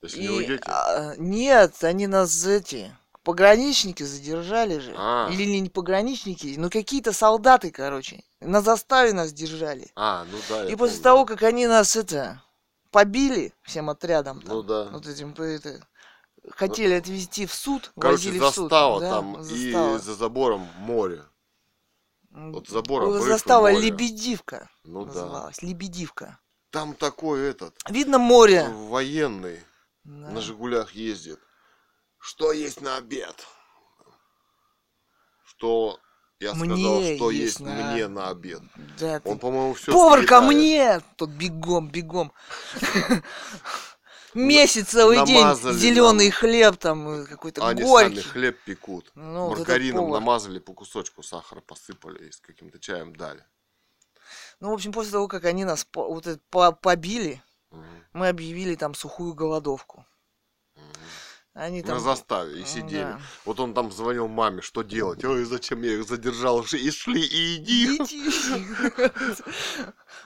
если 0.01 0.19
И, 0.19 0.27
не 0.27 0.29
уйдете. 0.29 0.69
а, 0.71 1.15
нет, 1.17 1.83
они 1.83 2.07
нас 2.07 2.45
эти 2.45 2.95
пограничники 3.23 4.03
задержали 4.03 4.79
же. 4.79 4.93
А. 4.97 5.29
Или 5.31 5.59
не 5.59 5.69
пограничники, 5.69 6.55
ну 6.57 6.69
какие-то 6.69 7.13
солдаты, 7.13 7.71
короче. 7.71 8.23
На 8.39 8.61
заставе 8.61 9.13
нас 9.13 9.31
держали. 9.33 9.91
А, 9.95 10.25
ну 10.31 10.37
да. 10.49 10.65
И 10.69 10.75
после 10.75 10.95
помню. 10.97 11.03
того, 11.03 11.25
как 11.25 11.43
они 11.43 11.65
нас 11.67 11.95
это 11.95 12.41
побили 12.91 13.53
всем 13.63 13.89
отрядом, 13.89 14.41
там, 14.41 14.55
Ну 14.57 14.63
да. 14.63 14.83
вот 14.91 15.07
этим 15.07 15.33
это, 15.33 15.79
хотели 16.51 16.93
отвезти 16.93 17.45
в 17.45 17.53
суд, 17.53 17.91
Короче, 17.99 18.27
возили 18.29 18.39
в 18.39 18.45
суд. 18.49 18.69
застава 18.69 18.99
да, 18.99 19.09
там 19.09 19.43
застава. 19.43 19.95
и 19.95 19.99
за 19.99 20.13
забором 20.13 20.67
море. 20.79 21.23
Вот 22.31 22.67
забор, 22.67 23.03
ну, 23.03 23.09
обрыв 23.09 23.25
и 23.25 23.27
Застава 23.29 23.69
море. 23.69 23.79
Лебедивка 23.79 24.69
Ну 24.83 25.05
да. 25.05 25.13
называлась. 25.13 25.61
Лебедивка. 25.61 26.39
Там 26.71 26.95
такой 26.95 27.41
этот 27.49 27.75
Видно 27.89 28.17
море. 28.17 28.67
военный 28.69 29.59
Да. 30.03 30.31
на 30.31 30.41
Жигулях 30.41 30.91
ездит. 30.93 31.39
Что 32.23 32.53
есть 32.53 32.79
на 32.79 32.95
обед? 32.95 33.35
Что 35.45 35.99
я 36.39 36.53
Мне 36.53 36.73
сказал, 36.75 37.01
что 37.01 37.31
есть 37.31 37.43
есть 37.43 37.59
на- 37.59 37.91
мне 37.91 38.07
на 38.07 38.29
обед. 38.29 38.61
Да, 38.97 39.19
ты- 39.19 39.29
Он, 39.29 39.39
по-моему, 39.39 39.73
все 39.73 39.91
Повар 39.91 40.25
ко 40.25 40.39
мне! 40.39 41.01
Тут 41.17 41.31
бегом, 41.31 41.89
бегом. 41.89 42.31
Месяц 44.33 44.87
целый 44.87 45.23
день 45.25 45.45
зеленый 45.73 46.31
хлеб 46.31 46.77
там 46.77 47.07
э, 47.09 47.25
какой-то 47.25 47.67
Они 47.67 47.83
горький. 47.83 48.15
сами 48.21 48.31
хлеб 48.31 48.57
пекут. 48.63 49.11
Ну, 49.15 49.49
Маргарином 49.49 50.09
намазали, 50.09 50.59
по 50.59 50.73
кусочку 50.73 51.23
сахара 51.23 51.59
посыпали 51.59 52.29
и 52.29 52.31
с 52.31 52.39
каким-то 52.39 52.79
чаем 52.79 53.13
дали. 53.15 53.43
Ну, 54.61 54.69
в 54.71 54.73
общем, 54.73 54.93
после 54.93 55.11
того, 55.11 55.27
как 55.27 55.43
они 55.43 55.65
нас 55.65 55.83
по- 55.83 56.07
вот 56.07 56.25
это 56.25 56.41
по- 56.49 56.71
побили, 56.71 57.43
Мгм, 57.69 58.03
мы 58.13 58.29
объявили 58.29 58.75
там 58.75 58.95
сухую 58.95 59.33
голодовку. 59.33 60.05
мгм. 60.77 60.85
Они 61.53 61.81
На 61.81 61.87
там... 61.89 61.99
заставе 61.99 62.61
и 62.61 62.65
сидели. 62.65 63.03
да. 63.03 63.19
Вот 63.45 63.59
он 63.59 63.75
там 63.75 63.91
звонил 63.91 64.27
маме, 64.27 64.63
что 64.63 64.81
делать? 64.81 65.23
Ой, 65.23 65.43
зачем 65.43 65.83
я 65.83 65.93
их 65.93 66.07
задержал? 66.07 66.61
И 66.61 66.89
шли, 66.89 67.21
и 67.21 67.57
иди. 67.57 67.95
Идите. 67.97 69.11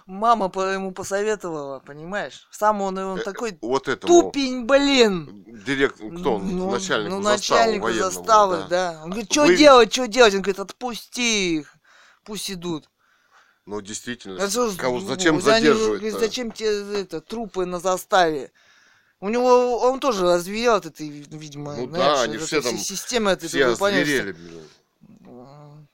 Мама 0.06 0.50
ему 0.74 0.92
посоветовала, 0.94 1.80
понимаешь? 1.80 2.48
Сам 2.50 2.82
он, 2.82 2.98
он 2.98 3.20
Э, 3.20 3.24
такой 3.24 3.58
Вот 3.62 3.90
этому 3.90 4.22
тупень, 4.22 4.66
блин. 4.66 5.44
директор, 5.66 6.10
кто 6.18 6.36
он? 6.36 6.48
Ну, 6.58 6.72
начальник 6.72 7.10
ну, 7.10 7.22
заставы 7.22 7.80
военного, 7.82 8.12
заставы, 8.12 8.58
да. 8.70 8.94
да. 8.94 9.02
Он 9.04 9.10
говорит, 9.10 9.30
что 9.30 9.46
Вы- 9.46 9.58
делать, 9.58 9.92
что 9.92 10.08
делать? 10.08 10.34
Он 10.34 10.42
говорит, 10.42 10.60
отпусти 10.62 11.58
их, 11.58 11.74
пусть 12.24 12.50
идут. 12.50 12.90
Ну, 13.66 13.82
действительно, 13.82 14.42
А 14.42 14.50
кого, 14.78 15.00
ну, 15.00 15.08
зачем 15.08 15.42
задерживать 15.42 16.14
зачем 16.14 16.52
тебе 16.54 17.02
это, 17.02 17.20
трупы 17.20 17.66
на 17.66 17.80
заставе? 17.80 18.54
У 19.20 19.30
него, 19.30 19.80
он 19.80 20.00
тоже 20.00 20.24
разверел 20.26 20.76
от 20.76 20.86
этой, 20.86 21.08
видимо, 21.10 21.76
Ну 21.76 21.88
знаешь, 21.88 22.18
да, 22.18 22.22
они 22.22 22.38
все 22.38 22.62
там 22.62 22.78
система 22.78 23.32
этой, 23.32 23.50
Все 23.50 23.66
озверели, 23.66 24.32
блин. 24.34 24.68
м, 25.26 25.88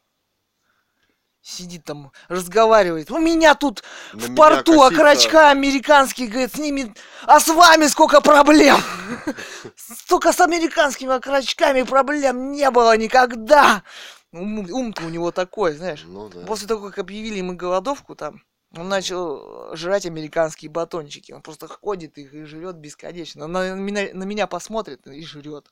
Сидит 1.42 1.84
там, 1.84 2.12
разговаривает. 2.30 3.12
У 3.12 3.18
меня 3.20 3.54
тут 3.56 3.84
На 4.14 4.20
в 4.20 4.24
меня 4.30 4.36
порту 4.36 4.74
косится- 4.74 4.88
окорочка 4.96 5.50
американский, 5.52 6.28
говорит, 6.28 6.54
с 6.56 6.58
ними... 6.58 6.94
А 7.26 7.40
с 7.42 7.48
вами 7.50 7.88
сколько 7.88 8.22
проблем? 8.22 8.78
Столько 9.76 10.32
с 10.32 10.40
американскими 10.40 11.14
окорочками 11.14 11.84
проблем 11.84 12.52
не 12.54 12.70
было 12.72 12.96
никогда. 12.96 13.84
Ум- 14.32 14.68
Ум-то 14.72 15.04
у 15.04 15.10
него 15.10 15.32
такой, 15.32 15.74
знаешь. 15.76 16.04
Ну. 16.06 16.30
После 16.48 16.68
того, 16.68 16.88
как 16.90 17.00
объявили 17.00 17.42
мы 17.42 17.56
голодовку 17.56 18.16
там, 18.16 18.42
он 18.76 18.90
начал 18.90 19.72
э, 19.72 19.76
жрать 19.76 20.06
американские 20.06 20.72
батончики. 20.72 21.32
Он 21.32 21.42
просто 21.42 21.68
ходит 21.68 22.18
их 22.18 22.34
и 22.34 22.44
жрет 22.46 22.76
бесконечно. 22.76 23.48
На 23.48 23.74
меня, 23.76 24.14
на 24.14 24.24
меня 24.24 24.48
посмотрит 24.48 25.06
и 25.08 25.24
жрет. 25.24 25.72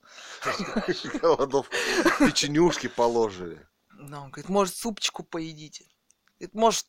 Печенюшки 2.19 2.87
положили. 2.87 3.67
Да, 3.99 4.21
он 4.21 4.31
говорит, 4.31 4.49
может, 4.49 4.75
супчику 4.75 5.23
поедите? 5.23 5.85
Говорит, 6.39 6.53
может, 6.55 6.87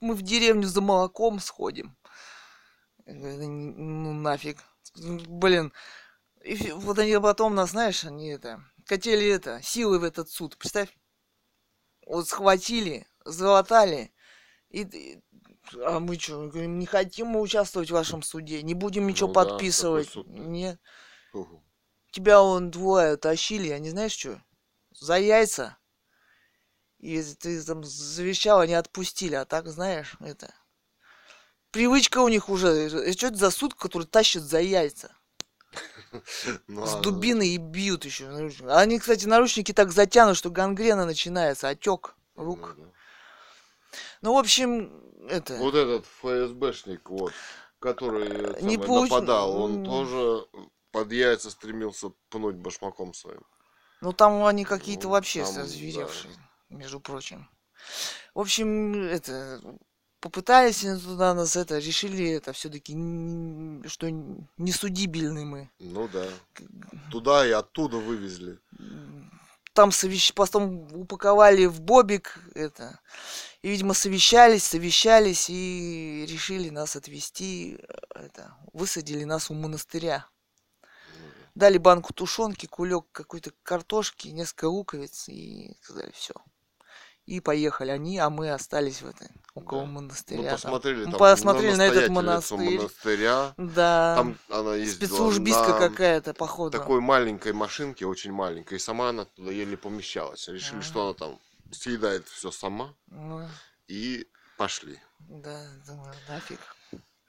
мы 0.00 0.14
в 0.14 0.22
деревню 0.22 0.66
за 0.66 0.80
молоком 0.80 1.38
сходим? 1.38 1.96
Я 3.06 3.14
говорю, 3.14 3.36
«Да 3.38 3.44
н- 3.44 4.02
ну 4.04 4.12
нафиг. 4.14 4.58
Блин. 4.96 5.72
И 6.42 6.72
вот 6.72 6.98
они 6.98 7.18
потом 7.20 7.54
нас, 7.54 7.70
знаешь, 7.70 8.04
они 8.04 8.28
это, 8.28 8.64
хотели 8.86 9.28
это, 9.28 9.60
силы 9.62 9.98
в 9.98 10.04
этот 10.04 10.28
суд, 10.28 10.56
представь. 10.58 10.88
Вот 12.06 12.26
схватили, 12.28 13.06
залатали, 13.24 14.12
и- 14.70 15.20
а 15.84 16.00
мы 16.00 16.18
что, 16.18 16.48
говорим, 16.48 16.78
не 16.78 16.86
хотим 16.86 17.28
мы 17.28 17.40
участвовать 17.40 17.90
в 17.90 17.94
вашем 17.94 18.22
суде, 18.22 18.62
не 18.62 18.74
будем 18.74 19.06
ничего 19.06 19.28
Ну 19.28 19.34
да, 19.34 19.44
подписывать. 19.44 20.08
суд-то? 20.08 20.32
Нет. 20.32 20.78
Угу. 21.32 21.62
Тебя 22.10 22.42
он 22.42 22.70
двое 22.70 23.16
тащили, 23.16 23.70
они 23.70 23.90
знаешь 23.90 24.12
что? 24.12 24.42
За 24.92 25.18
яйца. 25.18 25.78
И 26.98 27.20
ты 27.22 27.62
там 27.62 27.82
завещал, 27.84 28.60
они 28.60 28.74
отпустили, 28.74 29.34
а 29.34 29.44
так, 29.44 29.66
знаешь, 29.68 30.16
это... 30.20 30.54
Привычка 31.70 32.18
у 32.18 32.28
них 32.28 32.50
уже. 32.50 33.12
Что 33.12 33.28
это 33.28 33.36
за 33.36 33.50
суд, 33.50 33.74
который 33.74 34.06
тащит 34.06 34.42
за 34.42 34.60
яйца? 34.60 35.14
Ну, 36.68 36.86
С 36.86 36.94
а 36.94 37.00
дубиной 37.00 37.48
и 37.48 37.56
бьют 37.56 38.04
еще. 38.04 38.28
Они, 38.68 38.98
кстати, 38.98 39.24
наручники 39.24 39.72
так 39.72 39.90
затянут, 39.90 40.36
что 40.36 40.50
гангрена 40.50 41.06
начинается, 41.06 41.70
отек 41.70 42.14
рук. 42.34 42.74
Ну, 42.76 42.84
да. 42.84 42.90
Ну, 44.20 44.34
в 44.34 44.38
общем, 44.38 44.92
это... 45.28 45.56
Вот 45.56 45.74
этот 45.74 46.06
ФСБшник, 46.06 47.10
вот, 47.10 47.32
который 47.78 48.28
э, 48.28 48.60
Не 48.62 48.76
самое, 48.76 48.78
получ- 48.78 49.02
нападал, 49.10 49.60
он 49.60 49.84
тоже 49.84 50.46
под 50.90 51.12
яйца 51.12 51.50
стремился 51.50 52.12
пнуть 52.28 52.56
башмаком 52.56 53.14
своим. 53.14 53.42
Ну, 54.00 54.12
там 54.12 54.44
они 54.44 54.64
какие-то 54.64 55.06
Ну, 55.06 55.12
вообще 55.12 55.44
там, 55.44 55.54
да. 55.54 55.62
озверевшие, 55.62 56.34
между 56.70 57.00
прочим. 57.00 57.48
В 58.34 58.40
общем, 58.40 58.94
это... 59.08 59.60
Попытались 60.20 60.82
туда 61.02 61.34
нас 61.34 61.56
это, 61.56 61.78
решили 61.78 62.30
это 62.30 62.52
все-таки, 62.52 62.92
что 63.88 64.08
несудибельны 64.56 65.44
мы. 65.44 65.70
Ну 65.80 66.06
да. 66.06 66.28
Туда 67.10 67.44
и 67.44 67.50
оттуда 67.50 67.96
вывезли. 67.96 68.60
Там 69.72 69.90
совещ... 69.90 70.32
потом 70.32 70.86
упаковали 70.92 71.64
в 71.64 71.80
бобик 71.80 72.38
это. 72.54 73.00
И, 73.62 73.68
видимо, 73.68 73.94
совещались, 73.94 74.64
совещались 74.64 75.46
и 75.48 76.26
решили 76.28 76.68
нас 76.70 76.96
отвезти, 76.96 77.78
э, 77.78 77.94
это, 78.26 78.56
высадили 78.72 79.22
нас 79.24 79.50
у 79.50 79.54
монастыря. 79.54 80.26
Дали 81.54 81.78
банку 81.78 82.12
тушенки, 82.12 82.66
кулек 82.66 83.04
какой-то 83.12 83.52
картошки, 83.62 84.28
несколько 84.28 84.64
луковиц 84.66 85.28
и 85.28 85.76
сказали 85.80 86.10
все. 86.12 86.34
И 87.26 87.38
поехали 87.38 87.90
они, 87.92 88.18
а 88.18 88.30
мы 88.30 88.50
остались 88.50 89.00
в 89.00 89.06
этой, 89.06 89.28
около 89.54 89.82
Да. 89.82 89.86
монастыря. 89.86 90.38
Ну, 90.40 90.44
там. 90.48 90.54
посмотрели 90.56 91.04
Ну, 91.04 91.10
там 91.12 91.18
посмотрели 91.20 91.74
на 91.76 91.82
этот 91.82 92.08
настоятельницу 92.10 92.56
монастырь. 92.56 92.78
монастыря. 92.78 93.54
Да. 93.58 94.14
Там 94.16 94.38
она 94.48 94.74
ездила 94.74 95.06
Спецслужбистка 95.06 95.68
на 95.68 95.78
какая-то, 95.78 96.34
походу. 96.34 96.76
такой 96.76 97.00
маленькой 97.00 97.52
машинке, 97.52 98.06
очень 98.06 98.32
маленькой, 98.32 98.78
и 98.78 98.80
сама 98.80 99.10
она 99.10 99.24
туда 99.26 99.52
еле 99.52 99.76
помещалась. 99.76 100.48
Решили, 100.48 100.78
Ага. 100.78 100.82
что 100.84 101.04
она 101.04 101.14
там 101.14 101.38
съедает 101.72 102.28
все 102.28 102.50
сама, 102.50 102.94
Ну, 103.08 103.48
и 103.88 104.26
пошли. 104.56 105.00
да, 105.18 105.66
думаю, 105.86 106.14
нафиг. 106.28 106.60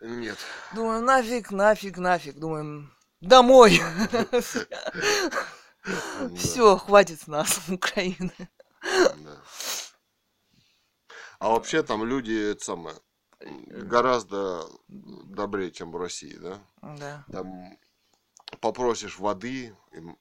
Нет. 0.02 0.38
Думаю, 0.76 1.02
нафиг, 1.02 1.52
нафиг, 1.52 1.98
нафиг. 1.98 2.36
Думаем, 2.38 2.94
домой. 3.22 3.82
Все, 6.38 6.78
хватит 6.78 7.22
с 7.22 7.28
нас, 7.28 7.60
Украины. 7.70 8.34
да. 8.82 9.41
А 11.40 11.49
вообще 11.49 11.84
там 11.84 12.06
люди 12.06 12.56
самое 12.60 12.95
гораздо 13.41 14.65
добрее, 14.88 15.72
чем 15.72 15.91
в 15.91 15.98
России, 15.98 16.36
да? 16.38 16.60
Да. 16.82 17.26
Там 17.32 17.78
попросишь 18.64 19.19
воды, 19.19 19.76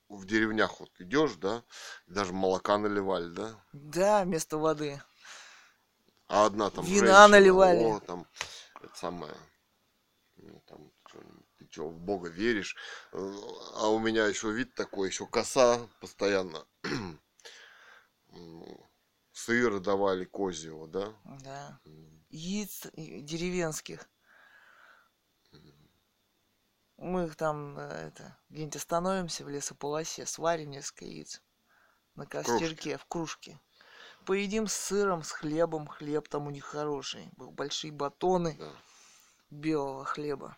в 0.09 0.27
деревнях 0.27 0.81
вот 0.81 0.91
идешь, 1.01 1.35
да, 1.37 1.63
даже 2.09 2.33
молока 2.35 2.77
наливали, 2.79 3.29
да, 3.31 3.65
Да, 3.75 4.25
вместо 4.25 4.57
воды. 4.57 4.99
а 6.29 6.47
одна 6.47 6.69
там 6.71 6.91
Вина 6.91 7.27
женщина, 7.29 7.29
наливали. 7.29 7.97
о, 7.97 8.01
там, 8.01 8.27
это 8.83 8.97
самое, 8.99 9.35
ну, 10.37 10.63
там, 10.67 10.91
ты 11.59 11.67
что, 11.71 11.89
в 11.89 11.99
Бога 11.99 12.29
веришь, 12.29 12.77
Э, 13.13 13.19
а 13.77 13.89
у 13.89 13.99
меня 13.99 14.27
еще 14.27 14.53
вид 14.53 14.75
такой, 14.75 15.09
еще 15.09 15.27
коса 15.27 15.89
постоянно, 16.01 16.67
М, 18.33 18.65
сыра 19.33 19.79
давали 19.79 20.25
козьего, 20.25 20.89
да, 20.89 21.15
Да. 21.45 21.81
Яиц 22.31 22.87
и- 22.93 23.21
деревенских. 23.23 24.09
Мы 27.03 27.25
их 27.25 27.35
там, 27.35 27.77
э, 27.79 27.83
это, 28.09 28.39
где-нибудь 28.49 28.77
остановимся 28.77 29.45
в 29.45 29.49
лесополосе, 29.49 30.25
сварим 30.25 30.71
несколько 30.71 31.05
яиц 31.05 31.43
на 32.15 32.27
костерке, 32.27 32.97
в 32.97 33.07
кружке. 33.07 33.59
Поедим 34.25 34.69
с 34.69 34.75
сыром, 34.75 35.25
с 35.25 35.33
хлебом. 35.33 35.89
Хлеб 35.89 36.29
там 36.29 36.47
у 36.47 36.51
них 36.51 36.65
хороший. 36.65 37.29
Большие 37.37 37.91
батоны 37.91 38.57
да. 38.57 38.73
белого 39.51 40.05
хлеба. 40.05 40.57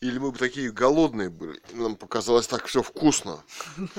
Или 0.00 0.18
мы 0.18 0.32
бы 0.32 0.38
такие 0.38 0.72
голодные 0.72 1.30
были, 1.30 1.62
нам 1.72 1.94
показалось 1.94 2.48
так 2.48 2.66
все 2.66 2.82
вкусно. 2.82 3.42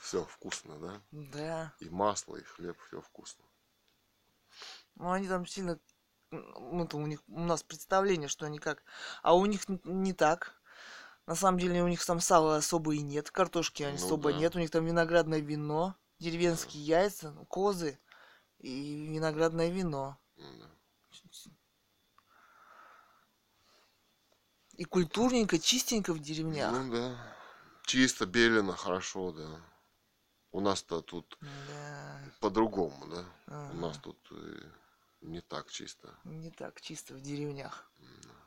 Все 0.00 0.24
вкусно, 0.24 0.78
да? 0.78 1.02
Да. 1.10 1.74
И 1.80 1.90
масло, 1.90 2.36
и 2.36 2.42
хлеб, 2.44 2.78
все 2.86 3.00
вкусно. 3.00 3.44
Ну, 4.94 5.10
они 5.10 5.26
там 5.26 5.44
сильно... 5.46 5.80
Ну, 6.58 6.86
то 6.86 6.96
у 6.96 7.06
них 7.06 7.22
у 7.28 7.40
нас 7.40 7.62
представление, 7.62 8.28
что 8.28 8.46
они 8.46 8.58
как... 8.58 8.82
А 9.22 9.34
у 9.34 9.46
них 9.46 9.62
не 9.84 10.12
так. 10.12 10.60
На 11.26 11.34
самом 11.34 11.58
деле 11.58 11.82
у 11.82 11.88
них 11.88 12.04
там 12.04 12.20
сала 12.20 12.56
особо 12.56 12.94
и 12.94 13.00
нет, 13.00 13.30
картошки 13.30 13.82
Ну 13.82 13.94
особо 13.94 14.32
да. 14.32 14.38
нет. 14.38 14.54
У 14.54 14.58
них 14.58 14.70
там 14.70 14.84
виноградное 14.84 15.40
вино, 15.40 15.96
деревенские 16.18 16.84
яйца, 16.84 17.32
ну, 17.32 17.44
козы 17.46 17.98
и 18.58 19.06
виноградное 19.06 19.68
вино. 19.70 20.18
М, 20.36 20.60
да. 20.60 20.70
И 24.74 24.84
культурненько, 24.84 25.58
чистенько 25.58 26.12
в 26.12 26.18
деревнях. 26.20 26.72
Ну 26.72 26.92
да. 26.92 27.16
Чисто, 27.86 28.26
белено, 28.26 28.72
хорошо, 28.72 29.32
да. 29.32 29.60
У 30.52 30.60
нас-то 30.60 31.00
тут 31.00 31.38
Да. 31.40 32.20
по-другому, 32.40 33.06
да. 33.08 33.24
У 33.46 33.52
ага. 33.52 33.74
нас 33.74 33.98
тут 33.98 34.18
э, 34.30 34.70
не 35.26 35.40
так 35.40 35.70
чисто. 35.70 36.16
Не 36.24 36.50
так 36.50 36.80
чисто 36.80 37.14
в 37.14 37.20
деревнях. 37.20 37.90
Вот. 37.98 38.45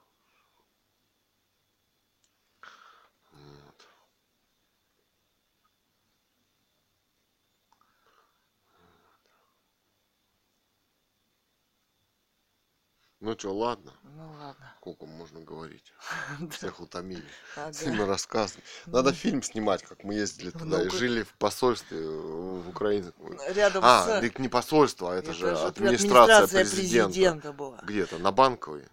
Ну 13.22 13.38
что, 13.38 13.54
ладно, 13.54 13.92
Ну 14.04 14.32
ладно. 14.40 14.74
сколько 14.78 15.06
можно 15.06 15.42
говорить. 15.42 15.92
Всех 16.52 16.80
утомили. 16.80 17.26
Сильно 17.74 18.06
рассказывать. 18.06 18.64
Надо 18.86 19.12
фильм 19.12 19.44
снимать, 19.44 19.84
как 19.84 20.06
мы 20.06 20.14
ездили 20.14 20.52
туда 20.52 20.84
и 20.84 20.90
жили 20.90 21.24
в 21.24 21.34
посольстве 21.34 21.98
э, 22.00 22.08
в 22.08 22.70
Украине. 22.70 23.12
Рядом 23.50 23.84
А, 23.84 24.22
так 24.22 24.40
не 24.40 24.48
посольство, 24.48 25.12
а 25.12 25.16
это, 25.16 25.34
же 25.34 25.52
администрация, 25.52 26.64
президента. 26.66 27.84
Где-то, 27.84 28.20
на 28.20 28.32
Банковой? 28.32 28.88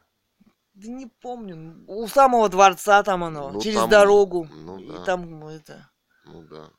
Да 0.75 0.89
не 0.89 1.07
помню. 1.07 1.85
У 1.87 2.07
самого 2.09 2.49
дворца 2.49 3.03
там 3.05 3.23
оно, 3.25 3.51
Ну, 3.51 3.61
через 3.63 3.87
дорогу. 3.87 4.49
ну 4.51 4.79
и 4.79 5.05
там 5.05 5.47
это. 5.47 5.89
Ну 6.25 6.43
да. 6.43 6.71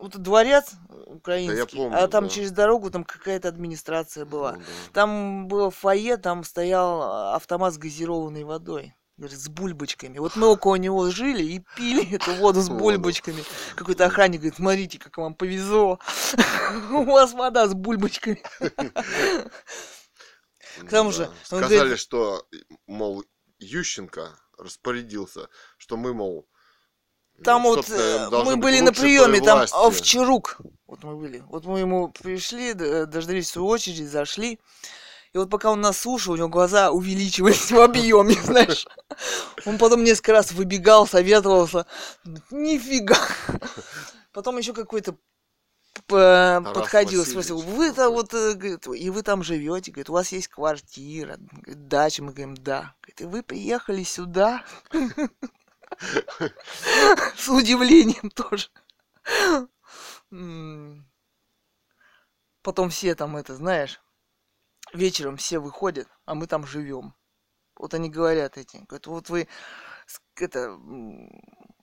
Вот 0.00 0.16
дворец 0.16 0.72
украинский, 1.06 1.76
помню, 1.76 2.02
а 2.02 2.08
там 2.08 2.24
да. 2.24 2.30
через 2.30 2.52
дорогу 2.52 2.90
там 2.90 3.04
какая-то 3.04 3.48
администрация 3.48 4.24
была. 4.24 4.52
Ну 4.52 4.58
да. 4.60 4.64
Там 4.94 5.46
было 5.46 5.70
фойе, 5.70 6.16
там 6.16 6.42
стоял 6.42 7.02
а, 7.02 7.36
автомат 7.36 7.74
с 7.74 7.78
газированной 7.78 8.44
водой. 8.44 8.94
Говорит, 9.18 9.38
с 9.38 9.48
бульбочками. 9.50 10.16
Вот 10.16 10.36
мы 10.36 10.46
около 10.46 10.76
него 10.76 11.10
жили 11.10 11.42
и 11.42 11.62
пили 11.76 12.14
эту 12.16 12.32
воду 12.36 12.62
с 12.62 12.70
бульбочками. 12.70 13.44
Какой-то 13.76 14.06
охранник 14.06 14.40
говорит, 14.40 14.56
смотрите, 14.56 14.98
как 14.98 15.18
вам 15.18 15.34
повезло. 15.34 16.00
У 16.90 17.04
вас 17.04 17.34
вода 17.34 17.68
с 17.68 17.74
бульбочками. 17.74 18.42
К 20.78 20.88
тому 20.88 21.12
же, 21.12 21.24
Да. 21.24 21.56
он 21.56 21.64
Сказали, 21.64 21.96
что, 21.96 22.46
мол, 22.86 23.22
Ющенко 23.58 24.30
распорядился, 24.56 25.50
что 25.76 25.98
мы, 25.98 26.14
мол, 26.14 26.48
Там 27.44 27.62
ну, 27.62 27.70
вот 27.70 27.88
э, 27.90 28.28
мы 28.44 28.56
были 28.56 28.80
на 28.80 28.92
приеме, 28.92 29.40
там. 29.40 29.58
Овчарук. 29.72 30.60
Вот 30.86 31.04
мы 31.04 31.16
были. 31.16 31.42
Вот 31.48 31.64
мы 31.64 31.78
ему 31.80 32.08
пришли, 32.08 32.74
д- 32.74 33.06
дождались 33.06 33.48
свою 33.48 33.68
очередь, 33.68 34.08
зашли. 34.10 34.58
И 35.32 35.38
вот 35.38 35.48
пока 35.48 35.70
он 35.70 35.80
нас 35.80 35.98
слушал, 35.98 36.34
у 36.34 36.36
него 36.36 36.48
глаза 36.48 36.90
увеличивались 36.90 37.70
в 37.70 37.80
объеме, 37.80 38.34
знаешь. 38.44 38.86
Он 39.64 39.78
потом 39.78 40.02
несколько 40.02 40.32
раз 40.32 40.50
выбегал, 40.52 41.06
советовался. 41.06 41.86
Нифига. 42.50 43.16
Потом 44.32 44.58
еще 44.58 44.72
какой-то 44.72 45.12
п- 46.06 46.60
подходил, 46.74 47.24
спросил, 47.30 47.58
вы-то 47.60 48.10
вот, 48.10 48.34
э, 48.34 48.54
говорит, 48.54 48.86
и 48.88 49.10
вы 49.10 49.22
там 49.22 49.42
живете, 49.44 49.92
говорит, 49.92 50.10
у 50.10 50.14
вас 50.14 50.32
есть 50.32 50.48
квартира, 50.48 51.36
говорит, 51.38 51.88
дача, 51.88 52.22
мы 52.22 52.32
говорим, 52.32 52.56
да. 52.56 52.94
Говорит, 53.02 53.20
и 53.20 53.24
вы 53.24 53.42
приехали 53.42 54.02
сюда? 54.02 54.64
С 57.36 57.48
удивлением 57.48 58.30
тоже. 58.30 58.68
Потом 62.62 62.90
все 62.90 63.14
там 63.14 63.36
это, 63.36 63.54
знаешь, 63.54 64.00
вечером 64.92 65.36
все 65.36 65.58
выходят, 65.58 66.08
а 66.26 66.34
мы 66.34 66.46
там 66.46 66.66
живем. 66.66 67.14
Вот 67.76 67.94
они 67.94 68.10
говорят 68.10 68.58
эти, 68.58 68.76
говорят, 68.76 69.06
вот 69.06 69.28
вы 69.30 69.48
это 70.36 70.78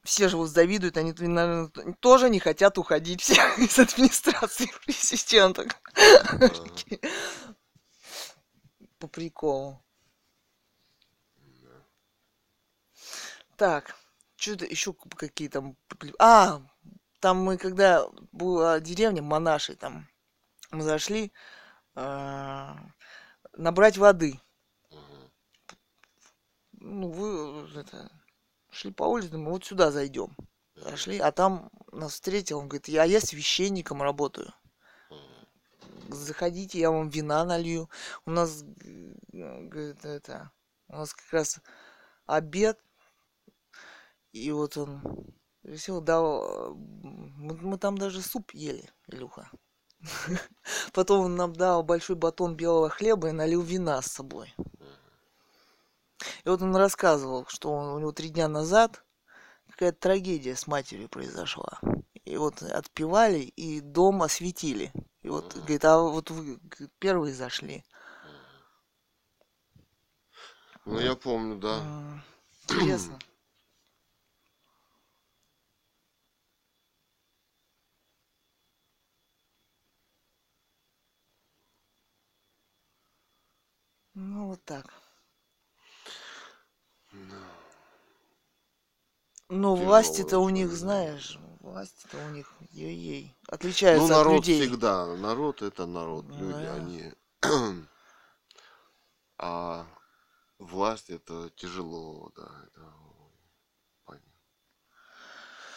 все 0.04 0.30
же 0.30 0.38
вот 0.38 0.48
завидуют, 0.50 0.98
они, 0.98 1.14
наверное, 1.14 1.70
тоже 2.00 2.30
не 2.30 2.40
хотят 2.40 2.78
уходить 2.78 3.22
все 3.22 3.34
из 3.58 3.78
администрации 3.80 4.70
президента. 4.86 5.66
Такие. 6.40 7.00
По 9.00 9.08
приколу. 9.08 9.84
Так, 13.58 13.96
что-то 14.36 14.66
еще 14.66 14.94
какие 14.94 15.48
там... 15.48 15.76
А, 16.20 16.62
там 17.20 17.38
мы 17.44 17.58
когда 17.58 18.08
была 18.32 18.80
деревня 18.80 19.24
Монаши, 19.24 19.76
там 19.76 20.08
мы 20.70 20.84
зашли 20.84 21.34
а, 21.96 22.78
набрать 23.54 23.98
воды. 23.98 24.40
Ну, 26.74 27.10
вы 27.10 27.68
это, 27.80 28.12
шли 28.70 28.92
по 28.92 29.06
улице, 29.06 29.30
думаю, 29.30 29.54
вот 29.54 29.66
сюда 29.66 29.90
зайдем. 29.90 30.38
Зашли, 30.76 31.18
а 31.18 31.32
там 31.32 31.72
нас 31.92 32.14
встретил, 32.14 32.60
он 32.60 32.68
говорит, 32.68 32.88
я, 32.88 33.06
я 33.06 33.20
священником 33.20 34.04
работаю. 34.04 34.54
Заходите, 36.10 36.80
я 36.80 36.92
вам 36.92 37.10
вина 37.10 37.44
налью. 37.44 37.90
У 38.24 38.30
нас, 38.30 38.64
говорит, 39.34 40.06
это, 40.06 40.52
у 40.90 40.98
нас 40.98 41.16
как 41.16 41.34
раз 41.34 41.60
обед. 42.28 42.80
И 44.38 44.51
вот 44.51 44.77
он 44.77 45.01
решил, 45.64 46.01
дал, 46.01 46.76
мы, 46.76 47.57
мы 47.57 47.77
там 47.77 47.97
даже 47.97 48.22
суп 48.22 48.51
ели, 48.53 48.89
Илюха. 49.07 49.49
Потом 50.93 51.26
он 51.26 51.35
нам 51.35 51.53
дал 51.53 51.84
большой 51.84 52.15
батон 52.15 52.55
белого 52.55 52.89
хлеба 52.89 53.30
и 53.30 53.31
налил 53.31 53.61
вина 53.61 54.01
с 54.01 54.07
собой. 54.07 54.53
И 56.43 56.49
вот 56.49 56.61
он 56.61 56.76
рассказывал, 56.76 57.45
что 57.47 57.72
он, 57.72 57.89
у 57.89 57.99
него 57.99 58.11
три 58.11 58.30
дня 58.30 58.47
назад 58.47 59.03
какая-то 59.69 59.99
трагедия 59.99 60.55
с 60.55 60.68
матерью 60.68 61.09
произошла. 61.09 61.80
И 62.26 62.38
вот 62.38 62.61
отпевали, 62.61 63.39
и 63.39 63.80
дом 63.80 64.23
осветили. 64.23 64.91
И 65.22 65.30
вот, 65.30 65.45
Мгм. 65.45 65.61
говорит, 65.61 65.85
а 65.85 65.99
вот 65.99 66.31
вы 66.31 66.59
первые 66.99 67.34
зашли. 67.34 67.84
Ну, 70.85 70.99
я 70.99 71.15
помню, 71.15 71.57
да. 71.57 71.84
Интересно. 72.69 73.19
Ну, 84.19 84.48
вот 84.48 84.65
так. 84.65 84.91
Но 87.11 87.35
Тяжелая 89.76 89.85
власти-то 89.85 90.39
у 90.39 90.49
них, 90.49 90.72
знаешь, 90.72 91.38
власти-то 91.60 92.18
у 92.26 92.30
них 92.31 92.52
ей-ей. 92.72 93.35
Ну, 93.48 93.53
Отличаются 93.53 94.06
от 94.06 94.10
народ 94.10 94.35
людей. 94.38 94.68
всегда. 94.68 95.06
Народ 95.18 95.61
это 95.61 95.85
народ. 95.85 96.26
Ну, 96.30 96.39
Люди, 96.39 96.65
да. 96.65 96.73
они... 96.73 97.14
А 99.38 99.85
власть 100.57 101.11
это 101.11 101.52
тяжело, 101.56 102.31
да. 102.35 102.49
Это... 102.65 102.91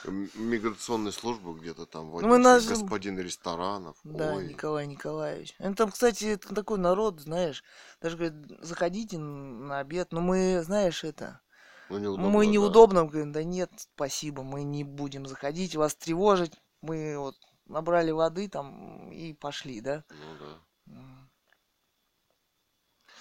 понятно. 0.05 0.29
М- 0.39 0.49
Миграционная 0.51 1.13
служба 1.13 1.53
где-то 1.55 1.87
там 1.87 2.07
Ну, 2.07 2.13
мы 2.13 2.21
водится. 2.21 2.39
нас- 2.39 2.67
Господин 2.67 3.19
ресторанов. 3.19 3.97
Да, 4.05 4.35
Ой. 4.35 4.49
Николай 4.49 4.87
Николаевич. 4.87 5.55
Ну, 5.59 5.75
там, 5.75 5.91
кстати, 5.91 6.25
это 6.25 6.55
такой 6.55 6.79
народ, 6.79 7.21
знаешь, 7.21 7.63
даже 8.01 8.17
говорит, 8.17 8.37
заходите 8.61 9.19
на 9.19 9.79
обед, 9.81 10.13
но 10.13 10.21
мы, 10.21 10.63
знаешь, 10.65 11.05
это, 11.05 11.41
Ну, 11.89 11.99
неудобно, 11.99 12.29
мы 12.31 12.47
да. 12.47 12.53
неудобно, 12.53 13.05
говорим, 13.05 13.33
да 13.33 13.43
нет, 13.45 13.71
спасибо, 13.95 14.43
мы 14.43 14.63
не 14.63 14.85
будем 14.85 15.27
заходить, 15.27 15.77
вас 15.77 15.95
тревожить. 15.95 16.53
Мы 16.83 17.19
вот 17.19 17.37
набрали 17.67 18.11
воды 18.11 18.49
там 18.49 19.11
и 19.13 19.35
пошли, 19.35 19.81
да. 19.81 20.05
Ну 20.09 20.39
да. 20.39 20.97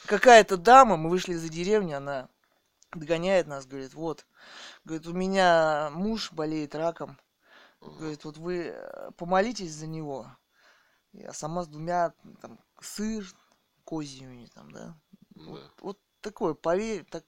Какая-то 0.06 0.57
дама, 0.57 0.97
мы 0.97 1.10
вышли 1.10 1.34
за 1.34 1.49
деревню, 1.49 1.97
она 1.97 2.30
догоняет 2.93 3.47
нас, 3.47 3.65
говорит, 3.65 3.93
вот, 3.93 4.25
говорит, 4.85 5.07
у 5.07 5.13
меня 5.13 5.89
муж 5.93 6.31
болеет 6.31 6.75
раком, 6.75 7.17
говорит, 7.81 8.25
вот 8.25 8.37
вы 8.37 8.69
э, 8.75 9.11
помолитесь 9.17 9.73
за 9.73 9.87
него. 9.87 10.27
Я 11.13 11.33
сама 11.33 11.63
с 11.63 11.67
двумя, 11.67 12.13
там, 12.41 12.59
сыр, 12.81 13.25
козьими, 13.85 14.47
там, 14.53 14.71
да. 14.71 14.95
Вот, 15.35 15.61
Да. 15.61 15.83
вот 15.83 15.99
такое, 16.21 16.53
поверь, 16.53 17.05
так, 17.05 17.25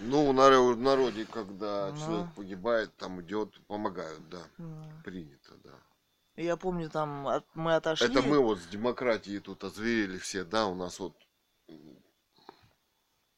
Ну, 0.00 0.30
в 0.30 0.34
наро- 0.34 0.72
в 0.74 0.80
народе, 0.80 1.24
когда 1.26 1.92
Ну. 1.92 1.94
человек 2.06 2.34
погибает, 2.34 2.96
там 2.96 3.20
идет, 3.20 3.60
помогают, 3.66 4.28
да. 4.30 4.42
м. 4.58 5.04
Принято, 5.04 5.54
да. 5.64 5.74
я 6.36 6.56
помню, 6.56 6.88
там, 6.88 7.26
от- 7.28 7.54
мы 7.54 7.74
отошли. 7.74 8.08
Это 8.08 8.22
мы 8.22 8.38
вот 8.40 8.58
с 8.58 8.66
демократией 8.66 9.40
тут 9.40 9.62
озверили 9.64 10.18
все, 10.18 10.44
да, 10.44 10.66
у 10.66 10.74
нас 10.74 10.98
вот 11.00 11.14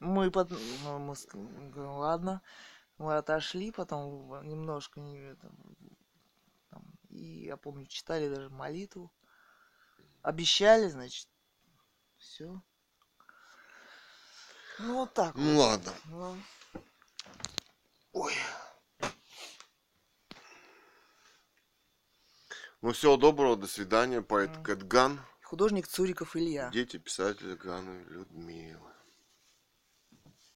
мы, 0.00 0.30
под... 0.30 0.50
Ну, 0.50 0.98
мы... 0.98 1.14
ладно, 1.76 2.42
мы 2.98 3.16
отошли, 3.16 3.70
потом 3.70 4.46
немножко 4.46 5.00
там, 6.70 6.84
и 7.08 7.44
я 7.44 7.56
помню, 7.56 7.86
читали 7.86 8.28
даже 8.28 8.50
молитву. 8.50 9.12
Обещали, 10.22 10.88
значит, 10.88 11.28
все. 12.18 12.62
Ну 14.78 14.94
вот 14.94 15.14
так. 15.14 15.34
Ну 15.34 15.54
вот. 15.54 15.62
ладно. 15.62 15.92
Ну. 16.06 16.36
Ой. 18.12 18.34
Ну 22.82 22.92
всего 22.92 23.16
доброго, 23.16 23.56
до 23.56 23.66
свидания, 23.66 24.22
поэт 24.22 24.50
mm. 24.50 24.62
Кэтган. 24.62 25.20
Художник 25.42 25.86
Цуриков 25.86 26.34
Илья. 26.36 26.70
Дети 26.70 26.96
писателя 26.96 27.56
Гана 27.56 28.02
Людмила. 28.04 28.89